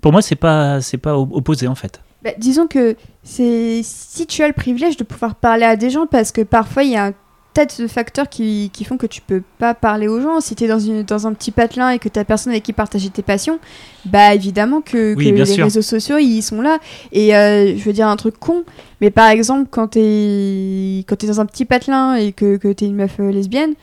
pour 0.02 0.12
moi, 0.12 0.22
c'est 0.22 0.36
pas, 0.36 0.80
c'est 0.82 0.98
pas 0.98 1.18
op- 1.18 1.32
opposé 1.34 1.68
en 1.68 1.76
fait. 1.76 2.02
Bah, 2.24 2.32
disons 2.38 2.68
que 2.68 2.96
c'est 3.30 3.82
si 3.84 4.26
tu 4.26 4.42
as 4.42 4.48
le 4.48 4.54
privilège 4.54 4.96
de 4.96 5.04
pouvoir 5.04 5.36
parler 5.36 5.66
à 5.66 5.76
des 5.76 5.90
gens 5.90 6.08
parce 6.08 6.32
que 6.32 6.42
parfois 6.42 6.84
il 6.84 6.92
y 6.92 6.96
a 6.96 7.08
un 7.08 7.14
tas 7.54 7.66
de 7.66 7.88
facteurs 7.88 8.30
qui, 8.30 8.70
qui 8.72 8.86
font 8.86 8.96
que 8.96 9.06
tu 9.06 9.20
peux 9.20 9.42
pas 9.58 9.74
parler 9.74 10.08
aux 10.08 10.22
gens. 10.22 10.40
Si 10.40 10.56
tu 10.56 10.64
es 10.64 10.68
dans, 10.68 10.80
une, 10.80 11.04
dans 11.04 11.28
un 11.28 11.34
petit 11.34 11.52
patelin 11.52 11.90
et 11.90 12.00
que 12.00 12.08
tu 12.08 12.24
personne 12.24 12.52
avec 12.52 12.64
qui 12.64 12.72
partager 12.72 13.10
tes 13.10 13.24
passions, 13.24 13.60
bah 14.06 14.34
évidemment 14.34 14.80
que, 14.80 15.14
Oui, 15.16 15.26
que 15.26 15.32
bien 15.32 15.44
les 15.44 15.54
sûr. 15.54 15.66
réseaux 15.66 15.82
sociaux 15.82 16.18
ils 16.20 16.42
sont 16.42 16.62
là. 16.62 16.80
Et 17.12 17.36
euh, 17.36 17.76
je 17.76 17.84
veux 17.84 17.94
dire 17.94 18.08
un 18.08 18.16
truc 18.16 18.40
con, 18.40 18.64
mais 19.02 19.10
par 19.10 19.28
exemple 19.28 19.68
quand 19.70 19.90
tu 19.90 20.00
es, 20.00 21.00
quand 21.06 21.22
es 21.22 21.28
dans 21.28 21.42
un 21.42 21.46
petit 21.46 21.66
patelin 21.66 22.16
et 22.16 22.32
que, 22.32 22.56
que 22.56 22.72
tu 22.72 22.86
es 22.86 22.88
une 22.88 22.96
meuf 22.96 23.20
euh, 23.20 23.30
lesbienne, 23.30 23.74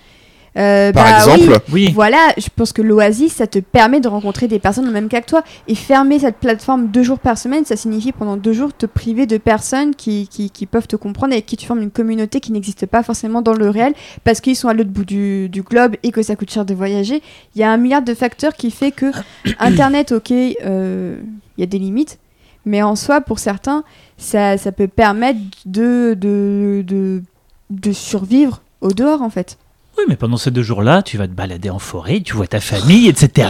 euh, 0.56 0.92
Par 0.92 1.04
bah 1.04 1.16
exemple, 1.34 1.58
Oui. 1.72 1.90
voilà, 1.92 2.18
je 2.36 2.48
pense 2.54 2.72
que 2.72 2.82
l'Oasis, 2.82 3.32
ça 3.32 3.46
te 3.46 3.58
permet 3.58 4.00
de 4.00 4.08
rencontrer 4.08 4.46
des 4.48 4.58
personnes 4.58 4.90
même 4.90 5.08
cas 5.08 5.20
que 5.20 5.26
toi. 5.26 5.42
Et 5.68 5.74
fermer 5.74 6.18
cette 6.20 6.36
plateforme 6.36 6.88
deux 6.88 7.02
jours 7.02 7.18
par 7.18 7.36
semaine, 7.38 7.64
ça 7.64 7.76
signifie 7.76 8.12
pendant 8.12 8.36
deux 8.36 8.52
jours 8.52 8.72
te 8.72 8.86
priver 8.86 9.26
de 9.26 9.36
personnes 9.36 9.94
qui, 9.94 10.28
qui, 10.28 10.50
qui 10.50 10.66
peuvent 10.66 10.86
te 10.86 10.96
comprendre 10.96 11.32
et 11.32 11.36
avec 11.36 11.46
qui 11.46 11.56
tu 11.56 11.66
formes 11.66 11.82
une 11.82 11.90
communauté 11.90 12.40
qui 12.40 12.52
n'existe 12.52 12.86
pas 12.86 13.02
forcément 13.02 13.42
dans 13.42 13.54
le 13.54 13.68
réel 13.68 13.94
parce 14.22 14.40
qu'ils 14.40 14.56
sont 14.56 14.68
à 14.68 14.74
l'autre 14.74 14.90
bout 14.90 15.04
du, 15.04 15.48
du 15.48 15.62
globe 15.62 15.96
et 16.02 16.12
que 16.12 16.22
ça 16.22 16.36
coûte 16.36 16.50
cher 16.50 16.64
de 16.64 16.74
voyager. 16.74 17.22
Il 17.54 17.60
y 17.60 17.64
a 17.64 17.70
un 17.70 17.76
milliard 17.76 18.02
de 18.02 18.14
facteurs 18.14 18.54
qui 18.54 18.70
fait 18.70 18.92
que 18.92 19.06
Internet, 19.58 20.12
ok, 20.12 20.30
euh, 20.30 21.16
il 21.56 21.60
y 21.60 21.62
a 21.64 21.66
des 21.66 21.78
limites. 21.78 22.18
Mais 22.66 22.82
en 22.82 22.96
soi, 22.96 23.20
pour 23.20 23.38
certains, 23.40 23.84
ça, 24.16 24.56
ça 24.56 24.72
peut 24.72 24.88
permettre 24.88 25.38
de, 25.66 26.14
de, 26.18 26.82
de, 26.86 27.22
de 27.70 27.92
survivre 27.92 28.62
au 28.80 28.92
dehors, 28.92 29.20
en 29.20 29.28
fait. 29.28 29.58
Oui, 29.96 30.04
mais 30.08 30.16
pendant 30.16 30.36
ces 30.36 30.50
deux 30.50 30.62
jours-là, 30.62 31.02
tu 31.02 31.16
vas 31.18 31.26
te 31.28 31.32
balader 31.32 31.70
en 31.70 31.78
forêt, 31.78 32.20
tu 32.20 32.34
vois 32.34 32.46
ta 32.48 32.60
famille, 32.60 33.06
etc. 33.08 33.48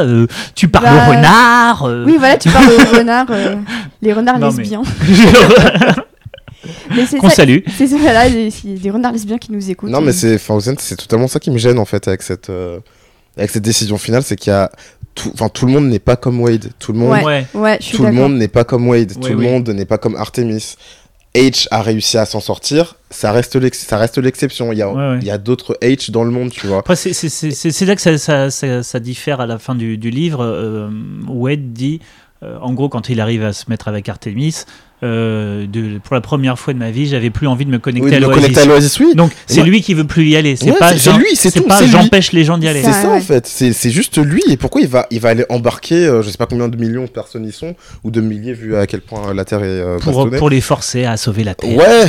euh, 0.00 0.26
tu 0.54 0.68
parles 0.68 0.84
Bah, 0.86 1.06
aux 1.06 1.10
renards. 1.10 1.84
euh. 1.84 2.04
Oui, 2.06 2.16
voilà, 2.18 2.36
tu 2.38 2.48
parles 2.48 2.66
aux 2.72 2.96
renards, 2.96 3.26
euh, 3.30 3.56
les 4.02 4.12
renards 4.12 4.38
Non, 4.38 4.46
lesbiens. 4.48 4.82
Mais 6.94 7.06
c'est 7.06 7.18
Qu'on 7.18 7.28
salue. 7.28 7.58
c'est 7.76 7.88
ça, 7.88 7.96
voilà, 7.98 8.30
des, 8.30 8.50
des 8.64 8.90
renards 8.90 9.12
lesbiens 9.12 9.38
qui 9.38 9.50
nous 9.52 9.70
écoutent. 9.70 9.90
non, 9.90 10.00
mais 10.00 10.12
c'est, 10.12 10.38
c'est 10.78 10.96
totalement 10.96 11.26
ça 11.26 11.40
qui 11.40 11.50
me 11.50 11.58
gêne 11.58 11.78
en 11.78 11.84
fait 11.84 12.06
avec 12.06 12.22
cette, 12.22 12.50
euh, 12.50 12.78
avec 13.36 13.50
cette 13.50 13.64
décision 13.64 13.98
finale, 13.98 14.22
c'est 14.22 14.36
qu'il 14.36 14.50
y 14.52 14.54
a 14.56 14.70
tout, 15.14 15.30
enfin, 15.34 15.48
tout 15.48 15.66
le 15.66 15.72
monde 15.72 15.86
n'est 15.88 15.98
pas 15.98 16.14
comme 16.16 16.40
Wade. 16.40 16.70
Tout 16.78 16.92
le 16.92 16.98
monde, 17.00 17.10
Ouais. 17.10 17.46
Ouais. 17.54 17.78
Tout 17.78 18.04
le 18.04 18.12
monde 18.12 18.34
n'est 18.36 18.48
pas 18.48 18.64
comme 18.64 18.88
Wade. 18.88 19.12
Tout 19.20 19.28
le 19.28 19.34
oui. 19.36 19.44
monde 19.48 19.68
n'est 19.70 19.84
pas 19.84 19.98
comme 19.98 20.14
Artemis. 20.16 20.76
H 21.34 21.66
a 21.70 21.80
réussi 21.82 22.18
à 22.18 22.26
s'en 22.26 22.40
sortir. 22.40 22.96
Ça 23.10 23.32
reste, 23.32 23.56
l'exception. 24.18 24.70
Il 24.72 24.78
y 24.78 24.82
a, 24.82 24.88
Ouais, 24.92 24.94
ouais. 25.12 25.18
il 25.20 25.26
y 25.26 25.30
a 25.30 25.38
d'autres 25.38 25.76
H 25.82 26.10
dans 26.10 26.24
le 26.24 26.30
monde, 26.30 26.50
tu 26.50 26.66
vois. 26.66 26.78
Après, 26.78 26.96
c'est- 26.96 27.12
là 27.86 27.94
que 27.96 28.02
ça, 28.02 28.18
ça, 28.18 28.50
ça- 28.50 28.82
ça 28.82 29.00
diffère 29.00 29.40
à 29.40 29.46
la 29.46 29.58
fin 29.58 29.74
du, 29.74 29.96
du 29.96 30.10
livre. 30.10 30.44
Euh, 30.44 30.90
Wade 31.28 31.72
dit, 31.72 32.00
euh, 32.42 32.58
en 32.60 32.74
gros, 32.74 32.88
quand 32.88 33.08
il 33.08 33.20
arrive 33.20 33.44
à 33.44 33.52
se 33.52 33.64
mettre 33.68 33.88
avec 33.88 34.08
Artemis, 34.08 34.64
euh, 35.02 35.66
de, 35.66 35.98
pour 35.98 36.14
la 36.14 36.20
première 36.20 36.58
fois 36.58 36.72
de 36.74 36.78
ma 36.78 36.90
vie, 36.90 37.06
j'avais 37.06 37.30
plus 37.30 37.46
envie 37.48 37.64
de 37.64 37.70
me 37.70 37.78
connecter 37.78 38.08
Oui, 38.08 38.14
à 38.14 38.20
de 38.20 38.24
l'Oasis. 38.24 38.40
connecter 38.42 38.60
à 38.60 38.64
l'Oasis, 38.66 39.00
oui. 39.00 39.14
Donc 39.16 39.32
c'est 39.46 39.62
lui 39.62 39.80
qui 39.82 39.94
veut 39.94 40.06
plus 40.06 40.24
y 40.26 40.36
aller. 40.36 40.54
C'est 40.56 40.70
Ouais, 40.70 40.78
pas 40.78 40.96
c'est- 40.96 41.12
lui, 41.18 41.34
c'est 41.34 41.50
tout, 41.50 41.64
pas 41.64 41.84
j'empêche 41.86 42.32
les 42.32 42.44
gens 42.44 42.56
d'y 42.58 42.68
aller. 42.68 42.82
C'est 42.82 42.92
Ça, 42.92 43.08
ouais. 43.10 43.16
en 43.18 43.20
fait, 43.20 43.46
c'est 43.46 43.72
c'est 43.72 43.90
juste 43.90 44.18
lui 44.18 44.42
et 44.48 44.56
pourquoi 44.56 44.80
il 44.80 44.86
va, 44.88 45.06
il 45.10 45.20
va 45.20 45.30
aller 45.30 45.44
embarquer, 45.48 46.06
euh, 46.06 46.22
je 46.22 46.30
sais 46.30 46.38
pas 46.38 46.46
combien 46.46 46.68
de 46.68 46.76
millions 46.76 47.04
de 47.04 47.10
personnes 47.10 47.44
y 47.46 47.52
sont, 47.52 47.74
ou 48.04 48.10
de 48.10 48.20
milliers 48.20 48.52
vu 48.52 48.76
à 48.76 48.86
quel 48.86 49.00
point 49.00 49.34
la 49.34 49.44
Terre 49.44 49.62
est 49.64 49.66
euh, 49.66 49.98
Pour, 49.98 50.50
les 50.50 50.60
forcer 50.60 51.04
à 51.04 51.16
sauver 51.16 51.44
la 51.44 51.54
Terre. 51.54 51.76
Ouais 51.76 52.06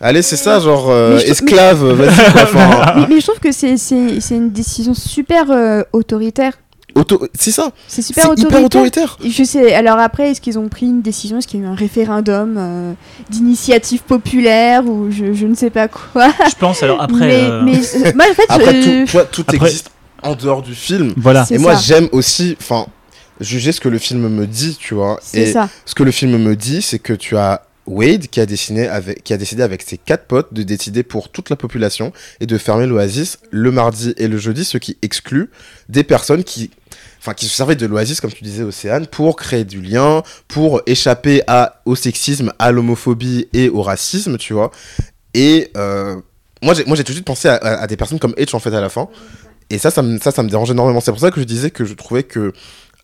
Allez, 0.00 0.22
c'est 0.22 0.36
ça, 0.36 0.60
genre 0.60 0.88
euh, 0.90 1.18
je- 1.18 1.26
esclave, 1.26 1.84
vas-y 1.84 2.08
Mais, 3.00 3.06
mais 3.16 3.20
je 3.20 3.26
trouve 3.26 3.40
que 3.40 3.50
c'est- 3.50 3.76
c'est 3.76 4.20
c'est 4.20 4.36
une 4.36 4.50
décision 4.52 4.94
super 4.94 5.50
euh, 5.50 5.82
autoritaire. 5.92 6.52
Auto... 6.94 7.26
C'est 7.38 7.50
ça, 7.50 7.70
C'est 7.86 8.02
super 8.02 8.24
autoritaire. 8.30 8.48
hyper 8.48 8.64
autoritaire. 8.64 9.18
Et 9.24 9.30
Je 9.30 9.44
sais. 9.44 9.74
Alors 9.74 9.98
après, 9.98 10.30
est-ce 10.30 10.40
qu'ils 10.40 10.58
ont 10.58 10.68
pris 10.68 10.86
une 10.86 11.02
décision? 11.02 11.38
Est-ce 11.38 11.46
qu'il 11.46 11.60
y 11.60 11.62
a 11.62 11.66
eu 11.66 11.68
un 11.70 11.74
référendum 11.74 12.56
euh, 12.58 12.92
d'initiative 13.30 14.02
populaire 14.02 14.84
ou 14.86 15.10
je, 15.10 15.32
je 15.32 15.46
ne 15.46 15.54
sais 15.54 15.70
pas 15.70 15.88
quoi? 15.88 16.28
Je 16.48 16.54
pense 16.58 16.82
alors 16.82 17.00
après. 17.02 17.26
mais, 17.26 17.44
euh, 17.44 17.62
mais, 17.62 17.78
euh, 17.78 18.12
moi, 18.14 18.24
en 18.30 18.34
fait, 18.34 18.42
Après, 18.48 18.82
je- 18.82 19.04
tout, 19.04 19.10
toi, 19.12 19.24
tout 19.24 19.44
Après- 19.46 19.66
existe 19.68 19.90
en 20.22 20.34
dehors 20.34 20.62
du 20.62 20.74
film. 20.74 21.12
Voilà. 21.16 21.46
Et 21.50 21.58
moi, 21.58 21.76
j'aime 21.76 22.08
aussi, 22.12 22.56
enfin, 22.60 22.86
juger 23.40 23.70
ce 23.70 23.80
que 23.80 23.88
le 23.88 23.98
film 23.98 24.26
me 24.28 24.46
dit, 24.46 24.76
tu 24.80 24.94
vois. 24.94 25.20
C'est 25.22 25.40
Et 25.42 25.52
ça. 25.52 25.68
ce 25.84 25.94
que 25.94 26.02
le 26.02 26.10
film 26.10 26.36
me 26.38 26.56
dit, 26.56 26.82
c'est 26.82 26.98
que 26.98 27.12
tu 27.12 27.36
as 27.36 27.62
Wade 27.88 28.26
qui 28.28 28.40
a, 28.40 28.46
décidé 28.46 28.86
avec 29.62 29.82
ses 29.82 29.98
quatre 29.98 30.26
potes 30.26 30.52
de 30.52 30.62
décider 30.62 31.02
pour 31.02 31.30
toute 31.30 31.50
la 31.50 31.56
population 31.56 32.12
et 32.40 32.46
de 32.46 32.58
fermer 32.58 32.86
l'oasis 32.86 33.38
le 33.50 33.70
mardi 33.70 34.14
et 34.18 34.28
le 34.28 34.38
jeudi, 34.38 34.64
ce 34.64 34.78
qui 34.78 34.98
exclut 35.02 35.50
des 35.88 36.04
personnes 36.04 36.44
qui, 36.44 36.70
enfin, 37.18 37.34
qui 37.34 37.46
se 37.46 37.54
servaient 37.54 37.76
de 37.76 37.86
l'oasis, 37.86 38.20
comme 38.20 38.32
tu 38.32 38.44
disais, 38.44 38.62
Océane, 38.62 39.06
pour 39.06 39.36
créer 39.36 39.64
du 39.64 39.80
lien, 39.80 40.22
pour 40.48 40.82
échapper 40.86 41.42
au 41.86 41.96
sexisme, 41.96 42.52
à 42.58 42.72
l'homophobie 42.72 43.48
et 43.52 43.68
au 43.70 43.82
racisme, 43.82 44.36
tu 44.36 44.52
vois. 44.52 44.70
Et 45.34 45.70
euh, 45.76 46.16
moi, 46.62 46.74
j'ai 46.74 46.84
tout 46.84 47.12
de 47.12 47.12
suite 47.12 47.24
pensé 47.24 47.48
à, 47.48 47.86
des 47.86 47.96
personnes 47.96 48.18
comme 48.18 48.32
H 48.32 48.54
en 48.54 48.60
fait 48.60 48.74
à 48.74 48.80
la 48.80 48.88
fin. 48.88 49.08
Et 49.70 49.78
ça, 49.78 49.90
ça 49.90 50.02
me, 50.02 50.18
ça 50.18 50.42
me 50.42 50.48
dérange 50.48 50.70
énormément. 50.70 51.00
C'est 51.00 51.10
pour 51.10 51.20
ça 51.20 51.30
que 51.30 51.40
je 51.40 51.46
disais 51.46 51.70
que 51.70 51.84
je 51.84 51.94
trouvais 51.94 52.22
que 52.22 52.52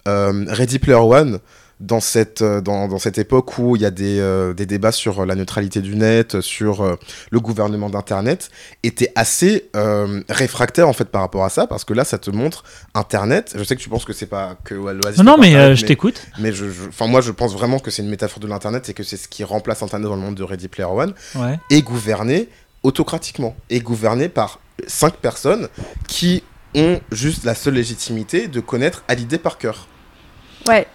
euh, 0.09 0.45
Ready 0.49 0.79
Player 0.79 0.99
One, 0.99 1.41
dans 1.81 2.01
cette, 2.01 2.41
euh, 2.43 2.61
dans, 2.61 2.89
dans 2.89 2.99
cette 2.99 3.19
époque 3.19 3.59
où 3.59 3.77
il 3.77 3.83
y 3.83 3.85
a 3.87 3.91
des, 3.91 4.21
euh, 4.21 4.55
des 4.55 4.65
débats 4.67 4.93
sur 4.93 5.27
la 5.27 5.35
neutralité 5.35 5.81
du 5.81 5.97
net, 5.97 6.41
sur 6.41 6.83
euh, 6.83 6.97
le 7.31 7.41
gouvernement 7.41 7.91
d'Internet, 7.91 8.51
était 8.83 9.13
assez 9.17 9.69
euh, 9.77 10.23
réfractaire 10.29 10.89
en 10.89 10.93
fait 10.93 11.07
par 11.07 11.21
rapport 11.23 11.45
à 11.45 11.49
ça, 11.51 11.67
parce 11.67 11.85
que 11.85 11.93
là, 11.93 12.05
ça 12.05 12.19
te 12.19 12.31
montre 12.31 12.65
Internet. 12.95 13.55
Je 13.59 13.65
sais 13.65 13.75
que 13.77 13.81
tu 13.81 13.89
penses 13.89 14.05
que 14.05 14.13
c'est 14.13 14.27
pas 14.27 14.57
que 14.65 14.75
ouais, 14.75 14.95
l'Oasis 14.95 15.19
Non, 15.19 15.33
non, 15.33 15.39
mais 15.39 15.55
euh, 15.57 15.75
je 15.75 15.85
t'écoute. 15.85 16.27
mais 16.39 16.53
je, 16.53 16.71
je- 16.71 16.89
enfin, 16.89 17.07
moi, 17.07 17.21
je 17.21 17.33
pense 17.33 17.53
vraiment 17.53 17.79
que 17.79 17.91
c'est 17.91 18.03
une 18.03 18.09
métaphore 18.11 18.41
de 18.41 18.47
l'Internet 18.47 18.89
et 18.89 18.95
que 18.95 19.03
c'est 19.03 19.17
ce 19.17 19.29
qui 19.29 19.43
remplace 19.45 19.83
Internet 19.83 20.09
dans 20.09 20.15
le 20.15 20.21
monde 20.23 20.37
de 20.37 20.43
Ready 20.45 20.69
Player 20.69 20.89
One 20.91 21.13
Ouais. 21.35 21.59
et 21.71 21.83
gouverné 21.83 22.49
autocratiquement 22.83 23.57
et 23.71 23.81
gouverné 23.81 24.29
par 24.29 24.61
cinq 24.87 25.15
personnes 25.15 25.69
qui 26.07 26.43
ont 26.75 27.01
juste 27.13 27.45
la 27.45 27.55
seule 27.55 27.75
légitimité 27.75 28.47
de 28.49 28.61
connaître 28.61 29.05
Hallyday 29.09 29.39
par 29.39 29.59
cœur. 29.59 29.87
Ouais. 30.69 30.87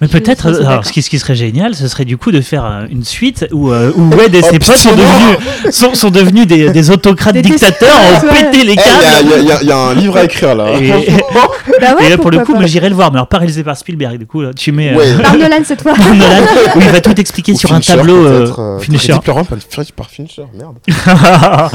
Mais 0.00 0.06
peut-être, 0.06 0.46
alors 0.46 0.60
d'accord. 0.60 0.84
ce 0.86 0.92
qui, 0.92 1.02
ce 1.02 1.10
qui 1.10 1.18
serait 1.18 1.34
génial, 1.34 1.74
ce 1.74 1.88
serait 1.88 2.04
du 2.04 2.16
coup 2.16 2.30
de 2.30 2.40
faire 2.40 2.64
euh, 2.64 2.86
une 2.88 3.02
suite 3.02 3.48
où, 3.50 3.72
euh, 3.72 3.90
où 3.96 4.08
Wade 4.14 4.32
et 4.32 4.42
Oh, 4.44 4.48
ses 4.48 4.58
potes 4.60 4.76
sont 4.76 4.94
devenus, 4.94 5.74
sont, 5.74 5.94
sont 5.94 6.10
devenus 6.10 6.46
des, 6.46 6.70
des 6.70 6.90
autocrates 6.90 7.34
Des 7.34 7.42
dictateurs, 7.42 7.96
ont 8.22 8.26
ouais. 8.28 8.44
pété 8.44 8.62
les 8.64 8.74
Eh, 8.74 8.76
Il 8.76 8.76
y, 8.76 8.80
a- 8.80 9.32
câbles. 9.32 9.42
il 9.42 9.48
y 9.48 9.52
a- 9.52 9.58
il 9.62 9.66
y 9.68 9.72
a 9.72 9.76
un 9.76 9.94
livre 9.94 10.16
à 10.16 10.22
écrire 10.22 10.54
là. 10.54 10.70
Et, 10.80 10.88
Bah 11.80 11.94
ouais, 11.98 12.06
et 12.06 12.10
là, 12.10 12.16
pour 12.18 12.30
le 12.30 12.38
coup, 12.44 12.54
moi, 12.54 12.66
j'irai 12.66 12.88
le 12.88 12.94
voir, 12.94 13.10
mais 13.10 13.16
alors 13.18 13.26
pas 13.28 13.38
réalisé 13.38 13.62
par 13.64 13.76
Spielberg. 13.76 14.18
Du 14.18 14.26
coup, 14.26 14.40
là, 14.42 14.50
tu 14.54 14.70
mets 14.72 14.92
euh, 14.92 14.96
Ouais. 14.96 15.22
Par 15.22 15.36
Nolan 15.36 15.56
cette 15.64 15.82
fois. 15.82 15.92
Nolan, 15.98 16.46
où 16.76 16.80
il 16.80 16.88
va 16.88 17.00
tout 17.00 17.20
expliquer 17.20 17.52
Ou 17.52 17.58
sur 17.58 17.72
un 17.72 17.76
Fincher, 17.80 17.96
tableau 17.96 18.24
euh, 18.24 18.46
euh, 18.58 18.78
pas 18.78 18.84
Fincher- 18.84 19.92
par 19.96 20.10
Fincher, 20.10 20.44
merde. 20.54 20.76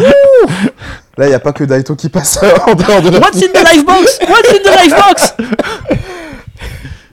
Là, 1.18 1.26
il 1.26 1.30
n'y 1.30 1.34
a 1.36 1.40
pas 1.40 1.52
que 1.54 1.64
Daito 1.64 1.96
qui 1.96 2.10
passe 2.10 2.40
en 2.68 2.74
dehors 2.74 3.02
de 3.02 3.10
la. 3.10 3.20
What's 3.20 3.38
in 3.44 3.48
the 3.54 3.64
life 3.72 3.86
box? 3.86 4.20
What's 4.28 4.50
in 4.50 4.64
the 4.64 4.82
life 4.84 4.96
box? 4.96 5.34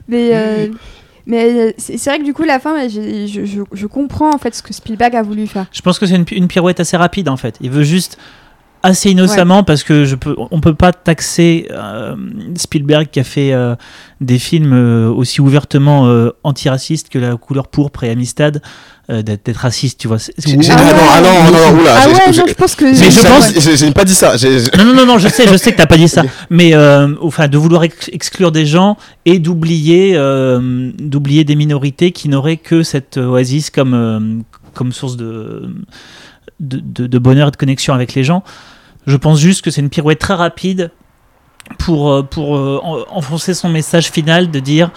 Mais, 0.07 0.29
euh, 0.33 0.67
mais 1.31 1.45
euh, 1.49 1.71
c'est 1.77 2.03
vrai 2.09 2.19
que 2.19 2.25
du 2.25 2.33
coup, 2.33 2.43
la 2.43 2.59
fin, 2.59 2.89
je 2.89 3.85
comprends 3.87 4.35
en 4.35 4.37
fait 4.37 4.53
ce 4.53 4.61
que 4.61 4.73
Spielberg 4.73 5.15
a 5.15 5.21
voulu 5.21 5.47
faire. 5.47 5.65
Je 5.71 5.79
pense 5.79 5.97
que 5.97 6.05
c'est 6.05 6.17
une, 6.17 6.25
une 6.29 6.49
pirouette 6.49 6.81
assez 6.81 6.97
rapide 6.97 7.29
en 7.29 7.37
fait. 7.37 7.55
Il 7.61 7.71
veut 7.71 7.83
juste 7.83 8.17
assez 8.83 9.11
innocemment 9.11 9.63
parce 9.63 9.83
que 9.83 10.05
je 10.05 10.15
peux, 10.15 10.35
on 10.37 10.59
peut 10.59 10.73
pas 10.73 10.91
taxer 10.93 11.67
euh, 11.71 12.15
Spielberg 12.55 13.07
qui 13.11 13.19
a 13.19 13.23
fait 13.23 13.53
euh, 13.53 13.75
des 14.21 14.39
films 14.39 14.73
euh, 14.73 15.09
aussi 15.09 15.41
ouvertement 15.41 16.07
euh, 16.07 16.29
antiracistes 16.43 17.09
que 17.09 17.19
La 17.19 17.35
couleur 17.35 17.67
pourpre 17.67 18.03
et 18.03 18.09
Amistad 18.09 18.61
euh, 19.09 19.21
d'être 19.23 19.57
raciste, 19.57 19.99
tu 19.99 20.07
vois. 20.07 20.17
Ou- 20.17 20.19
Ah 20.69 20.75
non, 20.75 20.83
ouais. 20.83 20.93
ah 21.11 21.21
non, 21.21 21.51
non, 21.51 21.51
non, 21.73 21.81
oula, 21.81 21.95
ah 21.95 22.07
ouais, 22.07 22.13
non, 22.37 22.45
je 22.47 22.53
pense 22.53 22.75
que. 22.75 22.85
Mais 22.85 22.93
je 23.11 23.27
pense- 23.27 23.77
j'ai- 23.77 23.91
pas 23.91 24.05
dit 24.05 24.13
ça. 24.15 24.35
Non, 24.77 24.85
non, 24.85 24.93
non, 24.95 25.05
non, 25.05 25.17
je 25.17 25.27
sais, 25.27 25.47
je 25.47 25.57
sais 25.57 25.71
que 25.73 25.77
t'as 25.77 25.85
pas 25.87 25.97
dit 25.97 26.07
ça. 26.07 26.23
Mais 26.49 26.73
euh, 26.73 27.07
enfin, 27.21 27.47
de 27.47 27.57
vouloir 27.57 27.83
ex- 27.83 28.09
exclure 28.13 28.51
des 28.51 28.65
gens 28.65 28.97
et 29.25 29.39
d'oublier, 29.39 30.13
euh, 30.15 30.91
d'oublier 30.97 31.43
des 31.43 31.55
minorités 31.55 32.11
qui 32.11 32.29
n'auraient 32.29 32.57
que 32.57 32.83
cette 32.83 33.17
oasis 33.17 33.69
comme, 33.69 33.93
euh, 33.93 34.19
comme 34.73 34.93
source 34.93 35.17
de, 35.17 35.63
de, 36.61 36.79
de- 36.79 37.07
de 37.07 37.19
bonheur 37.19 37.49
et 37.49 37.51
de 37.51 37.57
connexion 37.57 37.93
avec 37.93 38.13
les 38.13 38.23
gens. 38.23 38.43
Je 39.07 39.17
pense 39.17 39.39
juste 39.39 39.61
que 39.63 39.71
c'est 39.71 39.81
une 39.81 39.89
pirouette 39.89 40.19
très 40.19 40.35
rapide 40.35 40.91
pour, 41.79 42.11
euh, 42.11 42.23
pour 42.23 42.55
euh, 42.55 42.79
en- 42.83 42.99
enfoncer 43.09 43.53
son 43.53 43.67
message 43.69 44.09
final 44.11 44.49
de 44.51 44.59
dire 44.59 44.91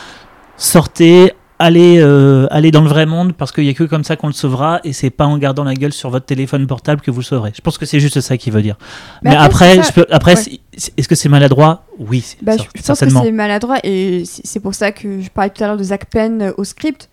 sortez, 0.57 1.33
allez, 1.59 1.99
euh, 2.01 2.47
allez 2.51 2.71
dans 2.71 2.83
le 2.83 2.89
vrai 2.89 3.07
monde 3.07 3.33
parce 3.33 3.51
qu'il 3.53 3.65
n'y 3.65 3.71
a 3.71 3.75
que 3.75 3.85
comme 3.85 4.05
ça 4.05 4.17
qu'on 4.17 4.27
le 4.27 4.33
sauvera 4.33 4.81
et 4.85 4.93
c'est 4.93 5.11
pas 5.11 5.25
en 5.27 5.39
gardant 5.39 5.65
la 5.65 5.75
gueule 5.75 5.93
sur 5.93 6.11
votre 6.11 6.27
téléphone 6.27 6.67
portable 6.67 7.01
que 7.01 7.11
vous 7.11 7.21
le 7.21 7.25
sauverez. 7.25 7.53
Je 7.57 7.61
pense 7.61 7.79
que 7.79 7.87
c'est 7.87 8.01
juste 8.01 8.21
ça 8.21 8.37
qu'il 8.37 8.53
veut 8.53 8.63
dire. 8.63 8.77
Mais 9.23 9.31
Mais, 9.31 9.37
après, 9.37 9.45
après, 9.47 9.75
c'est 9.77 9.83
ça. 9.83 9.89
je 9.89 9.93
peux- 9.95 10.07
après 10.15 10.35
Ouais. 10.35 10.41
c'est- 10.43 10.61
c'est- 10.77 10.93
est-ce 10.99 11.09
que 11.09 11.15
c'est 11.15 11.29
maladroit? 11.29 11.85
Oui, 11.99 12.25
Bah, 12.43 12.53
je, 12.57 12.63
pense 12.83 13.01
que 13.01 13.09
c'est 13.11 13.33
maladroit 13.33 13.79
et 13.85 14.25
c'est 14.27 14.61
pour 14.61 14.75
ça 14.75 14.93
que 14.93 15.21
je 15.21 15.29
parlais 15.31 15.51
tout 15.51 15.63
à 15.65 15.69
l'heure 15.69 15.77
de 15.77 15.85
Zach 15.85 16.07
Penn 16.11 16.53
au 16.57 16.65
script. 16.65 17.09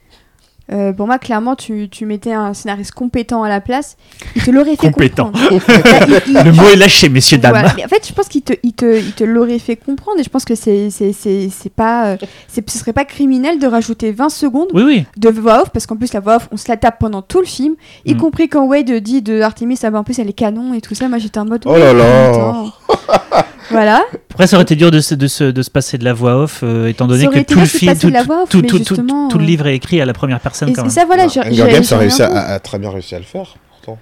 Euh, 0.74 0.94
pour 0.94 1.06
moi, 1.08 1.20
clairement, 1.20 1.56
tu, 1.56 1.90
tu 1.90 2.06
mettais 2.06 2.32
un 2.34 2.54
scénariste 2.54 2.94
compétent 2.94 3.44
à 3.44 3.50
la 3.50 3.60
place, 3.62 3.98
il 4.36 4.42
te 4.44 4.52
l'aurait 4.52 4.72
fait 4.78 4.92
Compétent. 4.92 5.26
comprendre. 5.32 5.62
Il- 6.08 6.22
il- 6.28 6.34
Le 6.46 6.52
mot 6.54 6.64
est 6.72 6.76
lâché, 6.78 7.10
messieurs, 7.10 7.38
dames. 7.40 7.52
Voilà. 7.52 7.70
En 7.86 7.88
fait, 7.90 8.08
je 8.08 8.14
pense 8.14 8.28
qu'il 8.30 8.42
te, 8.42 8.54
il 8.64 8.74
te, 8.74 8.98
il 9.00 9.12
te 9.14 9.24
l'aurait 9.24 9.60
fait 9.60 9.76
comprendre 9.76 10.20
et 10.20 10.24
je 10.24 10.30
pense 10.30 10.46
que 10.46 10.56
c'est, 10.56 10.90
c'est, 10.90 11.12
c'est, 11.14 11.50
c'est 11.50 11.72
pas, 11.74 12.06
euh, 12.14 12.18
c'est, 12.48 12.68
ce 12.70 12.78
serait 12.80 12.94
pas 12.94 13.04
criminel 13.06 13.60
de 13.60 13.68
rajouter 13.68 14.12
20 14.12 14.30
secondes 14.30 14.70
Oui, 14.74 14.84
oui. 14.84 15.06
de 15.18 15.30
voix 15.30 15.64
off 15.64 15.70
parce 15.72 15.86
qu'en 15.86 15.98
plus 15.98 16.14
la 16.14 16.20
voix 16.22 16.38
off, 16.38 16.48
on 16.52 16.58
se 16.58 16.70
la 16.70 16.78
tape 16.78 17.00
pendant 17.00 17.22
tout 17.22 17.40
le 17.40 17.46
film, 17.46 17.76
y 18.06 18.14
Mm. 18.14 18.18
compris 18.18 18.48
quand 18.48 18.66
Wade 18.66 18.92
dit 18.92 19.22
de 19.22 19.42
Artemis, 19.42 19.78
ah 19.84 19.90
bah, 19.90 20.00
en 20.00 20.04
plus 20.06 20.20
elle 20.20 20.30
est 20.30 20.34
canon 20.34 20.74
et 20.74 20.82
tout 20.82 20.96
ça. 20.96 21.10
Moi 21.10 21.18
j'étais 21.18 21.40
en 21.40 21.46
mode. 21.46 21.64
Oh 21.66 21.76
là 21.78 21.92
là. 21.94 22.64
voilà. 23.72 24.02
Après, 24.32 24.48
ça 24.48 24.56
aurait 24.58 24.64
été 24.64 24.76
dur 24.76 24.92
de 24.92 25.00
se, 25.00 25.16
de 25.16 25.28
se, 25.28 25.44
de 25.46 25.62
se 25.62 25.70
passer 25.72 25.98
de 25.98 26.04
la 26.04 26.14
voix 26.14 26.36
off, 26.38 26.62
euh, 26.64 26.88
étant 26.88 27.08
donné 27.08 27.28
que 27.28 27.40
tout 27.40 27.60
le 27.60 27.66
film, 27.66 27.96
tout, 27.98 28.08
off, 28.08 28.14
le 28.54 29.36
euh, 29.36 29.40
livre 29.40 29.68
est 29.68 29.76
écrit 29.76 30.00
à 30.02 30.06
la 30.06 30.14
première 30.14 30.40
personne 30.40 30.70
Et, 30.70 30.74
quand 30.74 30.82
même. 30.84 30.92
ça 30.92 31.06
voilà. 31.06 31.24
Hunger 31.26 31.42
Games 31.52 31.84
a 31.92 31.98
réussi 31.98 32.24
rien 32.24 32.32
à, 32.36 32.40
contre. 32.40 32.52
a 32.52 32.60
très 32.60 32.80
bien 32.80 32.92
réussi 32.92 33.16
à 33.16 33.20
le 33.20 33.26
faire. 33.26 33.56
Pourtant. 33.70 33.98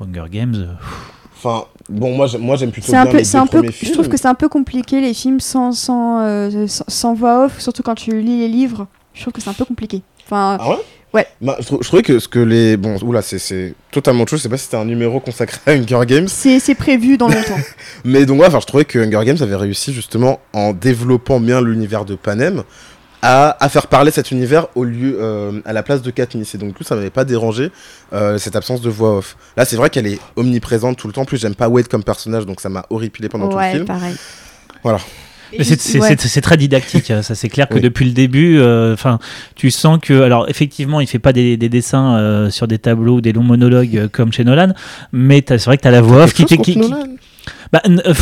Hunger 0.00 0.24
Games. 0.30 0.54
euh, 0.56 0.72
Enfin, 1.36 1.64
bon, 1.88 2.16
moi, 2.16 2.26
j'aime- 2.26 2.40
moi 2.40 2.56
j'aime 2.56 2.70
plutôt 2.72 2.88
C'est 2.90 2.96
un 2.96 3.04
bien 3.04 3.12
peu, 3.12 3.18
les 3.18 3.22
deux 3.24 3.36
un 3.36 3.46
peu, 3.46 3.58
premiers 3.58 3.68
je 3.68 3.72
films. 3.72 3.92
trouve 3.92 4.08
que 4.08 4.16
c'est 4.16 4.26
un 4.26 4.34
peu 4.34 4.48
compliqué 4.48 5.00
les 5.00 5.14
films 5.14 5.38
sans, 5.38 5.70
sans, 5.72 6.20
euh, 6.22 6.66
sans, 6.66 6.84
sans 6.88 7.14
voix 7.14 7.44
off, 7.44 7.60
surtout 7.60 7.82
quand 7.84 7.94
tu 7.94 8.20
lis 8.20 8.38
les 8.40 8.48
livres. 8.48 8.88
Je 9.14 9.20
trouve 9.22 9.32
que 9.32 9.40
c'est 9.40 9.50
un 9.50 9.52
peu 9.54 9.64
compliqué. 9.64 10.02
Enfin, 10.26 10.58
Ah 10.60 10.68
ouais? 10.70 10.76
Ouais. 11.14 11.26
Bah, 11.40 11.56
je, 11.60 11.64
trou- 11.66 11.78
je 11.80 11.86
trouvais 11.88 12.02
que 12.02 12.18
ce 12.18 12.28
que 12.28 12.38
les. 12.38 12.76
Bon, 12.76 12.96
oula, 13.02 13.22
c'est- 13.22 13.74
totalement 13.90 14.22
autre 14.22 14.30
chose. 14.30 14.40
Je 14.40 14.42
sais 14.44 14.48
pas 14.48 14.58
si 14.58 14.64
c'était 14.64 14.76
un 14.76 14.84
numéro 14.84 15.20
consacré 15.20 15.58
à 15.66 15.72
Hunger 15.72 16.00
Games. 16.06 16.28
c'est, 16.28 16.74
prévu 16.74 17.16
dans 17.16 17.28
longtemps. 17.28 17.58
Mais 18.04 18.26
donc, 18.26 18.40
ouais, 18.40 18.46
enfin, 18.46 18.60
je 18.60 18.66
trouvais 18.66 18.84
que 18.84 18.98
Hunger 18.98 19.24
Games 19.24 19.38
avait 19.40 19.56
réussi 19.56 19.92
justement 19.92 20.40
en 20.52 20.72
développant 20.72 21.40
bien 21.40 21.60
l'univers 21.62 22.04
de 22.04 22.14
Panem 22.14 22.62
à, 23.22 23.56
à 23.64 23.68
faire 23.68 23.86
parler 23.88 24.10
cet 24.12 24.30
univers 24.30 24.68
au 24.76 24.84
lieu, 24.84 25.18
euh, 25.20 25.60
à 25.64 25.72
la 25.72 25.82
place 25.82 26.02
de 26.02 26.10
Katniss. 26.10 26.54
Et 26.54 26.58
donc, 26.58 26.68
du 26.68 26.74
coup, 26.74 26.84
ça 26.84 26.94
m'avait 26.94 27.10
pas 27.10 27.24
dérangé 27.24 27.70
euh, 28.12 28.38
cette 28.38 28.54
absence 28.54 28.80
de 28.80 28.90
voix 28.90 29.16
off. 29.16 29.36
Là, 29.56 29.64
c'est 29.64 29.76
vrai 29.76 29.90
qu'elle 29.90 30.06
est 30.06 30.18
omniprésente 30.36 30.98
tout 30.98 31.06
le 31.08 31.12
temps. 31.14 31.22
En 31.22 31.24
plus, 31.24 31.38
j'aime 31.38 31.54
pas 31.54 31.68
Wade 31.68 31.88
comme 31.88 32.04
personnage, 32.04 32.44
donc 32.46 32.60
ça 32.60 32.68
m'a 32.68 32.84
horripilé 32.90 33.28
pendant 33.28 33.46
tout 33.48 33.56
le 33.56 33.62
ouais, 33.62 33.72
film. 33.72 33.86
pareil. 33.86 34.14
Voilà. 34.84 34.98
C'est- 35.60 35.80
c'est 35.80 35.98
Ouais. 36.00 36.08
c'est- 36.18 36.28
c'est 36.28 36.40
très 36.40 36.56
didactique, 36.56 37.10
euh, 37.10 37.22
ça 37.22 37.34
c'est 37.34 37.48
clair 37.48 37.68
que 37.68 37.74
Oui. 37.74 37.80
depuis 37.80 38.04
le 38.04 38.12
début, 38.12 38.58
euh, 38.58 38.92
enfin, 38.94 39.18
tu 39.54 39.70
sens 39.70 39.98
que, 40.00 40.22
alors 40.22 40.48
effectivement, 40.48 41.00
il 41.00 41.06
fait 41.06 41.18
pas 41.18 41.32
des, 41.32 41.56
des 41.56 41.68
dessins 41.68 42.16
euh, 42.16 42.50
sur 42.50 42.66
des 42.68 42.78
tableaux 42.78 43.16
ou 43.16 43.20
des 43.20 43.32
longs 43.32 43.42
monologues 43.42 43.96
euh, 43.96 44.08
comme 44.10 44.32
chez 44.32 44.44
Nolan, 44.44 44.72
mais 45.12 45.42
c'est 45.46 45.64
vrai 45.64 45.76
que 45.78 45.82
t'as 45.82 45.90
la 45.90 46.00
voix 46.02 46.24
off 46.24 46.34
qui, 46.34 46.44
qui, 46.44 46.58
qui- 46.58 46.80
bah, 47.72 47.82
euh, 47.86 48.12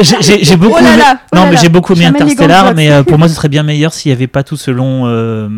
j'ai- 0.00 0.42
j'ai 0.44 0.56
beaucoup, 0.56 0.76
Oh 0.78 0.82
là 0.82 0.90
aimé- 0.94 0.98
là, 0.98 1.20
oh 1.32 1.36
non 1.36 1.44
là 1.44 1.50
mais 1.50 1.56
j'ai 1.58 1.68
beaucoup 1.68 1.92
aimé 1.94 2.06
Interstellar, 2.06 2.74
mais 2.74 2.90
euh, 2.90 3.02
pour 3.02 3.18
moi 3.18 3.28
ce 3.28 3.34
serait 3.34 3.48
bien 3.48 3.62
meilleur 3.62 3.92
s'il 3.92 4.10
y 4.10 4.14
avait 4.14 4.26
pas 4.26 4.42
tout 4.42 4.56
ce 4.56 4.70
long 4.70 5.06
euh, 5.06 5.48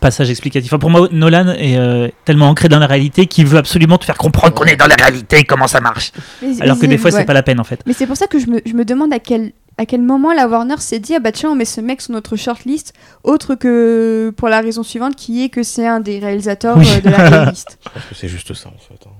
passage 0.00 0.30
explicatif. 0.30 0.72
Enfin, 0.72 0.78
pour 0.78 0.88
moi, 0.88 1.08
Nolan 1.10 1.48
est 1.58 1.76
euh, 1.76 2.08
tellement 2.24 2.48
ancré 2.48 2.68
dans 2.68 2.78
la 2.78 2.86
réalité 2.86 3.26
qu'il 3.26 3.44
veut 3.46 3.58
absolument 3.58 3.98
te 3.98 4.04
faire 4.04 4.16
comprendre 4.16 4.54
qu'on 4.54 4.64
est 4.64 4.76
dans 4.76 4.86
la 4.86 4.94
réalité 4.94 5.38
et 5.38 5.44
comment 5.44 5.66
ça 5.66 5.80
marche. 5.80 6.12
Mais- 6.40 6.62
Alors 6.62 6.76
mais 6.76 6.82
que 6.82 6.86
des 6.86 6.92
c'est- 6.92 6.98
fois, 6.98 7.10
c'est 7.10 7.16
ouais. 7.18 7.24
pas 7.24 7.32
la 7.34 7.42
peine 7.42 7.58
en 7.58 7.64
fait. 7.64 7.80
Mais 7.86 7.92
c'est 7.92 8.06
pour 8.06 8.16
ça 8.16 8.28
que 8.28 8.38
je 8.38 8.46
me, 8.46 8.60
je 8.64 8.72
me 8.74 8.84
demande 8.84 9.12
à 9.12 9.18
quel, 9.18 9.50
à 9.80 9.86
quel 9.86 10.02
moment 10.02 10.32
la 10.34 10.46
Warner 10.46 10.76
s'est 10.78 10.98
dit 10.98 11.14
ah 11.14 11.20
bah 11.20 11.32
tiens 11.32 11.50
on 11.50 11.54
met 11.54 11.64
ce 11.64 11.80
mec 11.80 12.02
sur 12.02 12.12
notre 12.12 12.36
shortlist 12.36 12.92
autre 13.24 13.54
que 13.54 14.30
pour 14.36 14.48
la 14.48 14.60
raison 14.60 14.82
suivante 14.82 15.16
qui 15.16 15.42
est 15.42 15.48
que 15.48 15.62
c'est 15.62 15.86
un 15.86 16.00
des 16.00 16.18
réalisateurs 16.18 16.76
Oui. 16.76 16.86
euh, 16.96 17.00
de 17.00 17.08
la 17.10 17.30
playlist. 17.30 17.78
Je 17.84 17.90
pense 17.90 18.04
que 18.10 18.14
c'est 18.14 18.28
juste 18.28 18.52
ça, 18.54 18.68
en 18.68 18.72
fait. 18.78 19.06
hein. 19.06 19.10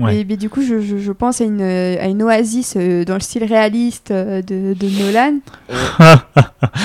Ouais. 0.00 0.18
Et 0.20 0.24
mais 0.24 0.36
du 0.36 0.48
coup 0.48 0.62
je, 0.62 0.80
je, 0.80 0.96
je 0.98 1.10
pense 1.10 1.40
à 1.40 1.44
une, 1.44 1.60
à 1.60 2.06
une 2.06 2.22
oasis 2.22 2.74
euh, 2.76 3.04
dans 3.04 3.14
le 3.14 3.20
style 3.20 3.42
réaliste 3.42 4.12
euh, 4.12 4.42
de, 4.42 4.72
de 4.74 4.88
Nolan. 5.02 5.38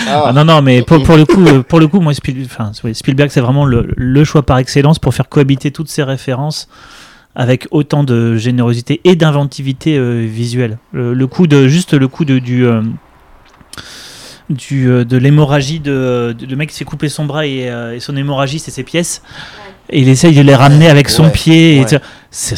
Ah 0.08 0.32
non 0.34 0.46
non 0.46 0.62
mais 0.62 0.82
pour, 0.82 1.04
pour 1.04 1.16
le 1.18 1.26
coup 1.26 1.46
euh, 1.46 1.62
pour 1.62 1.80
le 1.80 1.88
coup 1.88 2.00
moi 2.00 2.14
Spiel- 2.14 2.48
Spielberg 2.94 3.30
c'est 3.30 3.42
vraiment 3.42 3.66
le, 3.66 3.88
le 3.96 4.24
choix 4.24 4.44
par 4.44 4.58
excellence 4.58 4.98
pour 5.00 5.14
faire 5.14 5.30
cohabiter 5.30 5.72
toutes 5.72 5.90
ces 5.90 6.04
références 6.04 6.68
avec 7.36 7.68
autant 7.72 8.04
de 8.04 8.36
générosité 8.38 9.02
et 9.04 9.16
d'inventivité 9.16 9.98
euh, 9.98 10.26
visuelle. 10.28 10.78
Le, 10.92 11.14
le 11.14 11.28
coup 11.28 11.48
de 11.48 11.68
juste 11.68 11.94
le 11.94 12.08
coup 12.08 12.26
de 12.26 12.40
du 12.40 12.66
euh, 12.66 12.82
du 14.50 14.90
euh, 14.90 15.04
de 15.06 15.18
l'hémorragie 15.18 15.80
de, 15.80 16.36
de 16.38 16.46
le 16.46 16.56
mec 16.56 16.70
qui 16.70 16.76
s'est 16.76 16.86
coupé 16.86 17.10
son 17.10 17.26
bras 17.26 17.46
et, 17.48 17.70
euh, 17.70 17.96
et 17.96 18.00
son 18.00 18.16
hémorragie 18.16 18.60
c'est 18.60 18.72
ses 18.72 18.84
pièces 18.84 19.22
et 19.90 20.02
il 20.02 20.10
essaye 20.10 20.36
de 20.36 20.42
les 20.42 20.56
ramener 20.56 20.90
avec 20.90 21.10
son 21.10 21.26
Ouais, 21.26 21.32
pied 21.32 21.76
et 21.78 21.80
ouais. 21.80 21.86
tu- 21.86 21.96
c'est 22.32 22.56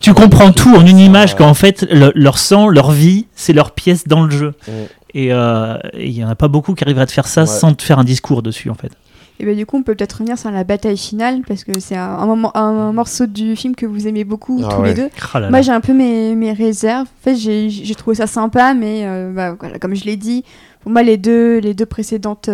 Tu 0.00 0.14
comprends 0.14 0.52
tout 0.52 0.74
en 0.74 0.84
une 0.86 0.98
image 0.98 1.36
qu'en 1.36 1.54
fait 1.54 1.86
le- 1.90 2.12
leur 2.14 2.38
sang, 2.38 2.68
leur 2.68 2.90
vie, 2.90 3.26
c'est 3.34 3.52
leur 3.52 3.72
pièce 3.72 4.06
dans 4.06 4.24
le 4.24 4.30
jeu. 4.30 4.54
Mm. 4.68 4.72
Et 5.14 5.26
il 5.26 6.10
y 6.12 6.24
en 6.24 6.28
a 6.28 6.34
pas 6.34 6.48
beaucoup 6.48 6.74
qui 6.74 6.84
arriveraient 6.84 7.02
à 7.04 7.06
te 7.06 7.12
faire 7.12 7.26
ça 7.26 7.46
sans 7.46 7.72
te 7.74 7.82
faire 7.82 7.98
un 7.98 8.04
discours 8.04 8.42
dessus, 8.42 8.68
en 8.70 8.74
fait. 8.74 8.92
Et 9.40 9.44
bien 9.44 9.54
du 9.54 9.66
coup, 9.66 9.76
on 9.76 9.82
peut 9.82 9.94
peut-être 9.94 10.12
revenir 10.12 10.38
sur 10.38 10.50
la 10.50 10.62
bataille 10.62 10.96
finale 10.96 11.42
parce 11.46 11.64
que 11.64 11.80
c'est 11.80 11.96
un, 11.96 12.26
moment, 12.26 12.56
un, 12.56 12.92
morceau 12.92 13.26
du 13.26 13.56
film 13.56 13.74
que 13.74 13.86
vous 13.86 14.06
aimez 14.06 14.24
beaucoup 14.24 14.62
ah 14.64 14.74
tous 14.74 14.82
les 14.82 14.94
deux. 14.94 15.08
Oh 15.34 15.38
Moi, 15.50 15.62
j'ai 15.62 15.72
un 15.72 15.80
peu 15.80 15.94
mes, 15.94 16.34
mes, 16.36 16.52
réserves. 16.52 17.08
En 17.08 17.22
fait, 17.22 17.36
j'ai 17.36 17.94
trouvé 17.94 18.16
ça 18.16 18.26
sympa, 18.26 18.74
mais 18.74 19.04
bah, 19.34 19.56
voilà, 19.58 19.78
comme 19.78 19.94
je 19.94 20.04
l'ai 20.04 20.16
dit, 20.16 20.44
pour 20.80 20.92
moi, 20.92 21.02
les 21.02 21.16
deux, 21.16 21.58
les 21.58 21.74
deux 21.74 21.86
précédentes 21.86 22.50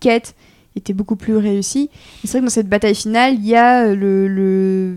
quêtes 0.00 0.34
était 0.76 0.92
beaucoup 0.92 1.16
plus 1.16 1.36
réussi. 1.36 1.90
C'est 2.24 2.32
vrai 2.32 2.40
que 2.40 2.44
dans 2.44 2.50
cette 2.50 2.68
bataille 2.68 2.94
finale, 2.94 3.34
il 3.34 3.46
y 3.46 3.56
a 3.56 3.86
euh, 3.86 3.94
le, 3.94 4.28
le... 4.28 4.96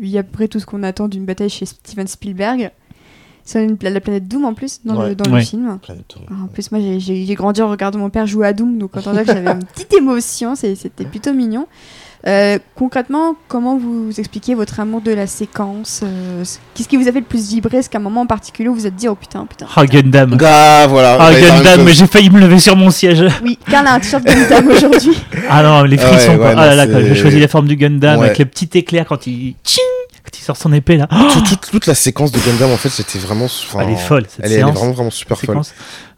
il 0.00 0.08
y 0.08 0.16
a 0.16 0.20
après 0.20 0.48
tout 0.48 0.60
ce 0.60 0.66
qu'on 0.66 0.82
attend 0.82 1.08
d'une 1.08 1.24
bataille 1.24 1.50
chez 1.50 1.66
Steven 1.66 2.06
Spielberg. 2.06 2.70
C'est 3.50 3.82
la 3.82 4.00
planète 4.00 4.28
Doom 4.28 4.44
en 4.44 4.54
plus 4.54 4.80
dans, 4.84 5.02
le, 5.02 5.16
dans 5.16 5.28
le, 5.28 5.40
film. 5.40 5.80
Ah, 5.88 6.34
en 6.44 6.46
plus, 6.46 6.70
moi 6.70 6.80
j'ai 6.98 7.34
grandi 7.34 7.60
en 7.60 7.68
regardant 7.68 7.98
mon 7.98 8.08
père 8.08 8.24
jouer 8.24 8.46
à 8.46 8.52
Doom, 8.52 8.78
donc 8.78 8.92
quand 8.92 9.08
on 9.08 9.16
a 9.16 9.24
j'avais 9.24 9.50
une 9.50 9.64
petite 9.64 9.92
émotion, 9.92 10.54
c'était 10.54 11.04
plutôt 11.04 11.32
mignon. 11.32 11.66
Euh, 12.26 12.58
concrètement, 12.74 13.34
comment 13.48 13.78
vous 13.78 14.10
expliquez 14.18 14.54
votre 14.54 14.78
amour 14.78 15.00
de 15.00 15.10
la 15.10 15.26
séquence 15.26 16.02
euh, 16.02 16.44
Qu'est-ce 16.74 16.86
qui 16.86 16.98
vous 16.98 17.08
a 17.08 17.12
fait 17.12 17.20
le 17.20 17.24
plus 17.24 17.48
vibrer? 17.48 17.78
Est-ce 17.78 17.88
qu'à 17.88 17.96
un 17.96 18.02
moment 18.02 18.22
en 18.22 18.26
particulier 18.26 18.68
vous 18.68 18.74
vous 18.74 18.86
êtes 18.86 18.96
dit 18.96 19.08
oh 19.08 19.14
putain, 19.14 19.46
putain 19.46 19.66
Oh 19.74 19.84
Gundam. 19.84 20.36
Ah 20.44 20.86
voilà. 20.86 21.18
Oh 21.18 21.32
Gundam, 21.32 21.88
j'ai 21.88 22.06
failli 22.06 22.28
me 22.28 22.38
lever 22.38 22.58
sur 22.58 22.76
mon 22.76 22.90
siège. 22.90 23.24
Oui, 23.42 23.58
Karl 23.70 23.86
a 23.86 23.94
un 23.94 24.00
t-shirt 24.00 24.22
Gundam 24.22 24.68
aujourd'hui. 24.76 25.16
Ah 25.48 25.62
non, 25.62 25.82
les 25.84 25.96
frissons 25.96 26.38
ah, 26.42 26.52
ah 26.56 26.74
là 26.74 26.86
là, 26.86 27.02
j'ai 27.02 27.14
choisi 27.14 27.40
la 27.40 27.48
forme 27.48 27.68
du 27.68 27.76
Gundam 27.76 28.20
avec 28.20 28.38
le 28.38 28.44
petit 28.44 28.68
éclair 28.74 29.06
quand 29.06 29.26
il... 29.26 29.54
Tching 29.64 29.80
quand 30.22 30.38
il 30.38 30.42
sort 30.42 30.56
son 30.56 30.72
épée 30.74 30.98
là. 30.98 31.08
toute, 31.70 31.86
la 31.86 31.94
séquence 31.94 32.30
de 32.32 32.38
Gundam 32.38 32.70
en 32.70 32.76
fait 32.76 32.90
c'était 32.90 33.18
vraiment. 33.18 33.46
Elle 33.78 33.90
est 33.90 33.96
folle 33.96 34.26
cette 34.28 34.44
elle, 34.44 34.52
séance. 34.52 34.70
Elle 34.70 34.76
est 34.76 34.78
vraiment 34.78 34.92
vraiment 34.92 35.10
super 35.10 35.38
folle. 35.40 35.60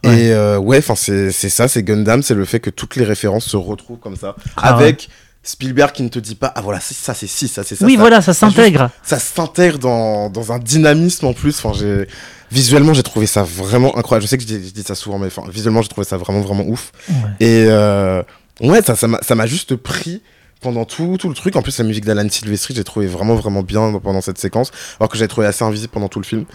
Et 0.03 0.32
euh, 0.32 0.59
ouais, 0.59 0.78
enfin 0.78 0.96
c'est 0.96 1.30
ça, 1.30 1.68
c'est 1.68 1.84
Gundam, 1.84 2.22
c'est 2.22 2.34
le 2.34 2.44
fait 2.44 2.59
que 2.59 2.70
toutes 2.70 2.96
les 2.96 3.05
références 3.05 3.44
se 3.44 3.57
retrouvent 3.57 3.98
comme 3.98 4.16
ça 4.16 4.34
ah 4.57 4.74
avec 4.74 5.09
Spielberg 5.45 5.93
qui 5.93 6.03
ne 6.03 6.09
te 6.09 6.18
dit 6.18 6.36
pas 6.36 6.53
ah 6.55 6.61
voilà 6.61 6.78
ça 6.80 7.14
c'est 7.14 7.26
si 7.26 7.49
ça 7.49 7.64
c'est 7.64 7.74
ça 7.74 7.84
oui 7.84 7.97
voilà 7.97 8.22
ça 8.22 8.32
s'intègre. 8.32 8.90
ça 9.03 9.18
s'intègre 9.18 9.78
dans, 9.78 10.30
dans, 10.30 10.53
un 10.53 10.59
dynamisme 10.59 11.26
en 11.26 11.32
plus. 11.32 11.59
Enfin 11.59 11.72
j'ai 11.76 12.07
visuellement 12.51 12.95
j'ai 12.95 13.03
trouvé 13.03 13.26
ça 13.26 13.43
vraiment 13.43 13.97
incroyable. 13.97 14.22
Je 14.22 14.28
sais 14.28 14.38
que 14.38 14.45
je 14.45 14.57
dis, 14.57 14.82
ça 14.82 14.95
souvent 14.95 15.18
mais 15.18 15.26
enfin 15.26 15.43
visuellement 15.51 15.82
j'ai 15.82 15.88
trouvé 15.88 16.07
ça 16.07 16.16
vraiment 16.16 16.43
vraiment 16.43 16.64
ouf. 16.64 16.93
Et 17.40 17.66
euh, 17.68 18.22
ouais 18.61 18.82
ça 18.82 18.95
ça 18.95 19.34
m'a 19.34 19.47
juste 19.47 19.74
pris 19.76 20.22
pendant 20.62 20.84
tout, 20.86 21.18
tout 21.18 21.28
le 21.28 21.34
truc. 21.34 21.57
En 21.57 21.62
plus, 21.62 21.76
la 21.76 21.84
musique 21.84 22.07
d'Alan 22.07 22.26
Silvestri, 22.30 22.74
j'ai 22.74 22.84
trouvé 22.84 23.07
vraiment, 23.07 23.34
vraiment 23.34 23.62
bien 23.62 23.99
pendant 24.03 24.22
cette 24.22 24.38
séquence, 24.38 24.70
alors 24.99 25.11
que 25.11 25.18
j'ai 25.18 25.28
trouvé 25.28 25.47
assez 25.47 25.64
invisible 25.64 25.93
pendant 25.93 26.09
tout 26.09 26.20
le 26.20 26.24
film. 26.24 26.47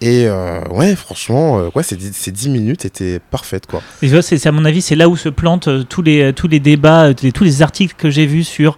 Et 0.00 0.26
euh, 0.26 0.60
ouais, 0.70 0.94
franchement, 0.94 1.58
euh, 1.58 1.70
ouais, 1.74 1.82
ces, 1.82 1.96
ces 2.12 2.30
10 2.30 2.50
minutes 2.50 2.84
étaient 2.84 3.18
parfaites, 3.18 3.66
quoi. 3.66 3.82
Et 4.02 4.22
c'est, 4.22 4.46
à 4.46 4.52
mon 4.52 4.64
avis, 4.64 4.82
c'est 4.82 4.96
là 4.96 5.08
où 5.08 5.16
se 5.16 5.28
plantent 5.28 5.68
euh, 5.68 5.84
tous, 5.84 6.02
les, 6.02 6.32
tous 6.34 6.48
les 6.48 6.60
débats, 6.60 7.14
tous 7.14 7.44
les 7.44 7.62
articles 7.62 7.94
que 7.96 8.10
j'ai 8.10 8.26
vus 8.26 8.44
sur 8.44 8.76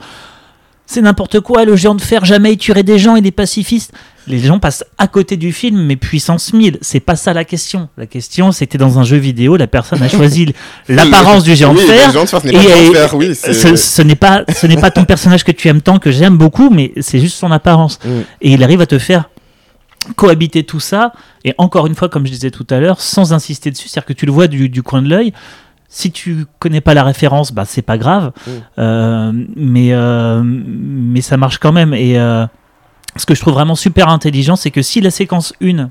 c'est 0.90 1.02
n'importe 1.02 1.40
quoi, 1.40 1.66
le 1.66 1.76
géant 1.76 1.94
de 1.94 2.00
fer 2.00 2.24
jamais 2.24 2.56
tuerait 2.56 2.82
des 2.82 2.98
gens 2.98 3.14
et 3.14 3.20
des 3.20 3.30
pacifistes. 3.30 3.92
Les 4.26 4.38
gens 4.38 4.58
passent 4.58 4.84
à 4.96 5.06
côté 5.06 5.36
du 5.36 5.52
film, 5.52 5.84
mais 5.84 5.96
puissance 5.96 6.54
1000. 6.54 6.78
C'est 6.80 7.00
pas 7.00 7.14
ça 7.14 7.34
la 7.34 7.44
question. 7.44 7.90
La 7.98 8.06
question, 8.06 8.52
c'était 8.52 8.78
dans 8.78 8.98
un 8.98 9.04
jeu 9.04 9.18
vidéo, 9.18 9.58
la 9.58 9.66
personne 9.66 10.02
a 10.02 10.08
choisi 10.08 10.54
l'apparence 10.88 11.44
du 11.44 11.54
géant 11.54 11.74
de 11.74 11.80
fer. 11.80 12.10
et 13.20 13.34
ce, 13.34 14.02
n'est 14.02 14.14
pas, 14.14 14.44
ce 14.48 14.66
n'est 14.66 14.78
pas 14.78 14.90
ton 14.90 15.04
personnage 15.04 15.44
que 15.44 15.52
tu 15.52 15.68
aimes 15.68 15.82
tant, 15.82 15.98
que 15.98 16.10
j'aime 16.10 16.38
beaucoup, 16.38 16.70
mais 16.70 16.92
c'est 17.02 17.20
juste 17.20 17.36
son 17.36 17.52
apparence. 17.52 17.98
Mm. 18.02 18.08
Et 18.40 18.52
il 18.52 18.64
arrive 18.64 18.80
à 18.80 18.86
te 18.86 18.98
faire 18.98 19.28
cohabiter 20.16 20.64
tout 20.64 20.80
ça, 20.80 21.12
et 21.44 21.54
encore 21.58 21.86
une 21.86 21.94
fois, 21.94 22.08
comme 22.08 22.26
je 22.26 22.32
disais 22.32 22.50
tout 22.50 22.66
à 22.70 22.78
l'heure, 22.78 23.00
sans 23.00 23.32
insister 23.32 23.70
dessus, 23.70 23.88
c'est-à-dire 23.88 24.06
que 24.06 24.12
tu 24.12 24.26
le 24.26 24.32
vois 24.32 24.46
du, 24.46 24.82
coin 24.82 25.02
de 25.02 25.08
l'œil. 25.08 25.32
Si 25.90 26.12
tu 26.12 26.44
connais 26.58 26.82
pas 26.82 26.92
la 26.92 27.02
référence, 27.02 27.52
bah 27.52 27.64
c'est 27.64 27.82
pas 27.82 27.96
grave, 27.96 28.32
mm. 28.46 28.50
euh, 28.78 29.32
mais 29.56 29.92
euh, 29.92 30.42
mais 30.44 31.22
ça 31.22 31.38
marche 31.38 31.58
quand 31.58 31.72
même. 31.72 31.94
Et 31.94 32.18
euh, 32.18 32.46
ce 33.16 33.24
que 33.24 33.34
je 33.34 33.40
trouve 33.40 33.54
vraiment 33.54 33.74
super 33.74 34.08
intelligent, 34.08 34.56
c'est 34.56 34.70
que 34.70 34.82
si 34.82 35.00
la 35.00 35.10
séquence 35.10 35.54
1 35.62 35.88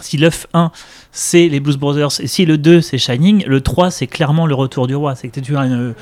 si 0.00 0.16
l'œuf 0.16 0.46
1 0.54 0.70
c'est 1.12 1.48
les 1.48 1.60
Blues 1.60 1.78
Brothers 1.78 2.20
et 2.20 2.26
si 2.26 2.44
le 2.44 2.58
2 2.58 2.80
c'est 2.80 2.98
Shining, 2.98 3.44
le 3.46 3.60
3 3.60 3.90
c'est 3.90 4.06
clairement 4.06 4.46
le 4.46 4.54
retour 4.54 4.86
du 4.86 4.94
roi. 4.94 5.14
C'est 5.14 5.28
que 5.28 5.40
tu 5.40 5.56
as 5.56 5.60
une, 5.60 5.94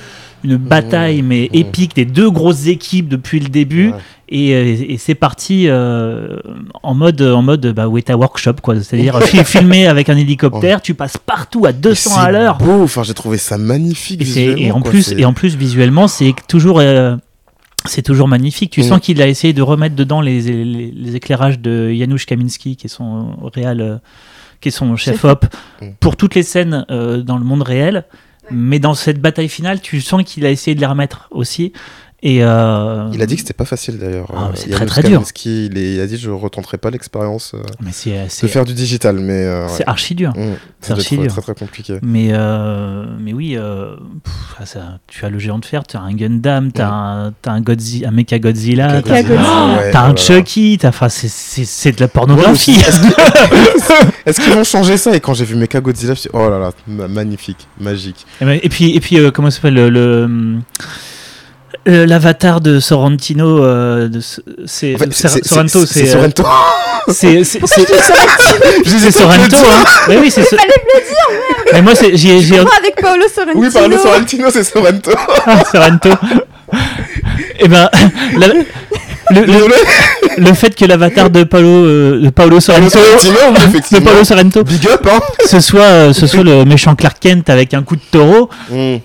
une 0.42 0.56
bataille 0.56 1.22
mais 1.22 1.48
épique 1.52 1.94
des 1.94 2.04
deux 2.04 2.30
grosses 2.30 2.66
équipes 2.66 3.08
depuis 3.08 3.40
le 3.40 3.48
début. 3.48 3.92
Et, 4.28 4.50
et 4.94 4.98
c'est 4.98 5.14
parti 5.14 5.66
euh, 5.68 6.38
en 6.82 6.94
mode 6.94 7.20
en 7.20 7.42
mode 7.42 7.66
bah, 7.72 7.88
Weta 7.88 8.16
Workshop 8.16 8.54
quoi, 8.62 8.74
c'est-à-dire 8.80 9.20
filmé 9.22 9.86
avec 9.86 10.08
un 10.08 10.16
hélicoptère, 10.16 10.80
tu 10.80 10.94
passes 10.94 11.18
partout 11.18 11.66
à 11.66 11.72
200 11.72 12.16
à 12.16 12.30
l'heure. 12.32 12.58
Enfin, 12.62 13.02
j'ai 13.02 13.14
trouvé 13.14 13.36
ça 13.38 13.58
magnifique. 13.58 14.22
Et, 14.36 14.72
en 14.72 14.80
plus 14.80 15.12
et 15.12 15.24
en 15.24 15.34
plus 15.34 15.56
visuellement 15.56 16.08
c'est 16.08 16.34
toujours 16.48 16.80
euh, 16.80 17.16
c'est 17.86 18.02
toujours 18.02 18.28
magnifique. 18.28 18.72
Tu 18.72 18.80
mm. 18.80 18.84
sens 18.84 19.00
qu'il 19.00 19.20
a 19.20 19.28
essayé 19.28 19.52
de 19.52 19.62
remettre 19.62 19.94
dedans 19.94 20.20
les, 20.20 20.40
les, 20.40 21.16
éclairages 21.16 21.58
de 21.58 21.92
Janusz 21.92 22.24
Kaminski, 22.26 22.76
qui 22.76 22.86
est 22.86 22.90
son 22.90 23.36
réel, 23.54 23.80
euh, 23.80 23.96
qui 24.60 24.68
est 24.68 24.72
son 24.72 24.96
chef 24.96 25.24
op, 25.24 25.46
mm. 25.82 25.88
pour 26.00 26.16
toutes 26.16 26.34
les 26.34 26.42
scènes 26.42 26.86
euh, 26.90 27.22
dans 27.22 27.38
le 27.38 27.44
monde 27.44 27.62
réel. 27.62 28.04
Mais 28.50 28.78
dans 28.78 28.94
cette 28.94 29.20
bataille 29.20 29.48
finale, 29.48 29.80
tu 29.80 30.00
sens 30.02 30.22
qu'il 30.22 30.44
a 30.44 30.50
essayé 30.50 30.74
de 30.74 30.80
les 30.80 30.86
remettre 30.86 31.28
aussi. 31.30 31.72
Et 32.26 32.42
euh, 32.42 33.10
Il 33.12 33.20
a 33.20 33.26
dit 33.26 33.34
que 33.34 33.42
c'était 33.42 33.52
pas 33.52 33.66
facile 33.66 33.98
d'ailleurs. 33.98 34.32
Ah, 34.34 34.50
c'est 34.54 34.70
très 34.70 34.86
très 34.86 35.02
dur. 35.02 35.22
Il, 35.44 35.76
il, 35.76 36.00
a 36.00 36.06
dit 36.06 36.16
je 36.16 36.30
retenterai 36.30 36.78
pas 36.78 36.88
l'expérience 36.88 37.52
euh, 37.54 37.62
de 37.84 38.48
faire 38.48 38.64
du 38.64 38.72
digital, 38.72 39.16
mais 39.16 39.44
euh, 39.44 39.68
c'est 39.68 39.86
archi 39.86 40.14
dur. 40.14 40.32
Mmh. 40.34 40.54
c'est 40.80 40.92
archi 40.92 41.18
dur. 41.18 41.30
Très 41.30 41.42
très 41.42 41.54
compliqué. 41.54 41.98
Mais 42.02 42.32
mais 43.20 43.34
oui, 43.34 43.58
ah, 43.58 44.64
ça, 44.64 44.98
tu 45.06 45.26
as 45.26 45.28
le 45.28 45.38
géant 45.38 45.58
de 45.58 45.66
fer, 45.66 45.86
tu 45.86 45.98
as 45.98 46.00
un 46.00 46.14
Gundam, 46.14 46.72
tu 46.72 46.80
as, 46.80 46.88
un, 46.90 47.28
as 47.28 47.50
un, 47.50 47.60
Godzilla, 47.60 48.08
un 48.08 48.12
Mecha 48.12 48.38
Godzilla, 48.38 49.02
tu 49.02 49.12
as, 49.12 50.02
un 50.02 50.16
Chucky, 50.16 50.78
c'est 51.28 51.92
de 51.92 52.00
la 52.00 52.08
pornographie. 52.08 52.78
Est-ce 54.26 54.40
qu'ils 54.40 54.54
vont 54.54 54.64
changer 54.64 54.96
ça? 54.96 55.14
Et 55.14 55.20
quand 55.20 55.34
j'ai 55.34 55.44
vu 55.44 55.56
Mecha 55.56 55.82
Godzilla, 55.82 56.14
je 56.14 56.20
me 56.20 56.20
suis 56.20 56.30
dit, 56.30 56.36
oh 56.36 56.48
là 56.48 56.58
là, 56.58 57.06
magnifique, 57.06 57.68
magique. 57.78 58.24
Et, 58.40 58.46
ben, 58.46 58.60
puis 58.70 58.96
et 58.96 59.00
puis 59.00 59.18
comment 59.32 59.50
s'appelle 59.50 59.74
le 59.74 60.00
euh, 60.00 60.58
l'avatar 61.86 62.60
de 62.60 62.80
Sorrentino, 62.80 63.62
euh, 63.62 64.08
c'est 64.66 64.96
Sorrento, 65.42 65.86
c'est 65.86 66.06
Sorrento. 66.06 66.44
C'est 67.08 67.44
c'est 67.44 67.66
Sorrento. 69.10 69.56
Hein. 69.56 69.84
Mais 70.08 70.18
oui, 70.18 70.30
c'est. 70.30 70.42
Fallait 70.44 70.62
me 70.62 71.00
le 71.00 71.06
dire. 71.06 71.72
Mais 71.72 71.82
moi, 71.82 71.94
c'est 71.94 72.16
j'ai 72.16 72.40
j'ai. 72.40 72.58
avec 72.58 72.96
Paolo 73.00 73.24
Sorrentino. 73.32 73.66
Oui, 73.66 73.70
Paolo 73.72 73.98
Sorrentino, 73.98 74.50
c'est 74.50 74.64
Sorrento. 74.64 75.10
Ah, 75.46 75.62
Sorrento. 75.70 76.10
Eh 77.60 77.68
ben, 77.68 77.90
la, 78.38 78.46
le, 78.48 78.64
le, 79.30 79.68
le, 80.38 80.54
fait 80.54 80.74
que 80.74 80.84
l'avatar 80.84 81.30
de 81.30 81.44
Paolo, 81.44 81.68
euh, 81.68 82.20
de 82.20 82.30
Paolo 82.30 82.60
Sorrento, 82.60 82.98
de 82.98 83.98
Paolo 84.00 84.24
Sorrento, 84.24 84.64
Big 84.64 84.86
up, 84.88 85.06
hein. 85.10 85.20
ce 85.46 85.60
soit, 85.60 86.12
ce 86.14 86.26
soit 86.26 86.42
le 86.42 86.64
méchant 86.64 86.94
Clark 86.94 87.18
Kent 87.20 87.50
avec 87.50 87.74
un 87.74 87.82
coup 87.82 87.96
de 87.96 88.02
taureau. 88.10 88.48
Mm. 88.70 88.96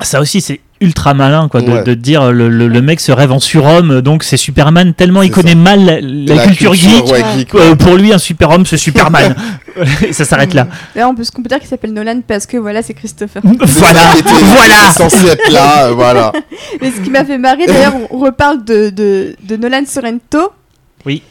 Ça 0.00 0.20
aussi, 0.20 0.40
c'est 0.40 0.60
ultra 0.80 1.14
malin 1.14 1.48
quoi 1.48 1.60
de, 1.60 1.82
de 1.82 1.94
dire 1.94 2.32
le, 2.32 2.48
le, 2.48 2.82
mec 2.82 3.00
se 3.00 3.10
rêve 3.10 3.32
en 3.32 3.40
surhomme 3.40 4.00
donc 4.00 4.22
c'est 4.22 4.36
Superman 4.36 4.94
tellement 4.94 5.22
il 5.22 5.30
connaît 5.30 5.54
mal 5.54 6.00
la, 6.02 6.46
culture, 6.46 6.74
geek, 6.74 7.54
euh, 7.54 7.74
pour 7.74 7.96
lui 7.96 8.12
un 8.12 8.18
superhomme 8.18 8.66
c'est 8.66 8.76
Superman. 8.76 9.34
Ça 10.12 10.24
s'arrête 10.24 10.54
là. 10.54 10.66
Là 10.94 11.08
on 11.08 11.14
peut, 11.14 11.22
peut 11.22 11.48
dire 11.48 11.58
qu'il 11.60 11.68
s'appelle 11.68 11.92
Nolan 11.92 12.20
parce 12.26 12.46
que 12.46 12.56
voilà 12.56 12.82
c'est 12.82 12.94
Christopher. 12.94 13.42
Voilà. 13.58 14.00
Voilà. 14.24 14.92
censé 14.92 15.26
être 15.26 15.50
là 15.50 15.92
voilà. 15.92 16.32
Mais 16.80 16.90
ce 16.90 17.00
qui 17.00 17.10
m'a 17.10 17.24
fait 17.24 17.38
marrer 17.38 17.66
d'ailleurs 17.66 17.94
on 18.10 18.18
reparle 18.18 18.64
de, 18.64 18.90
de, 18.90 19.36
de 19.42 19.56
Nolan 19.56 19.84
Sorrento. 19.86 20.52
Oui. 21.06 21.22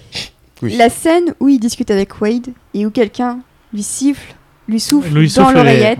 oui. 0.61 0.75
La 0.77 0.89
scène 0.89 1.33
où 1.39 1.49
il 1.49 1.59
discute 1.59 1.91
avec 1.91 2.21
Wade 2.21 2.47
et 2.73 2.85
où 2.85 2.89
quelqu'un 2.89 3.39
lui 3.73 3.83
siffle 3.83 4.33
lui 4.67 4.79
souffle 4.79 5.09
dans 5.35 5.51
l'oreillette 5.51 5.99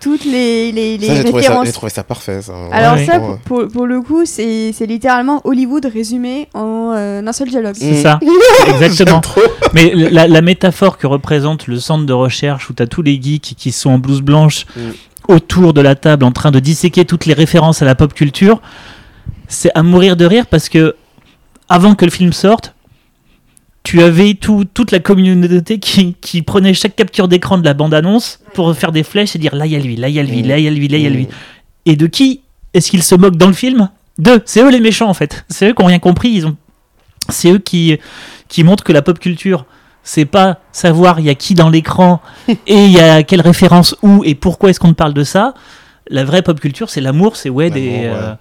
toutes 0.00 0.24
les, 0.24 0.72
les, 0.72 0.98
les 0.98 1.08
références. 1.08 1.66
J'ai 1.66 1.72
trouvé, 1.72 1.90
ça 1.90 2.04
parfait. 2.04 2.42
Ça. 2.42 2.52
Alors 2.70 2.98
ça, 2.98 3.20
pour, 3.44 3.66
pour, 3.68 3.86
le 3.86 4.00
coup, 4.00 4.24
c'est 4.26 4.72
littéralement 4.86 5.40
Hollywood 5.44 5.86
résumé 5.86 6.48
en 6.54 6.92
euh, 6.94 7.22
un 7.26 7.32
seul 7.32 7.48
dialogue. 7.48 7.74
C'est 7.78 8.02
ça, 8.02 8.20
exactement. 8.68 9.20
Mais 9.72 9.92
la, 9.94 10.28
la, 10.28 10.40
métaphore 10.42 10.98
que 10.98 11.06
représente 11.06 11.66
le 11.66 11.78
centre 11.80 12.06
de 12.06 12.12
recherche 12.12 12.68
où 12.70 12.74
tu 12.74 12.82
as 12.82 12.86
tous 12.86 13.02
les 13.02 13.20
geeks 13.20 13.54
qui 13.56 13.72
sont 13.72 13.90
en 13.90 13.98
blouse 13.98 14.22
blanche 14.22 14.66
mm. 14.76 14.80
autour 15.28 15.72
de 15.72 15.80
la 15.80 15.94
table 15.94 16.24
en 16.24 16.32
train 16.32 16.50
de 16.50 16.60
disséquer 16.60 17.04
toutes 17.04 17.26
les 17.26 17.34
références 17.34 17.82
à 17.82 17.84
la 17.84 17.94
pop 17.94 18.12
culture, 18.12 18.60
c'est 19.48 19.70
à 19.74 19.82
mourir 19.82 20.16
de 20.16 20.26
rire 20.26 20.46
parce 20.46 20.68
que 20.68 20.94
avant 21.68 21.94
que 21.94 22.04
le 22.04 22.10
film 22.10 22.32
sorte, 22.32 22.74
tu 23.86 24.02
avais 24.02 24.34
tout, 24.34 24.64
toute 24.64 24.90
la 24.90 24.98
communauté 24.98 25.78
qui, 25.78 26.14
qui 26.20 26.42
prenait 26.42 26.74
chaque 26.74 26.96
capture 26.96 27.28
d'écran 27.28 27.56
de 27.56 27.64
la 27.64 27.72
bande-annonce 27.72 28.40
pour 28.52 28.74
faire 28.74 28.90
des 28.90 29.04
flèches 29.04 29.36
et 29.36 29.38
dire 29.38 29.54
là 29.54 29.64
il 29.64 29.72
y 29.72 29.76
a 29.76 29.78
lui, 29.78 29.94
là 29.94 30.08
il 30.08 30.16
y 30.16 30.18
a 30.18 30.24
lui, 30.24 30.42
là 30.42 30.58
il 30.58 30.64
y 30.64 30.66
a 30.66 30.72
lui, 30.72 30.88
là 30.88 30.98
il 30.98 31.04
y 31.04 31.06
a 31.06 31.10
lui. 31.10 31.28
Et 31.84 31.94
de 31.94 32.08
qui 32.08 32.40
est-ce 32.74 32.90
qu'ils 32.90 33.04
se 33.04 33.14
moquent 33.14 33.36
dans 33.36 33.46
le 33.46 33.52
film? 33.52 33.88
D'eux. 34.18 34.42
C'est 34.44 34.60
eux 34.60 34.70
les 34.70 34.80
méchants 34.80 35.08
en 35.08 35.14
fait. 35.14 35.44
C'est 35.48 35.68
eux 35.68 35.72
qui 35.72 35.82
n'ont 35.82 35.86
rien 35.86 36.00
compris. 36.00 36.30
Ils 36.30 36.48
ont... 36.48 36.56
C'est 37.28 37.52
eux 37.52 37.58
qui, 37.58 37.96
qui 38.48 38.64
montrent 38.64 38.82
que 38.82 38.92
la 38.92 39.02
pop 39.02 39.20
culture 39.20 39.66
c'est 40.02 40.24
pas 40.24 40.58
savoir 40.72 41.20
il 41.20 41.26
y 41.26 41.30
a 41.30 41.36
qui 41.36 41.54
dans 41.54 41.68
l'écran 41.68 42.20
et 42.48 42.56
il 42.66 42.90
y 42.90 42.98
a 42.98 43.22
quelle 43.22 43.40
référence 43.40 43.94
où 44.02 44.24
et 44.24 44.34
pourquoi 44.34 44.70
est-ce 44.70 44.80
qu'on 44.80 44.94
parle 44.94 45.14
de 45.14 45.22
ça. 45.22 45.54
La 46.08 46.24
vraie 46.24 46.42
pop 46.42 46.58
culture, 46.58 46.90
c'est 46.90 47.00
l'amour, 47.00 47.36
c'est 47.36 47.50
ouais, 47.50 47.70
des, 47.70 48.00
euh, 48.06 48.34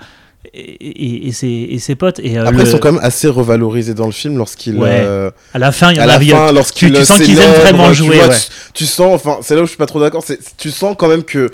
et, 0.55 1.27
et, 1.27 1.31
ses, 1.31 1.47
et, 1.47 1.79
ses, 1.79 1.95
potes. 1.95 2.19
Et, 2.19 2.37
euh, 2.37 2.45
Après, 2.45 2.63
ils 2.63 2.67
sont 2.67 2.77
quand 2.79 2.93
même 2.93 3.03
assez 3.03 3.27
revalorisés 3.27 3.93
dans 3.93 4.05
le 4.05 4.11
film 4.11 4.37
lorsqu'ils. 4.37 4.77
Ouais. 4.77 4.89
Euh, 5.03 5.31
à 5.53 5.59
la 5.59 5.71
fin, 5.71 5.91
il 5.91 5.97
y 5.97 6.01
en 6.01 6.07
a 6.07 6.51
lorsqu'ils 6.51 6.91
tu, 6.91 6.99
tu 6.99 7.05
sens 7.05 7.19
qu'ils 7.19 7.39
aiment 7.39 7.51
vraiment 7.61 7.93
jouer. 7.93 8.19
Tu, 8.19 8.29
ouais. 8.29 8.35
tu, 8.35 8.73
tu, 8.73 8.85
sens, 8.85 9.13
enfin, 9.13 9.39
c'est 9.41 9.55
là 9.55 9.61
où 9.61 9.65
je 9.65 9.69
suis 9.69 9.77
pas 9.77 9.85
trop 9.85 9.99
d'accord. 9.99 10.23
Tu 10.57 10.71
sens 10.71 10.95
quand 10.97 11.07
même 11.07 11.23
que 11.23 11.51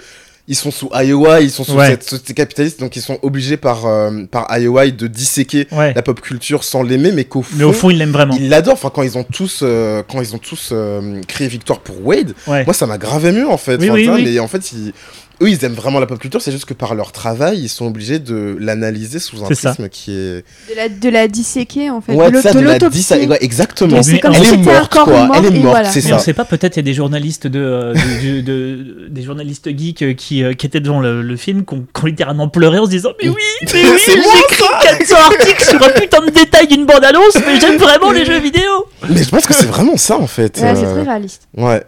ils 0.48 0.56
sont 0.56 0.72
sous 0.72 0.90
Iowa, 0.94 1.40
ils 1.40 1.52
sont 1.52 1.64
sous 1.64 1.74
Ouais. 1.76 1.88
cette 1.92 2.04
société 2.04 2.34
capitaliste, 2.34 2.80
donc 2.80 2.96
ils 2.96 3.02
sont 3.02 3.20
obligés 3.22 3.58
par, 3.58 3.86
euh, 3.86 4.26
par 4.30 4.48
Iowa 4.58 4.90
de 4.90 5.08
disséquer 5.08 5.68
la 5.72 6.02
pop 6.02 6.20
culture 6.20 6.64
sans 6.64 6.84
l'aimer, 6.84 7.12
mais 7.12 7.24
qu'au 7.24 7.42
fond, 7.44 7.56
Mais 7.58 7.64
au 7.64 7.72
fond, 7.74 7.90
ils 7.90 7.98
l'aiment 7.98 8.12
vraiment. 8.12 8.36
ils 8.38 8.50
l'adorent. 8.50 8.74
Enfin, 8.74 8.92
quand 8.94 9.04
ils 9.04 9.18
ont 9.18 9.24
tous, 9.24 9.60
euh, 9.62 10.04
quand 10.12 10.20
ils 10.22 10.36
ont 10.36 10.40
tous 10.40 10.70
euh, 10.74 11.22
crié 11.28 11.48
victoire 11.50 11.80
pour 11.80 12.06
Wade, 12.06 12.34
moi 12.48 12.74
ça 12.74 12.86
m'a 12.88 12.98
gravé 12.98 13.32
mieux 13.32 13.48
en 13.48 13.58
fait. 13.58 13.78
Oui, 13.78 13.86
Enfin, 13.90 13.94
oui, 13.96 14.02
tu 14.02 14.08
vois, 14.10 14.16
oui. 14.18 14.28
Mais 14.34 14.40
en 14.40 14.48
fait, 14.48 14.72
ils- 14.74 14.94
eux 15.42 15.50
ils 15.50 15.64
aiment 15.66 15.74
vraiment 15.74 16.00
la 16.00 16.06
pop 16.06 16.20
culture, 16.20 16.42
c'est 16.42 16.52
juste 16.52 16.66
que 16.66 16.74
par 16.74 16.96
leur 16.96 17.12
travail, 17.12 17.60
ils 17.60 17.70
sont 17.70 17.86
obligés 17.86 18.20
de 18.20 18.56
l'analyser 18.60 19.20
sous 19.20 19.44
un 19.44 19.48
C'est 19.48 19.56
ça. 19.56 19.70
prisme 19.74 19.90
qui 19.90 20.12
est. 20.12 20.44
De 20.70 20.76
la, 20.76 20.90
de 20.90 21.10
la 21.10 21.28
disséquer 21.28 21.90
en 21.90 22.02
fait. 22.02 22.14
Ouais, 22.14 22.32
de 22.32 22.40
ça, 22.42 22.54
de 22.54 22.60
de 22.60 22.64
la 22.66 22.74
l'autopsie. 22.74 23.06
dis- 23.20 23.28
ouais, 23.28 23.38
exactement. 23.42 24.02
C'est 24.04 24.20
comme 24.20 24.34
Elle 24.36 24.46
si 24.46 24.54
est 24.54 24.58
morte, 24.58 24.94
quoi. 24.94 25.06
mort, 25.28 25.36
Elle 25.38 25.46
est 25.48 25.60
morte, 25.60 25.62
voilà. 25.72 25.90
c'est 25.92 26.04
Mais 26.04 26.10
ça. 26.12 26.16
on 26.16 26.20
sait 26.20 26.34
pas, 26.34 26.46
peut-être 26.46 26.76
il 26.76 26.80
y 26.80 26.82
a 26.82 26.84
des 26.84 26.94
journalistes 26.94 27.48
de, 27.48 27.60
euh, 27.60 27.94
de- 27.94 28.42
de- 28.42 28.42
de- 28.42 29.08
des 29.10 29.22
journalistes 29.24 29.70
geeks 29.78 30.02
euh, 30.04 30.14
qui, 30.14 30.44
euh, 30.44 30.54
qui 30.54 30.66
étaient 30.68 30.80
devant 30.80 31.00
le, 31.00 31.22
le 31.22 31.36
film, 31.38 31.66
qui 31.66 31.74
ont, 31.76 31.86
qui 31.94 32.04
ont 32.04 32.08
littéralement 32.08 32.48
pleuré 32.50 32.78
en 32.80 32.86
se 32.86 32.92
disant 32.92 33.10
Mais 33.22 33.30
oui, 33.30 33.36
mais 33.74 33.84
oui, 33.84 34.00
C'est 34.06 34.16
moi, 34.18 34.26
j'écris 34.50 34.64
400 35.08 35.16
articles 35.32 35.64
sur 35.64 35.84
un 35.84 35.90
putain 35.90 36.26
de 36.26 36.32
détail 36.32 36.68
d'une 36.68 36.86
bande-annonce, 36.86 37.36
mais 37.46 37.60
j'aime 37.60 37.78
vraiment 37.78 38.12
les 38.12 38.26
jeux 38.26 38.40
vidéo. 38.40 38.86
Mais 39.10 39.24
je 39.24 39.30
pense 39.30 39.46
que 39.48 39.54
c'est 39.54 39.66
vraiment 39.68 39.98
ça 39.98 40.18
en 40.18 40.28
fait. 40.28 40.58
Ouais, 40.60 40.76
c'est 40.76 40.86
euh, 40.86 40.94
très 40.94 41.04
réaliste. 41.04 41.48
Ouais. 41.58 41.82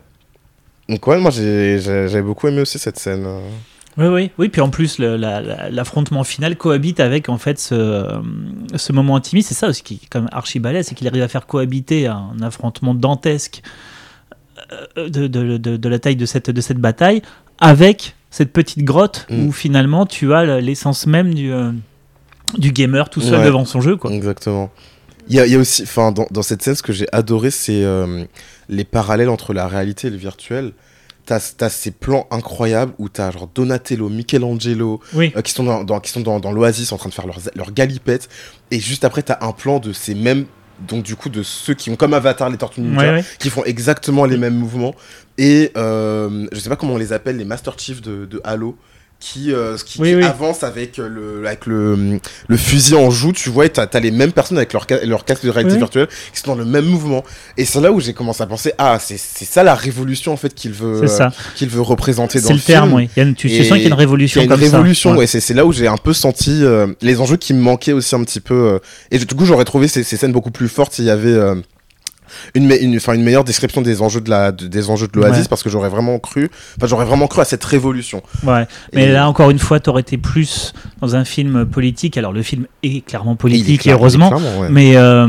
Donc 0.90 1.06
ouais, 1.08 1.18
moi 1.20 1.32
j'ai- 1.32 1.80
j'avais 1.80 2.22
beaucoup 2.22 2.48
aimé 2.48 2.62
aussi 2.62 2.78
cette 2.80 3.00
scène. 3.00 3.24
euh. 3.26 3.40
Oui, 3.98 4.08
oui, 4.08 4.32
oui. 4.40 4.50
Puis 4.50 4.60
en 4.62 4.70
plus, 4.70 4.98
le- 4.98 5.18
la- 5.18 5.40
la- 5.40 5.70
l'affrontement 5.70 6.24
final 6.24 6.56
cohabite 6.58 7.00
avec 7.00 7.30
en 7.30 7.38
fait 7.38 7.60
ce, 7.60 7.76
euh, 7.76 8.20
ce 8.76 8.92
moment 8.92 9.16
intimiste. 9.16 9.50
C'est 9.50 9.54
ça 9.56 9.68
aussi 9.68 9.84
qui 9.84 9.94
est 10.04 10.08
quand 10.10 10.20
même 10.22 10.30
archi 10.32 10.60
balèze, 10.60 10.88
c'est 10.88 10.96
qu'il 10.96 11.08
arrive 11.08 11.22
à 11.22 11.28
faire 11.28 11.46
cohabiter 11.46 12.08
un 12.08 12.34
affrontement 12.42 12.96
dantesque 12.96 13.62
euh, 14.98 15.10
de, 15.10 15.28
de- 15.28 15.58
de- 15.58 15.78
de 15.78 15.90
la 15.90 16.00
taille 16.00 16.16
de 16.16 16.26
cette, 16.26 16.50
de 16.50 16.62
cette 16.62 16.78
bataille 16.80 17.22
avec 17.60 18.16
cette 18.32 18.52
petite 18.52 18.84
grotte 18.84 19.28
Mm. 19.30 19.46
où 19.48 19.52
finalement 19.52 20.06
tu 20.08 20.34
as 20.34 20.60
l'essence 20.60 21.06
même 21.06 21.34
du, 21.34 21.52
euh, 21.54 21.72
du 22.58 22.72
gamer 22.72 23.10
tout 23.10 23.22
seul 23.22 23.40
Ouais. 23.40 23.46
devant 23.46 23.66
son 23.66 23.80
jeu. 23.82 23.96
Quoi. 23.96 24.12
Exactement. 24.12 24.72
Il 25.30 25.36
y 25.36 25.40
a, 25.40 25.46
il 25.46 25.52
y 25.54 25.56
a 25.56 25.60
aussi, 25.60 25.84
enfin, 25.84 26.12
dans, 26.12 26.28
dans 26.32 26.42
cette 26.42 26.62
scène, 26.62 26.76
ce 26.76 26.84
que 26.84 26.94
j'ai 26.94 27.08
adoré, 27.12 27.50
c'est 27.52 27.84
euh, 27.84 28.26
les 28.70 28.84
parallèles 28.84 29.30
entre 29.30 29.54
la 29.54 29.68
réalité 29.68 30.08
et 30.08 30.12
le 30.12 30.18
virtuel. 30.18 30.74
T'as 31.26 31.40
as 31.62 31.70
ces 31.70 31.92
plans 31.92 32.28
incroyables 32.32 32.94
où 32.98 33.08
t'as 33.08 33.32
genre 33.32 33.48
Donatello, 33.56 34.10
Michelangelo, 34.10 35.00
Oui, 35.14 35.32
euh, 35.38 35.42
qui 35.42 35.54
sont 35.54 35.64
dans, 35.64 35.86
dans- 35.86 36.02
qui 36.02 36.12
sont 36.12 36.20
dans, 36.20 36.42
dans 36.42 36.52
l'oasis 36.52 36.92
en 36.92 36.98
train 36.98 37.08
de 37.10 37.14
faire 37.14 37.26
leur, 37.28 37.38
leur 37.56 37.72
galipette. 37.72 38.28
Et 38.72 38.80
juste 38.82 39.06
après, 39.06 39.24
t'as 39.24 39.38
un 39.40 39.54
plan 39.54 39.80
de 39.80 39.94
ces 39.94 40.16
mêmes, 40.16 40.46
donc 40.86 41.04
du 41.04 41.16
coup, 41.16 41.30
de 41.30 41.42
ceux 41.42 41.76
qui 41.76 41.90
ont 41.90 41.96
comme 41.96 42.14
Avatar 42.14 42.50
les 42.50 42.58
Tortues 42.58 42.82
Ninja, 42.82 43.00
ouais, 43.00 43.12
ouais. 43.20 43.26
qui 43.40 43.50
font 43.50 43.64
exactement 43.64 44.26
les 44.26 44.36
mêmes 44.38 44.56
mouvements. 44.56 44.94
Et 45.38 45.72
euh, 45.78 46.46
je 46.52 46.60
sais 46.60 46.68
pas 46.70 46.76
comment 46.76 46.96
on 46.96 46.98
les 46.98 47.14
appelle, 47.14 47.38
les 47.38 47.46
Master 47.46 47.80
Chief 47.80 48.02
de, 48.02 48.26
de 48.26 48.42
Halo, 48.44 48.78
qui, 49.26 49.54
euh, 49.54 49.78
qui, 49.78 50.02
Oui, 50.02 50.10
qui 50.10 50.16
oui. 50.16 50.24
avancent 50.26 50.64
avec, 50.64 51.00
euh, 51.00 51.08
le, 51.08 51.48
avec 51.48 51.66
le, 51.66 52.20
le 52.48 52.58
fusil 52.58 52.94
en 52.96 53.10
joue, 53.10 53.32
tu 53.32 53.50
vois, 53.50 53.66
et 53.66 53.70
t'as 53.70 53.86
as 53.94 54.00
les 54.02 54.12
mêmes 54.12 54.34
personnes 54.34 54.58
avec 54.58 54.74
leur, 54.74 54.86
leur 55.06 55.24
casque 55.24 55.46
de 55.46 55.50
réalité 55.50 55.76
Oui. 55.76 55.80
virtuelle 55.80 56.08
qui 56.34 56.40
sont 56.42 56.48
dans 56.52 56.58
le 56.60 56.66
même 56.66 56.84
mouvement. 56.86 57.24
Et 57.56 57.64
c'est 57.64 57.80
là 57.80 57.94
où 57.94 58.02
j'ai 58.02 58.14
commencé 58.14 58.44
à 58.44 58.48
penser, 58.48 58.74
ah, 58.78 58.98
c'est 59.00 59.18
c'est 59.18 59.46
ça 59.46 59.64
la 59.64 59.76
révolution 59.76 60.34
en 60.34 60.38
fait 60.38 60.54
qu'il 60.54 60.72
veut, 60.74 61.08
c'est 61.08 61.22
euh, 61.24 61.30
qu'il 61.56 61.70
veut 61.70 61.80
représenter 61.82 62.42
dans 62.42 62.48
C'est 62.48 62.54
le, 62.54 62.60
le 62.60 62.64
terme, 62.66 62.90
film. 62.90 62.98
oui. 62.98 63.10
Il 63.16 63.20
y 63.20 63.26
a 63.26 63.30
une- 63.30 63.36
tu, 63.36 63.48
sens 63.48 63.58
qu'il 63.58 63.68
y 63.68 63.72
a 63.72 63.76
une 63.78 63.84
Il 63.88 63.94
révolution 63.94 64.42
y 64.42 64.44
a 64.44 64.46
une 64.46 64.52
comme 64.52 64.60
révolution, 64.60 65.12
ça. 65.12 65.18
ouais. 65.18 65.28
C'est 65.28 65.40
c'est 65.40 65.54
là 65.54 65.66
où 65.66 65.72
j'ai 65.72 65.88
un 65.88 65.98
peu 65.98 66.12
senti 66.14 66.60
euh, 66.64 66.88
les 67.02 67.22
enjeux 67.22 67.38
qui 67.38 67.54
me 67.54 67.62
manquaient 67.62 67.94
aussi 67.94 68.16
un 68.16 68.24
petit 68.26 68.42
peu. 68.42 68.54
euh, 68.54 68.80
et 69.12 69.20
du 69.20 69.26
coup, 69.36 69.46
j'aurais 69.46 69.64
trouvé 69.66 69.88
ces, 69.88 70.04
ces 70.04 70.18
scènes 70.18 70.34
beaucoup 70.34 70.52
plus 70.52 70.68
fortes 70.68 70.94
s'il 70.94 71.06
y 71.06 71.10
avait 71.10 71.30
euh, 71.32 71.56
une, 72.56 72.68
me- 72.68 72.82
une, 72.82 72.96
enfin, 72.98 73.14
une 73.14 73.24
meilleure 73.24 73.44
description 73.44 73.82
des 73.82 74.02
enjeux 74.02 74.22
de 74.22 74.30
la, 74.30 74.52
de- 74.52 74.68
des 74.68 74.90
enjeux 74.90 75.08
de 75.08 75.20
l'Oasis, 75.20 75.42
Ouais. 75.44 75.48
parce 75.50 75.64
que 75.64 75.70
j'aurais 75.70 75.90
vraiment 75.90 76.20
cru, 76.20 76.50
enfin, 76.78 76.88
j'aurais 76.88 77.06
vraiment 77.06 77.28
cru 77.28 77.42
à 77.42 77.46
cette 77.46 77.64
révolution. 77.64 78.22
Ouais. 78.44 78.66
Mais 78.94 79.06
Et- 79.06 79.12
là, 79.12 79.28
encore 79.28 79.50
une 79.50 79.60
fois, 79.60 79.80
t'aurais 79.80 80.02
été 80.02 80.18
plus 80.18 80.74
dans 81.02 81.16
un 81.16 81.26
film 81.26 81.66
politique. 81.66 82.18
Alors, 82.18 82.34
le 82.34 82.44
film 82.44 82.66
est 82.84 83.06
clairement 83.06 83.34
est 83.34 83.38
politique, 83.38 83.82
clair- 83.82 83.96
et 83.96 84.00
heureusement. 84.00 84.30
ouais. 84.60 84.68
mais, 84.70 84.96
euh, 84.98 85.28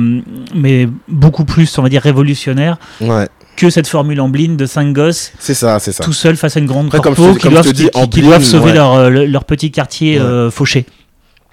mais 0.55 0.89
beaucoup 1.09 1.45
plus, 1.45 1.77
on 1.79 1.83
va 1.83 1.89
dire, 1.89 2.03
révolutionnaire 2.03 2.79
Ouais, 3.01 3.29
que 3.57 3.71
cette 3.71 3.87
formule 3.87 4.21
en 4.21 4.29
blind 4.29 4.57
de 4.57 4.66
cinq 4.66 4.93
gosses 4.93 5.33
c'est 5.39 5.55
ça, 5.55 5.79
c'est 5.79 5.93
ça. 5.93 6.03
tout 6.05 6.12
seuls 6.12 6.37
face 6.37 6.57
à 6.57 6.61
une 6.61 6.66
grande 6.66 6.87
Après, 6.87 6.99
comme 7.01 7.15
corpo 7.15 7.33
je 7.35 7.39
te- 7.39 7.43
qui, 7.43 7.49
doivent, 7.53 7.73
dis, 7.73 7.85
qui- 7.85 7.91
en 7.99 8.03
qui 8.07 8.21
blind, 8.21 8.27
doivent 8.27 8.43
sauver 8.45 8.66
ouais. 8.71 8.75
leur, 8.75 8.95
euh, 8.95 9.11
le- 9.11 9.27
leur 9.27 9.45
petit 9.45 9.71
quartier 9.71 10.19
Ouais. 10.19 10.25
euh, 10.25 10.51
fauché. 10.51 10.87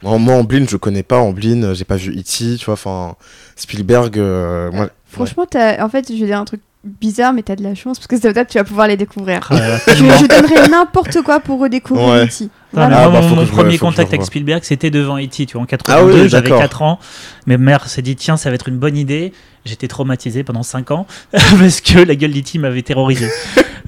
Moi, 0.03 0.13
en 0.13 0.43
je 0.68 0.77
connais 0.77 1.03
pas. 1.03 1.19
En 1.19 1.31
Blin, 1.31 1.61
euh, 1.63 1.73
j'ai 1.76 1.84
pas 1.84 1.95
vu 1.95 2.11
E.T., 2.11 2.55
tu 2.57 2.65
vois, 2.65 2.73
enfin, 2.73 3.13
Spielberg, 3.55 4.18
euh, 4.18 4.72
moi, 4.72 4.89
Franchement, 5.11 5.45
t'as- 5.49 5.83
en 5.83 5.89
fait, 5.89 6.07
je 6.09 6.19
vais 6.19 6.25
dire 6.27 6.39
un 6.39 6.45
truc 6.45 6.61
bizarre, 6.83 7.31
mais 7.33 7.43
t'as 7.43 7.55
de 7.55 7.61
la 7.63 7.75
chance 7.75 7.99
parce 7.99 8.07
que 8.07 8.15
peut-être 8.19 8.49
tu 8.49 8.57
vas 8.57 8.63
pouvoir 8.63 8.88
les 8.88 8.97
découvrir. 8.97 9.47
Ah 9.51 9.77
je, 9.88 9.93
je 9.93 10.25
donnerais 10.27 10.67
n'importe 10.67 11.21
quoi 11.21 11.39
pour 11.39 11.59
redécouvrir 11.59 12.07
Ouais. 12.07 12.25
E.T. 12.25 12.49
Ah. 12.75 12.89
Ah, 12.91 13.09
bah, 13.09 13.21
mon 13.21 13.45
premier 13.45 13.77
contact 13.77 14.11
avec. 14.13 14.23
Spielberg, 14.25 14.63
c'était 14.63 14.89
devant 14.89 15.19
E.T. 15.19 15.45
Tu 15.45 15.53
vois, 15.53 15.61
en 15.61 15.65
Ah 15.65 15.67
82, 15.67 16.23
oui, 16.23 16.29
j'avais 16.29 16.49
d'accord. 16.49 16.61
4 16.61 16.81
ans. 16.81 16.99
Ma 17.45 17.57
mère 17.57 17.88
s'est 17.88 18.01
dit, 18.01 18.15
tiens, 18.15 18.35
ça 18.38 18.49
va 18.49 18.55
être 18.55 18.67
une 18.69 18.77
bonne 18.77 18.97
idée. 18.97 19.31
J'étais 19.65 19.88
traumatisé 19.88 20.43
pendant 20.43 20.63
5 20.63 20.89
ans 20.91 21.05
parce 21.31 21.81
que 21.81 21.99
la 21.99 22.15
gueule 22.15 22.31
d'E.T. 22.31 22.57
m'avait 22.59 22.81
terrorisé. 22.81 23.27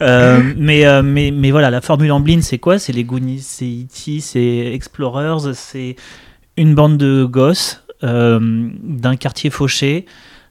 Euh, 0.02 0.42
mais, 0.58 0.86
euh, 0.88 1.04
mais, 1.04 1.30
mais 1.32 1.52
voilà, 1.52 1.70
la 1.70 1.80
formule 1.80 2.12
en 2.12 2.20
blind, 2.20 2.42
c'est 2.42 2.58
quoi? 2.58 2.80
C'est 2.80 2.92
les 2.92 3.04
Goonies, 3.04 3.42
c'est 3.42 3.64
E.T., 3.66 4.20
c'est 4.22 4.72
Explorers, 4.74 5.54
c'est 5.54 5.96
une 6.58 6.74
bande 6.74 6.98
de 6.98 7.24
gosses 7.26 7.84
euh, 8.04 8.40
d'un 8.82 9.16
quartier 9.16 9.52
fauché 9.52 10.06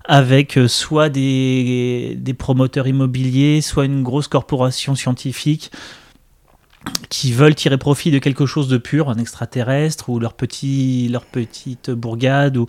avec 0.05 0.59
euh, 0.59 0.69
soit 0.69 1.09
des, 1.09 2.17
des 2.19 2.35
promoteurs 2.35 2.87
immobiliers, 2.87 3.61
soit 3.61 3.85
une 3.85 4.03
grosse 4.03 4.29
corporation 4.29 4.95
scientifique 4.95 5.71
qui 7.09 7.33
veulent 7.33 7.55
tirer 7.55 7.79
profit 7.79 8.11
de 8.11 8.19
quelque 8.19 8.47
chose 8.47 8.69
de 8.69 8.79
pur, 8.79 9.09
un 9.09 9.17
extraterrestre 9.17 10.09
ou 10.09 10.19
leur, 10.19 10.35
petit, 10.35 11.09
leur 11.09 11.25
petite 11.25 11.91
bourgade, 11.91 12.57
ou, 12.57 12.67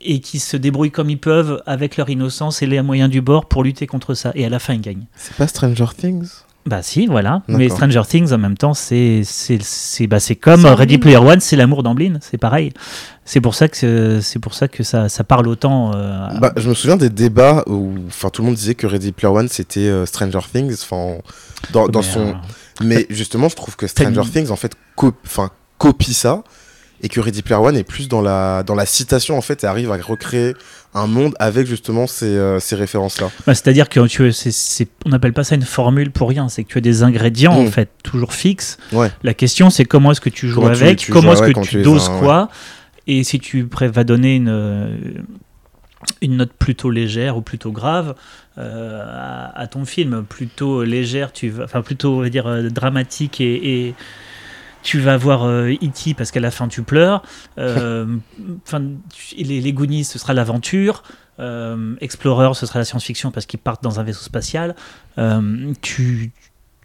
et 0.00 0.20
qui 0.20 0.38
se 0.38 0.56
débrouillent 0.56 0.90
comme 0.90 1.10
ils 1.10 1.20
peuvent 1.20 1.62
avec 1.66 1.96
leur 1.96 2.08
innocence 2.10 2.62
et 2.62 2.66
les 2.66 2.80
moyens 2.82 3.10
du 3.10 3.20
bord 3.20 3.46
pour 3.46 3.64
lutter 3.64 3.86
contre 3.86 4.14
ça. 4.14 4.32
Et 4.34 4.44
à 4.44 4.48
la 4.48 4.58
fin, 4.58 4.74
ils 4.74 4.80
gagnent. 4.80 5.06
c'est 5.16 5.36
pas 5.36 5.46
Stranger 5.46 5.86
Things? 5.96 6.43
Bah 6.66 6.82
si, 6.82 7.06
voilà. 7.06 7.42
Mais. 7.46 7.68
Stranger 7.68 8.02
Things, 8.08 8.32
en 8.32 8.38
même 8.38 8.56
temps, 8.56 8.72
c'est 8.72 9.20
c'est 9.24 9.58
c'est 9.62 10.06
bah, 10.06 10.18
c'est 10.18 10.34
comme 10.36 10.62
C'est 10.62 10.72
Ready 10.72 10.94
Amblin. 10.94 10.98
Player 10.98 11.16
One, 11.32 11.40
c'est 11.40 11.56
l'amour 11.56 11.82
d'Amblin, 11.82 12.14
c'est 12.22 12.38
pareil. 12.38 12.72
C'est 13.26 13.40
pour 13.42 13.54
ça 13.54 13.68
que 13.68 14.20
c'est 14.22 14.38
pour 14.38 14.54
ça 14.54 14.66
que 14.68 14.82
ça, 14.82 15.08
ça 15.10 15.24
parle 15.24 15.46
autant. 15.48 15.92
euh, 15.94 16.26
Bah, 16.40 16.52
je 16.56 16.68
me 16.68 16.74
souviens 16.74 16.96
des 16.96 17.10
débats 17.10 17.64
où, 17.66 17.92
enfin, 18.08 18.30
tout 18.30 18.40
le 18.42 18.46
monde 18.46 18.54
disait 18.56 18.74
que 18.74 18.86
Ready 18.86 19.12
Player 19.12 19.34
One 19.34 19.48
c'était 19.48 19.80
euh, 19.80 20.06
Stranger 20.06 20.40
Things, 20.52 20.74
enfin, 20.82 21.16
dans, 21.72 21.86
dans 21.88 22.00
mais, 22.00 22.06
son, 22.06 22.28
euh, 22.28 22.32
Mais 22.82 23.06
justement, 23.10 23.48
je 23.50 23.56
trouve 23.56 23.76
que 23.76 23.86
Stranger 23.86 24.22
Things 24.32 24.50
en 24.50 24.56
fait 24.56 24.72
co- 24.96 25.12
copie 25.78 26.14
ça 26.14 26.44
et 27.02 27.08
que 27.10 27.20
Ready 27.20 27.42
Player 27.42 27.60
One 27.60 27.76
est 27.76 27.84
plus 27.84 28.08
dans 28.08 28.22
la 28.22 28.62
dans 28.62 28.74
la 28.74 28.86
citation 28.86 29.36
en 29.36 29.42
fait 29.42 29.64
et 29.64 29.66
arrive 29.66 29.90
à 29.92 29.96
recréer 29.98 30.54
un 30.94 31.06
monde 31.08 31.34
avec 31.40 31.66
justement 31.66 32.06
ces, 32.06 32.26
euh, 32.36 32.60
ces 32.60 32.76
références 32.76 33.20
là. 33.20 33.28
bah, 33.46 33.54
C'est-à-dire 33.54 33.88
que 33.88 34.06
tu 34.06 34.30
on 35.04 35.08
n'appelle 35.08 35.32
pas 35.32 35.42
ça 35.44 35.54
une 35.56 35.62
formule 35.62 36.10
pour 36.10 36.28
rien, 36.28 36.48
c'est 36.48 36.62
que 36.64 36.68
tu 36.68 36.78
as 36.78 36.80
des 36.80 37.02
ingrédients 37.02 37.60
Mm. 37.62 37.66
en 37.66 37.70
fait 37.70 37.90
toujours 38.02 38.32
fixes. 38.32 38.78
Ouais. 38.92 39.10
La 39.22 39.34
question 39.34 39.70
c'est 39.70 39.84
comment 39.84 40.12
est-ce 40.12 40.20
que 40.20 40.30
tu 40.30 40.48
joues 40.48 40.60
Comment 40.60 40.68
avec, 40.72 40.98
tu 40.98 41.12
comment 41.12 41.32
est-ce 41.32 41.42
que 41.42 41.60
tu 41.60 41.82
doses 41.82 42.08
ouais. 42.08 42.18
quoi, 42.20 42.48
et 43.06 43.24
si 43.24 43.38
tu 43.40 43.68
vas 43.72 44.04
donner 44.04 44.36
une 44.36 44.48
euh, 44.48 44.96
une 46.20 46.36
note 46.36 46.52
plutôt 46.58 46.90
légère 46.90 47.36
ou 47.36 47.40
plutôt 47.40 47.72
grave 47.72 48.14
euh, 48.58 49.02
à, 49.04 49.58
à 49.58 49.66
ton 49.66 49.84
film, 49.84 50.22
plutôt 50.24 50.84
légère, 50.84 51.32
tu 51.32 51.48
vas, 51.48 51.64
enfin 51.64 51.80
plutôt 51.82 52.18
on 52.18 52.20
va 52.20 52.28
dire 52.28 52.70
dramatique 52.70 53.40
et, 53.40 53.86
et 53.88 53.94
tu 54.84 55.00
vas 55.00 55.16
voir 55.16 55.44
euh, 55.44 55.72
E.T. 55.72 56.14
parce 56.14 56.30
qu'à 56.30 56.38
la 56.40 56.52
fin 56.52 56.68
tu 56.68 56.82
pleures. 56.82 57.22
Euh, 57.58 58.06
Enfin, 58.64 58.82
les, 59.36 59.60
les 59.60 59.72
Goonies 59.72 60.04
ce 60.04 60.18
sera 60.20 60.32
l'aventure. 60.34 61.02
Euh, 61.40 61.96
Explorer 62.00 62.54
ce 62.54 62.66
sera 62.66 62.78
la 62.78 62.84
science-fiction 62.84 63.32
parce 63.32 63.46
qu'ils 63.46 63.58
partent 63.58 63.82
dans 63.82 63.98
un 63.98 64.04
vaisseau 64.04 64.22
spatial. 64.22 64.76
Tu 65.82 66.30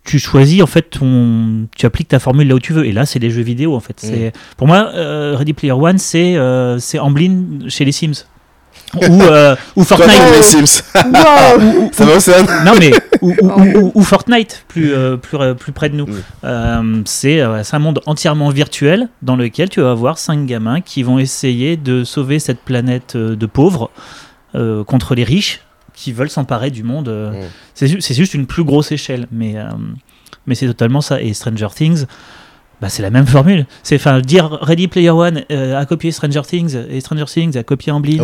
tu 0.06 0.18
choisis 0.18 0.64
en 0.64 0.66
fait 0.66 0.90
ton 0.90 1.68
tu 1.76 1.86
appliques 1.86 2.08
ta 2.08 2.20
formule 2.20 2.48
là 2.48 2.56
où 2.56 2.60
tu 2.60 2.74
veux 2.74 2.86
et 2.86 2.92
là 2.92 3.06
c'est 3.06 3.20
les 3.20 3.30
jeux 3.30 3.44
vidéo 3.44 3.76
en 3.76 3.80
fait 3.80 4.00
c'est 4.00 4.32
pour 4.58 4.66
moi 4.66 4.92
euh, 4.96 5.36
Ready 5.38 5.54
Player 5.54 5.74
One 5.74 5.98
c'est 5.98 6.36
euh, 6.38 6.80
c'est 6.80 6.98
Amblin 6.98 7.68
chez 7.68 7.86
les 7.86 7.92
Sims 7.92 8.26
ou 8.96 9.22
euh, 9.22 9.56
ou 9.76 9.84
Fortnite 9.84 10.20
les 10.36 10.44
Sims. 10.44 10.84
Wow. 10.96 11.90
ça 11.92 12.06
va 12.06 12.16
Océane 12.16 12.48
non 12.66 12.74
mais 12.80 12.92
ou, 13.22 14.02
Fortnite 14.04 14.66
plus 14.68 14.94
euh, 14.94 15.18
plus 15.18 15.38
euh, 15.38 15.54
plus 15.54 15.72
près 15.72 15.90
de 15.90 15.96
nous. 15.96 16.06
Oui. 16.06 16.22
Euh, 16.44 17.02
c'est 17.06 17.42
un 17.42 17.80
monde 17.80 18.02
entièrement 18.06 18.50
virtuel 18.50 19.10
dans 19.22 19.36
lequel 19.36 19.70
tu 19.70 19.82
vas 19.82 19.92
avoir 19.92 20.18
cinq 20.18 20.46
gamins 20.46 20.82
qui 20.82 21.04
vont 21.04 21.20
essayer 21.20 21.78
de 21.78 22.04
sauver 22.04 22.40
cette 22.40 22.60
planète 22.60 23.16
de 23.16 23.46
pauvres 23.46 23.92
contre 24.54 25.14
les 25.14 25.24
riches 25.24 25.62
qui 25.94 26.12
veulent 26.12 26.30
s'emparer 26.30 26.72
du 26.72 26.84
monde. 26.84 27.10
Mm. 27.10 27.46
C'est 27.76 28.14
juste 28.16 28.34
une 28.34 28.48
plus 28.48 28.64
grosse 28.64 28.92
échelle, 28.92 29.28
mais, 29.32 29.56
mais 30.48 30.56
c'est 30.56 30.66
totalement 30.66 31.02
ça. 31.02 31.22
Et 31.22 31.34
Stranger 31.34 31.68
Things, 31.76 32.06
bah, 32.82 32.90
c'est 32.90 33.02
la 33.02 33.10
même 33.10 33.26
formule. 33.26 33.66
C'est 33.84 33.96
enfin 33.96 34.20
dire 34.22 34.58
Ready 34.62 34.88
Player 34.88 35.10
One 35.10 35.44
a 35.50 35.86
copié 35.86 36.12
Stranger 36.12 36.42
Things 36.42 36.78
et 36.90 37.02
Stranger 37.02 37.26
Things 37.26 37.58
a 37.58 37.64
copié 37.64 37.92
Amblin. 37.92 38.18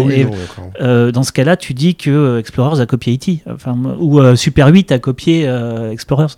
Ah 0.79 1.11
dans 1.11 1.23
ce 1.23 1.31
cas-là, 1.31 1.57
tu 1.57 1.73
dis 1.73 1.95
que 1.95 2.39
Explorers 2.39 2.79
a 2.79 2.85
copié 2.85 3.15
E.T. 3.15 3.43
Enfin, 3.51 3.75
ou 3.99 4.21
Super 4.35 4.67
8 4.67 4.91
a 4.91 4.99
copié 4.99 5.49
Explorers. 5.91 6.35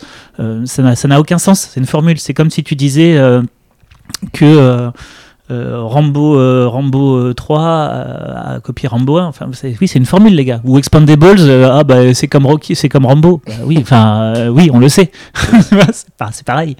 ça 0.65 1.07
n'a 1.07 1.19
aucun 1.19 1.37
sens. 1.37 1.69
C'est 1.73 1.79
une 1.79 1.85
formule. 1.85 2.19
C'est 2.19 2.33
comme 2.33 2.49
si 2.49 2.63
tu 2.63 2.75
disais 2.75 3.19
que 4.33 4.91
euh, 5.49 5.81
Rambo, 5.81 6.37
euh, 6.37 6.67
Rambo 6.67 7.33
3 7.33 7.59
euh, 7.61 8.55
a, 8.55 8.59
copié 8.59 8.89
Rambo 8.89 9.17
1. 9.17 9.27
Enfin, 9.27 9.49
oui, 9.63 9.87
c'est 9.87 9.99
une 9.99 10.05
formule, 10.05 10.35
les 10.35 10.43
gars. 10.43 10.59
Ou 10.65 10.77
Expandables, 10.77 11.39
ah 11.65 11.83
bah 11.83 12.13
c'est 12.13 12.27
comme 12.27 12.45
Rocky, 12.45 12.75
c'est 12.75 12.89
comme 12.89 13.05
Rambo. 13.05 13.41
Bah 13.47 13.53
oui, 13.63 13.77
enfin, 13.81 14.49
oui, 14.49 14.69
on 14.73 14.79
le 14.79 14.89
sait. 14.89 15.11
c'est 16.31 16.45
pareil. 16.45 16.75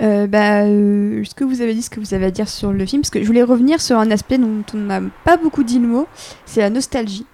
Bah, 0.00 0.64
ce 0.64 1.34
que 1.34 1.44
vous 1.44 1.60
avez 1.60 1.74
dit, 1.74 1.82
ce 1.82 1.90
que 1.90 2.00
vous 2.00 2.14
avez 2.14 2.26
à 2.26 2.30
dire 2.30 2.48
sur 2.48 2.72
le 2.72 2.86
film, 2.86 3.02
parce 3.02 3.10
que 3.10 3.20
je 3.20 3.26
voulais 3.26 3.42
revenir 3.42 3.80
sur 3.80 3.98
un 3.98 4.10
aspect 4.10 4.38
dont 4.38 4.62
on 4.74 4.78
n'a 4.78 5.00
pas 5.24 5.36
beaucoup 5.36 5.64
dit 5.64 5.78
le 5.78 5.88
mot, 5.88 6.06
c'est 6.46 6.60
la 6.60 6.70
nostalgie. 6.70 7.26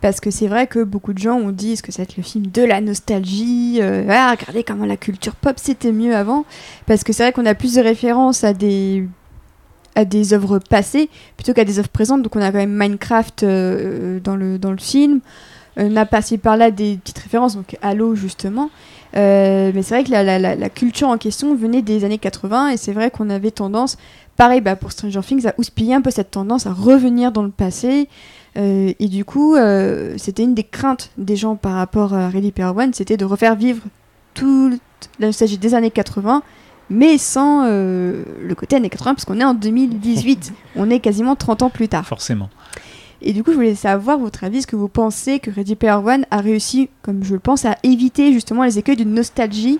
Parce 0.00 0.18
que 0.18 0.30
c'est 0.30 0.48
vrai 0.48 0.66
que 0.66 0.82
beaucoup 0.82 1.12
de 1.12 1.18
gens 1.18 1.36
ont 1.36 1.50
dit 1.50 1.80
que 1.82 1.92
c'est 1.92 2.16
le 2.16 2.22
film 2.22 2.46
de 2.46 2.62
la 2.62 2.80
nostalgie? 2.80 3.80
Ah, 3.82 4.30
regardez 4.30 4.64
comment 4.64 4.86
la 4.86 4.96
culture 4.96 5.34
pop 5.36 5.56
c'était 5.58 5.92
mieux 5.92 6.16
avant. 6.16 6.46
Parce 6.86 7.04
que 7.04 7.12
c'est 7.12 7.22
vrai 7.22 7.32
qu'on 7.32 7.44
a 7.44 7.54
plus 7.54 7.74
de 7.74 7.82
références 7.82 8.42
à 8.44 8.54
des 8.54 9.06
à 9.94 10.04
des 10.04 10.32
œuvres 10.32 10.58
passées 10.58 11.08
plutôt 11.36 11.52
qu'à 11.52 11.64
des 11.64 11.78
œuvres 11.78 11.88
présentes. 11.88 12.22
Donc 12.22 12.36
on 12.36 12.40
a 12.40 12.50
quand 12.50 12.58
même 12.58 12.76
Minecraft 12.76 13.42
euh, 13.42 14.20
dans, 14.20 14.36
le, 14.36 14.58
dans 14.58 14.70
le 14.70 14.78
film. 14.78 15.20
Euh, 15.78 15.88
on 15.90 15.96
a 15.96 16.06
passé 16.06 16.38
par 16.38 16.56
là 16.56 16.70
des 16.70 16.96
petites 16.96 17.18
références, 17.18 17.56
donc 17.56 17.76
Halo 17.82 18.14
justement. 18.14 18.70
Euh, 19.16 19.72
mais 19.74 19.82
c'est 19.82 19.94
vrai 19.94 20.04
que 20.04 20.10
la, 20.10 20.22
la, 20.38 20.54
la, 20.54 20.68
culture 20.70 21.08
en 21.08 21.18
question 21.18 21.54
venait 21.54 21.82
des 21.82 22.04
années 22.04 22.18
80 22.18 22.68
et 22.68 22.76
c'est 22.76 22.92
vrai 22.92 23.10
qu'on 23.10 23.28
avait 23.28 23.50
tendance, 23.50 23.98
pareil 24.36 24.60
bah, 24.60 24.76
pour 24.76 24.92
Stranger 24.92 25.20
Things, 25.20 25.46
à 25.46 25.54
houspiller 25.58 25.94
un 25.94 26.00
peu 26.00 26.10
cette 26.10 26.30
tendance 26.30 26.66
à 26.66 26.72
revenir 26.72 27.32
dans 27.32 27.42
le 27.42 27.50
passé. 27.50 28.08
et 28.56 29.08
du 29.08 29.24
coup, 29.24 29.56
c'était 30.16 30.44
une 30.44 30.54
des 30.54 30.64
craintes 30.64 31.10
des 31.18 31.36
gens 31.36 31.56
par 31.56 31.72
rapport 31.72 32.14
à 32.14 32.28
Ready 32.28 32.52
Player 32.52 32.70
One, 32.70 32.92
c'était 32.92 33.16
de 33.16 33.24
refaire 33.24 33.56
vivre 33.56 33.82
toute 34.34 34.80
la 35.18 35.28
nostalgie 35.28 35.58
des 35.58 35.74
années 35.74 35.90
80 35.90 36.42
mais 36.90 37.18
sans 37.18 37.64
euh, 37.66 38.24
le 38.42 38.54
côté 38.54 38.76
années 38.76 38.90
80, 38.90 39.14
parce 39.14 39.24
qu'on 39.24 39.40
est 39.40 39.44
en 39.44 39.54
2018. 39.54 40.52
on 40.76 40.90
est 40.90 40.98
quasiment 40.98 41.36
30 41.36 41.62
ans 41.62 41.70
plus 41.70 41.88
tard. 41.88 42.04
Forcément. 42.04 42.50
Et 43.22 43.32
du 43.32 43.42
coup, 43.42 43.50
je 43.50 43.56
voulais 43.56 43.74
savoir 43.74 44.18
votre 44.18 44.44
avis, 44.44 44.58
est-ce 44.58 44.66
que 44.66 44.76
vous 44.76 44.88
pensez 44.88 45.40
que 45.40 45.50
Ready 45.50 45.76
Player 45.76 45.94
One 45.94 46.24
a 46.30 46.40
réussi, 46.40 46.88
comme 47.02 47.22
je 47.22 47.34
le 47.34 47.40
pense, 47.40 47.64
à 47.64 47.76
éviter 47.82 48.32
justement 48.32 48.64
les 48.64 48.78
écueils 48.78 48.96
d'une 48.96 49.14
nostalgie 49.14 49.78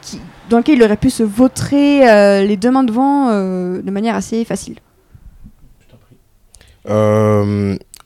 qui, 0.00 0.20
dans 0.48 0.58
laquelle 0.58 0.76
il 0.76 0.82
aurait 0.82 0.96
pu 0.96 1.10
se 1.10 1.22
vautrer 1.22 2.08
euh, 2.08 2.44
les 2.44 2.56
deux 2.56 2.70
mains 2.70 2.84
devant 2.84 3.28
euh, 3.28 3.82
de 3.82 3.90
manière 3.90 4.14
assez 4.14 4.44
facile 4.44 4.76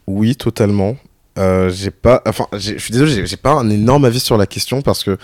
Oui, 0.08 0.34
totalement. 0.36 0.96
j'ai 1.36 1.90
pas, 1.92 2.22
enfin, 2.26 2.46
je 2.52 2.76
suis 2.78 2.92
désolé, 2.92 3.24
j'ai 3.24 3.36
pas 3.36 3.52
un 3.52 3.70
énorme 3.70 4.04
avis 4.04 4.20
sur 4.20 4.36
la 4.36 4.46
question 4.46 4.82
parce 4.82 5.04
que 5.04 5.16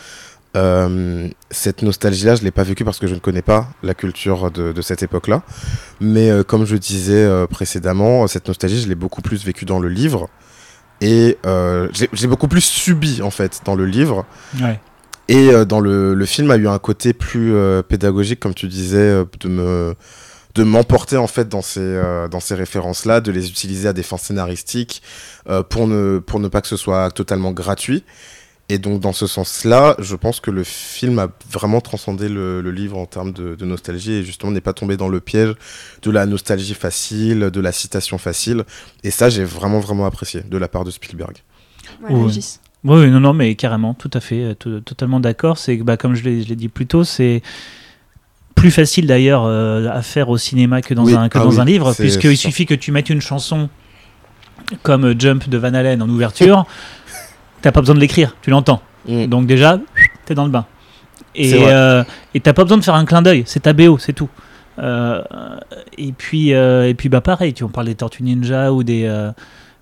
euh, 0.56 1.28
cette 1.50 1.82
nostalgie-là, 1.82 2.34
je 2.34 2.40
ne 2.40 2.44
l'ai 2.46 2.50
pas 2.50 2.62
vécue 2.62 2.84
parce 2.84 2.98
que 2.98 3.06
je 3.06 3.14
ne 3.14 3.20
connais 3.20 3.42
pas 3.42 3.68
la 3.82 3.94
culture 3.94 4.50
de, 4.50 4.80
cette 4.82 5.02
époque-là. 5.02 5.42
Mais 6.00 6.30
euh, 6.30 6.42
comme 6.42 6.64
je 6.64 6.76
disais 6.76 7.24
euh, 7.24 7.46
précédemment, 7.46 8.26
cette 8.26 8.48
nostalgie, 8.48 8.80
je 8.80 8.88
l'ai 8.88 8.94
beaucoup 8.94 9.22
plus 9.22 9.44
vécue 9.44 9.64
dans 9.64 9.78
le 9.78 9.88
livre. 9.88 10.28
Et 11.00 11.38
j'ai 12.12 12.26
beaucoup 12.26 12.48
plus 12.48 12.62
subi, 12.62 13.22
en 13.22 13.30
fait, 13.30 13.60
dans 13.64 13.76
le 13.76 13.86
livre. 13.86 14.26
Et 15.28 15.50
dans 15.66 15.78
le, 15.78 16.14
le, 16.14 16.24
film 16.26 16.50
a 16.50 16.56
eu 16.56 16.66
un 16.66 16.78
côté 16.78 17.12
plus 17.12 17.54
pédagogique, 17.88 18.40
comme 18.40 18.54
tu 18.54 18.66
disais, 18.66 19.24
de 19.40 19.48
me 19.48 19.94
de 20.54 20.64
m'emporter 20.64 21.16
en 21.18 21.28
fait 21.28 21.48
dans 21.48 21.62
ces 21.62 22.00
dans 22.32 22.40
ces 22.40 22.56
références 22.56 23.04
là 23.04 23.20
de 23.20 23.30
les 23.30 23.48
utiliser 23.48 23.86
à 23.86 23.92
des 23.92 24.02
fins 24.02 24.16
scénaristiques 24.16 25.02
pour 25.68 25.86
ne 25.86 26.18
pour 26.18 26.40
ne 26.40 26.48
pas 26.48 26.62
que 26.62 26.66
ce 26.66 26.76
soit 26.76 27.12
totalement 27.12 27.52
gratuit 27.52 28.02
et 28.70 28.78
donc, 28.78 29.00
dans 29.00 29.14
ce 29.14 29.26
sens-là, 29.26 29.96
je 29.98 30.14
pense 30.14 30.40
que 30.40 30.50
le 30.50 30.62
film 30.62 31.18
a 31.18 31.28
vraiment 31.50 31.80
transcendé 31.80 32.28
le, 32.28 32.60
livre 32.70 32.98
en 32.98 33.06
termes 33.06 33.32
de, 33.32 33.64
nostalgie 33.64 34.12
et 34.12 34.22
justement 34.22 34.52
n'est 34.52 34.60
pas 34.60 34.74
tombé 34.74 34.98
dans 34.98 35.08
le 35.08 35.20
piège 35.20 35.54
de 36.02 36.10
la 36.10 36.26
nostalgie 36.26 36.74
facile, 36.74 37.50
de 37.50 37.60
la 37.60 37.72
citation 37.72 38.18
facile. 38.18 38.64
Et 39.04 39.10
ça, 39.10 39.30
j'ai 39.30 39.44
vraiment, 39.44 39.80
vraiment 39.80 40.04
apprécié 40.04 40.42
de 40.42 40.58
la 40.58 40.68
part 40.68 40.84
de 40.84 40.90
Spielberg. 40.90 41.36
oui. 42.10 42.40
oui, 42.84 43.10
non, 43.10 43.20
non, 43.20 43.32
mais 43.32 43.54
carrément, 43.54 43.94
tout 43.94 44.10
à 44.12 44.20
fait, 44.20 44.54
totalement 44.54 45.20
d'accord. 45.20 45.56
C'est 45.56 45.76
bah, 45.78 45.96
comme 45.96 46.14
je 46.14 46.24
l'ai 46.24 46.44
dit 46.44 46.68
plus 46.68 46.86
tôt, 46.86 47.04
c'est 47.04 47.42
plus 48.54 48.70
facile 48.70 49.06
d'ailleurs 49.06 49.44
euh, 49.44 49.88
à 49.88 50.02
faire 50.02 50.28
au 50.28 50.36
cinéma 50.36 50.82
que 50.82 50.92
dans 50.92 51.08
un, 51.16 51.28
que 51.28 51.38
ah 51.38 51.44
dans 51.44 51.60
un 51.60 51.64
livre, 51.64 51.94
puisqu'il 51.94 52.36
suffit 52.36 52.66
que 52.66 52.74
tu 52.74 52.92
mettes 52.92 53.08
une 53.08 53.22
chanson 53.22 53.70
comme 54.82 55.18
Jump 55.18 55.48
de 55.48 55.56
Van 55.56 55.72
Halen 55.72 56.02
en 56.02 56.08
ouverture. 56.08 56.66
t'as 57.68 57.72
pas 57.72 57.80
besoin 57.80 57.96
de 57.96 58.00
l'écrire, 58.00 58.34
tu 58.40 58.48
l'entends. 58.48 58.80
Mm. 59.06 59.26
Donc 59.26 59.46
déjà, 59.46 59.78
t'es 60.24 60.34
dans 60.34 60.46
le 60.46 60.50
bain. 60.50 60.64
Et 61.34 61.52
euh, 61.54 62.02
t'as 62.42 62.54
pas 62.54 62.64
besoin 62.64 62.78
de 62.78 62.82
faire 62.82 62.94
un 62.94 63.04
clin 63.04 63.20
d'œil, 63.20 63.42
c'est 63.44 63.60
ta 63.60 63.74
BO, 63.74 63.98
c'est 63.98 64.14
tout. 64.14 64.30
Euh, 64.78 65.22
et 65.98 66.12
puis, 66.12 66.54
euh, 66.54 66.88
et 66.88 66.94
puis 66.94 67.10
bah 67.10 67.20
pareil, 67.20 67.52
tu 67.52 67.64
on 67.64 67.68
parle 67.68 67.88
des 67.88 67.94
Tortues 67.94 68.22
Ninja 68.22 68.72
ou 68.72 68.84
des 68.84 69.04
euh, 69.04 69.32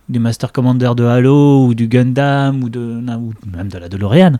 du 0.08 0.18
Master 0.18 0.50
Commander 0.50 0.90
de 0.96 1.04
Halo 1.04 1.64
ou 1.64 1.74
du 1.74 1.86
Gundam 1.86 2.64
ou 2.64 2.68
de 2.68 2.80
ou 2.80 3.32
même 3.56 3.68
de 3.68 3.78
la 3.78 3.88
DeLorean. 3.88 4.32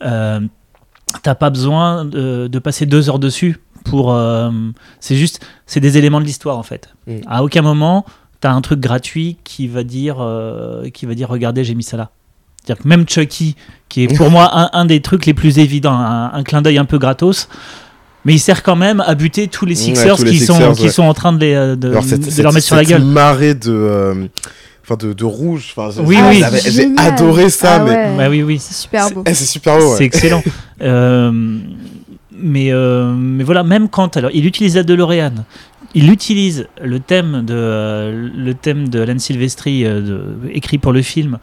t'as 0.00 1.34
pas 1.34 1.50
besoin 1.50 2.04
de, 2.04 2.46
de, 2.46 2.58
passer 2.60 2.86
deux 2.86 3.10
heures 3.10 3.18
dessus 3.18 3.58
pour. 3.84 4.16
c'est 5.00 5.16
juste, 5.16 5.44
c'est 5.66 5.80
des 5.80 5.98
éléments 5.98 6.20
de 6.20 6.26
l'histoire 6.26 6.58
en 6.58 6.62
fait. 6.62 6.94
Mm. 7.08 7.16
À 7.26 7.42
aucun 7.42 7.62
moment 7.62 8.06
t'as 8.38 8.52
un 8.52 8.60
truc 8.60 8.78
gratuit 8.78 9.38
qui 9.42 9.66
va 9.66 9.82
dire, 9.82 10.18
qui 10.94 11.06
va 11.06 11.14
dire, 11.14 11.28
regardez, 11.28 11.64
j'ai 11.64 11.74
mis 11.74 11.82
ça 11.82 11.96
là. 11.96 12.12
C'est-à-dire 12.66 12.82
que 12.82 12.88
même 12.88 13.08
Chucky, 13.08 13.54
qui 13.88 14.02
est 14.02 14.16
pour 14.16 14.28
moi 14.28 14.76
un, 14.76 14.84
des 14.86 15.00
trucs 15.00 15.24
les 15.26 15.34
plus 15.34 15.60
évidents, 15.60 15.96
un, 15.96 16.42
clin 16.42 16.62
d'œil 16.62 16.78
un 16.78 16.84
peu 16.84 16.98
gratos, 16.98 17.48
mais 18.24 18.34
il 18.34 18.40
sert 18.40 18.64
quand 18.64 18.74
même 18.74 19.00
à 19.06 19.14
buter 19.14 19.46
tous 19.46 19.66
les 19.66 19.76
Sixers, 19.76 20.16
qui, 20.16 20.40
sont, 20.40 20.72
qui 20.72 20.90
sont 20.90 21.04
en 21.04 21.14
train 21.14 21.32
de, 21.32 21.38
les, 21.38 21.54
euh, 21.54 21.76
de, 21.76 21.90
leur 21.90 22.52
mettre 22.52 22.66
sur 22.66 22.74
la 22.74 22.84
gueule. 22.84 23.04
marée 23.04 23.54
de. 23.54 23.70
Euh, 23.70 24.26
enfin 24.82 24.96
de, 24.96 25.12
de, 25.12 25.24
rouge. 25.24 25.74
Enfin, 25.76 26.02
oui, 26.02 26.18
oui. 26.28 26.42
J'ai 26.64 26.88
adoré 26.96 27.50
ça, 27.50 27.76
ah 27.76 27.84
mais 27.84 28.16
bah 28.16 28.28
oui, 28.28 28.42
oui. 28.42 28.58
C'est 28.58 28.74
super 28.74 29.12
beau. 29.12 29.22
Eh, 29.26 29.34
c'est 29.34 29.44
super 29.46 29.78
beau. 29.78 29.94
C'est 29.96 30.04
excellent. 30.04 30.42
euh, 30.82 31.30
mais, 32.32 32.72
euh, 32.72 33.12
mais 33.12 33.44
voilà, 33.44 33.62
même 33.62 33.88
quand 33.88 34.16
alors 34.16 34.32
il 34.34 34.44
utilise 34.44 34.74
la 34.74 34.82
DeLorean, 34.82 35.44
il 35.94 36.10
utilise 36.10 36.66
le 36.82 36.98
thème 36.98 37.44
de 37.46 38.28
le 38.36 38.54
thème 38.54 38.88
de 38.88 39.00
Alan 39.00 39.20
Silvestri 39.20 39.86
écrit 40.52 40.78
pour 40.78 40.92
le 40.92 41.02
film 41.02 41.38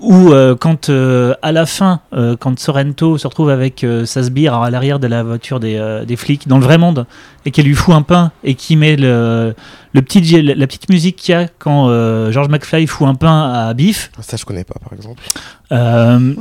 ou 0.00 0.32
euh, 0.32 0.56
quand 0.56 0.88
euh, 0.88 1.34
à 1.42 1.52
la 1.52 1.66
fin, 1.66 2.00
euh, 2.12 2.36
quand 2.36 2.58
Sorrento 2.58 3.18
se 3.18 3.26
retrouve 3.26 3.50
avec 3.50 3.86
sa 4.04 4.22
sbire 4.22 4.54
à 4.54 4.70
l'arrière 4.70 4.98
de 4.98 5.06
la 5.06 5.22
voiture 5.22 5.60
des, 5.60 6.02
des, 6.06 6.16
flics 6.16 6.48
dans 6.48 6.58
le 6.58 6.64
vrai 6.64 6.78
monde 6.78 7.06
et 7.44 7.50
qu'elle 7.50 7.66
lui 7.66 7.74
fout 7.74 7.94
un 7.94 8.02
pain 8.02 8.32
et 8.42 8.54
qui 8.54 8.76
met 8.76 8.96
le, 8.96 9.54
le 9.92 10.02
petit, 10.02 10.20
la 10.42 10.66
petite 10.66 10.88
musique 10.88 11.16
qu'il 11.16 11.32
y 11.32 11.36
a 11.36 11.48
quand 11.58 11.88
George 12.30 12.48
McFly 12.48 12.86
fout 12.86 13.06
un 13.06 13.14
pain 13.14 13.52
à 13.52 13.74
Biff. 13.74 14.10
Ça 14.20 14.36
je 14.36 14.44
connais 14.44 14.64
pas 14.64 14.76
par 14.82 14.92
exemple. 14.92 15.22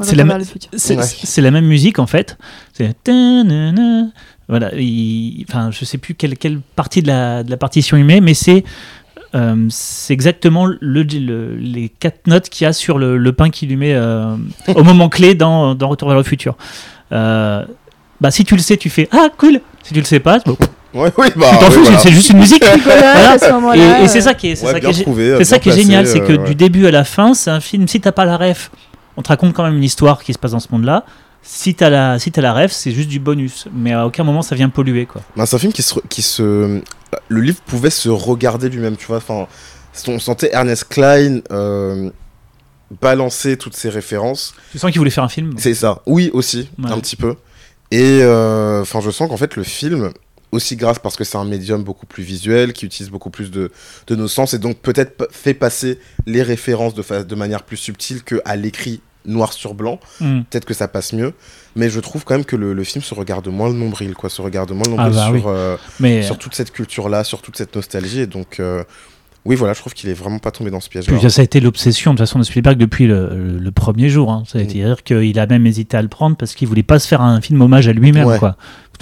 c'est 0.04 0.16
la, 0.16 1.04
c'est 1.04 1.42
la 1.42 1.52
même 1.52 1.66
musique 1.66 2.00
en 2.00 2.08
fait. 2.08 2.38
C'est 2.74 2.96
voilà, 4.50 4.72
enfin 5.48 5.70
je 5.70 5.86
sais 5.86 6.00
plus 6.00 6.16
quelle, 6.16 6.36
quelle 6.36 6.60
partie 6.76 7.04
de 7.04 7.08
la, 7.08 7.44
de 7.44 7.52
la 7.52 7.58
partition 7.58 7.98
il 7.98 8.04
met, 8.04 8.20
mais 8.20 8.34
c'est 8.34 8.64
euh, 9.36 9.68
c'est 9.70 10.14
exactement 10.14 10.66
le, 10.66 11.02
les 11.04 11.90
quatre 11.90 12.26
notes 12.28 12.50
qu'il 12.50 12.66
y 12.66 12.68
a 12.68 12.74
sur 12.74 12.98
le, 12.98 13.32
pain 13.32 13.50
qu'il 13.50 13.70
lui 13.70 13.76
met 13.76 13.94
euh, 13.94 14.36
au 14.76 14.84
moment 14.84 15.10
clé 15.10 15.36
dans, 15.36 15.76
dans, 15.76 15.90
Retour 15.90 16.10
vers 16.10 16.18
le 16.18 16.24
futur. 16.24 16.58
Euh, 17.12 17.64
bah, 18.22 18.32
si 18.32 18.44
tu 18.44 18.56
le 18.56 18.62
sais, 18.62 18.78
tu 18.78 18.90
fais 18.90 19.08
Ah, 19.12 19.30
cool 19.38 19.62
Si 19.84 19.94
tu 19.94 20.00
le 20.00 20.06
sais 20.06 20.20
pas, 20.20 20.40
Ouais, 20.92 21.12
oui, 21.20 21.28
bah, 21.36 21.52
t'en 21.60 21.70
fous, 21.70 21.86
c'est 22.00 22.12
juste 22.12 22.32
une 22.32 22.40
musique. 22.40 22.64
Et, 22.64 24.08
c'est 24.08 24.22
ça 24.22 24.34
qui 24.34 24.50
est, 24.50 24.56
c'est 24.56 24.66
ça, 24.66 24.80
qui 24.80 24.88
est, 24.88 25.44
ça 25.44 25.60
qui 25.60 25.70
est 25.70 25.76
génial, 25.76 26.08
c'est 26.08 26.22
que 26.22 26.34
du 26.48 26.56
début 26.56 26.88
à 26.88 26.92
la 26.92 27.04
fin, 27.04 27.36
c'est 27.36 27.52
un 27.52 27.60
film. 27.60 27.88
Si 27.88 28.02
t'as 28.02 28.12
pas 28.12 28.26
la 28.26 28.38
ref, 28.38 28.72
on 29.16 29.22
te 29.22 29.28
raconte 29.28 29.54
quand 29.54 29.64
même 29.64 29.78
une 29.78 29.84
histoire 29.84 30.24
qui 30.24 30.34
se 30.34 30.40
passe 30.40 30.52
dans 30.52 30.60
ce 30.60 30.70
monde-là. 30.72 31.06
Si 31.42 31.74
t'as 31.74 31.90
la, 31.90 32.20
si 32.20 32.32
as 32.36 32.42
la 32.42 32.54
ref, 32.54 32.72
c'est 32.72 32.92
juste 32.92 33.10
du 33.10 33.20
bonus. 33.20 33.68
Mais 33.74 33.94
à 33.94 34.06
aucun 34.06 34.24
moment 34.24 34.42
ça 34.42 34.56
vient 34.56 34.70
polluer, 34.70 35.06
quoi. 35.06 35.22
Bah, 35.36 35.46
c'est 35.46 35.56
un 35.56 35.60
film 35.60 35.74
qui 35.74 35.82
se, 35.82 36.00
qui 36.10 36.22
se 36.22 36.82
le 37.28 37.42
livre 37.42 37.60
pouvait 37.66 37.90
se 37.90 38.10
regarder 38.10 38.70
lui-même, 38.70 38.98
tu 38.98 39.08
vois. 39.08 39.18
Enfin, 39.18 39.48
on 40.08 40.20
sentait 40.20 40.50
Ernest 40.54 40.86
Klein 40.90 41.42
euh, 41.52 42.10
balancer 43.02 43.58
toutes 43.58 43.76
ces 43.76 43.90
références. 43.90 44.54
Tu 44.72 44.80
sens 44.80 44.92
qu'il 44.92 45.00
voulait 45.00 45.10
faire 45.10 45.24
un 45.24 45.30
film 45.30 45.54
C'est 45.58 45.74
ça. 45.74 46.02
Oui, 46.06 46.30
aussi, 46.34 46.70
un 46.84 47.00
petit 47.00 47.16
peu. 47.16 47.36
Et 47.92 48.20
euh, 48.22 48.82
enfin, 48.82 49.02
je 49.02 49.10
sens 49.10 49.30
qu'en 49.30 49.38
fait, 49.38 49.56
le 49.56 49.64
film 49.64 50.12
aussi 50.52 50.76
grâce 50.76 50.98
parce 50.98 51.16
que 51.16 51.24
c'est 51.24 51.38
un 51.38 51.46
médium 51.46 51.84
beaucoup 51.84 52.06
plus 52.06 52.24
visuel, 52.24 52.74
qui 52.74 52.86
utilise 52.86 53.12
beaucoup 53.12 53.30
plus 53.30 53.52
de, 53.52 53.72
de 54.08 54.16
nos 54.16 54.28
sens, 54.28 54.56
et 54.56 54.60
donc 54.60 54.80
peut-être 54.80 55.28
fait 55.32 55.54
passer 55.54 56.00
les 56.26 56.42
références 56.42 56.96
de, 56.96 57.24
de 57.24 57.36
manière 57.36 57.64
plus 57.64 57.78
subtile 57.78 58.24
qu'à 58.24 58.56
l'écrit 58.56 59.02
noir 59.26 59.54
sur 59.54 59.74
blanc. 59.74 60.00
Hmm. 60.20 60.42
Peut-être 60.50 60.66
que 60.66 60.74
ça 60.74 60.88
passe 60.88 61.14
mieux. 61.14 61.34
Mais 61.76 61.90
je 61.90 62.00
trouve 62.00 62.24
quand 62.24 62.36
même 62.36 62.46
que 62.46 62.56
le, 62.56 62.84
film 62.84 63.04
se 63.04 63.14
regarde 63.14 63.48
moins 63.48 63.70
le 63.70 63.76
nombril, 63.76 64.14
quoi. 64.14 64.30
Se 64.30 64.42
regarde 64.42 64.72
moins 64.72 64.86
le 64.86 64.92
nombril 64.92 65.14
ah 65.16 65.32
bah 65.32 65.40
sur, 65.40 65.48
euh, 65.48 65.78
mais... 66.00 66.24
sur 66.24 66.38
toute 66.38 66.56
cette 66.56 66.72
culture-là, 66.72 67.24
sur 67.24 67.42
toute 67.42 67.58
cette 67.58 67.76
nostalgie. 67.76 68.22
Et 68.22 68.28
donc, 68.28 68.60
euh, 68.60 68.84
oui, 69.46 69.56
voilà, 69.56 69.74
je 69.74 69.80
trouve 69.80 69.94
qu'il 69.94 70.10
est 70.10 70.14
vraiment 70.14 70.40
pas 70.40 70.52
tombé 70.52 70.72
dans 70.72 70.80
ce 70.80 70.90
piège. 70.90 71.06
Ça 71.06 71.42
a 71.42 71.44
été 71.44 71.60
l'obsession 71.60 72.12
de 72.14 72.18
toute 72.18 72.28
façon 72.28 72.40
de 72.40 72.44
Spielberg 72.44 72.78
depuis 72.78 73.08
le, 73.08 73.70
premier 73.74 74.10
jour. 74.10 74.32
Hein. 74.32 74.44
C'est-à-dire 74.48 74.98
mm. 74.98 75.02
qu'il 75.04 75.40
a 75.40 75.48
même 75.48 75.66
hésité 75.66 75.96
à 75.96 76.02
le 76.02 76.08
prendre 76.08 76.36
parce 76.36 76.56
qu'il 76.56 76.68
voulait 76.68 76.84
pas 76.84 77.00
se 77.00 77.08
faire 77.08 77.22
un 77.22 77.40
film 77.40 77.62
hommage 77.62 77.88
à 77.88 77.94
lui-même, 77.94 78.38
quoi. 78.38 78.58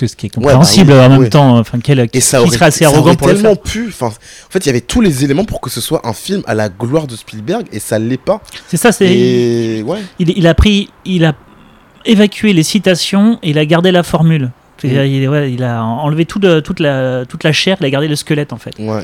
Ce 0.06 0.16
qui 0.16 0.28
est 0.28 0.30
bah 0.30 0.36
compréhensible 0.36 0.92
en 0.94 1.10
même 1.10 1.30
temps. 1.30 1.58
Enfin, 1.58 1.80
quel, 1.82 2.08
et 2.14 2.22
ça 2.22 2.42
aurait, 2.42 2.52
serait 2.52 2.66
assez 2.66 2.86
arrogant 2.86 3.16
pour 3.16 3.28
tellement 3.28 3.56
pu. 3.56 3.88
Enfin, 3.88 4.08
en 4.08 4.52
fait, 4.52 4.60
il 4.60 4.68
y 4.68 4.70
avait 4.70 4.82
tous 4.82 5.02
les 5.02 5.24
éléments 5.24 5.46
pour 5.46 5.62
que 5.62 5.70
ce 5.70 5.82
soit 5.82 6.08
un 6.08 6.14
film 6.14 6.44
à 6.46 6.54
la 6.54 6.70
gloire 6.70 7.08
de 7.08 7.16
Spielberg 7.16 7.66
et 7.72 7.80
ça 7.80 7.98
l'est 7.98 8.22
pas. 8.22 8.42
C'est 8.68 8.78
ça. 8.78 8.92
C'est. 8.92 9.82
Ouais. 9.82 10.00
Il, 10.20 10.30
il, 10.38 10.46
a 10.46 10.54
pris, 10.54 10.90
il 11.06 11.26
a 11.26 11.34
évacué 12.06 12.54
les 12.54 12.64
citations 12.64 13.40
et 13.42 13.50
il 13.50 13.58
a 13.58 13.66
gardé 13.66 13.92
la 13.92 14.04
formule. 14.04 14.52
Mm. 14.84 14.88
Il, 14.88 15.64
a 15.64 15.84
enlevé 15.84 16.26
toute, 16.26 16.44
la, 16.44 17.26
toute 17.26 17.44
la 17.44 17.52
chair, 17.52 17.78
il 17.80 17.86
a 17.86 17.90
gardé 17.90 18.08
le 18.08 18.16
squelette 18.16 18.54
en 18.54 18.58
fait. 18.58 18.74
Ouais. 18.78 19.04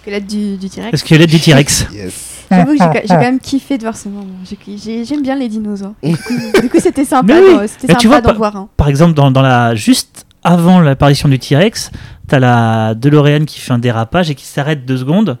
Squelette 0.00 0.26
du, 0.26 0.56
du 0.56 0.70
T-Rex. 0.70 0.92
Le 0.92 0.98
squelette 0.98 1.30
du 1.30 1.40
T-Rex. 1.40 1.86
yes. 1.92 2.31
J'avoue 2.52 2.76
que 2.76 2.78
j'ai 3.02 3.08
quand 3.08 3.18
même 3.18 3.40
kiffé 3.40 3.78
de 3.78 3.82
voir 3.82 3.96
ce 3.96 4.08
moment. 4.08 4.26
J'aime 5.04 5.22
bien 5.22 5.36
les 5.36 5.48
dinosaures. 5.48 5.94
Du 6.02 6.68
coup, 6.68 6.78
c'était 6.78 7.04
sympa, 7.04 7.34
d'en 8.20 8.34
voir 8.34 8.56
un. 8.56 8.68
Par 8.76 8.88
exemple, 8.88 9.14
dans, 9.14 9.30
dans 9.30 9.42
la, 9.42 9.74
juste 9.74 10.26
avant 10.44 10.80
l'apparition 10.80 11.28
du 11.28 11.38
T-Rex, 11.38 11.90
t'as 12.28 12.38
la 12.38 12.94
DeLorean 12.94 13.44
qui 13.44 13.60
fait 13.60 13.72
un 13.72 13.78
dérapage 13.78 14.30
et 14.30 14.34
qui 14.34 14.44
s'arrête 14.44 14.84
deux 14.84 14.96
secondes. 14.96 15.38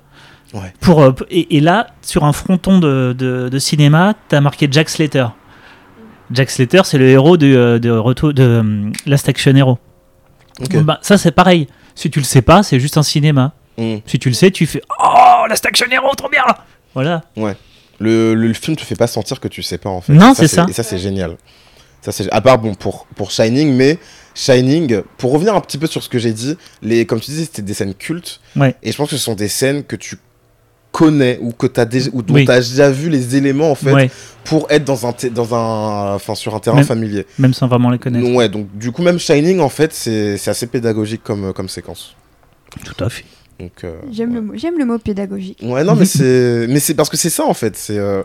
Ouais. 0.54 0.72
Pour, 0.80 1.02
euh, 1.02 1.12
et, 1.30 1.60
là, 1.60 1.86
sur 2.02 2.24
un 2.24 2.32
fronton 2.32 2.78
de, 2.78 3.14
de, 3.16 3.48
de 3.48 3.58
cinéma, 3.58 4.14
t'as 4.28 4.40
marqué 4.40 4.68
Jack 4.70 4.90
Slater. 4.90 5.26
Jack 6.30 6.50
Slater, 6.50 6.82
c'est 6.84 6.98
le 6.98 7.08
héros 7.08 7.36
de, 7.36 7.46
euh, 7.46 7.78
de, 7.78 7.88
de, 7.88 8.32
de 8.32 8.42
euh, 8.42 8.90
Last 9.06 9.28
Action 9.28 9.54
Hero. 9.54 9.78
Bah, 10.84 10.98
ça, 11.02 11.16
c'est 11.18 11.32
pareil. 11.32 11.68
Si 11.94 12.10
tu 12.10 12.18
le 12.18 12.24
sais 12.24 12.42
pas, 12.42 12.62
c'est 12.62 12.80
juste 12.80 12.96
un 12.96 13.02
cinéma. 13.02 13.52
Mm. 13.78 13.96
Si 14.06 14.18
tu 14.18 14.28
le 14.28 14.34
sais, 14.34 14.50
tu 14.50 14.66
fais 14.66 14.82
Oh, 15.02 15.46
Last 15.48 15.64
Action 15.66 15.86
Hero, 15.90 16.14
trop 16.14 16.28
bien 16.28 16.42
Voilà. 16.94 17.22
Ouais. 17.36 17.56
Le, 17.98 18.34
le, 18.34 18.52
film 18.52 18.76
te 18.76 18.82
fait 18.82 18.96
pas 18.96 19.06
sentir 19.06 19.38
que 19.38 19.48
tu 19.48 19.62
sais 19.62 19.78
pas 19.78 19.90
en 19.90 20.00
fait. 20.00 20.12
Non, 20.12 20.34
c'est 20.34 20.48
ça. 20.48 20.66
Et 20.68 20.72
ça, 20.72 20.82
c'est 20.82 20.98
génial. 20.98 21.36
Ça, 22.00 22.10
c'est 22.10 22.30
à 22.32 22.40
part 22.40 22.58
bon 22.58 22.74
pour, 22.74 23.06
pour 23.14 23.30
Shining, 23.30 23.74
mais 23.74 23.98
Shining, 24.34 25.02
pour 25.18 25.32
revenir 25.32 25.54
un 25.54 25.60
petit 25.60 25.78
peu 25.78 25.86
sur 25.86 26.02
ce 26.02 26.08
que 26.08 26.18
j'ai 26.18 26.32
dit, 26.32 26.56
les, 26.82 27.06
comme 27.06 27.20
tu 27.20 27.30
disais, 27.30 27.44
c'était 27.44 27.62
des 27.62 27.74
scènes 27.74 27.94
cultes. 27.94 28.40
Ouais. 28.56 28.74
Et 28.82 28.90
je 28.90 28.96
pense 28.96 29.10
que 29.10 29.16
ce 29.16 29.22
sont 29.22 29.34
des 29.34 29.48
scènes 29.48 29.84
que 29.84 29.94
tu 29.94 30.18
connais 30.90 31.38
ou 31.40 31.52
que 31.52 31.66
as 31.80 31.84
déjà 31.84 32.10
ou 32.12 32.22
dont 32.22 32.34
tu 32.34 32.50
as 32.50 32.60
déjà 32.60 32.90
vu 32.90 33.08
les 33.08 33.34
éléments 33.34 33.70
en 33.70 33.74
fait 33.74 34.10
pour 34.44 34.70
être 34.70 34.84
dans 34.84 35.06
un 35.06 35.14
dans 35.32 35.54
un 35.54 36.14
enfin 36.14 36.34
sur 36.34 36.54
un 36.54 36.60
terrain 36.60 36.82
familier 36.82 37.26
même 37.38 37.54
sans 37.54 37.66
vraiment 37.66 37.88
les 37.88 37.98
connaître 37.98 38.30
ouais 38.30 38.50
donc 38.50 38.66
du 38.76 38.92
coup 38.92 39.02
même 39.02 39.18
Shining 39.18 39.58
en 39.60 39.70
fait 39.70 39.94
c'est 39.94 40.48
assez 40.48 40.66
pédagogique 40.66 41.22
comme 41.24 41.54
comme 41.54 41.70
séquence 41.70 42.14
tout 42.84 43.02
à 43.02 43.08
fait 43.08 43.24
euh, 43.84 44.00
j'aime 44.10 44.34
le 44.34 44.40
mot 44.40 44.52
j'aime 44.56 44.78
le 44.78 44.84
mot 44.84 44.98
pédagogique 44.98 45.60
ouais 45.62 45.84
non 45.84 45.94
mais 45.94 46.04
c'est 46.06 46.66
mais 46.68 46.80
c'est 46.80 46.94
parce 46.94 47.08
que 47.08 47.16
c'est 47.16 47.30
ça 47.30 47.44
en 47.44 47.54
fait 47.54 47.76
c'est 47.76 47.98
euh, 47.98 48.22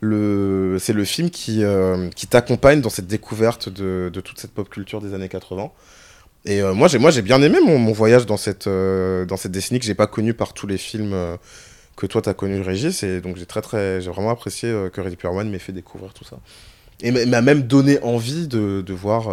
le 0.00 0.76
c'est 0.80 0.92
le 0.92 1.04
film 1.04 1.30
qui 1.30 1.62
euh, 1.62 2.08
qui 2.10 2.26
t'accompagne 2.26 2.80
dans 2.80 2.90
cette 2.90 3.06
découverte 3.06 3.68
de, 3.68 4.10
de, 4.12 4.20
toute 4.20 4.38
cette 4.38 4.52
pop 4.52 4.68
culture 4.68 5.00
des 5.00 5.14
années 5.14 5.28
80 5.28 5.70
et 6.46 6.62
moi 6.62 6.88
j'ai 6.88 6.98
moi 6.98 7.10
j'ai 7.10 7.22
bien 7.22 7.42
aimé 7.42 7.58
mon, 7.64 7.78
mon, 7.78 7.92
voyage 7.92 8.26
dans 8.26 8.38
cette 8.38 8.66
dans 8.66 9.36
cette 9.36 9.52
décennie 9.52 9.78
que 9.78 9.86
j'ai 9.86 9.94
pas 9.94 10.06
connu 10.06 10.32
par 10.34 10.54
tous 10.54 10.66
les 10.66 10.78
films 10.78 11.14
que 11.96 12.06
toi, 12.06 12.22
tu 12.22 12.30
as 12.30 12.34
connu 12.34 12.62
Régis. 12.62 13.02
Et 13.02 13.20
donc, 13.20 13.36
j'ai 13.36 13.44
très, 13.44 13.60
très, 13.60 14.00
j'ai 14.00 14.10
vraiment 14.10 14.30
apprécié 14.30 14.70
que 14.90 15.02
Ready 15.02 15.16
Player 15.16 15.36
One 15.36 15.50
m'ait 15.50 15.58
fait 15.58 15.72
découvrir 15.72 16.14
tout 16.14 16.24
ça. 16.24 16.38
Et 17.02 17.10
m'a 17.10 17.42
même 17.42 17.64
donné 17.64 18.02
envie 18.02 18.48
de, 18.48 18.80
de 18.80 18.92
voir 18.94 19.28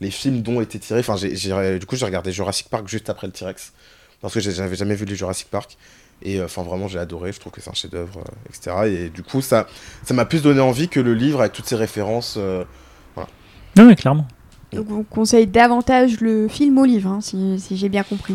les 0.00 0.10
films 0.10 0.42
dont 0.42 0.60
étaient 0.60 0.78
tirés. 0.78 1.00
Enfin, 1.00 1.16
du 1.16 1.86
coup, 1.86 1.96
j'ai 1.96 2.04
regardé 2.04 2.32
Jurassic 2.32 2.68
Park 2.68 2.88
juste 2.88 3.10
après 3.10 3.26
le 3.26 3.32
T-Rex. 3.32 3.72
Parce 4.20 4.34
que 4.34 4.40
j'avais 4.40 4.76
jamais 4.76 4.94
vu 4.94 5.04
les 5.04 5.14
Jurassic 5.14 5.48
Park. 5.50 5.76
Et 6.22 6.40
euh, 6.40 6.46
enfin, 6.46 6.62
vraiment, 6.62 6.88
j'ai 6.88 6.98
adoré. 6.98 7.32
Je 7.32 7.40
trouve 7.40 7.52
que 7.52 7.60
c'est 7.60 7.70
un 7.70 7.74
chef-d'œuvre, 7.74 8.24
etc. 8.48 8.76
Et 8.86 9.08
du 9.08 9.22
coup, 9.22 9.40
ça 9.40 9.66
ça 10.04 10.14
m'a 10.14 10.24
plus 10.24 10.42
donné 10.42 10.60
envie 10.60 10.88
que 10.88 11.00
le 11.00 11.14
livre 11.14 11.40
avec 11.40 11.52
toutes 11.52 11.66
ses 11.66 11.76
références. 11.76 12.36
voilà. 12.36 13.28
Non, 13.76 13.84
mais 13.84 13.94
clairement. 13.94 14.26
Donc, 14.72 14.90
on 14.90 15.02
conseille 15.02 15.46
davantage 15.46 16.20
le 16.20 16.48
film 16.48 16.76
au 16.78 16.84
livre, 16.84 17.10
hein, 17.10 17.20
si, 17.22 17.58
si 17.58 17.76
j'ai 17.76 17.88
bien 17.88 18.02
compris 18.02 18.34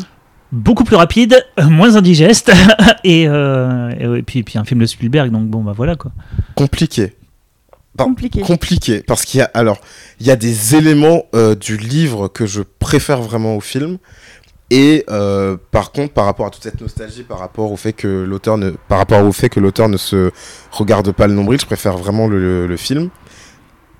beaucoup 0.54 0.84
plus 0.84 0.96
rapide, 0.96 1.44
moins 1.62 1.96
indigeste, 1.96 2.52
euh, 3.06 4.16
et, 4.16 4.22
puis, 4.22 4.42
puis 4.42 4.58
un 4.58 4.64
film 4.64 4.80
de 4.80 4.86
Spielberg, 4.86 5.30
donc 5.30 5.48
bon, 5.48 5.62
bah 5.62 5.72
voilà 5.76 5.96
quoi. 5.96 6.12
Compliqué. 6.54 7.14
compliqué. 7.98 8.40
Compliqué, 8.40 9.02
parce 9.02 9.24
qu'il 9.24 9.38
y 9.38 9.42
a, 9.42 9.50
alors, 9.52 9.80
il 10.20 10.26
y 10.26 10.30
a 10.30 10.36
des 10.36 10.76
éléments 10.76 11.24
euh, 11.34 11.54
du 11.54 11.76
livre 11.76 12.28
que 12.28 12.46
je 12.46 12.62
préfère 12.62 13.20
vraiment 13.20 13.56
au 13.56 13.60
film, 13.60 13.98
et 14.74 15.04
euh, 15.08 15.56
par 15.70 15.92
contre, 15.92 16.12
par 16.12 16.24
rapport 16.24 16.46
à 16.46 16.50
toute 16.50 16.64
cette 16.64 16.80
nostalgie, 16.80 17.22
par 17.22 17.38
rapport 17.38 17.70
au 17.70 17.76
fait 17.76 17.92
que 17.92 18.08
l'auteur 18.08 18.58
ne, 18.58 18.70
par 18.88 18.98
rapport 18.98 19.24
au 19.24 19.30
fait 19.30 19.48
que 19.48 19.60
l'auteur 19.60 19.88
ne 19.88 19.96
se 19.96 20.32
regarde 20.72 21.12
pas 21.12 21.28
le 21.28 21.34
nombril, 21.34 21.60
je 21.60 21.66
préfère 21.66 21.96
vraiment 21.96 22.26
le, 22.26 22.76
film. 22.76 23.10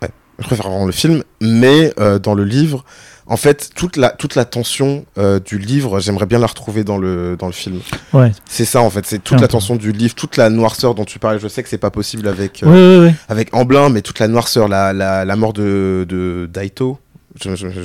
je 0.02 0.44
préfère 0.44 0.68
vraiment 0.68 0.86
le 0.86 0.92
film, 0.92 1.22
mais 1.40 1.94
dans 2.22 2.34
le 2.34 2.44
livre, 2.44 2.84
en 3.26 3.36
fait, 3.36 3.70
toute 3.74 3.96
la, 3.96 4.10
toute 4.10 4.34
la 4.34 4.44
tension 4.44 5.06
euh, 5.16 5.40
du 5.40 5.58
livre, 5.58 5.98
j'aimerais 5.98 6.26
bien 6.26 6.38
la 6.38 6.46
retrouver 6.46 6.84
dans 6.84 6.98
le, 6.98 7.36
dans 7.38 7.46
le 7.46 7.52
film. 7.52 7.80
Ouais. 8.12 8.32
C'est 8.44 8.66
ça, 8.66 8.80
en 8.80 8.90
fait. 8.90 9.06
C'est 9.06 9.22
toute 9.22 9.40
la 9.40 9.48
tension 9.48 9.76
du 9.76 9.92
livre, 9.92 10.14
toute 10.14 10.36
la 10.36 10.50
noirceur 10.50 10.94
dont 10.94 11.04
tu 11.04 11.18
parlais. 11.18 11.38
Je 11.38 11.48
sais 11.48 11.62
que 11.62 11.68
c'est 11.68 11.78
pas 11.78 11.90
possible 11.90 12.28
avec, 12.28 12.62
euh, 12.62 13.10
avec 13.28 13.54
Amblin, 13.54 13.88
mais 13.88 14.02
toute 14.02 14.18
la 14.18 14.28
noirceur, 14.28 14.68
la, 14.68 14.92
la, 14.92 15.24
la 15.24 15.36
mort 15.36 15.54
de, 15.54 16.04
de 16.08 16.48
Daito. 16.52 16.98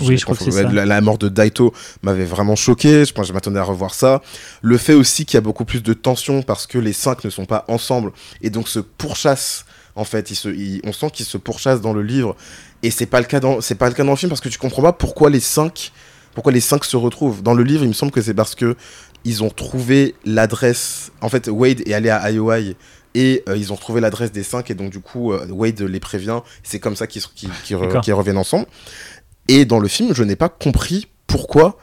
Oui, 0.01 0.17
je 0.17 0.25
crois 0.25 0.35
que 0.35 0.49
la, 0.73 0.85
la, 0.85 1.01
mort 1.01 1.17
de 1.17 1.27
Daito 1.27 1.73
m'avait 2.03 2.25
vraiment 2.25 2.55
choqué. 2.55 3.05
Je 3.05 3.13
pense 3.13 3.27
je 3.27 3.33
m'attendais 3.33 3.59
à 3.59 3.63
revoir 3.63 3.93
ça. 3.93 4.21
Le 4.61 4.77
fait 4.77 4.93
aussi 4.93 5.25
qu'il 5.25 5.35
y 5.35 5.37
a 5.37 5.41
beaucoup 5.41 5.65
plus 5.65 5.81
de 5.81 5.93
tension 5.93 6.43
parce 6.43 6.67
que 6.67 6.77
les 6.77 6.93
cinq 6.93 7.23
ne 7.23 7.29
sont 7.29 7.45
pas 7.45 7.65
ensemble 7.67 8.11
et 8.41 8.49
donc 8.49 8.67
se 8.67 8.79
pourchassent. 8.79 9.65
En 9.95 10.03
fait, 10.03 10.31
ils 10.31 10.35
se, 10.35 10.49
on 10.85 10.93
sent 10.93 11.09
qu'ils 11.11 11.25
se 11.25 11.37
pourchassent 11.37 11.81
dans 11.81 11.93
le 11.93 12.03
livre 12.03 12.35
et 12.83 12.91
c'est 12.91 13.07
pas 13.07 13.19
le 13.19 13.25
cas 13.25 13.39
dans 13.39 13.59
c'est 13.59 13.75
pas 13.75 13.89
le 13.89 13.95
cas 13.95 14.03
dans 14.03 14.11
le 14.11 14.17
film 14.17 14.29
parce 14.29 14.41
que 14.41 14.49
tu 14.49 14.57
comprends 14.57 14.83
pas 14.83 14.93
pourquoi 14.93 15.29
les 15.29 15.39
cinq 15.39 15.91
pourquoi 16.33 16.51
les 16.51 16.61
cinq 16.61 16.85
se 16.85 16.95
retrouvent. 16.95 17.41
Dans 17.41 17.53
le 17.53 17.63
livre, 17.63 17.83
il 17.83 17.89
me 17.89 17.93
semble 17.93 18.11
que 18.11 18.21
c'est 18.21 18.35
parce 18.35 18.55
que 18.55 18.75
ils 19.25 19.43
ont 19.43 19.49
trouvé 19.49 20.15
l'adresse. 20.25 21.11
En 21.21 21.29
fait, 21.29 21.47
Wade 21.49 21.81
est 21.85 21.93
allé 21.93 22.09
à 22.09 22.31
IOI 22.31 22.75
et 23.15 23.43
euh, 23.49 23.57
ils 23.57 23.73
ont 23.73 23.75
trouvé 23.75 24.01
l'adresse 24.01 24.31
des 24.31 24.43
cinq 24.43 24.69
et 24.69 24.75
donc 24.75 24.91
du 24.91 24.99
coup 24.99 25.33
euh, 25.33 25.47
Wade 25.49 25.81
les 25.81 25.99
prévient. 25.99 26.39
C'est 26.63 26.79
comme 26.79 26.95
ça 26.95 27.07
qu'ils 27.07 27.23
reviennent 28.13 28.37
ensemble. 28.37 28.67
Et 29.49 29.65
dans 29.65 29.79
le 29.79 29.87
film, 29.87 30.13
je 30.13 30.23
n'ai 30.23 30.35
pas 30.35 30.47
compris 30.47 31.07
pourquoi 31.25 31.77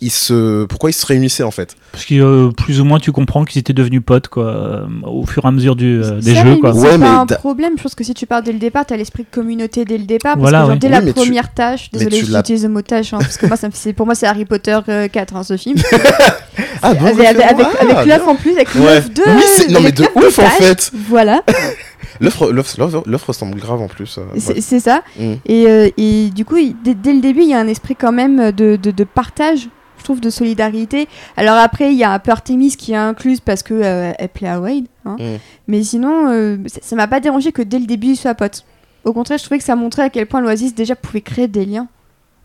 ils 0.00 0.10
se, 0.10 0.64
pourquoi 0.64 0.88
ils 0.88 0.94
se 0.94 1.04
réunissaient 1.04 1.42
en 1.42 1.50
fait 1.50 1.76
Parce 1.92 2.06
que 2.06 2.14
euh, 2.14 2.50
plus 2.50 2.80
ou 2.80 2.86
moins 2.86 2.98
tu 2.98 3.12
comprends 3.12 3.44
qu'ils 3.44 3.58
étaient 3.58 3.74
devenus 3.74 4.00
potes 4.04 4.28
quoi, 4.28 4.46
euh, 4.46 4.86
au 5.04 5.26
fur 5.26 5.44
et 5.44 5.48
à 5.48 5.50
mesure 5.50 5.76
du, 5.76 6.02
euh, 6.02 6.18
des 6.22 6.34
jeux. 6.34 6.56
Quoi. 6.56 6.72
C'est 6.72 6.98
pas 6.98 7.18
un 7.18 7.26
problème, 7.26 7.74
je 7.76 7.82
pense 7.82 7.94
que 7.94 8.02
si 8.02 8.14
tu 8.14 8.26
pars 8.26 8.42
dès 8.42 8.52
le 8.52 8.58
départ, 8.58 8.86
tu 8.86 8.94
as 8.94 8.96
l'esprit 8.96 9.24
de 9.24 9.28
communauté 9.30 9.84
dès 9.84 9.98
le 9.98 10.04
départ. 10.04 10.38
Parce 10.38 10.70
que 10.70 10.78
dès 10.78 10.88
la 10.88 11.02
première 11.12 11.52
tâche, 11.52 11.90
désolé 11.90 12.24
j'utilise 12.24 12.62
le 12.62 12.70
mot 12.70 12.80
tâche, 12.80 13.12
hein, 13.12 13.18
parce 13.18 13.36
que 13.36 13.46
moi, 13.46 13.56
ça 13.56 13.68
pour 13.94 14.06
moi 14.06 14.14
c'est 14.14 14.26
Harry 14.26 14.46
Potter 14.46 14.78
4 15.12 15.36
hein, 15.36 15.42
ce 15.42 15.58
film. 15.58 15.76
ah 16.82 16.94
bon 16.94 17.06
Avec, 17.06 17.26
avec, 17.26 17.40
avec 17.40 17.96
ah, 17.96 18.04
l'œuf 18.04 18.28
en 18.28 18.36
plus, 18.36 18.52
avec 18.52 18.74
l'œuf 18.74 19.10
de. 19.10 19.22
Oui, 19.26 19.72
non 19.72 19.80
mais 19.80 19.92
de 19.92 20.04
ouf 20.14 20.38
en 20.38 20.50
fait 20.50 20.90
Voilà. 21.08 21.42
L'œuf 22.20 23.24
ressemble 23.26 23.58
grave 23.58 23.80
en 23.80 23.88
plus. 23.88 24.18
c'est 24.36 24.80
ça. 24.80 25.02
Mm. 25.18 25.32
Et, 25.46 25.94
et, 25.96 26.28
du 26.30 26.44
coup, 26.44 26.56
dès, 26.84 27.12
le 27.12 27.20
début, 27.20 27.40
il 27.42 27.48
y 27.48 27.54
a 27.54 27.58
un 27.58 27.66
esprit 27.66 27.96
quand 27.96 28.12
même 28.12 28.52
de, 28.52 28.76
de, 28.76 28.90
de 28.90 29.04
partage 29.04 29.68
je 30.00 30.04
trouve, 30.04 30.20
de 30.20 30.30
solidarité. 30.30 31.08
Alors 31.36 31.56
après, 31.56 31.92
il 31.92 31.98
y 31.98 32.04
a 32.04 32.10
un 32.10 32.18
peu 32.18 32.32
Artemis 32.32 32.76
qui 32.76 32.92
est 32.92 32.96
incluse 32.96 33.40
parce 33.40 33.62
que 33.62 33.74
euh, 33.74 34.12
elle 34.18 34.28
plaît 34.28 34.48
à 34.48 34.60
Wade. 34.60 34.86
Hein. 35.04 35.16
Mm. 35.18 35.36
Mais 35.68 35.82
sinon, 35.82 36.30
euh, 36.30 36.56
ça 36.66 36.96
m'a 36.96 37.06
pas 37.06 37.20
dérangé 37.20 37.52
que 37.52 37.62
dès 37.62 37.78
le 37.78 37.86
début, 37.86 38.08
il 38.08 38.16
soit 38.16 38.34
pote. 38.34 38.64
Au 39.04 39.12
contraire, 39.12 39.38
je 39.38 39.44
trouvais 39.44 39.58
que 39.58 39.64
ça 39.64 39.76
montrait 39.76 40.02
à 40.02 40.10
quel 40.10 40.26
point 40.26 40.40
l'Oasis 40.40 40.74
déjà 40.74 40.96
pouvait 40.96 41.20
créer 41.20 41.48
des 41.48 41.64
liens. 41.64 41.88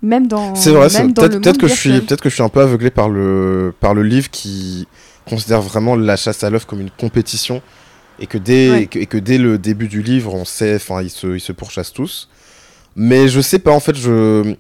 Même 0.06 0.27
dans. 0.27 0.53
C'est 0.53 0.69
vrai, 0.69 0.88
peut-être 0.88 1.57
que, 1.57 1.68
je 1.68 1.73
suis, 1.73 1.99
peut 2.02 2.15
que 2.15 2.30
je 2.30 2.36
suis 2.36 2.44
un 2.44 2.49
peu 2.49 2.61
aveuglé 2.61 2.91
par 2.91 3.10
le, 3.10 3.73
par 3.80 3.95
le 3.95 4.03
livre 4.03 4.30
qui 4.30 4.88
considère 5.27 5.61
vraiment 5.61 5.95
la 5.95 6.15
chasse 6.15 6.44
à 6.44 6.52
l'œuf 6.52 6.65
comme 6.65 6.80
une 6.80 6.91
compétition. 6.91 7.61
Et 8.19 8.27
que, 8.27 8.38
dès, 8.38 8.84
et 8.84 8.88
que, 8.88 9.18
dès 9.18 9.38
le 9.40 9.57
début 9.57 9.88
du 9.88 10.02
livre, 10.02 10.34
on 10.36 10.45
sait, 10.45 10.76
enfin, 10.76 11.02
ils 11.02 11.10
se, 11.10 11.27
ils 11.36 11.41
se 11.41 11.52
pourchassent 11.52 11.91
tous. 11.91 12.30
Mais 12.95 13.27
je 13.27 13.41
sais 13.41 13.60
pas, 13.60 13.72
en 13.72 13.80
fait, 13.80 13.95
je 13.95 14.56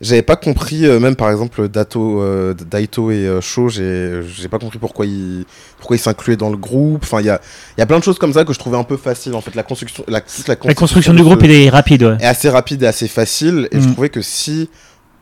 j'avais 0.00 0.22
pas 0.22 0.36
compris, 0.36 0.86
euh, 0.86 0.98
même 0.98 1.14
par 1.14 1.30
exemple 1.30 1.68
Dato, 1.68 2.22
euh, 2.22 2.54
Daito 2.54 3.10
et 3.10 3.26
euh, 3.26 3.40
Sho, 3.42 3.68
j'ai 3.68 4.48
pas 4.50 4.58
compris 4.58 4.78
pourquoi 4.78 5.04
ils 5.04 5.44
pourquoi 5.78 5.96
ils 5.96 6.00
s'incluaient 6.00 6.36
dans 6.36 6.48
le 6.48 6.56
groupe. 6.56 7.02
Enfin, 7.02 7.20
il 7.20 7.26
y 7.26 7.30
a, 7.30 7.40
y 7.76 7.82
a 7.82 7.86
plein 7.86 7.98
de 7.98 8.04
choses 8.04 8.18
comme 8.18 8.32
ça 8.32 8.44
que 8.44 8.52
je 8.52 8.58
trouvais 8.58 8.78
un 8.78 8.84
peu 8.84 8.96
facile. 8.96 9.34
En 9.34 9.42
fait, 9.42 9.54
la 9.54 9.62
construction, 9.62 10.04
la, 10.08 10.22
la 10.64 10.74
construction, 10.74 11.12
du 11.12 11.22
groupe 11.22 11.42
est 11.44 11.68
rapide, 11.68 12.04
ouais. 12.04 12.16
est 12.20 12.26
assez 12.26 12.48
rapide 12.48 12.82
et 12.82 12.86
assez 12.86 13.08
facile. 13.08 13.68
Et 13.72 13.80
je 13.80 13.88
mm. 13.88 13.92
trouvais 13.92 14.08
que 14.08 14.22
si 14.22 14.70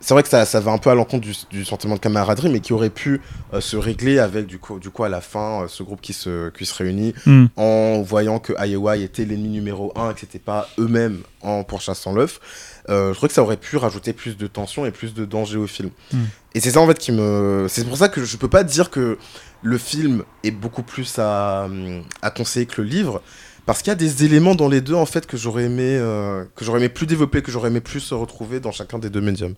c'est 0.00 0.14
vrai 0.14 0.22
que 0.22 0.28
ça, 0.28 0.44
ça 0.44 0.60
va 0.60 0.70
un 0.70 0.78
peu 0.78 0.90
à 0.90 0.94
l'encontre 0.94 1.26
du, 1.50 1.64
sentiment 1.64 1.94
de 1.96 2.00
camaraderie, 2.00 2.48
mais 2.48 2.60
qui 2.60 2.72
aurait 2.72 2.90
pu 2.90 3.20
euh, 3.52 3.60
se 3.60 3.76
régler 3.76 4.18
avec, 4.18 4.46
du 4.46 4.58
coup, 4.58 4.78
du 4.78 4.90
coup 4.90 5.02
à 5.02 5.08
la 5.08 5.20
fin, 5.20 5.64
euh, 5.64 5.68
ce 5.68 5.82
groupe 5.82 6.00
qui 6.00 6.12
se, 6.12 6.50
qui 6.50 6.66
se 6.66 6.74
réunit 6.74 7.14
hmm. 7.26 7.46
en 7.56 8.00
voyant 8.02 8.38
que 8.38 8.52
IOI 8.64 8.98
était 8.98 9.24
l'ennemi 9.24 9.48
numéro 9.48 9.92
un 9.96 10.10
et 10.10 10.14
que 10.14 10.20
c'était 10.20 10.38
pas 10.38 10.68
eux-mêmes 10.78 11.22
en 11.42 11.64
pourchassant 11.64 12.12
l'œuf. 12.12 12.40
Euh, 12.88 13.12
je 13.12 13.16
crois 13.16 13.28
que 13.28 13.34
ça 13.34 13.42
aurait 13.42 13.56
pu 13.56 13.76
rajouter 13.76 14.12
plus 14.12 14.36
de 14.36 14.46
tension 14.46 14.86
et 14.86 14.92
plus 14.92 15.14
de 15.14 15.24
danger 15.24 15.58
au 15.58 15.66
film. 15.66 15.90
Hmm. 16.12 16.24
Et 16.54 16.60
c'est 16.60 16.70
ça 16.70 16.80
en 16.80 16.86
fait 16.86 16.98
qui 16.98 17.10
me. 17.10 17.66
C'est 17.68 17.84
pour 17.84 17.96
ça 17.96 18.08
que 18.08 18.24
je 18.24 18.36
peux 18.36 18.48
pas 18.48 18.62
dire 18.62 18.90
que 18.90 19.18
le 19.62 19.78
film 19.78 20.22
est 20.44 20.52
beaucoup 20.52 20.84
plus 20.84 21.18
à, 21.18 21.68
à 22.22 22.30
conseiller 22.30 22.66
que 22.66 22.80
le 22.80 22.88
livre. 22.88 23.20
Parce 23.66 23.82
qu'il 23.82 23.90
y 23.90 23.92
a 23.92 23.96
des 23.96 24.24
éléments 24.24 24.54
dans 24.54 24.68
les 24.68 24.80
deux 24.80 24.94
en 24.94 25.04
fait 25.04 25.26
que 25.26 25.36
j'aurais 25.36 25.64
aimé, 25.64 25.98
que 26.56 26.64
j'aurais 26.64 26.78
aimé 26.78 26.88
plus 26.88 27.04
développer, 27.04 27.42
que 27.42 27.52
j'aurais 27.52 27.68
aimé 27.68 27.82
plus 27.82 28.12
retrouver 28.12 28.60
dans 28.60 28.72
chacun 28.72 28.98
des 28.98 29.10
deux 29.10 29.20
médiums. 29.20 29.54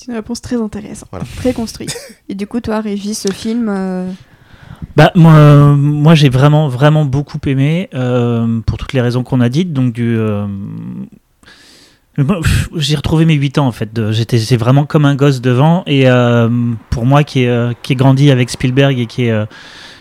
C'est 0.00 0.06
une 0.06 0.16
réponse 0.16 0.40
très 0.40 0.56
intéressante, 0.56 1.10
très 1.36 1.52
construite. 1.52 1.94
Et 2.30 2.34
du 2.34 2.46
coup, 2.46 2.60
toi, 2.60 2.80
Régis, 2.80 3.18
ce 3.18 3.30
film 3.30 3.68
euh, 3.68 4.10
bah, 4.96 5.12
moi, 5.14 5.76
moi 5.76 6.14
j'ai 6.14 6.30
vraiment, 6.30 6.68
vraiment 6.68 7.04
beaucoup 7.04 7.38
aimé, 7.44 7.90
euh, 7.92 8.60
pour 8.64 8.78
toutes 8.78 8.94
les 8.94 9.02
raisons 9.02 9.22
qu'on 9.22 9.42
a 9.42 9.50
dites. 9.50 9.74
Donc, 9.74 9.92
du. 9.92 10.16
Euh, 10.16 10.46
j'ai 12.76 12.96
retrouvé 12.96 13.26
mes 13.26 13.34
8 13.34 13.58
ans 13.58 13.66
en 13.66 13.72
fait. 13.72 14.10
J'étais 14.10 14.56
vraiment 14.56 14.86
comme 14.86 15.04
un 15.04 15.14
gosse 15.14 15.42
devant. 15.42 15.84
Et 15.86 16.06
pour 16.88 17.04
moi 17.04 17.22
qui 17.22 17.40
ai, 17.40 17.72
qui 17.82 17.94
grandi 17.94 18.30
avec 18.30 18.48
Spielberg 18.48 18.98
et 18.98 19.04
qui 19.04 19.24
est 19.24 19.46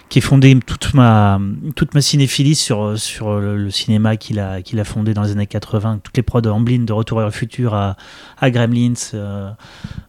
qui 0.09 0.21
fondé 0.21 0.57
toute 0.65 0.95
ma, 0.95 1.39
toute 1.75 1.93
ma 1.93 2.01
cinéphilie 2.01 2.55
sur, 2.55 2.97
sur 2.97 3.39
le, 3.39 3.69
cinéma 3.69 4.17
qu'il 4.17 4.39
a, 4.39 4.61
qu'il 4.63 4.79
a 4.79 4.83
fondé 4.83 5.13
dans 5.13 5.21
les 5.21 5.31
années 5.31 5.45
80, 5.45 5.99
toutes 6.03 6.17
les 6.17 6.23
prods 6.23 6.41
de 6.41 6.49
Amblin, 6.49 6.79
de 6.79 6.93
Retour 6.93 7.19
vers 7.19 7.27
le 7.27 7.31
futur 7.31 7.75
à, 7.75 7.95
à 8.39 8.49
Gremlins, 8.49 8.93
euh, 9.13 9.51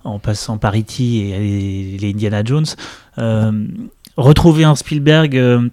en 0.05 0.19
passant 0.19 0.57
par 0.57 0.75
E.T. 0.75 1.03
et 1.03 1.99
les, 1.99 2.11
Indiana 2.11 2.43
Jones. 2.43 2.67
Euh, 3.19 3.67
retrouver 4.17 4.65
un 4.65 4.75
Spielberg 4.75 5.37
euh, 5.37 5.69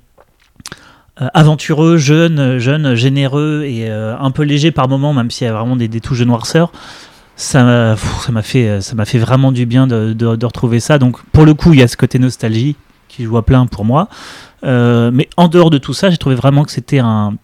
aventureux, 1.15 1.95
jeune, 1.97 2.59
jeune, 2.59 2.95
généreux 2.95 3.63
et 3.65 3.89
un 3.89 4.31
peu 4.31 4.43
léger 4.43 4.71
par 4.71 4.89
moments, 4.89 5.13
même 5.13 5.31
s'il 5.31 5.47
y 5.47 5.49
a 5.49 5.53
vraiment 5.53 5.77
des, 5.77 5.87
des 5.87 6.01
touches 6.01 6.19
de 6.19 6.25
noirceur 6.25 6.71
ça 7.39 7.63
m'a 7.63 7.95
ça 7.95 8.31
m'a 8.31 8.41
fait 8.41 8.81
ça 8.81 8.95
m'a 8.95 9.05
fait 9.05 9.19
vraiment 9.19 9.51
du 9.51 9.67
bien 9.67 9.85
de, 9.85 10.13
de, 10.13 10.45
retrouver 10.47 10.79
ça 10.79 10.97
donc 10.97 11.21
pour 11.25 11.45
le 11.45 11.53
coup 11.53 11.71
il 11.71 11.79
y 11.79 11.83
a 11.83 11.87
ce 11.87 11.95
côté 11.95 12.17
nostalgie 12.17 12.75
qui 13.07 13.23
joue 13.23 13.37
à 13.37 13.45
plein 13.45 13.65
pour 13.65 13.85
moi. 13.85 14.09
Euh, 14.63 15.11
mais 15.13 15.29
en 15.37 15.47
dehors 15.47 15.69
de 15.69 15.77
tout 15.77 15.93
ça, 15.93 16.09
j'ai 16.09 16.17
trouvé 16.17 16.35
vraiment 16.35 16.63
que 16.63 16.71
c'était 16.71 16.99
un 16.99 17.35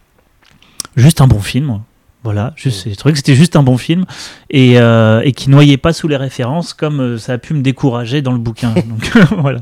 juste 0.96 1.22
un 1.22 1.28
bon 1.28 1.40
film. 1.40 1.82
Voilà, 2.24 2.54
j'ai 2.56 2.96
trouvé 2.96 3.12
que 3.12 3.18
c'était 3.18 3.36
juste 3.36 3.58
un 3.58 3.64
bon 3.64 3.78
film 3.78 4.06
et, 4.50 4.80
euh, 4.80 5.20
et 5.26 5.34
qui 5.34 5.50
noyait 5.50 5.76
pas 5.76 5.92
sous 5.92 6.08
les 6.08 6.16
références 6.16 6.74
comme 6.74 7.02
euh, 7.02 7.18
ça 7.18 7.34
a 7.34 7.38
pu 7.38 7.54
me 7.54 7.62
décourager 7.62 8.22
dans 8.22 8.32
le 8.32 8.38
bouquin. 8.38 8.74
Donc 8.88 9.12
voilà. 9.40 9.60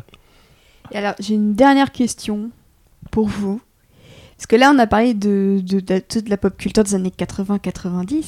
Et 0.91 0.97
alors 0.97 1.15
j'ai 1.19 1.33
une 1.33 1.55
dernière 1.55 1.91
question 1.91 2.51
pour 3.09 3.27
vous. 3.27 3.59
Parce 4.37 4.45
que 4.45 4.55
là 4.55 4.71
on 4.75 4.77
a 4.77 4.85
parlé 4.85 5.15
de, 5.15 5.59
de, 5.63 5.79
toute 5.99 6.29
la 6.29 6.37
pop 6.37 6.55
culture 6.55 6.83
des 6.83 6.93
années 6.93 7.13
80-90. 7.17 8.25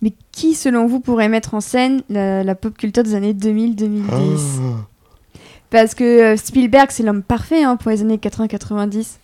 Mais 0.00 0.12
qui 0.30 0.54
selon 0.54 0.86
vous 0.86 1.00
pourrait 1.00 1.28
mettre 1.28 1.54
en 1.54 1.60
scène 1.60 2.02
la, 2.08 2.54
pop 2.54 2.76
culture 2.76 3.02
des 3.02 3.14
années 3.14 3.34
2000-2010 3.34 4.04
parce 5.70 5.94
que 5.94 6.04
euh, 6.04 6.36
Spielberg, 6.36 6.88
c'est 6.90 7.02
l'homme 7.02 7.22
parfait 7.22 7.62
hein, 7.62 7.76
pour 7.76 7.90
les 7.90 8.02
années 8.02 8.16
80-90. 8.16 9.18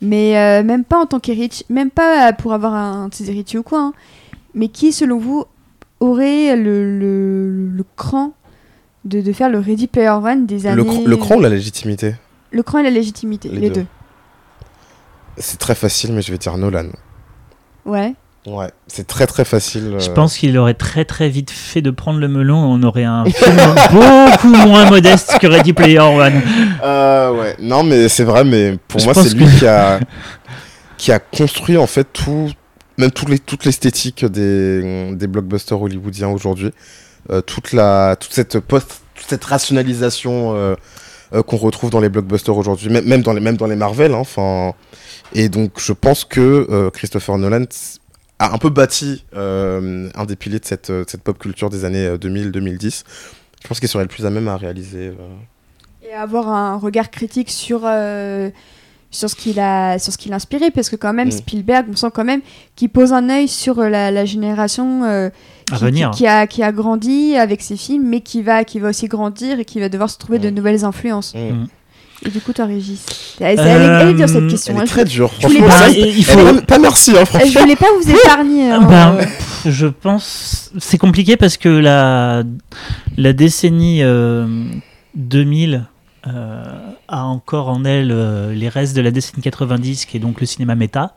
Mais 0.00 0.38
euh, 0.38 0.62
même 0.62 0.84
pas 0.84 0.98
en 0.98 1.06
tant 1.06 1.18
qu'héritier, 1.18 1.66
même 1.70 1.90
pas 1.90 2.32
pour 2.32 2.52
avoir 2.52 2.74
un 2.74 3.08
de 3.08 3.14
ses 3.14 3.30
héritiers 3.30 3.58
ou 3.58 3.64
quoi. 3.64 3.80
Hein. 3.80 3.92
Mais 4.54 4.68
qui, 4.68 4.92
selon 4.92 5.18
vous, 5.18 5.44
aurait 6.00 6.56
le, 6.56 6.96
le, 6.98 7.84
cran 7.96 8.32
de, 9.04 9.20
de, 9.20 9.32
faire 9.32 9.48
le 9.48 9.58
Ready 9.58 9.88
Player 9.88 10.10
One 10.10 10.46
des 10.46 10.66
années. 10.66 10.76
Le, 11.04 11.16
cran 11.16 11.36
ou 11.36 11.40
la 11.40 11.48
légitimité? 11.48 12.14
Le 12.52 12.62
cran 12.62 12.78
et 12.78 12.82
la 12.84 12.90
légitimité, 12.90 13.48
les, 13.48 13.70
deux. 13.70 13.86
C'est 15.36 15.58
très 15.58 15.74
facile, 15.74 16.12
mais 16.12 16.22
je 16.22 16.30
vais 16.30 16.38
dire 16.38 16.56
Nolan. 16.56 16.88
Ouais. 17.84 18.14
Ouais, 18.50 18.70
c'est 18.86 19.06
très 19.06 19.26
très 19.26 19.44
facile. 19.44 19.96
Je 19.98 20.08
euh. 20.08 20.14
pense 20.14 20.38
qu'il 20.38 20.56
aurait 20.56 20.74
très 20.74 21.04
très 21.04 21.28
vite 21.28 21.50
fait 21.50 21.82
de 21.82 21.90
prendre 21.90 22.18
le 22.18 22.28
melon. 22.28 22.56
On 22.56 22.82
aurait 22.82 23.04
un 23.04 23.24
film 23.24 23.56
beaucoup 23.92 24.48
moins 24.48 24.88
modeste 24.88 25.36
que 25.40 25.46
Ready 25.46 25.72
Player 25.72 25.98
One. 25.98 26.40
Euh, 26.82 27.32
ouais, 27.32 27.56
non, 27.60 27.82
mais 27.82 28.08
c'est 28.08 28.24
vrai, 28.24 28.44
mais 28.44 28.78
pour 28.88 29.02
moi, 29.04 29.14
c'est 29.14 29.34
lui 29.34 29.46
qui 29.58 29.66
a, 29.66 30.00
qui 30.96 31.12
a 31.12 31.18
construit 31.18 31.76
en 31.76 31.86
fait 31.86 32.06
tout, 32.12 32.50
même 32.96 33.10
les, 33.28 33.38
toute 33.38 33.64
l'esthétique 33.64 34.24
des, 34.24 35.12
des 35.12 35.26
blockbusters 35.26 35.80
hollywoodiens 35.80 36.28
aujourd'hui. 36.28 36.70
Euh, 37.30 37.42
toute, 37.42 37.72
la, 37.72 38.16
toute, 38.16 38.32
cette 38.32 38.58
post, 38.60 39.02
toute 39.14 39.28
cette 39.28 39.44
rationalisation 39.44 40.76
qu'on 41.46 41.56
retrouve 41.58 41.90
dans 41.90 42.00
les 42.00 42.08
blockbusters 42.08 42.56
aujourd'hui, 42.56 42.88
même, 42.88 43.04
même, 43.04 43.20
dans 43.20 43.34
les, 43.34 43.40
même 43.40 43.58
dans 43.58 43.66
les 43.66 43.76
Marvel. 43.76 44.14
Hein, 44.14 44.72
et 45.34 45.50
donc, 45.50 45.72
je 45.76 45.92
pense 45.92 46.24
que 46.24 46.88
Christopher 46.94 47.36
Nolan 47.36 47.66
a 48.38 48.52
un 48.52 48.58
peu 48.58 48.70
bâti 48.70 49.24
euh, 49.34 50.08
un 50.14 50.24
des 50.24 50.36
piliers 50.36 50.60
de 50.60 50.64
cette, 50.64 50.90
euh, 50.90 51.04
cette, 51.06 51.22
pop 51.22 51.38
culture 51.38 51.70
des 51.70 51.84
années 51.84 52.08
2000-2010. 52.16 52.86
Euh, 52.86 52.90
Je 53.62 53.68
pense 53.68 53.80
qu'il 53.80 53.88
serait 53.88 54.04
le 54.04 54.08
plus 54.08 54.26
à 54.26 54.30
même 54.30 54.48
à 54.48 54.56
réaliser. 54.56 55.12
Et 56.02 56.12
avoir 56.12 56.48
un 56.48 56.76
regard 56.76 57.10
critique 57.10 57.50
sur, 57.50 57.80
sur 59.10 59.30
ce 59.30 59.34
qu'il 59.34 59.58
a, 59.60 59.98
sur 59.98 60.12
ce 60.12 60.18
qu'il 60.18 60.32
a 60.32 60.36
inspiré, 60.36 60.70
parce 60.70 60.88
que 60.88 60.96
quand 60.96 61.12
même, 61.12 61.28
mm. 61.28 61.32
Spielberg, 61.32 61.86
on 61.90 61.96
sent 61.96 62.10
quand 62.14 62.24
même 62.24 62.40
qu'il 62.76 62.90
pose 62.90 63.12
un 63.12 63.28
œil 63.28 63.48
sur 63.48 63.80
la, 63.80 64.10
la 64.10 64.24
génération 64.24 65.30
qui, 65.66 66.04
qui, 66.12 66.26
a, 66.26 66.46
qui 66.46 66.62
a 66.62 66.72
grandi 66.72 67.36
avec 67.36 67.60
ses 67.60 67.76
films, 67.76 68.08
mais 68.08 68.20
qui 68.20 68.42
va, 68.42 68.64
qui 68.64 68.78
va 68.78 68.90
aussi 68.90 69.08
grandir 69.08 69.58
et 69.58 69.64
qui 69.64 69.80
va 69.80 69.88
devoir 69.88 70.08
se 70.08 70.18
trouver 70.18 70.38
de 70.38 70.48
mm. 70.50 70.54
nouvelles 70.54 70.84
influences. 70.84 71.34
Mm. 71.34 71.66
Et 72.26 72.30
du 72.30 72.40
coup, 72.40 72.52
toi, 72.52 72.66
Régis 72.66 73.04
Elle, 73.40 73.58
est 73.60 74.14
dure 74.14 74.28
cette 74.28 74.48
question. 74.48 74.74
Elle 74.74 74.80
est 74.80 74.82
hein. 74.82 74.86
très 74.86 75.04
dure. 75.04 75.32
Franchement, 75.32 75.68
pas, 75.68 75.88
il 75.90 76.24
faut... 76.24 76.60
pas 76.62 76.78
merci. 76.78 77.12
Hein, 77.16 77.24
franchement. 77.24 77.50
Je 77.52 77.58
voulais 77.58 77.76
pas 77.76 77.86
vous 78.00 78.10
épargner. 78.10 78.70
Hein. 78.70 78.82
Ben, 78.82 79.18
je 79.64 79.86
pense 79.86 80.72
c'est 80.78 80.98
compliqué 80.98 81.36
parce 81.36 81.56
que 81.56 81.68
la 81.68 82.42
la 83.16 83.32
décennie 83.32 84.02
2000 85.14 85.74
euh, 85.74 86.30
euh, 86.30 86.92
a 87.06 87.24
encore 87.24 87.68
en 87.68 87.84
elle 87.84 88.10
euh, 88.10 88.52
les 88.52 88.68
restes 88.68 88.96
de 88.96 89.00
la 89.00 89.10
décennie 89.10 89.42
90, 89.42 90.06
qui 90.06 90.16
est 90.16 90.20
donc 90.20 90.40
le 90.40 90.46
cinéma 90.46 90.74
méta. 90.74 91.14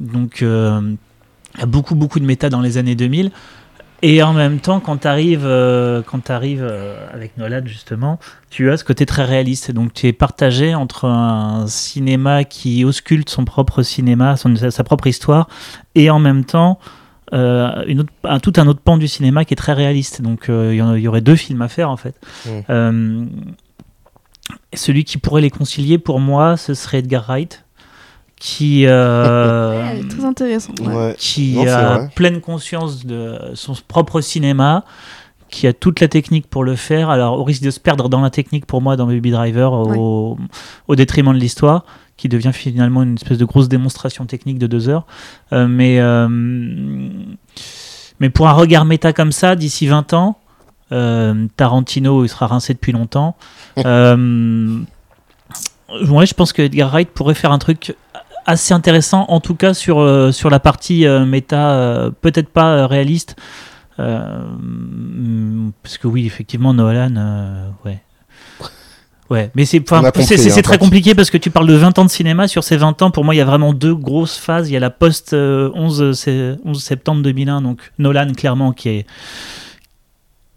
Donc, 0.00 0.38
il 0.40 0.96
y 1.58 1.62
a 1.62 1.66
beaucoup 1.66 1.94
beaucoup 1.94 2.20
de 2.20 2.26
méta 2.26 2.50
dans 2.50 2.60
les 2.60 2.78
années 2.78 2.96
2000. 2.96 3.30
Et 4.02 4.22
en 4.22 4.32
même 4.32 4.60
temps, 4.60 4.80
quand 4.80 4.98
tu 4.98 5.08
arrives, 5.08 5.46
euh, 5.46 6.02
quand 6.02 6.30
arrives 6.30 6.62
euh, 6.62 7.06
avec 7.12 7.36
Nolan, 7.38 7.62
justement, 7.64 8.18
tu 8.50 8.70
as 8.70 8.76
ce 8.76 8.84
côté 8.84 9.06
très 9.06 9.24
réaliste. 9.24 9.70
Donc 9.70 9.94
tu 9.94 10.06
es 10.06 10.12
partagé 10.12 10.74
entre 10.74 11.06
un 11.06 11.66
cinéma 11.66 12.44
qui 12.44 12.84
ausculte 12.84 13.30
son 13.30 13.44
propre 13.44 13.82
cinéma, 13.82 14.36
son, 14.36 14.54
sa, 14.56 14.84
propre 14.84 15.06
histoire, 15.06 15.48
et 15.94 16.10
en 16.10 16.18
même 16.18 16.44
temps 16.44 16.78
euh, 17.32 17.84
une 17.86 18.00
autre, 18.00 18.12
un, 18.24 18.38
tout 18.38 18.52
un 18.56 18.66
autre 18.66 18.80
pan 18.80 18.98
du 18.98 19.08
cinéma 19.08 19.44
qui 19.44 19.54
est 19.54 19.56
très 19.56 19.72
réaliste. 19.72 20.20
Donc 20.20 20.46
il 20.48 20.74
y, 20.74 21.08
aurait 21.08 21.22
deux 21.22 21.36
films 21.36 21.62
à 21.62 21.68
faire, 21.68 21.90
en 21.90 21.96
fait. 21.96 22.14
Mmh. 22.68 23.26
celui 24.74 25.04
qui 25.04 25.18
pourrait 25.18 25.42
les 25.42 25.50
concilier, 25.50 25.98
pour 25.98 26.20
moi, 26.20 26.56
ce 26.56 26.74
serait 26.74 26.98
Edgar 26.98 27.24
Wright 27.28 27.65
qui 28.38 28.84
euh, 28.86 30.02
très 30.08 30.24
intéressant 30.24 30.72
qui 31.16 31.66
a 31.66 32.08
pleine 32.14 32.40
conscience 32.40 33.06
de 33.06 33.38
son 33.54 33.74
propre 33.88 34.20
cinéma 34.20 34.84
qui 35.48 35.66
a 35.66 35.72
toute 35.72 36.00
la 36.00 36.08
technique 36.08 36.48
pour 36.48 36.64
le 36.64 36.76
faire. 36.76 37.08
Alors 37.08 37.38
au 37.38 37.44
risque 37.44 37.62
de 37.62 37.70
se 37.70 37.80
perdre 37.80 38.08
dans 38.08 38.20
la 38.20 38.30
technique 38.30 38.66
pour 38.66 38.82
moi 38.82 38.96
dans 38.96 39.06
Baby 39.06 39.30
Driver 39.30 39.72
au, 39.72 40.36
au 40.88 40.96
détriment 40.96 41.32
de 41.32 41.38
l'histoire 41.38 41.84
qui 42.16 42.28
devient 42.28 42.52
finalement 42.52 43.02
une 43.02 43.14
espèce 43.14 43.38
de 43.38 43.44
grosse 43.44 43.68
démonstration 43.68 44.26
technique 44.26 44.58
de 44.58 44.66
deux 44.66 44.88
heures. 44.88 45.06
Euh, 45.52 45.66
mais 45.66 45.98
euh, 46.00 46.28
mais 48.20 48.30
pour 48.30 48.48
un 48.48 48.52
regard 48.52 48.84
méta 48.84 49.12
comme 49.12 49.32
ça 49.32 49.56
d'ici 49.56 49.86
20 49.86 50.12
ans 50.14 50.38
Tarantino 51.56 52.24
il 52.24 52.28
sera 52.28 52.46
rincé 52.46 52.74
depuis 52.74 52.92
longtemps. 52.92 53.36
Ouais, 55.88 56.26
je 56.26 56.34
pense 56.34 56.52
que 56.52 56.62
Edgar 56.62 56.90
Wright 56.90 57.08
pourrait 57.10 57.34
faire 57.34 57.52
un 57.52 57.58
truc 57.58 57.94
assez 58.46 58.72
intéressant, 58.72 59.26
en 59.28 59.40
tout 59.40 59.54
cas 59.54 59.74
sur, 59.74 60.00
euh, 60.00 60.32
sur 60.32 60.48
la 60.48 60.60
partie 60.60 61.06
euh, 61.06 61.26
méta, 61.26 61.72
euh, 61.72 62.10
peut-être 62.20 62.48
pas 62.48 62.86
réaliste. 62.86 63.36
parce 63.96 64.38
que 65.98 66.06
oui, 66.06 66.26
effectivement, 66.26 66.72
Nolan, 66.72 67.72
ouais. 67.84 68.00
Ouais, 69.28 69.50
mais 69.56 69.64
c'est 69.64 69.82
c'est 69.84 70.62
très 70.62 70.78
compliqué 70.78 71.16
parce 71.16 71.30
que 71.30 71.36
tu 71.38 71.50
parles 71.50 71.66
de 71.66 71.74
20 71.74 71.98
ans 71.98 72.04
de 72.04 72.10
cinéma. 72.10 72.46
Sur 72.46 72.62
ces 72.62 72.76
20 72.76 73.02
ans, 73.02 73.10
pour 73.10 73.24
moi, 73.24 73.34
il 73.34 73.38
y 73.38 73.40
a 73.40 73.44
vraiment 73.44 73.72
deux 73.72 73.94
grosses 73.94 74.36
phases. 74.36 74.70
Il 74.70 74.72
y 74.72 74.76
a 74.76 74.80
la 74.80 74.90
post 74.90 75.32
11, 75.32 76.14
11 76.64 76.80
septembre 76.80 77.22
2001, 77.22 77.60
donc 77.60 77.92
Nolan, 77.98 78.32
clairement, 78.34 78.72
qui 78.72 78.88
est. 78.90 79.06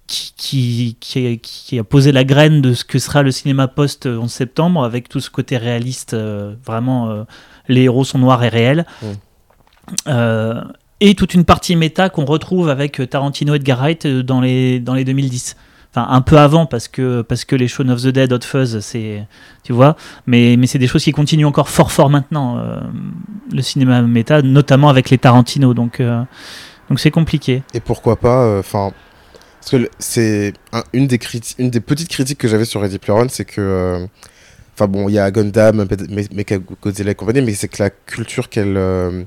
Qui, 0.05 0.97
qui, 0.99 1.39
qui, 1.39 1.77
a 1.77 1.83
posé 1.83 2.11
la 2.11 2.23
graine 2.23 2.61
de 2.63 2.73
ce 2.73 2.83
que 2.83 2.97
sera 2.97 3.21
le 3.21 3.29
cinéma 3.29 3.67
post 3.67 4.07
11 4.07 4.31
septembre 4.31 4.83
avec 4.83 5.07
tout 5.07 5.19
ce 5.19 5.29
côté 5.29 5.57
réaliste 5.57 6.15
vraiment 6.65 7.25
les 7.69 7.83
héros 7.83 8.03
sont 8.03 8.19
noirs 8.19 8.43
et 8.43 8.49
réels. 8.49 8.85
Euh, 10.07 10.61
et 10.99 11.15
toute 11.15 11.33
une 11.33 11.45
partie 11.45 11.75
méta 11.75 12.09
qu'on 12.09 12.25
retrouve 12.25 12.69
avec 12.69 13.01
Tarantino 13.09 13.53
et 13.53 13.55
Edgar 13.55 13.79
Wright 13.79 14.05
dans 14.05 14.41
les, 14.41 14.79
dans 14.79 14.93
les 14.93 15.05
2010 15.05 15.55
enfin 15.91 16.07
un 16.11 16.21
peu 16.21 16.37
avant 16.37 16.67
parce 16.67 16.87
que 16.87 17.23
parce 17.23 17.45
que 17.45 17.55
les 17.55 17.67
Shaun 17.67 17.89
of 17.89 18.03
the 18.03 18.09
Dead, 18.09 18.31
Hot 18.31 18.43
Fuzz, 18.43 18.79
c'est 18.81 19.25
tu 19.63 19.73
vois, 19.73 19.95
mais 20.27 20.55
mais 20.55 20.67
c'est 20.67 20.77
des 20.77 20.85
choses 20.85 21.03
qui 21.03 21.11
continuent 21.11 21.47
encore 21.47 21.69
fort 21.69 21.91
fort 21.91 22.11
maintenant 22.11 22.63
le 23.51 23.61
cinéma 23.63 24.03
méta, 24.03 24.43
notamment 24.43 24.89
avec 24.89 25.09
les 25.09 25.17
Tarantino, 25.17 25.73
donc 25.73 25.99
donc 26.89 26.99
c'est 26.99 27.09
compliqué. 27.09 27.63
Et 27.73 27.79
pourquoi 27.79 28.17
pas, 28.17 28.59
enfin. 28.59 28.91
parce 29.61 29.71
que 29.71 29.89
c'est 29.97 30.53
une, 30.93 31.07
des 31.07 31.19
une 31.57 31.71
des 31.71 31.79
petites 31.79 32.09
critiques 32.09 32.37
que 32.37 32.47
j'avais 32.47 32.65
sur 32.65 32.81
Ready 32.81 32.99
Player 32.99 33.19
One, 33.21 33.29
c'est 33.29 33.45
que 33.45 34.07
Enfin 34.79 34.87
bon, 34.87 35.09
il 35.09 35.15
y 35.15 35.19
a 35.19 35.29
Gundam, 35.29 35.85
Godzilla 36.81 37.11
et 37.11 37.15
compagnie, 37.15 37.41
mais 37.41 37.53
c'est 37.53 37.67
que 37.67 37.83
la 37.83 37.89
culture 37.89 38.47
qu'elle 38.47 38.77
euh, 38.77 39.23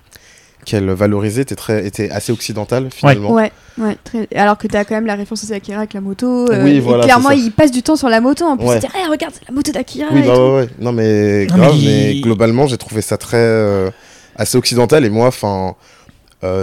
qu'elle 0.65 0.89
valorisait 0.89 1.43
était, 1.43 1.57
très, 1.57 1.87
était 1.87 2.09
assez 2.09 2.33
occidentale 2.33 2.89
finalement. 2.91 3.33
Ouais, 3.33 3.53
ouais, 3.77 3.99
très... 4.03 4.27
alors 4.35 4.57
que 4.57 4.67
tu 4.67 4.75
as 4.75 4.87
quand 4.87 4.95
même 4.95 5.05
la 5.05 5.15
référence 5.15 5.51
à 5.51 5.57
Akira 5.57 5.81
avec 5.81 5.93
la 5.93 6.01
moto. 6.01 6.51
Euh, 6.51 6.65
oui, 6.65 6.81
voilà, 6.81 7.05
clairement, 7.05 7.33
il 7.33 7.53
passe 7.53 7.71
du 7.71 7.83
temps 7.83 7.97
sur 7.97 8.09
la 8.09 8.23
moto 8.23 8.47
en 8.47 8.57
plus. 8.57 8.67
Ouais. 8.67 8.77
hey, 8.77 9.07
regarde, 9.11 9.35
c'est 9.35 9.47
la 9.47 9.55
moto 9.55 9.73
d'Akira. 9.73 10.09
Oui, 10.11 10.23
bah 10.23 10.39
ouais, 10.39 10.55
ouais. 10.55 10.69
Non, 10.79 10.93
mais 10.93 11.45
grave, 11.49 11.77
mais, 11.85 12.19
globalement, 12.23 12.67
j'ai 12.67 12.79
trouvé 12.79 13.03
ça 13.03 13.19
très. 13.19 13.37
Euh, 13.37 13.91
assez 14.37 14.57
occidental 14.57 15.05
et 15.05 15.11
moi, 15.11 15.27
enfin. 15.27 15.75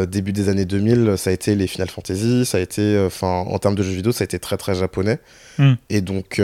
début 0.08 0.34
des 0.34 0.50
années 0.50 0.66
2000, 0.66 1.14
ça 1.16 1.30
a 1.30 1.34
été 1.34 1.54
les 1.54 1.68
Final 1.68 1.90
Fantasy, 1.90 2.44
ça 2.44 2.58
a 2.58 2.62
été, 2.62 3.00
enfin, 3.06 3.46
en 3.48 3.60
termes 3.60 3.76
de 3.76 3.84
jeux 3.84 3.94
vidéo, 3.94 4.12
ça 4.12 4.24
a 4.24 4.26
été 4.26 4.40
très 4.40 4.58
très 4.58 4.74
japonais. 4.74 5.20
Hmm. 5.60 5.74
Et 5.92 6.02
donc, 6.02 6.42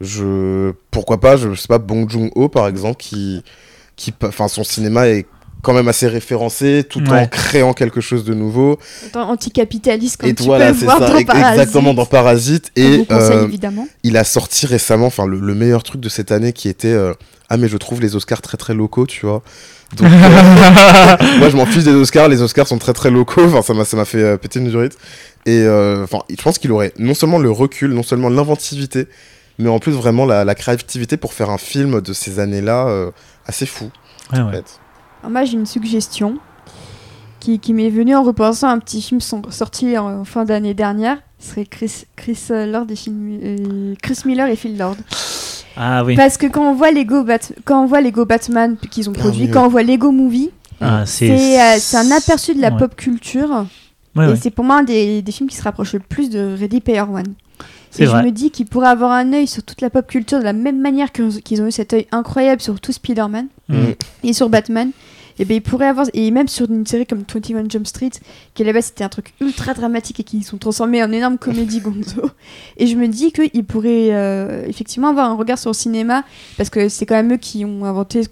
je 0.00 0.72
pourquoi 0.90 1.20
pas 1.20 1.36
je, 1.36 1.54
sais 1.54 1.68
pas 1.68 1.78
Bong 1.78 2.08
Joon-ho 2.08 2.48
par 2.48 2.68
exemple 2.68 2.96
qui 2.98 3.42
qui 3.96 4.14
enfin 4.22 4.48
son 4.48 4.64
cinéma 4.64 5.08
est 5.08 5.26
quand 5.62 5.72
même 5.72 5.88
assez 5.88 6.06
référencé 6.06 6.84
tout 6.88 7.02
en 7.10 7.26
créant 7.26 7.72
quelque 7.72 8.00
chose 8.00 8.24
de 8.24 8.34
nouveau. 8.34 8.78
Anticapitaliste 9.14 10.18
comme 10.18 10.30
et 10.30 10.34
tu 10.34 10.44
voilà, 10.44 10.72
peux 10.72 10.80
le 10.80 10.84
voir 10.84 10.98
ça, 10.98 11.08
dans 11.08 11.18
exactement 11.18 11.94
dans 11.94 12.06
Parasite. 12.06 12.70
Et 12.76 13.04
euh, 13.10 13.48
il 14.02 14.16
a 14.16 14.24
sorti 14.24 14.66
récemment 14.66 15.06
enfin 15.06 15.26
le, 15.26 15.54
meilleur 15.54 15.82
truc 15.82 16.00
de 16.00 16.08
cette 16.08 16.30
année 16.32 16.52
qui 16.52 16.68
était 16.68 16.88
euh, 16.88 17.12
ah 17.48 17.56
mais 17.56 17.68
je 17.68 17.76
trouve 17.76 18.00
les 18.00 18.14
Oscars 18.14 18.42
très 18.42 18.56
très 18.56 18.74
locaux 18.74 19.06
tu 19.06 19.26
vois. 19.26 19.42
Donc, 19.96 20.10
euh, 20.12 21.16
moi 21.38 21.48
je 21.48 21.56
m'en 21.56 21.66
fiche 21.66 21.84
des 21.84 21.94
Oscars 21.94 22.28
les 22.28 22.42
Oscars 22.42 22.68
sont 22.68 22.78
très 22.78 22.92
très 22.92 23.10
locaux. 23.10 23.44
Enfin 23.44 23.62
ça 23.62 23.74
m'a 23.74 23.84
ça 23.84 23.96
m'a 23.96 24.04
fait 24.04 24.38
péter 24.38 24.60
une 24.60 24.70
durite. 24.70 24.96
Et 25.44 25.66
enfin 25.68 26.20
je 26.30 26.42
pense 26.42 26.58
qu'il 26.58 26.70
aurait 26.70 26.92
non 26.98 27.14
seulement 27.14 27.38
le 27.38 27.50
recul 27.50 27.92
non 27.92 28.02
seulement 28.02 28.28
l'inventivité 28.28 29.08
mais 29.58 29.68
en 29.68 29.78
plus 29.78 29.92
vraiment 29.92 30.24
la, 30.24 30.54
créativité 30.54 31.16
pour 31.16 31.32
faire 31.32 31.50
un 31.50 31.58
film 31.58 32.00
de 32.00 32.12
ces 32.12 32.38
années-là 32.38 32.88
euh, 32.88 33.10
assez 33.46 33.66
fou. 33.66 33.90
moi 35.28 35.44
j'ai 35.44 35.54
une 35.54 35.66
suggestion 35.66 36.38
qui, 37.40 37.58
qui 37.58 37.74
m'est 37.74 37.90
venue 37.90 38.14
en 38.14 38.22
repensant 38.22 38.68
à 38.68 38.72
un 38.72 38.78
petit 38.78 39.02
film 39.02 39.20
sorti 39.20 39.96
en, 39.98 40.24
fin 40.24 40.44
d'année 40.44 40.74
dernière. 40.74 41.18
Ce 41.38 41.50
serait 41.50 41.66
Chris, 41.66 42.04
Chris, 42.16 42.46
euh, 42.50 42.66
Lord 42.66 42.86
et 42.90 42.94
euh, 43.08 43.94
Chris 44.02 44.18
Miller 44.24 44.48
et 44.48 44.56
Phil 44.56 44.76
Lord. 44.76 44.96
Ah 45.76 46.02
oui. 46.04 46.16
Parce 46.16 46.36
que 46.36 46.46
quand 46.46 46.68
on 46.68 46.74
voit 46.74 46.90
Lego, 46.90 47.22
Bat 47.22 47.52
quand 47.64 47.84
on 47.84 47.86
voit 47.86 48.00
Lego 48.00 48.24
Batman 48.24 48.76
qu'ils 48.90 49.08
ont 49.08 49.12
ah 49.16 49.20
produit, 49.20 49.48
quand 49.48 49.64
on 49.64 49.68
voit 49.68 49.84
Lego 49.84 50.10
Movie, 50.10 50.50
ah, 50.80 51.06
c'est 51.06 51.56
un 51.94 52.10
aperçu 52.10 52.54
de 52.54 52.60
la 52.60 52.72
pop 52.72 52.96
culture. 52.96 53.66
et 54.16 54.36
c'est 54.36 54.50
pour 54.50 54.64
moi 54.64 54.78
un 54.78 54.82
des, 54.82 55.22
des, 55.22 55.32
films 55.32 55.48
qui 55.48 55.56
se 55.56 55.62
rapproche 55.62 55.92
le 55.92 56.00
plus 56.00 56.28
de 56.30 56.56
Ready 56.58 56.80
Player 56.80 57.02
One. 57.02 57.34
Et 57.98 58.06
je 58.06 58.16
me 58.16 58.30
dis 58.30 58.50
qu'ils 58.50 58.66
pourraient 58.66 58.88
avoir 58.88 59.12
un 59.12 59.32
œil 59.32 59.46
sur 59.46 59.62
toute 59.62 59.80
la 59.80 59.90
pop 59.90 60.06
culture 60.06 60.38
de 60.38 60.44
la 60.44 60.52
même 60.52 60.80
manière 60.80 61.12
qu'ils 61.12 61.62
ont 61.62 61.66
eu 61.66 61.72
cet 61.72 61.92
œil 61.92 62.06
incroyable 62.12 62.60
sur 62.60 62.80
tout 62.80 62.92
Spider-Man 62.92 63.48
mm. 63.68 63.84
et 64.24 64.32
sur 64.32 64.48
Batman. 64.48 64.90
Et 65.40 65.44
ben 65.44 65.54
ils 65.54 65.62
pourraient 65.62 65.86
avoir 65.86 66.06
et 66.14 66.32
même 66.32 66.48
sur 66.48 66.68
une 66.68 66.84
série 66.84 67.06
comme 67.06 67.22
21 67.32 67.68
Jump 67.68 67.86
Street 67.86 68.10
qui 68.54 68.62
à 68.62 68.66
la 68.66 68.72
base 68.72 68.86
c'était 68.86 69.04
un 69.04 69.08
truc 69.08 69.34
ultra 69.40 69.72
dramatique 69.72 70.18
et 70.18 70.24
qui 70.24 70.42
sont 70.42 70.58
transformés 70.58 71.00
en 71.02 71.12
énorme 71.12 71.38
comédie 71.38 71.80
gonzo. 71.80 72.30
Et 72.76 72.88
je 72.88 72.96
me 72.96 73.06
dis 73.06 73.30
qu'ils 73.30 73.64
pourraient 73.64 74.08
euh, 74.10 74.64
effectivement 74.66 75.08
avoir 75.08 75.30
un 75.30 75.34
regard 75.34 75.58
sur 75.58 75.70
le 75.70 75.76
cinéma 75.76 76.24
parce 76.56 76.70
que 76.70 76.88
c'est 76.88 77.06
quand 77.06 77.14
même 77.14 77.34
eux 77.34 77.36
qui 77.36 77.64
ont 77.64 77.84
inventé 77.84 78.24
ce, 78.24 78.28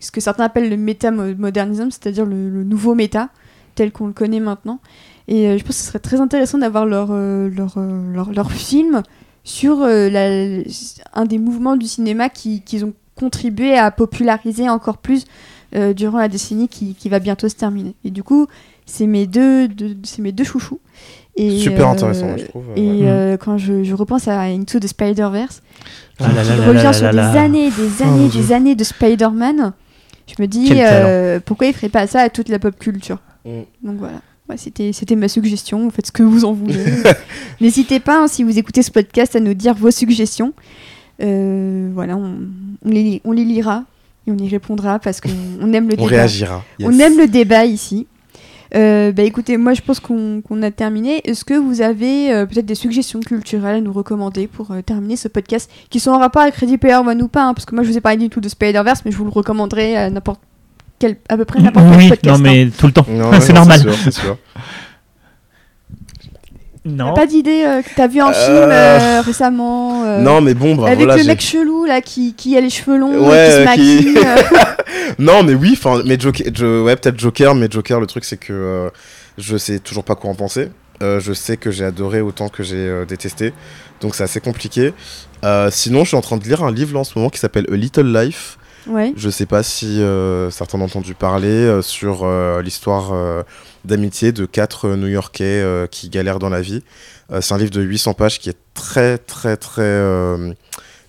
ce 0.00 0.10
que 0.10 0.20
certains 0.20 0.44
appellent 0.44 0.70
le 0.70 0.76
métamodernisme, 0.76 1.90
c'est-à-dire 1.90 2.24
le, 2.24 2.64
nouveau 2.64 2.94
méta 2.94 3.28
tel 3.76 3.92
qu'on 3.92 4.08
le 4.08 4.12
connaît 4.12 4.40
maintenant. 4.40 4.80
Et 5.30 5.46
euh, 5.46 5.56
je 5.56 5.62
pense 5.64 5.76
que 5.76 5.82
ce 5.82 5.86
serait 5.86 6.00
très 6.00 6.20
intéressant 6.20 6.58
d'avoir 6.58 6.84
leur, 6.84 7.08
euh, 7.12 7.48
leur, 7.56 7.74
euh, 7.76 8.12
leur, 8.12 8.32
leur, 8.32 8.50
film 8.50 9.02
sur 9.44 9.86
la, 9.86 10.62
un 11.14 11.24
des 11.24 11.38
mouvements 11.38 11.76
du 11.76 11.86
cinéma 11.86 12.28
qu'ils 12.28 12.62
qui 12.62 12.82
ont 12.84 12.92
contribué 13.14 13.78
à 13.78 13.90
populariser 13.90 14.68
encore 14.68 14.98
plus 14.98 15.24
durant 15.96 16.18
la 16.18 16.28
décennie 16.28 16.68
qui, 16.68 16.94
qui, 16.94 17.08
va 17.08 17.20
bientôt 17.20 17.48
se 17.48 17.54
terminer. 17.54 17.94
Et 18.04 18.10
du 18.10 18.22
coup, 18.22 18.48
c'est 18.86 19.06
mes 19.06 19.26
deux, 19.26 19.68
c'est 20.02 20.20
mes 20.20 20.32
deux 20.32 20.44
chouchous. 20.44 20.80
Et, 21.36 21.58
Super 21.58 21.88
intéressant, 21.88 22.36
je 22.36 22.44
trouve. 22.44 22.64
Et 22.76 23.04
quand 23.40 23.56
je, 23.56 23.82
je, 23.82 23.94
repense 23.94 24.28
à 24.28 24.40
Into 24.42 24.78
the 24.78 24.88
Spider-Verse, 24.88 25.62
ah 26.18 26.26
je 26.42 26.68
reviens 26.68 26.92
sur 26.92 27.10
des 27.10 27.18
années, 27.18 27.70
des 27.70 28.02
années, 28.02 28.28
oh, 28.28 28.36
des 28.36 28.52
années 28.52 28.74
de 28.74 28.84
Spider-Man, 28.84 29.72
je 30.26 30.42
me 30.42 30.46
dis 30.46 30.72
pourquoi 31.46 31.68
il 31.68 31.72
ferait 31.72 31.88
pas 31.88 32.06
ça 32.06 32.20
à 32.20 32.28
toute 32.28 32.50
la 32.50 32.58
pop 32.58 32.78
culture. 32.78 33.18
Mm. 33.46 33.62
Donc 33.82 33.96
voilà 33.98 34.20
c'était, 34.56 34.92
c'était 34.92 35.16
ma 35.16 35.28
suggestion. 35.28 35.84
Vous 35.84 35.90
faites 35.90 36.06
ce 36.06 36.12
que 36.12 36.22
vous 36.22 36.44
en 36.44 36.52
voulez. 36.52 36.84
N'hésitez 37.60 38.00
pas, 38.00 38.24
hein, 38.24 38.28
si 38.28 38.42
vous 38.42 38.58
écoutez 38.58 38.82
ce 38.82 38.90
podcast, 38.90 39.36
à 39.36 39.40
nous 39.40 39.54
dire 39.54 39.74
vos 39.74 39.90
suggestions. 39.90 40.52
Euh, 41.22 41.90
voilà, 41.92 42.16
on, 42.16 42.38
les, 42.84 43.20
on 43.24 43.32
les 43.32 43.44
lira 43.44 43.84
et 44.26 44.30
on 44.30 44.36
y 44.36 44.48
répondra 44.48 44.98
parce 44.98 45.20
qu'on 45.20 45.72
aime 45.72 45.88
le 45.88 45.90
débat. 45.96 46.02
On 46.02 46.06
réagira. 46.06 46.64
On 46.82 46.98
aime 46.98 47.18
le 47.18 47.26
débat 47.26 47.64
ici. 47.64 48.06
Euh, 48.72 49.10
bah 49.10 49.24
écoutez, 49.24 49.56
moi 49.56 49.74
je 49.74 49.82
pense 49.82 49.98
qu'on, 49.98 50.62
a 50.62 50.70
terminé. 50.70 51.20
Est-ce 51.24 51.44
que 51.44 51.54
vous 51.54 51.80
avez 51.82 52.32
euh, 52.32 52.46
peut-être 52.46 52.66
des 52.66 52.76
suggestions 52.76 53.18
culturelles 53.18 53.76
à 53.76 53.80
nous 53.80 53.92
recommander 53.92 54.46
pour 54.46 54.72
terminer 54.86 55.16
ce 55.16 55.26
podcast 55.26 55.68
qui 55.90 55.98
sont 55.98 56.12
en 56.12 56.18
rapport 56.18 56.42
avec 56.42 56.54
Ready 56.54 56.78
Player 56.78 56.94
One 56.94 57.20
ou 57.20 57.28
pas 57.28 57.46
hein, 57.46 57.54
Parce 57.54 57.66
que 57.66 57.74
moi 57.74 57.82
je 57.82 57.90
vous 57.90 57.98
ai 57.98 58.00
parlé 58.00 58.18
du 58.18 58.28
tout 58.28 58.40
de 58.40 58.48
Spider-Verse, 58.48 59.02
mais 59.04 59.10
je 59.10 59.16
vous 59.16 59.24
le 59.24 59.30
recommanderai 59.30 59.96
à 59.96 60.08
n'importe 60.08 60.40
à 61.28 61.36
peu 61.36 61.44
près 61.44 61.60
n'importe 61.60 61.86
quel 61.98 62.08
podcast. 62.08 62.38
Non, 62.38 62.42
mais 62.42 62.68
tout 62.76 62.86
le 62.86 62.92
temps. 62.92 63.06
c'est 63.40 63.52
normal. 63.52 63.80
C'est 64.04 64.12
sûr. 64.12 64.36
Non. 66.84 67.12
pas 67.12 67.26
d'idée 67.26 67.62
euh, 67.64 67.82
que 67.82 67.88
t'as 67.94 68.06
vu 68.06 68.20
un 68.20 68.30
euh, 68.30 68.32
film 68.32 68.70
euh, 68.70 69.20
récemment 69.20 70.18
Non, 70.20 70.40
mais 70.40 70.54
bon, 70.54 70.76
bah, 70.76 70.88
avec 70.88 71.06
le 71.06 71.24
mec 71.24 71.40
chelou 71.40 71.84
là 71.84 72.00
qui, 72.00 72.32
qui 72.34 72.56
a 72.56 72.60
les 72.60 72.70
cheveux 72.70 72.96
longs, 72.96 73.28
ouais, 73.28 73.46
qui 73.46 73.52
se 73.52 73.64
maquille. 73.64 74.18
non, 75.18 75.42
mais 75.42 75.54
oui, 75.54 75.76
enfin, 75.76 76.02
mais 76.06 76.18
Joker, 76.18 76.46
ouais, 76.82 76.96
peut-être 76.96 77.18
Joker, 77.18 77.54
mais 77.54 77.68
Joker, 77.70 78.00
le 78.00 78.06
truc 78.06 78.24
c'est 78.24 78.38
que 78.38 78.90
je 79.36 79.56
sais 79.58 79.78
toujours 79.78 80.04
pas 80.04 80.14
quoi 80.14 80.30
en 80.30 80.34
penser. 80.34 80.70
je 81.02 81.32
sais 81.34 81.58
que 81.58 81.70
j'ai 81.70 81.84
adoré 81.84 82.22
autant 82.22 82.48
que 82.48 82.62
j'ai 82.62 83.04
détesté, 83.06 83.52
donc 84.00 84.14
c'est 84.14 84.24
assez 84.24 84.40
compliqué. 84.40 84.94
sinon, 85.70 86.04
je 86.04 86.08
suis 86.08 86.16
en 86.16 86.22
train 86.22 86.38
de 86.38 86.44
lire 86.44 86.64
un 86.64 86.72
livre 86.72 86.94
là, 86.94 87.00
en 87.00 87.04
ce 87.04 87.12
moment 87.18 87.28
qui 87.28 87.40
s'appelle 87.40 87.66
A 87.70 87.76
Little 87.76 88.10
Life 88.10 88.56
Ouais. 88.86 89.12
Je 89.16 89.28
sais 89.28 89.46
pas 89.46 89.62
si 89.62 90.00
euh, 90.00 90.50
certains 90.50 90.80
ont 90.80 90.84
entendu 90.84 91.14
parler 91.14 91.48
euh, 91.48 91.82
sur 91.82 92.24
euh, 92.24 92.62
l'histoire 92.62 93.12
d'amitié 93.84 94.32
de 94.32 94.46
quatre 94.46 94.88
New-Yorkais 94.96 95.64
qui 95.90 96.08
galèrent 96.08 96.38
dans 96.38 96.48
la 96.48 96.60
vie. 96.60 96.82
c'est 97.40 97.54
un 97.54 97.58
livre 97.58 97.70
de 97.70 97.80
800 97.80 98.14
pages 98.14 98.38
qui 98.38 98.50
est 98.50 98.58
très 98.74 99.18
très 99.18 99.56
très 99.56 99.96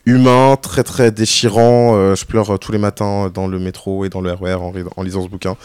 humain, 0.06 0.58
très 0.62 0.84
très 0.84 1.12
déchirant. 1.12 2.16
je 2.16 2.26
pleure 2.26 2.58
tous 2.60 2.72
les 2.72 2.78
matins 2.78 3.30
dans 3.34 3.48
le 3.48 3.60
métro 3.60 4.06
et 4.06 4.10
dans 4.10 4.22
le 4.22 4.32
RER 4.32 4.56
en, 4.56 4.74
en 4.96 5.04
lisant 5.04 5.24
ce 5.24 5.30
bouquin. 5.30 5.56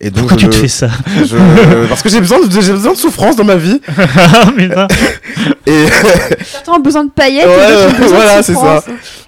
Et 0.00 0.10
donc 0.10 0.28
Pourquoi 0.28 0.36
tu 0.36 0.48
te 0.48 0.54
fais 0.54 0.68
ça 0.68 0.88
Parce 1.88 2.02
que 2.02 2.08
j'ai 2.08 2.20
besoin, 2.20 2.44
de, 2.44 2.60
j'ai 2.60 2.72
besoin 2.72 2.92
de 2.92 2.98
souffrance 2.98 3.36
dans 3.36 3.44
ma 3.44 3.56
vie. 3.56 3.80
Ah, 3.96 4.88
et 5.66 5.86
Certains 6.44 6.72
ont 6.72 6.80
besoin 6.80 7.04
de 7.04 7.10
paillettes. 7.10 7.48
voilà, 8.08 8.42
c'est 8.42 8.54
ça. 8.54 8.82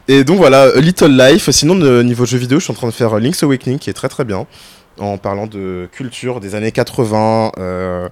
Et 0.09 0.25
donc 0.25 0.39
voilà, 0.39 0.71
Little 0.77 1.17
Life. 1.17 1.51
Sinon, 1.51 1.75
niveau 2.03 2.27
jeux 2.27 2.39
vidéo, 2.39 2.59
je 2.59 2.65
suis 2.65 2.73
en 2.73 2.77
train 2.77 2.89
de 2.89 2.93
faire 2.93 3.19
Link's 3.19 3.43
Awakening 3.43 3.79
qui 3.79 3.91
est 3.91 3.95
très 3.95 4.09
très 4.09 4.25
bien. 4.25 4.47
En 4.99 5.19
parlant 5.19 5.47
de 5.47 5.89
culture 5.93 6.41
des 6.41 6.55
années 6.55 6.73
80, 6.73 7.53
euh, 7.59 8.09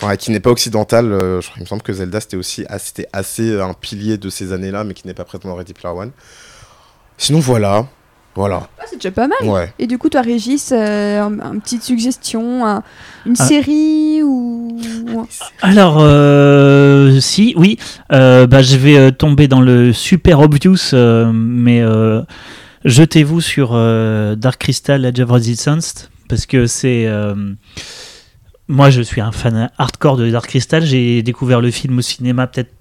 enfin, 0.00 0.16
qui 0.16 0.30
n'est 0.30 0.40
pas 0.40 0.50
occidentale. 0.50 1.12
Euh, 1.12 1.40
je 1.40 1.48
crois, 1.48 1.58
il 1.58 1.62
me 1.62 1.66
semble 1.66 1.82
que 1.82 1.92
Zelda 1.92 2.20
c'était 2.20 2.36
aussi 2.36 2.64
c'était 2.78 3.08
assez 3.12 3.60
un 3.60 3.74
pilier 3.74 4.18
de 4.18 4.28
ces 4.28 4.52
années-là, 4.52 4.84
mais 4.84 4.94
qui 4.94 5.06
n'est 5.06 5.14
pas 5.14 5.24
présent 5.24 5.48
dans 5.48 5.54
Ready 5.54 5.74
Player 5.74 5.94
One. 5.96 6.12
Sinon, 7.18 7.40
voilà. 7.40 7.86
Voilà. 8.36 8.68
Ah, 8.78 8.82
c'est 8.86 8.96
déjà 8.96 9.10
pas 9.10 9.28
mal. 9.28 9.70
Et 9.78 9.86
du 9.86 9.96
coup, 9.96 10.10
toi, 10.10 10.20
Régis, 10.20 10.70
euh, 10.70 11.22
une 11.22 11.62
petite 11.62 11.82
suggestion, 11.82 12.82
une 13.24 13.34
ah. 13.38 13.42
série 13.42 14.22
ou 14.22 14.76
Alors, 15.62 15.96
euh, 16.00 17.18
si, 17.20 17.54
oui, 17.56 17.78
euh, 18.12 18.46
bah, 18.46 18.60
je 18.60 18.76
vais 18.76 19.10
tomber 19.12 19.48
dans 19.48 19.62
le 19.62 19.94
super 19.94 20.40
obvious, 20.40 20.92
mais 21.32 21.82
jetez-vous 22.84 23.40
sur 23.40 23.70
Dark 24.36 24.60
Crystal, 24.60 25.02
Edge 25.06 25.20
of 25.20 25.30
Resistance, 25.30 26.10
parce 26.28 26.44
que 26.44 26.66
c'est 26.66 27.08
moi, 28.68 28.90
je 28.90 29.02
suis 29.02 29.20
un 29.20 29.32
fan 29.32 29.70
hardcore 29.78 30.16
de 30.16 30.30
Dark 30.30 30.46
Crystal. 30.46 30.84
J'ai 30.84 31.22
découvert 31.22 31.60
le 31.60 31.70
film 31.70 31.98
au 31.98 32.02
cinéma 32.02 32.46
peut-être 32.46 32.72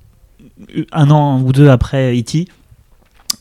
un 0.92 1.10
an 1.12 1.42
ou 1.42 1.52
deux 1.52 1.70
après 1.70 2.18
E.T. 2.18 2.48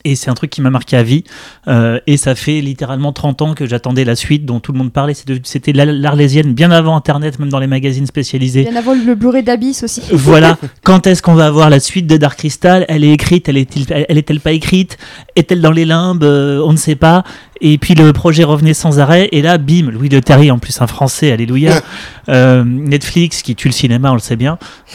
Et 0.04 0.16
c'est 0.16 0.30
un 0.30 0.34
truc 0.34 0.50
qui 0.50 0.60
m'a 0.60 0.70
marqué 0.70 0.96
à 0.96 1.02
vie. 1.02 1.24
Euh, 1.66 1.98
et 2.06 2.16
ça 2.16 2.34
fait 2.34 2.60
littéralement 2.60 3.12
30 3.12 3.42
ans 3.42 3.54
que 3.54 3.66
j'attendais 3.66 4.04
la 4.04 4.16
suite 4.16 4.44
dont 4.44 4.60
tout 4.60 4.72
le 4.72 4.78
monde 4.78 4.92
parlait. 4.92 5.14
C'était 5.14 5.72
l'Arlésienne 5.72 6.52
bien 6.52 6.70
avant 6.70 6.94
Internet, 6.94 7.38
même 7.38 7.48
dans 7.48 7.58
les 7.58 7.66
magazines 7.66 8.06
spécialisés. 8.06 8.64
Bien 8.64 8.76
avant 8.76 8.94
le 8.94 9.14
Blu-ray 9.14 9.42
d'Abyss 9.42 9.82
aussi. 9.82 10.02
Voilà. 10.12 10.58
Quand 10.82 11.06
est-ce 11.06 11.22
qu'on 11.22 11.34
va 11.34 11.46
avoir 11.46 11.70
la 11.70 11.80
suite 11.80 12.06
de 12.06 12.16
Dark 12.18 12.38
Crystal? 12.38 12.84
Elle 12.88 13.04
est 13.04 13.12
écrite, 13.12 13.48
elle 13.48 13.56
est-elle 13.56 14.40
pas 14.40 14.52
écrite? 14.52 14.98
Est-elle 15.36 15.62
dans 15.62 15.72
les 15.72 15.84
limbes? 15.86 16.22
Euh, 16.22 16.60
On 16.64 16.72
ne 16.72 16.76
sait 16.76 16.96
pas. 16.96 17.24
Et 17.60 17.78
puis 17.78 17.94
le 17.94 18.12
projet 18.12 18.44
revenait 18.44 18.74
sans 18.74 18.98
arrêt. 18.98 19.28
Et 19.32 19.40
là, 19.40 19.56
bim, 19.56 19.90
Louis 19.90 20.10
Le 20.10 20.20
Terry, 20.20 20.50
en 20.50 20.58
plus 20.58 20.82
un 20.82 20.86
français, 20.86 21.32
alléluia. 21.32 21.80
Euh, 22.30 22.64
Netflix, 22.64 23.42
qui 23.42 23.54
tue 23.54 23.68
le 23.68 23.74
cinéma, 23.74 24.10
on 24.10 24.14
le 24.14 24.18
sait 24.18 24.36
bien. 24.36 24.56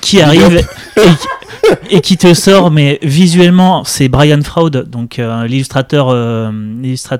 qui 0.00 0.20
arrive 0.20 0.66
et, 1.90 2.00
qui 2.00 2.16
te 2.16 2.34
sort, 2.34 2.70
mais 2.70 2.98
visuellement, 3.02 3.84
c'est 3.84 4.08
Brian 4.08 4.42
Froud, 4.42 4.88
donc 4.88 5.18
euh, 5.18 5.46
l'illustrateur 5.46 6.10
euh, 6.10 6.50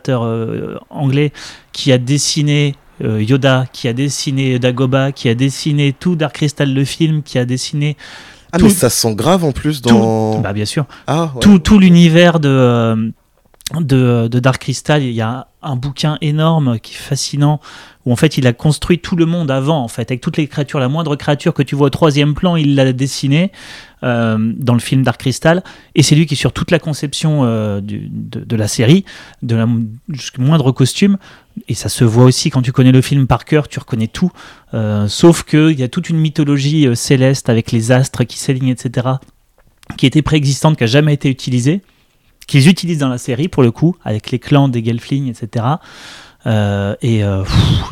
euh, 0.08 0.78
anglais, 0.90 1.32
qui 1.72 1.92
a 1.92 1.98
dessiné 1.98 2.76
Yoda, 3.00 3.66
qui 3.72 3.88
a 3.88 3.92
dessiné 3.92 4.58
Dagoba, 4.58 5.12
qui 5.12 5.28
a 5.28 5.34
dessiné 5.34 5.92
tout 5.98 6.14
Dark 6.14 6.34
Crystal 6.34 6.72
le 6.72 6.84
film, 6.84 7.22
qui 7.22 7.38
a 7.38 7.44
dessiné. 7.44 7.96
Ah, 8.52 8.58
mais 8.60 8.70
ça 8.70 8.88
sent 8.88 9.14
grave 9.16 9.44
en 9.44 9.50
plus 9.50 9.82
dans. 9.82 10.38
bah, 10.38 10.52
bien 10.52 10.64
sûr. 10.64 10.86
Ah, 11.08 11.32
tout, 11.40 11.58
tout 11.58 11.80
l'univers 11.80 12.38
de, 12.38 13.12
de, 13.72 14.28
de, 14.28 14.40
Dark 14.40 14.60
Crystal, 14.60 15.02
il 15.02 15.12
y 15.12 15.22
a 15.22 15.48
un 15.62 15.76
bouquin 15.76 16.18
énorme 16.20 16.78
qui 16.80 16.92
est 16.92 16.98
fascinant 16.98 17.60
où 18.04 18.12
en 18.12 18.16
fait 18.16 18.36
il 18.36 18.46
a 18.46 18.52
construit 18.52 18.98
tout 18.98 19.16
le 19.16 19.24
monde 19.24 19.50
avant 19.50 19.82
en 19.82 19.88
fait. 19.88 20.10
Avec 20.10 20.20
toutes 20.20 20.36
les 20.36 20.46
créatures 20.46 20.80
la 20.80 20.88
moindre 20.88 21.16
créature 21.16 21.54
que 21.54 21.62
tu 21.62 21.74
vois 21.74 21.86
au 21.86 21.90
troisième 21.90 22.34
plan 22.34 22.56
il 22.56 22.74
l'a 22.74 22.92
dessiné 22.92 23.52
euh, 24.02 24.36
dans 24.58 24.74
le 24.74 24.80
film 24.80 25.02
Dark 25.02 25.18
Crystal. 25.18 25.64
Et 25.94 26.02
c'est 26.02 26.14
lui 26.14 26.26
qui 26.26 26.36
sur 26.36 26.52
toute 26.52 26.70
la 26.70 26.78
conception 26.78 27.44
euh, 27.44 27.80
de, 27.82 28.56
la 28.56 28.68
série 28.68 29.06
de 29.40 29.56
la 29.56 29.66
moindre 30.36 30.70
costume 30.70 31.16
et 31.66 31.72
ça 31.74 31.88
se 31.88 32.04
voit 32.04 32.24
aussi 32.24 32.50
quand 32.50 32.60
tu 32.60 32.72
connais 32.72 32.92
le 32.92 33.00
film 33.00 33.26
par 33.26 33.46
cœur 33.46 33.68
tu 33.68 33.78
reconnais 33.78 34.08
tout. 34.08 34.30
Euh, 34.74 35.08
sauf 35.08 35.42
qu'il 35.42 35.80
y 35.80 35.82
a 35.82 35.88
toute 35.88 36.10
une 36.10 36.18
mythologie 36.18 36.86
céleste 36.94 37.48
avec 37.48 37.72
les 37.72 37.92
astres 37.92 38.24
qui 38.24 38.38
s'alignent 38.38 38.68
etc 38.68 39.08
qui 39.96 40.04
était 40.04 40.22
préexistante 40.22 40.76
qui 40.76 40.84
a 40.84 40.86
jamais 40.86 41.14
été 41.14 41.30
utilisée 41.30 41.80
qu'ils 42.46 42.68
utilisent 42.68 42.98
dans 42.98 43.08
la 43.08 43.18
série 43.18 43.48
pour 43.48 43.62
le 43.62 43.70
coup 43.70 43.96
avec 44.04 44.30
les 44.30 44.38
clans 44.38 44.68
des 44.68 44.84
Gelfling 44.84 45.28
etc 45.30 45.76
euh, 46.46 46.94
et 47.00 47.24
euh, 47.24 47.42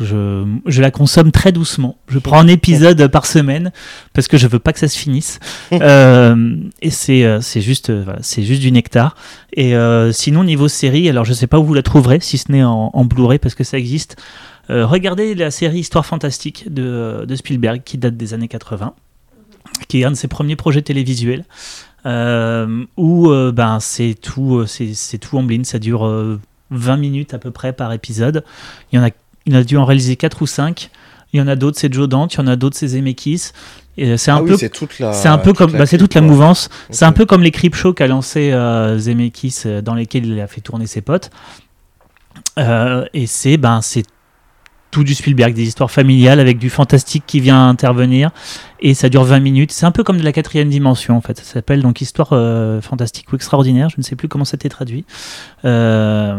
je, 0.01 0.45
je, 0.67 0.81
la 0.81 0.91
consomme 0.91 1.31
très 1.31 1.51
doucement. 1.51 1.97
Je 2.07 2.19
prends 2.19 2.39
un 2.39 2.47
épisode 2.47 3.07
par 3.07 3.25
semaine 3.25 3.71
parce 4.13 4.27
que 4.27 4.37
je 4.37 4.47
veux 4.47 4.59
pas 4.59 4.73
que 4.73 4.79
ça 4.79 4.87
se 4.87 4.97
finisse. 4.97 5.39
Euh, 5.81 6.55
et 6.81 6.91
c'est 6.91 7.41
c'est 7.41 7.59
juste 7.59 7.91
c'est 8.21 8.43
juste 8.43 8.61
du 8.61 8.71
nectar. 8.71 9.15
Et 9.53 9.73
sinon 10.11 10.43
niveau 10.43 10.67
série, 10.67 11.09
alors 11.09 11.25
je 11.25 11.33
sais 11.33 11.47
pas 11.47 11.59
où 11.59 11.63
vous 11.63 11.73
la 11.73 11.81
trouverez 11.81 12.19
si 12.21 12.37
ce 12.37 12.51
n'est 12.51 12.63
en, 12.63 12.91
en 12.93 13.05
Blu-ray 13.05 13.39
parce 13.39 13.55
que 13.55 13.63
ça 13.63 13.77
existe. 13.77 14.15
regardez 14.69 15.35
la 15.35 15.51
série 15.51 15.79
Histoire 15.79 16.05
fantastique 16.05 16.71
de, 16.71 17.25
de, 17.27 17.35
Spielberg 17.35 17.81
qui 17.83 17.97
date 17.97 18.15
des 18.15 18.33
années 18.33 18.47
80, 18.47 18.93
qui 19.87 20.01
est 20.01 20.05
un 20.05 20.11
de 20.11 20.15
ses 20.15 20.27
premiers 20.27 20.55
projets 20.55 20.83
télévisuels. 20.83 21.43
Où 22.05 23.31
ben 23.53 23.79
c'est 23.79 24.15
tout 24.21 24.65
c'est 24.67 25.17
tout 25.17 25.37
en 25.37 25.43
blind 25.43 25.65
ça 25.65 25.79
dure 25.79 26.05
20 26.73 26.97
minutes 26.97 27.33
à 27.33 27.39
peu 27.39 27.51
près 27.51 27.73
par 27.73 27.93
épisode. 27.93 28.43
Il 28.91 28.97
y 28.97 28.99
en 28.99 29.05
a, 29.05 29.09
il 29.45 29.55
a 29.55 29.63
dû 29.63 29.77
en 29.77 29.85
réaliser 29.85 30.15
4 30.15 30.41
ou 30.41 30.47
5. 30.47 30.89
Il 31.33 31.39
y 31.39 31.41
en 31.41 31.47
a 31.47 31.55
d'autres, 31.55 31.79
c'est 31.79 31.91
Joe 31.91 32.07
Dante, 32.07 32.35
il 32.35 32.37
y 32.37 32.41
en 32.41 32.47
a 32.47 32.55
d'autres, 32.55 32.77
c'est 32.77 32.89
Zemeckis. 32.89 33.51
C'est 33.97 34.31
un, 34.31 34.37
ah 34.37 34.41
peu, 34.41 34.57
c'est 34.57 34.69
toute 34.69 34.97
la, 34.99 35.13
c'est 35.13 35.27
un 35.27 35.37
peu 35.37 35.53
comme, 35.53 35.71
bah, 35.71 35.85
c'est 35.85 35.99
toute 35.99 36.15
la 36.15 36.21
mouvance. 36.21 36.69
C'est 36.89 37.05
un 37.05 37.11
peu 37.11 37.25
comme 37.25 37.43
les 37.43 37.51
Crip 37.51 37.75
Show 37.75 37.93
qu'a 37.93 38.07
lancé 38.07 38.51
euh, 38.51 38.97
Zemeckis, 38.97 39.61
euh, 39.65 39.81
dans 39.81 39.93
lesquels 39.93 40.25
il 40.25 40.39
a 40.39 40.47
fait 40.47 40.61
tourner 40.61 40.87
ses 40.87 41.01
potes. 41.01 41.29
Euh, 42.57 43.05
et 43.13 43.27
c'est, 43.27 43.57
ben, 43.57 43.81
c'est 43.81 44.03
tout 44.93 45.03
du 45.03 45.15
Spielberg, 45.15 45.53
des 45.53 45.63
histoires 45.63 45.89
familiales 45.89 46.39
avec 46.39 46.59
du 46.59 46.69
fantastique 46.69 47.23
qui 47.25 47.39
vient 47.39 47.67
intervenir 47.67 48.29
et 48.79 48.93
ça 48.93 49.09
dure 49.09 49.23
20 49.23 49.39
minutes. 49.39 49.71
C'est 49.71 49.87
un 49.87 49.91
peu 49.91 50.03
comme 50.03 50.19
de 50.19 50.23
la 50.23 50.31
quatrième 50.31 50.69
dimension 50.69 51.17
en 51.17 51.21
fait. 51.21 51.37
Ça 51.39 51.43
s'appelle 51.43 51.81
donc 51.81 51.99
histoire 51.99 52.29
euh, 52.31 52.79
fantastique 52.79 53.33
ou 53.33 53.35
extraordinaire. 53.35 53.89
Je 53.89 53.95
ne 53.97 54.03
sais 54.03 54.15
plus 54.15 54.27
comment 54.27 54.45
c'était 54.45 54.69
traduit. 54.69 55.03
Euh, 55.65 56.37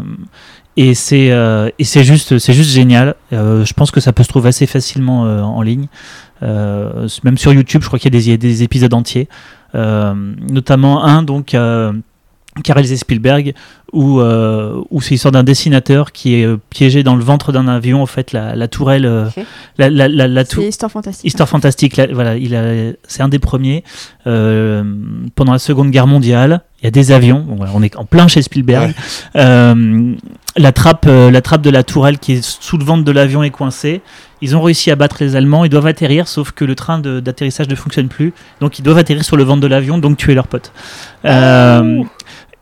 et 0.77 0.93
c'est 0.93 1.31
euh, 1.31 1.69
et 1.79 1.83
c'est 1.83 2.05
juste 2.05 2.37
c'est 2.39 2.53
juste 2.53 2.71
génial. 2.71 3.15
je 3.31 3.73
pense 3.73 3.91
que 3.91 3.99
ça 3.99 4.13
peut 4.13 4.23
se 4.23 4.29
trouver 4.29 4.49
assez 4.49 4.67
facilement 4.67 5.23
en 5.23 5.61
ligne. 5.61 5.87
même 6.41 7.37
sur 7.37 7.51
YouTube, 7.51 7.81
je 7.81 7.87
crois 7.87 7.99
qu'il 7.99 8.15
y 8.15 8.17
a 8.17 8.21
des, 8.21 8.37
des 8.37 8.63
épisodes 8.63 8.93
entiers, 8.93 9.27
notamment 9.73 11.03
un 11.03 11.23
donc 11.23 11.55
réalisé 12.69 12.95
Spielberg, 12.95 13.53
où, 13.95 14.19
euh, 14.19 14.81
où 14.91 15.01
c'est 15.01 15.11
l'histoire 15.11 15.31
d'un 15.31 15.43
dessinateur 15.43 16.11
qui 16.11 16.35
est 16.35 16.45
euh, 16.45 16.57
piégé 16.69 17.01
dans 17.01 17.15
le 17.15 17.23
ventre 17.23 17.51
d'un 17.51 17.67
avion, 17.67 18.03
en 18.03 18.05
fait, 18.05 18.33
la, 18.33 18.55
la 18.55 18.67
tourelle. 18.67 19.05
Euh, 19.05 19.25
la, 19.77 19.89
la, 19.89 20.07
la, 20.09 20.45
c'est 20.45 20.67
Histoire 20.67 20.91
fantastique. 20.91 21.25
Histoire 21.25 21.49
fantastique, 21.49 21.99
voilà, 22.11 22.35
il 22.35 22.55
a, 22.55 22.91
c'est 23.07 23.23
un 23.23 23.29
des 23.29 23.39
premiers. 23.39 23.83
Euh, 24.27 24.83
pendant 25.35 25.53
la 25.53 25.59
Seconde 25.59 25.91
Guerre 25.91 26.07
mondiale, 26.07 26.61
il 26.81 26.85
y 26.85 26.87
a 26.87 26.91
des 26.91 27.11
avions, 27.11 27.45
on 27.73 27.81
est 27.81 27.95
en 27.95 28.05
plein 28.05 28.27
chez 28.27 28.41
Spielberg. 28.41 28.93
Euh, 29.35 30.13
la, 30.57 30.71
trappe, 30.71 31.07
la 31.07 31.41
trappe 31.41 31.61
de 31.61 31.69
la 31.69 31.83
tourelle 31.83 32.19
qui 32.19 32.33
est 32.33 32.43
sous 32.43 32.77
le 32.77 32.83
ventre 32.83 33.03
de 33.03 33.11
l'avion 33.11 33.43
est 33.43 33.49
coincée. 33.49 34.01
Ils 34.41 34.55
ont 34.55 34.61
réussi 34.61 34.91
à 34.91 34.95
battre 34.95 35.17
les 35.21 35.35
Allemands, 35.35 35.63
ils 35.63 35.69
doivent 35.69 35.87
atterrir, 35.87 36.27
sauf 36.27 36.51
que 36.51 36.65
le 36.65 36.75
train 36.75 36.99
d'atterrissage 36.99 37.69
ne 37.69 37.75
fonctionne 37.75 38.09
plus. 38.09 38.33
Donc 38.59 38.77
ils 38.77 38.83
doivent 38.83 38.97
atterrir 38.97 39.23
sur 39.23 39.37
le 39.37 39.43
ventre 39.43 39.61
de 39.61 39.67
l'avion, 39.67 39.97
donc 39.97 40.17
tuer 40.17 40.35
leurs 40.35 40.47
potes. 40.47 40.73
Euh, 41.23 42.03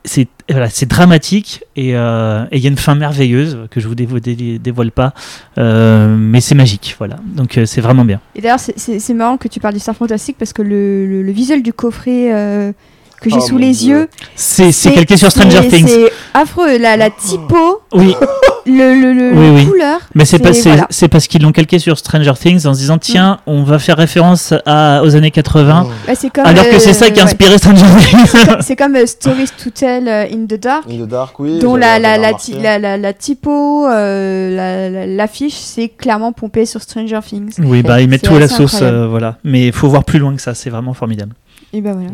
c'est 0.06 0.28
voilà, 0.50 0.70
c'est 0.70 0.86
dramatique 0.86 1.64
euh, 1.78 2.46
et 2.52 2.58
il 2.58 2.64
y 2.64 2.68
a 2.68 2.70
une 2.70 2.78
fin 2.78 2.96
merveilleuse 2.96 3.68
que 3.72 3.80
je 3.80 3.88
vous 3.88 3.96
dévoile, 3.96 4.92
pas, 4.92 5.14
euh, 5.58 6.16
mais 6.18 6.42
c'est 6.42 6.56
magique, 6.56 6.96
voilà. 6.98 7.16
Donc 7.26 7.58
euh, 7.58 7.66
c'est 7.66 7.82
vraiment 7.82 8.04
bien. 8.04 8.20
Et 8.36 8.42
d'ailleurs 8.42 8.60
c'est 8.60 9.14
marrant 9.14 9.38
que 9.38 9.48
tu 9.48 9.60
parles 9.60 9.74
du 9.74 9.80
Star 9.80 9.96
Fantastique 9.96 10.36
parce 10.38 10.54
que 10.54 10.62
le, 10.62 11.22
le, 11.22 11.32
visuel 11.32 11.64
du 11.64 11.72
coffret 11.74 12.74
que 13.22 13.30
j'ai 13.30 13.38
oh 13.38 13.48
sous 13.48 13.58
les 13.58 13.88
yeux. 13.88 14.10
C'est 14.36 14.72
calqué 14.94 15.16
sur 15.16 15.32
Stranger 15.32 15.68
Things. 15.70 15.88
C'est 15.88 16.12
affreux. 16.34 16.78
La, 16.78 16.98
la 16.98 17.10
typo, 17.10 17.82
oui. 17.94 18.16
le, 18.65 19.14
le, 19.14 19.14
le 19.14 19.65
couleur. 19.65 19.99
Mais 20.15 20.26
c'est 20.26 20.40
pas, 20.40 20.52
c'est 20.90 21.07
parce 21.07 21.27
qu'ils 21.27 21.41
l'ont 21.41 21.52
calqué 21.52 21.80
sur 21.80 21.98
Stranger 21.98 22.34
Things 22.40 22.65
en 22.65 22.73
se 22.73 22.80
disant 22.80 22.98
tiens, 22.98 23.34
mm. 23.34 23.49
on 23.52 23.64
va 23.64 23.80
faire 23.80 23.98
référence 23.98 24.53
à, 24.65 25.02
aux 25.03 25.15
années 25.15 25.31
80. 25.31 25.88
Bah, 26.07 26.14
comme, 26.34 26.45
alors 26.45 26.65
que 26.69 26.80
c'est 26.80 26.94
ça 26.94 27.10
qui 27.10 27.19
a 27.19 27.23
inspiré 27.23 27.57
Stranger 27.57 27.85
Things. 28.10 28.40
C'est 28.61 28.76
comme, 28.76 28.95
euh, 28.95 29.06
Stories 29.06 29.49
to 29.61 29.69
Tell 29.69 30.07
euh, 30.07 30.26
in 30.31 30.45
the 30.48 30.60
Dark. 30.60 30.85
In 30.90 31.06
the 31.06 31.07
Dark, 31.07 31.40
oui. 31.40 31.60
Dont 31.60 31.76
la, 31.76 31.99
la, 31.99 32.18
la, 32.18 32.80
la, 32.80 32.98
la, 32.98 33.14
typo, 33.14 33.88
euh, 33.88 35.06
l'affiche, 35.07 35.56
c'est 35.56 35.90
clairement 35.90 36.31
pompé 36.31 36.65
sur 36.65 36.81
Stranger 36.81 37.19
Things. 37.26 37.56
Oui, 37.60 37.84
bah 37.84 38.02
ils 38.02 38.10
mettent 38.10 38.23
tout 38.23 38.35
à 38.35 38.40
la 38.40 38.48
sauce, 38.48 38.81
voilà. 38.81 39.38
Mais 39.44 39.68
il 39.68 39.73
faut 39.73 39.90
voir 39.90 40.03
plus 40.03 40.19
loin 40.19 40.35
que 40.35 40.41
ça, 40.41 40.53
c'est 40.53 40.69
vraiment 40.69 40.94
formidable. 40.94 41.34
Et 41.76 41.81
ben 41.81 41.94
voilà. 41.94 42.10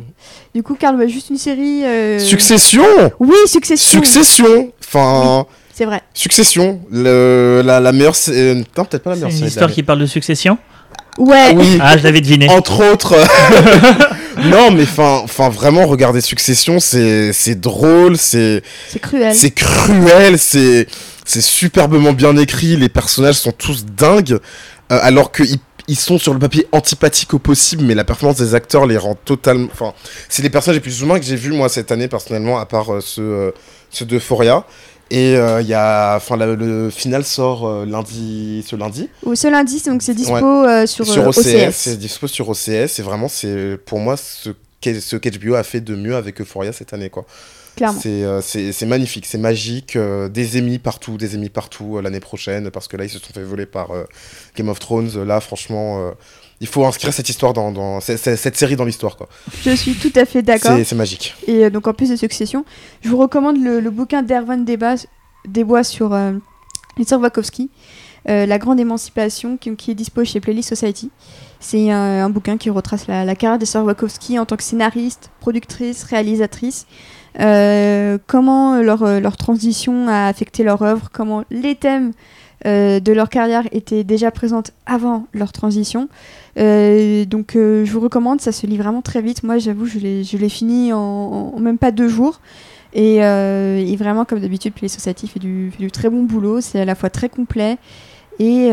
Du 0.55 0.63
coup, 0.63 0.75
Karl, 0.75 1.05
juste 1.09 1.29
une 1.29 1.37
série. 1.37 1.83
Euh, 1.83 2.17
Succession 2.17 2.83
Oui, 3.19 3.35
Succession 3.45 4.01
Succession 4.01 4.71
Enfin. 4.81 5.45
C'est 5.79 5.85
vrai. 5.85 6.01
Succession, 6.13 6.81
le, 6.91 7.61
la, 7.63 7.79
la 7.79 7.93
meilleure. 7.93 8.13
Non, 8.27 8.83
peut-être 8.83 9.01
pas 9.01 9.11
la 9.11 9.15
meilleure 9.15 9.31
C'est 9.31 9.39
une 9.39 9.45
histoire 9.45 9.71
qui 9.71 9.81
parle 9.81 9.99
de 9.99 10.07
succession 10.07 10.57
Ouais. 11.17 11.53
Oui. 11.55 11.77
Ah, 11.79 11.97
je 11.97 12.03
l'avais 12.03 12.19
deviné. 12.19 12.49
Entre 12.49 12.83
autres. 12.91 13.15
non, 14.43 14.71
mais 14.71 14.83
enfin, 14.83 15.47
vraiment, 15.47 15.85
regarder 15.85 16.19
Succession, 16.19 16.81
c'est 16.81 17.55
drôle, 17.55 18.17
c'est. 18.17 18.61
C'est 18.89 18.99
cruel. 18.99 19.33
C'est 19.33 19.51
cruel, 19.51 20.37
c'est 20.37 20.85
superbement 21.41 22.11
bien 22.11 22.35
écrit, 22.35 22.75
les 22.75 22.89
personnages 22.89 23.35
sont 23.35 23.53
tous 23.53 23.85
dingues, 23.85 24.33
euh, 24.91 24.99
alors 25.01 25.31
qu'ils 25.31 25.59
ils 25.89 25.97
sont 25.97 26.19
sur 26.19 26.33
le 26.33 26.39
papier 26.39 26.67
antipathiques 26.71 27.33
au 27.33 27.39
possible, 27.39 27.83
mais 27.83 27.95
la 27.95 28.03
performance 28.03 28.37
des 28.37 28.53
acteurs 28.53 28.85
les 28.85 28.95
rend 28.95 29.15
totalement. 29.15 29.67
Enfin, 29.71 29.93
c'est 30.29 30.43
les 30.43 30.51
personnages 30.51 30.75
les 30.75 30.81
plus 30.81 31.01
humains 31.01 31.19
que 31.19 31.25
j'ai 31.25 31.35
vus 31.35 31.51
moi 31.51 31.67
cette 31.67 31.91
année 31.91 32.07
personnellement, 32.07 32.59
à 32.59 32.67
part 32.67 32.93
euh, 32.93 33.01
ceux, 33.01 33.23
euh, 33.23 33.51
ceux 33.89 34.05
d'Euphoria. 34.05 34.65
Et 35.11 35.35
euh, 35.35 35.61
y 35.61 35.73
a, 35.73 36.15
enfin, 36.17 36.35
le 36.37 36.89
final 36.89 37.23
sort 37.23 37.85
lundi, 37.85 38.63
ce 38.67 38.75
lundi. 38.75 39.09
Ou 39.23 39.35
ce 39.35 39.47
lundi, 39.47 39.81
donc 39.85 40.01
c'est 40.03 40.13
dispo 40.13 40.65
sur, 40.85 41.05
sur 41.05 41.27
OCS. 41.27 41.71
C'est 41.71 41.97
dispo 41.97 42.27
sur 42.27 42.49
OCS. 42.49 42.99
Et 42.99 43.01
vraiment, 43.01 43.27
c'est 43.27 43.77
pour 43.85 43.99
moi 43.99 44.17
ce 44.17 44.51
ce 44.83 45.15
qu'HBO 45.17 45.55
a 45.55 45.63
fait 45.63 45.81
de 45.81 45.95
mieux 45.95 46.15
avec 46.15 46.39
Euphoria 46.41 46.71
cette 46.71 46.93
année, 46.93 47.09
quoi. 47.09 47.25
Euh, 47.81 48.41
c'est 48.41 48.85
magnifique, 48.85 49.25
c'est 49.25 49.37
magique. 49.37 49.95
Euh, 49.95 50.29
des 50.29 50.57
émis 50.57 50.79
partout, 50.79 51.17
des 51.17 51.35
émis 51.35 51.49
partout 51.49 51.97
euh, 51.97 52.01
l'année 52.01 52.19
prochaine, 52.19 52.69
parce 52.71 52.87
que 52.87 52.97
là, 52.97 53.05
ils 53.05 53.09
se 53.09 53.19
sont 53.19 53.33
fait 53.33 53.43
voler 53.43 53.65
par 53.65 53.89
Game 54.55 54.69
of 54.69 54.79
Thrones. 54.79 55.23
Là, 55.23 55.39
franchement, 55.39 56.11
il 56.61 56.67
faut 56.67 56.85
inscrire 56.85 57.13
cette 57.13 57.29
histoire 57.29 57.53
dans, 57.53 57.99
cette, 58.01 58.55
série 58.55 58.75
dans 58.75 58.85
l'histoire. 58.85 59.17
quoi. 59.17 59.27
Je 59.63 59.71
suis 59.71 59.93
tout 59.93 60.11
à 60.15 60.25
fait 60.25 60.41
d'accord. 60.41 60.77
C'est 60.83 60.95
magique. 60.95 61.35
Et 61.47 61.69
donc, 61.69 61.87
en 61.87 61.93
plus 61.93 62.09
de 62.09 62.15
Succession, 62.15 62.65
je 63.01 63.09
vous 63.09 63.17
recommande 63.17 63.61
le, 63.61 63.89
bouquin 63.89 64.23
d'Erwan 64.23 64.65
Desbois 64.65 65.83
sur 65.83 66.13
euh, 66.13 66.33
Wachowski. 66.97 67.69
La 68.25 68.59
Grande 68.59 68.79
Émancipation, 68.79 69.57
qui, 69.57 69.91
est 69.91 69.95
dispo 69.95 70.23
chez 70.23 70.39
Playlist 70.39 70.69
Society. 70.69 71.09
C'est 71.59 71.89
un, 71.89 72.29
bouquin 72.29 72.57
qui 72.57 72.69
retrace 72.69 73.07
la, 73.07 73.35
carrière 73.35 73.57
des 73.57 73.65
sœurs 73.65 73.85
Wachowski 73.85 74.37
en 74.37 74.45
tant 74.45 74.55
que 74.55 74.63
scénariste, 74.63 75.31
productrice, 75.39 76.03
réalisatrice. 76.03 76.85
Comment 77.37 78.81
leur, 78.81 79.19
leur, 79.19 79.37
transition 79.37 80.07
a 80.07 80.27
affecté 80.27 80.63
leur 80.63 80.81
œuvre, 80.81 81.09
comment 81.11 81.43
les 81.51 81.75
thèmes 81.75 82.11
de 82.65 83.11
leur 83.11 83.29
carrière 83.29 83.63
étaient 83.71 84.03
déjà 84.03 84.31
présents 84.31 84.63
avant 84.85 85.27
leur 85.33 85.51
transition? 85.51 86.09
Euh, 86.57 87.25
donc 87.25 87.55
euh, 87.55 87.85
je 87.85 87.91
vous 87.91 87.99
recommande, 87.99 88.41
ça 88.41 88.51
se 88.51 88.65
lit 88.67 88.77
vraiment 88.77 89.01
très 89.01 89.21
vite. 89.21 89.43
Moi 89.43 89.57
j'avoue, 89.57 89.85
je 89.85 89.97
l'ai 89.99 90.49
fini 90.49 90.91
en, 90.93 91.57
même 91.59 91.77
pas 91.77 91.91
deux 91.91 92.09
jours. 92.09 92.39
Et, 92.93 93.23
euh, 93.23 93.95
vraiment, 93.97 94.25
comme 94.25 94.39
d'habitude, 94.39 94.73
Play 94.73 94.87
Society 94.87 95.27
fait 95.27 95.39
du, 95.39 95.71
fait 95.71 95.83
du, 95.83 95.91
très 95.91 96.09
bon 96.09 96.23
boulot. 96.23 96.59
C'est 96.59 96.79
à 96.79 96.85
la 96.85 96.95
fois 96.95 97.09
très 97.09 97.29
complet 97.29 97.77
et, 98.39 98.69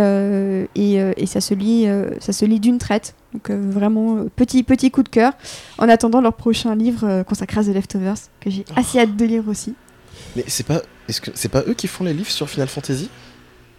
et, 0.75 1.27
ça 1.27 1.41
se 1.41 1.55
lit, 1.55 1.87
ça 2.21 2.33
se 2.33 2.45
lit 2.45 2.61
d'une 2.61 2.79
traite. 2.79 3.15
Donc 3.33 3.51
vraiment, 3.51 4.25
petit, 4.37 4.63
petit 4.63 4.91
coup 4.91 5.03
de 5.03 5.09
cœur. 5.09 5.33
En 5.79 5.89
attendant 5.89 6.21
leur 6.21 6.35
prochain 6.35 6.75
livre 6.75 7.23
consacré 7.25 7.61
à 7.61 7.65
The 7.65 7.69
Leftovers, 7.69 8.19
que 8.41 8.51
j'ai 8.51 8.65
assez 8.77 8.99
hâte 8.99 9.17
de 9.17 9.25
lire 9.25 9.45
aussi. 9.49 9.75
Mais 10.37 10.45
c'est 10.47 10.67
pas, 10.67 10.83
est-ce 11.09 11.21
que 11.21 11.31
c'est 11.35 11.49
pas 11.49 11.63
eux 11.67 11.75
qui 11.75 11.87
font 11.89 12.05
les 12.05 12.15
livres 12.15 12.31
sur 12.31 12.49
Final 12.49 12.69
Fantasy? 12.69 13.09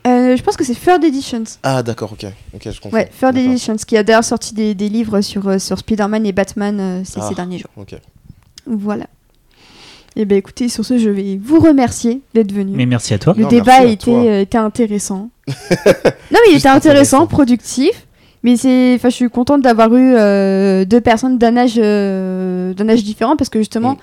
Euh, 0.07 0.37
je 0.37 0.43
pense 0.43 0.55
que 0.55 0.63
c'est 0.63 0.75
Third 0.75 1.03
Editions. 1.03 1.43
Ah 1.63 1.83
d'accord, 1.83 2.13
ok, 2.13 2.25
ok, 2.53 2.71
je 2.71 2.79
comprends. 2.79 2.97
Ouais, 2.97 3.09
Third 3.19 3.35
Editions, 3.37 3.75
qui 3.75 3.97
a 3.97 4.03
d'ailleurs 4.03 4.23
sorti 4.23 4.53
des, 4.53 4.73
des, 4.73 4.89
livres 4.89 5.21
sur, 5.21 5.47
euh, 5.47 5.59
sur 5.59 5.77
Spider-Man 5.79 6.25
et 6.25 6.31
Batman 6.31 6.79
euh, 6.79 7.01
ces, 7.03 7.19
ah, 7.21 7.33
derniers 7.35 7.57
jours. 7.57 7.71
Ok. 7.75 7.95
Voilà. 8.65 9.05
Et 10.15 10.21
eh 10.21 10.25
bien 10.25 10.37
écoutez, 10.37 10.69
sur 10.69 10.83
ce, 10.83 10.97
je 10.97 11.09
vais 11.09 11.39
vous 11.41 11.59
remercier 11.59 12.21
d'être 12.33 12.51
venu. 12.51 12.75
Mais 12.75 12.85
merci 12.85 13.13
à 13.13 13.19
toi. 13.19 13.35
Le 13.37 13.45
débat 13.45 13.83
était, 13.83 14.41
était, 14.41 14.57
intéressant. 14.57 15.29
non 16.31 16.39
mais 16.45 16.51
il 16.51 16.57
était 16.57 16.67
intéressant, 16.67 17.27
productif. 17.27 18.03
Mais 18.43 18.55
c'est, 18.55 18.93
enfin, 18.95 19.09
je 19.09 19.15
suis 19.15 19.29
contente 19.29 19.61
d'avoir 19.61 19.93
eu 19.95 20.13
deux 20.85 21.01
personnes 21.01 21.37
d'un 21.37 21.57
âge, 21.57 21.75
d'un 21.75 22.89
âge 22.89 23.03
différent 23.03 23.35
parce 23.35 23.49
que 23.49 23.59
justement, 23.59 23.93
mm. 23.93 23.97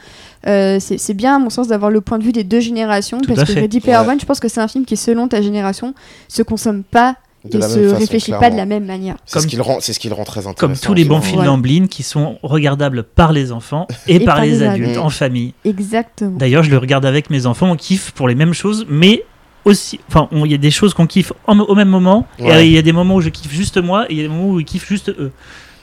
Euh, 0.46 0.78
c'est 0.80 1.14
bien 1.14 1.36
à 1.36 1.38
mon 1.38 1.50
sens 1.50 1.68
d'avoir 1.68 1.90
le 1.90 2.00
point 2.00 2.18
de 2.18 2.24
vue 2.24 2.32
des 2.32 2.44
deux 2.44 2.60
générations 2.60 3.20
parce 3.26 3.44
que 3.44 3.52
Ready 3.52 3.80
Player 3.80 3.98
One, 3.98 4.20
je 4.20 4.26
pense 4.26 4.40
que 4.40 4.48
c'est 4.48 4.60
un 4.60 4.68
film 4.68 4.84
qui, 4.84 4.96
selon 4.96 5.28
ta 5.28 5.40
génération, 5.40 5.94
se 6.28 6.42
consomme 6.42 6.82
pas 6.82 7.16
et 7.50 7.60
se 7.60 7.94
réfléchit 7.94 8.32
pas 8.32 8.50
de 8.50 8.56
la 8.56 8.66
même 8.66 8.84
manière. 8.84 9.16
C'est 9.26 9.40
ce 9.40 9.46
qui 9.46 9.56
le 9.56 9.62
rend, 9.62 9.78
c'est 9.80 9.92
ce 9.92 9.98
qui 9.98 10.08
le 10.08 10.14
rend 10.14 10.24
très 10.24 10.40
intéressant. 10.40 10.58
Comme 10.58 10.76
tous 10.76 10.94
les 10.94 11.04
bons 11.04 11.20
films 11.20 11.44
d'Amblin 11.44 11.86
qui 11.86 12.02
sont 12.02 12.38
regardables 12.42 13.04
par 13.04 13.32
les 13.32 13.52
enfants 13.52 13.86
et, 14.06 14.20
par, 14.20 14.42
les, 14.42 14.62
adultes 14.62 14.98
en 14.98 15.10
famille. 15.10 15.54
Exactement. 15.64 16.36
D'ailleurs, 16.36 16.62
je 16.62 16.70
le 16.70 16.78
regarde 16.78 17.06
avec 17.06 17.30
mes 17.30 17.46
enfants, 17.46 17.70
on 17.70 17.76
kiffe 17.76 18.12
pour 18.12 18.28
les 18.28 18.34
mêmes 18.34 18.54
choses, 18.54 18.86
mais 18.88 19.24
aussi, 19.64 20.00
enfin, 20.08 20.28
il 20.32 20.50
y 20.50 20.54
a 20.54 20.58
des 20.58 20.70
choses 20.70 20.94
qu'on 20.94 21.06
kiffe 21.06 21.32
au 21.46 21.74
même 21.74 21.88
moment, 21.88 22.26
et 22.38 22.64
il 22.64 22.72
y 22.72 22.78
a 22.78 22.82
des 22.82 22.92
moments 22.92 23.16
où 23.16 23.20
je 23.20 23.28
kiffe 23.28 23.52
juste 23.52 23.78
moi, 23.78 24.06
et 24.08 24.14
il 24.14 24.16
y 24.18 24.20
a 24.20 24.24
des 24.24 24.28
moments 24.28 24.50
où 24.50 24.60
ils 24.60 24.66
kiffent 24.66 24.88
juste 24.88 25.08
eux. 25.10 25.32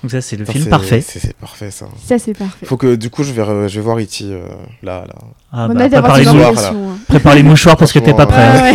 Donc 0.01 0.09
ça, 0.09 0.21
c'est 0.21 0.35
le 0.35 0.45
film 0.45 0.65
parfait. 0.67 1.01
C'est 1.01 1.35
parfait, 1.35 1.69
ça. 1.69 1.87
Ça, 2.03 2.17
c'est 2.17 2.33
parfait. 2.33 2.65
Faut 2.65 2.77
que, 2.77 2.95
du 2.95 3.11
coup, 3.11 3.23
je 3.23 3.33
vais, 3.33 3.69
je 3.69 3.75
vais 3.75 3.81
voir 3.81 3.99
E.T. 3.99 4.23
Euh, 4.23 4.41
là, 4.81 5.05
là. 5.07 5.13
Ah, 5.51 5.67
bah, 5.67 5.87
prépare, 5.87 6.17
les 6.17 6.25
mouchoirs, 6.25 6.65
hein. 6.65 6.97
prépare 7.07 7.35
les 7.35 7.43
mouchoirs 7.43 7.77
parce 7.77 7.91
que 7.91 7.99
t'es 7.99 8.13
pas 8.13 8.25
prêt. 8.25 8.41
Hein. 8.41 8.73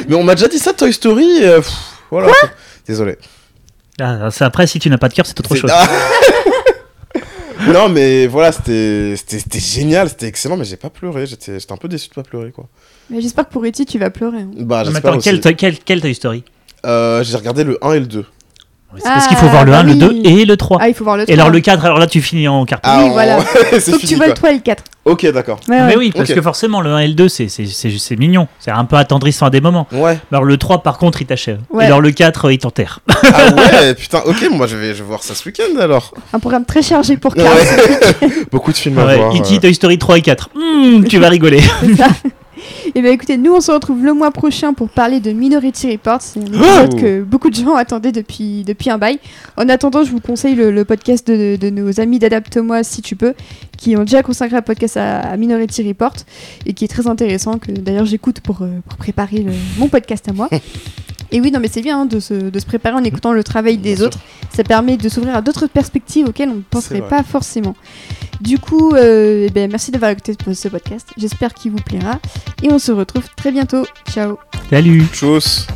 mais 0.08 0.14
on 0.14 0.24
m'a 0.24 0.34
déjà 0.34 0.48
dit 0.48 0.58
ça, 0.58 0.74
Toy 0.74 0.92
Story. 0.92 1.42
Euh, 1.42 1.62
voilà. 2.10 2.28
Désolé. 2.86 3.16
Ah, 3.98 4.28
après, 4.40 4.66
si 4.66 4.78
tu 4.78 4.90
n'as 4.90 4.98
pas 4.98 5.08
de 5.08 5.14
cœur, 5.14 5.24
c'est 5.24 5.40
autre 5.40 5.54
chose. 5.56 5.72
non, 7.66 7.88
mais 7.88 8.26
voilà, 8.26 8.52
c'était 8.52 9.16
génial, 9.54 10.10
c'était 10.10 10.26
excellent, 10.26 10.58
mais 10.58 10.66
j'ai 10.66 10.76
pas 10.76 10.90
pleuré. 10.90 11.24
J'étais 11.24 11.58
un 11.70 11.76
peu 11.78 11.88
déçu 11.88 12.10
de 12.10 12.14
pas 12.14 12.22
pleurer, 12.22 12.52
quoi. 12.52 12.68
Mais 13.10 13.20
j'espère 13.20 13.46
que 13.46 13.52
pour 13.52 13.64
E.T., 13.64 13.84
tu 13.84 13.98
vas 13.98 14.10
pleurer. 14.10 14.40
Hein. 14.40 14.50
Bah, 14.58 14.84
j'espère 14.84 15.18
quel, 15.18 15.40
quel, 15.40 15.78
quel 15.78 16.00
Toy 16.00 16.14
Story 16.14 16.44
euh, 16.84 17.22
J'ai 17.24 17.36
regardé 17.36 17.64
le 17.64 17.78
1 17.82 17.92
et 17.92 18.00
le 18.00 18.06
2. 18.06 18.24
C'est 18.96 19.02
parce 19.02 19.26
qu'il 19.26 19.36
faut 19.36 19.48
voir 19.48 19.66
le 19.66 19.72
1, 19.72 19.76
ah, 19.76 19.82
le 19.82 19.94
2 19.96 20.20
et 20.24 20.44
le 20.46 20.56
3. 20.56 20.78
Ah, 20.80 20.88
il 20.88 20.94
faut 20.94 21.04
voir 21.04 21.18
le 21.18 21.24
3. 21.24 21.34
Et 21.34 21.38
alors 21.38 21.50
le 21.50 21.60
4, 21.60 21.84
alors 21.84 21.98
là 21.98 22.06
tu 22.06 22.22
finis 22.22 22.48
en 22.48 22.64
carton. 22.64 22.88
Ah, 22.90 23.02
oui, 23.04 23.10
voilà. 23.10 23.38
faut 23.40 23.98
que 23.98 24.06
tu 24.06 24.14
vois 24.14 24.28
le 24.28 24.32
3 24.32 24.50
et 24.50 24.54
le 24.54 24.60
4. 24.60 24.82
Ok, 25.04 25.30
d'accord. 25.30 25.60
Mais 25.68 25.94
oui, 25.96 26.10
parce 26.14 26.32
que 26.32 26.40
forcément 26.40 26.80
le 26.80 26.90
1 26.92 26.98
et 27.00 27.08
le 27.08 27.14
2, 27.14 27.28
c'est 27.28 28.16
mignon. 28.18 28.48
C'est 28.58 28.70
un 28.70 28.86
peu 28.86 28.96
attendrissant 28.96 29.46
à 29.46 29.50
des 29.50 29.60
moments. 29.60 29.86
Ouais. 29.92 30.18
Alors 30.32 30.44
le 30.44 30.56
3, 30.56 30.82
par 30.82 30.96
contre, 30.96 31.20
il 31.20 31.26
t'achève. 31.26 31.60
Et 31.78 31.84
alors 31.84 32.00
le 32.00 32.10
4, 32.10 32.50
il 32.50 32.58
t'enterre. 32.58 33.00
Ah 33.24 33.54
ouais, 33.82 33.94
putain, 33.94 34.22
ok, 34.24 34.48
moi 34.52 34.66
je 34.66 34.76
vais, 34.76 34.94
je 34.94 35.02
vais 35.02 35.08
voir 35.08 35.22
ça 35.22 35.34
ce 35.34 35.44
week-end 35.44 35.78
alors. 35.78 36.14
Un 36.32 36.38
programme 36.38 36.64
très 36.64 36.82
chargé 36.82 37.18
pour 37.18 37.34
4. 37.34 37.46
Beaucoup 38.50 38.72
de 38.72 38.76
films 38.78 38.98
à 38.98 39.16
voir. 39.16 39.34
E.T., 39.34 39.60
Toy 39.60 39.74
Story 39.74 39.98
3 39.98 40.18
et 40.18 40.22
4. 40.22 40.50
Mmh, 40.54 41.04
tu 41.04 41.18
vas 41.18 41.28
rigoler. 41.28 41.60
ça. 41.96 42.08
Et 42.86 42.92
eh 42.96 43.02
bien 43.02 43.12
écoutez, 43.12 43.36
nous 43.36 43.54
on 43.54 43.60
se 43.60 43.70
retrouve 43.70 44.04
le 44.04 44.12
mois 44.12 44.30
prochain 44.30 44.72
pour 44.72 44.88
parler 44.88 45.20
de 45.20 45.32
Minority 45.32 45.92
Report. 45.92 46.20
C'est 46.20 46.40
un 46.40 46.46
épisode 46.46 47.00
que 47.00 47.22
beaucoup 47.22 47.50
de 47.50 47.54
gens 47.54 47.74
attendaient 47.74 48.12
depuis, 48.12 48.64
depuis 48.64 48.90
un 48.90 48.98
bail. 48.98 49.18
En 49.56 49.68
attendant, 49.68 50.04
je 50.04 50.10
vous 50.10 50.20
conseille 50.20 50.54
le, 50.54 50.84
podcast 50.84 51.26
de, 51.28 51.70
nos 51.70 52.00
amis 52.00 52.18
d'Adapte-moi 52.18 52.82
si 52.82 53.02
tu 53.02 53.16
peux, 53.16 53.34
qui 53.76 53.96
ont 53.96 54.02
déjà 54.02 54.22
consacré 54.22 54.56
un 54.56 54.62
podcast 54.62 54.96
à, 54.96 55.36
Minority 55.36 55.86
Report 55.86 56.14
et 56.66 56.72
qui 56.72 56.84
est 56.84 56.88
très 56.88 57.06
intéressant, 57.06 57.58
que 57.58 57.72
d'ailleurs 57.72 58.06
j'écoute 58.06 58.40
pour, 58.40 58.62
euh, 58.62 58.80
pour 58.88 58.98
préparer 58.98 59.46
mon 59.78 59.88
podcast 59.88 60.28
à 60.28 60.32
moi. 60.32 60.48
Et 61.30 61.40
oui, 61.40 61.50
non, 61.50 61.60
mais 61.60 61.68
c'est 61.68 61.82
bien 61.82 62.00
hein, 62.00 62.06
de, 62.06 62.20
se, 62.20 62.34
de, 62.34 62.58
se, 62.58 62.66
préparer 62.66 62.94
en 62.96 63.04
écoutant 63.04 63.32
le 63.32 63.44
travail 63.44 63.78
des 63.78 64.02
autres. 64.02 64.18
Ça 64.54 64.64
permet 64.64 64.96
de 64.96 65.08
s'ouvrir 65.08 65.36
à 65.36 65.42
d'autres 65.42 65.66
perspectives 65.66 66.26
auxquelles 66.26 66.48
on 66.48 66.56
ne 66.56 66.60
penserait 66.60 67.02
pas 67.02 67.22
forcément. 67.22 67.76
Du 68.40 68.58
coup, 68.58 68.94
euh, 68.94 69.46
eh 69.46 69.50
ben, 69.50 69.70
merci 69.70 69.90
d'avoir 69.90 70.10
écouté 70.10 70.34
ce 70.54 70.68
podcast. 70.68 71.08
J'espère 71.16 71.54
qu'il 71.54 71.72
vous 71.72 71.78
plaira. 71.78 72.18
Et 72.62 72.72
on 72.72 72.78
se 72.78 72.92
retrouve 72.92 73.24
très 73.36 73.52
bientôt. 73.52 73.84
Ciao. 74.10 74.38
Salut. 74.70 75.04
Tchuss. 75.12 75.66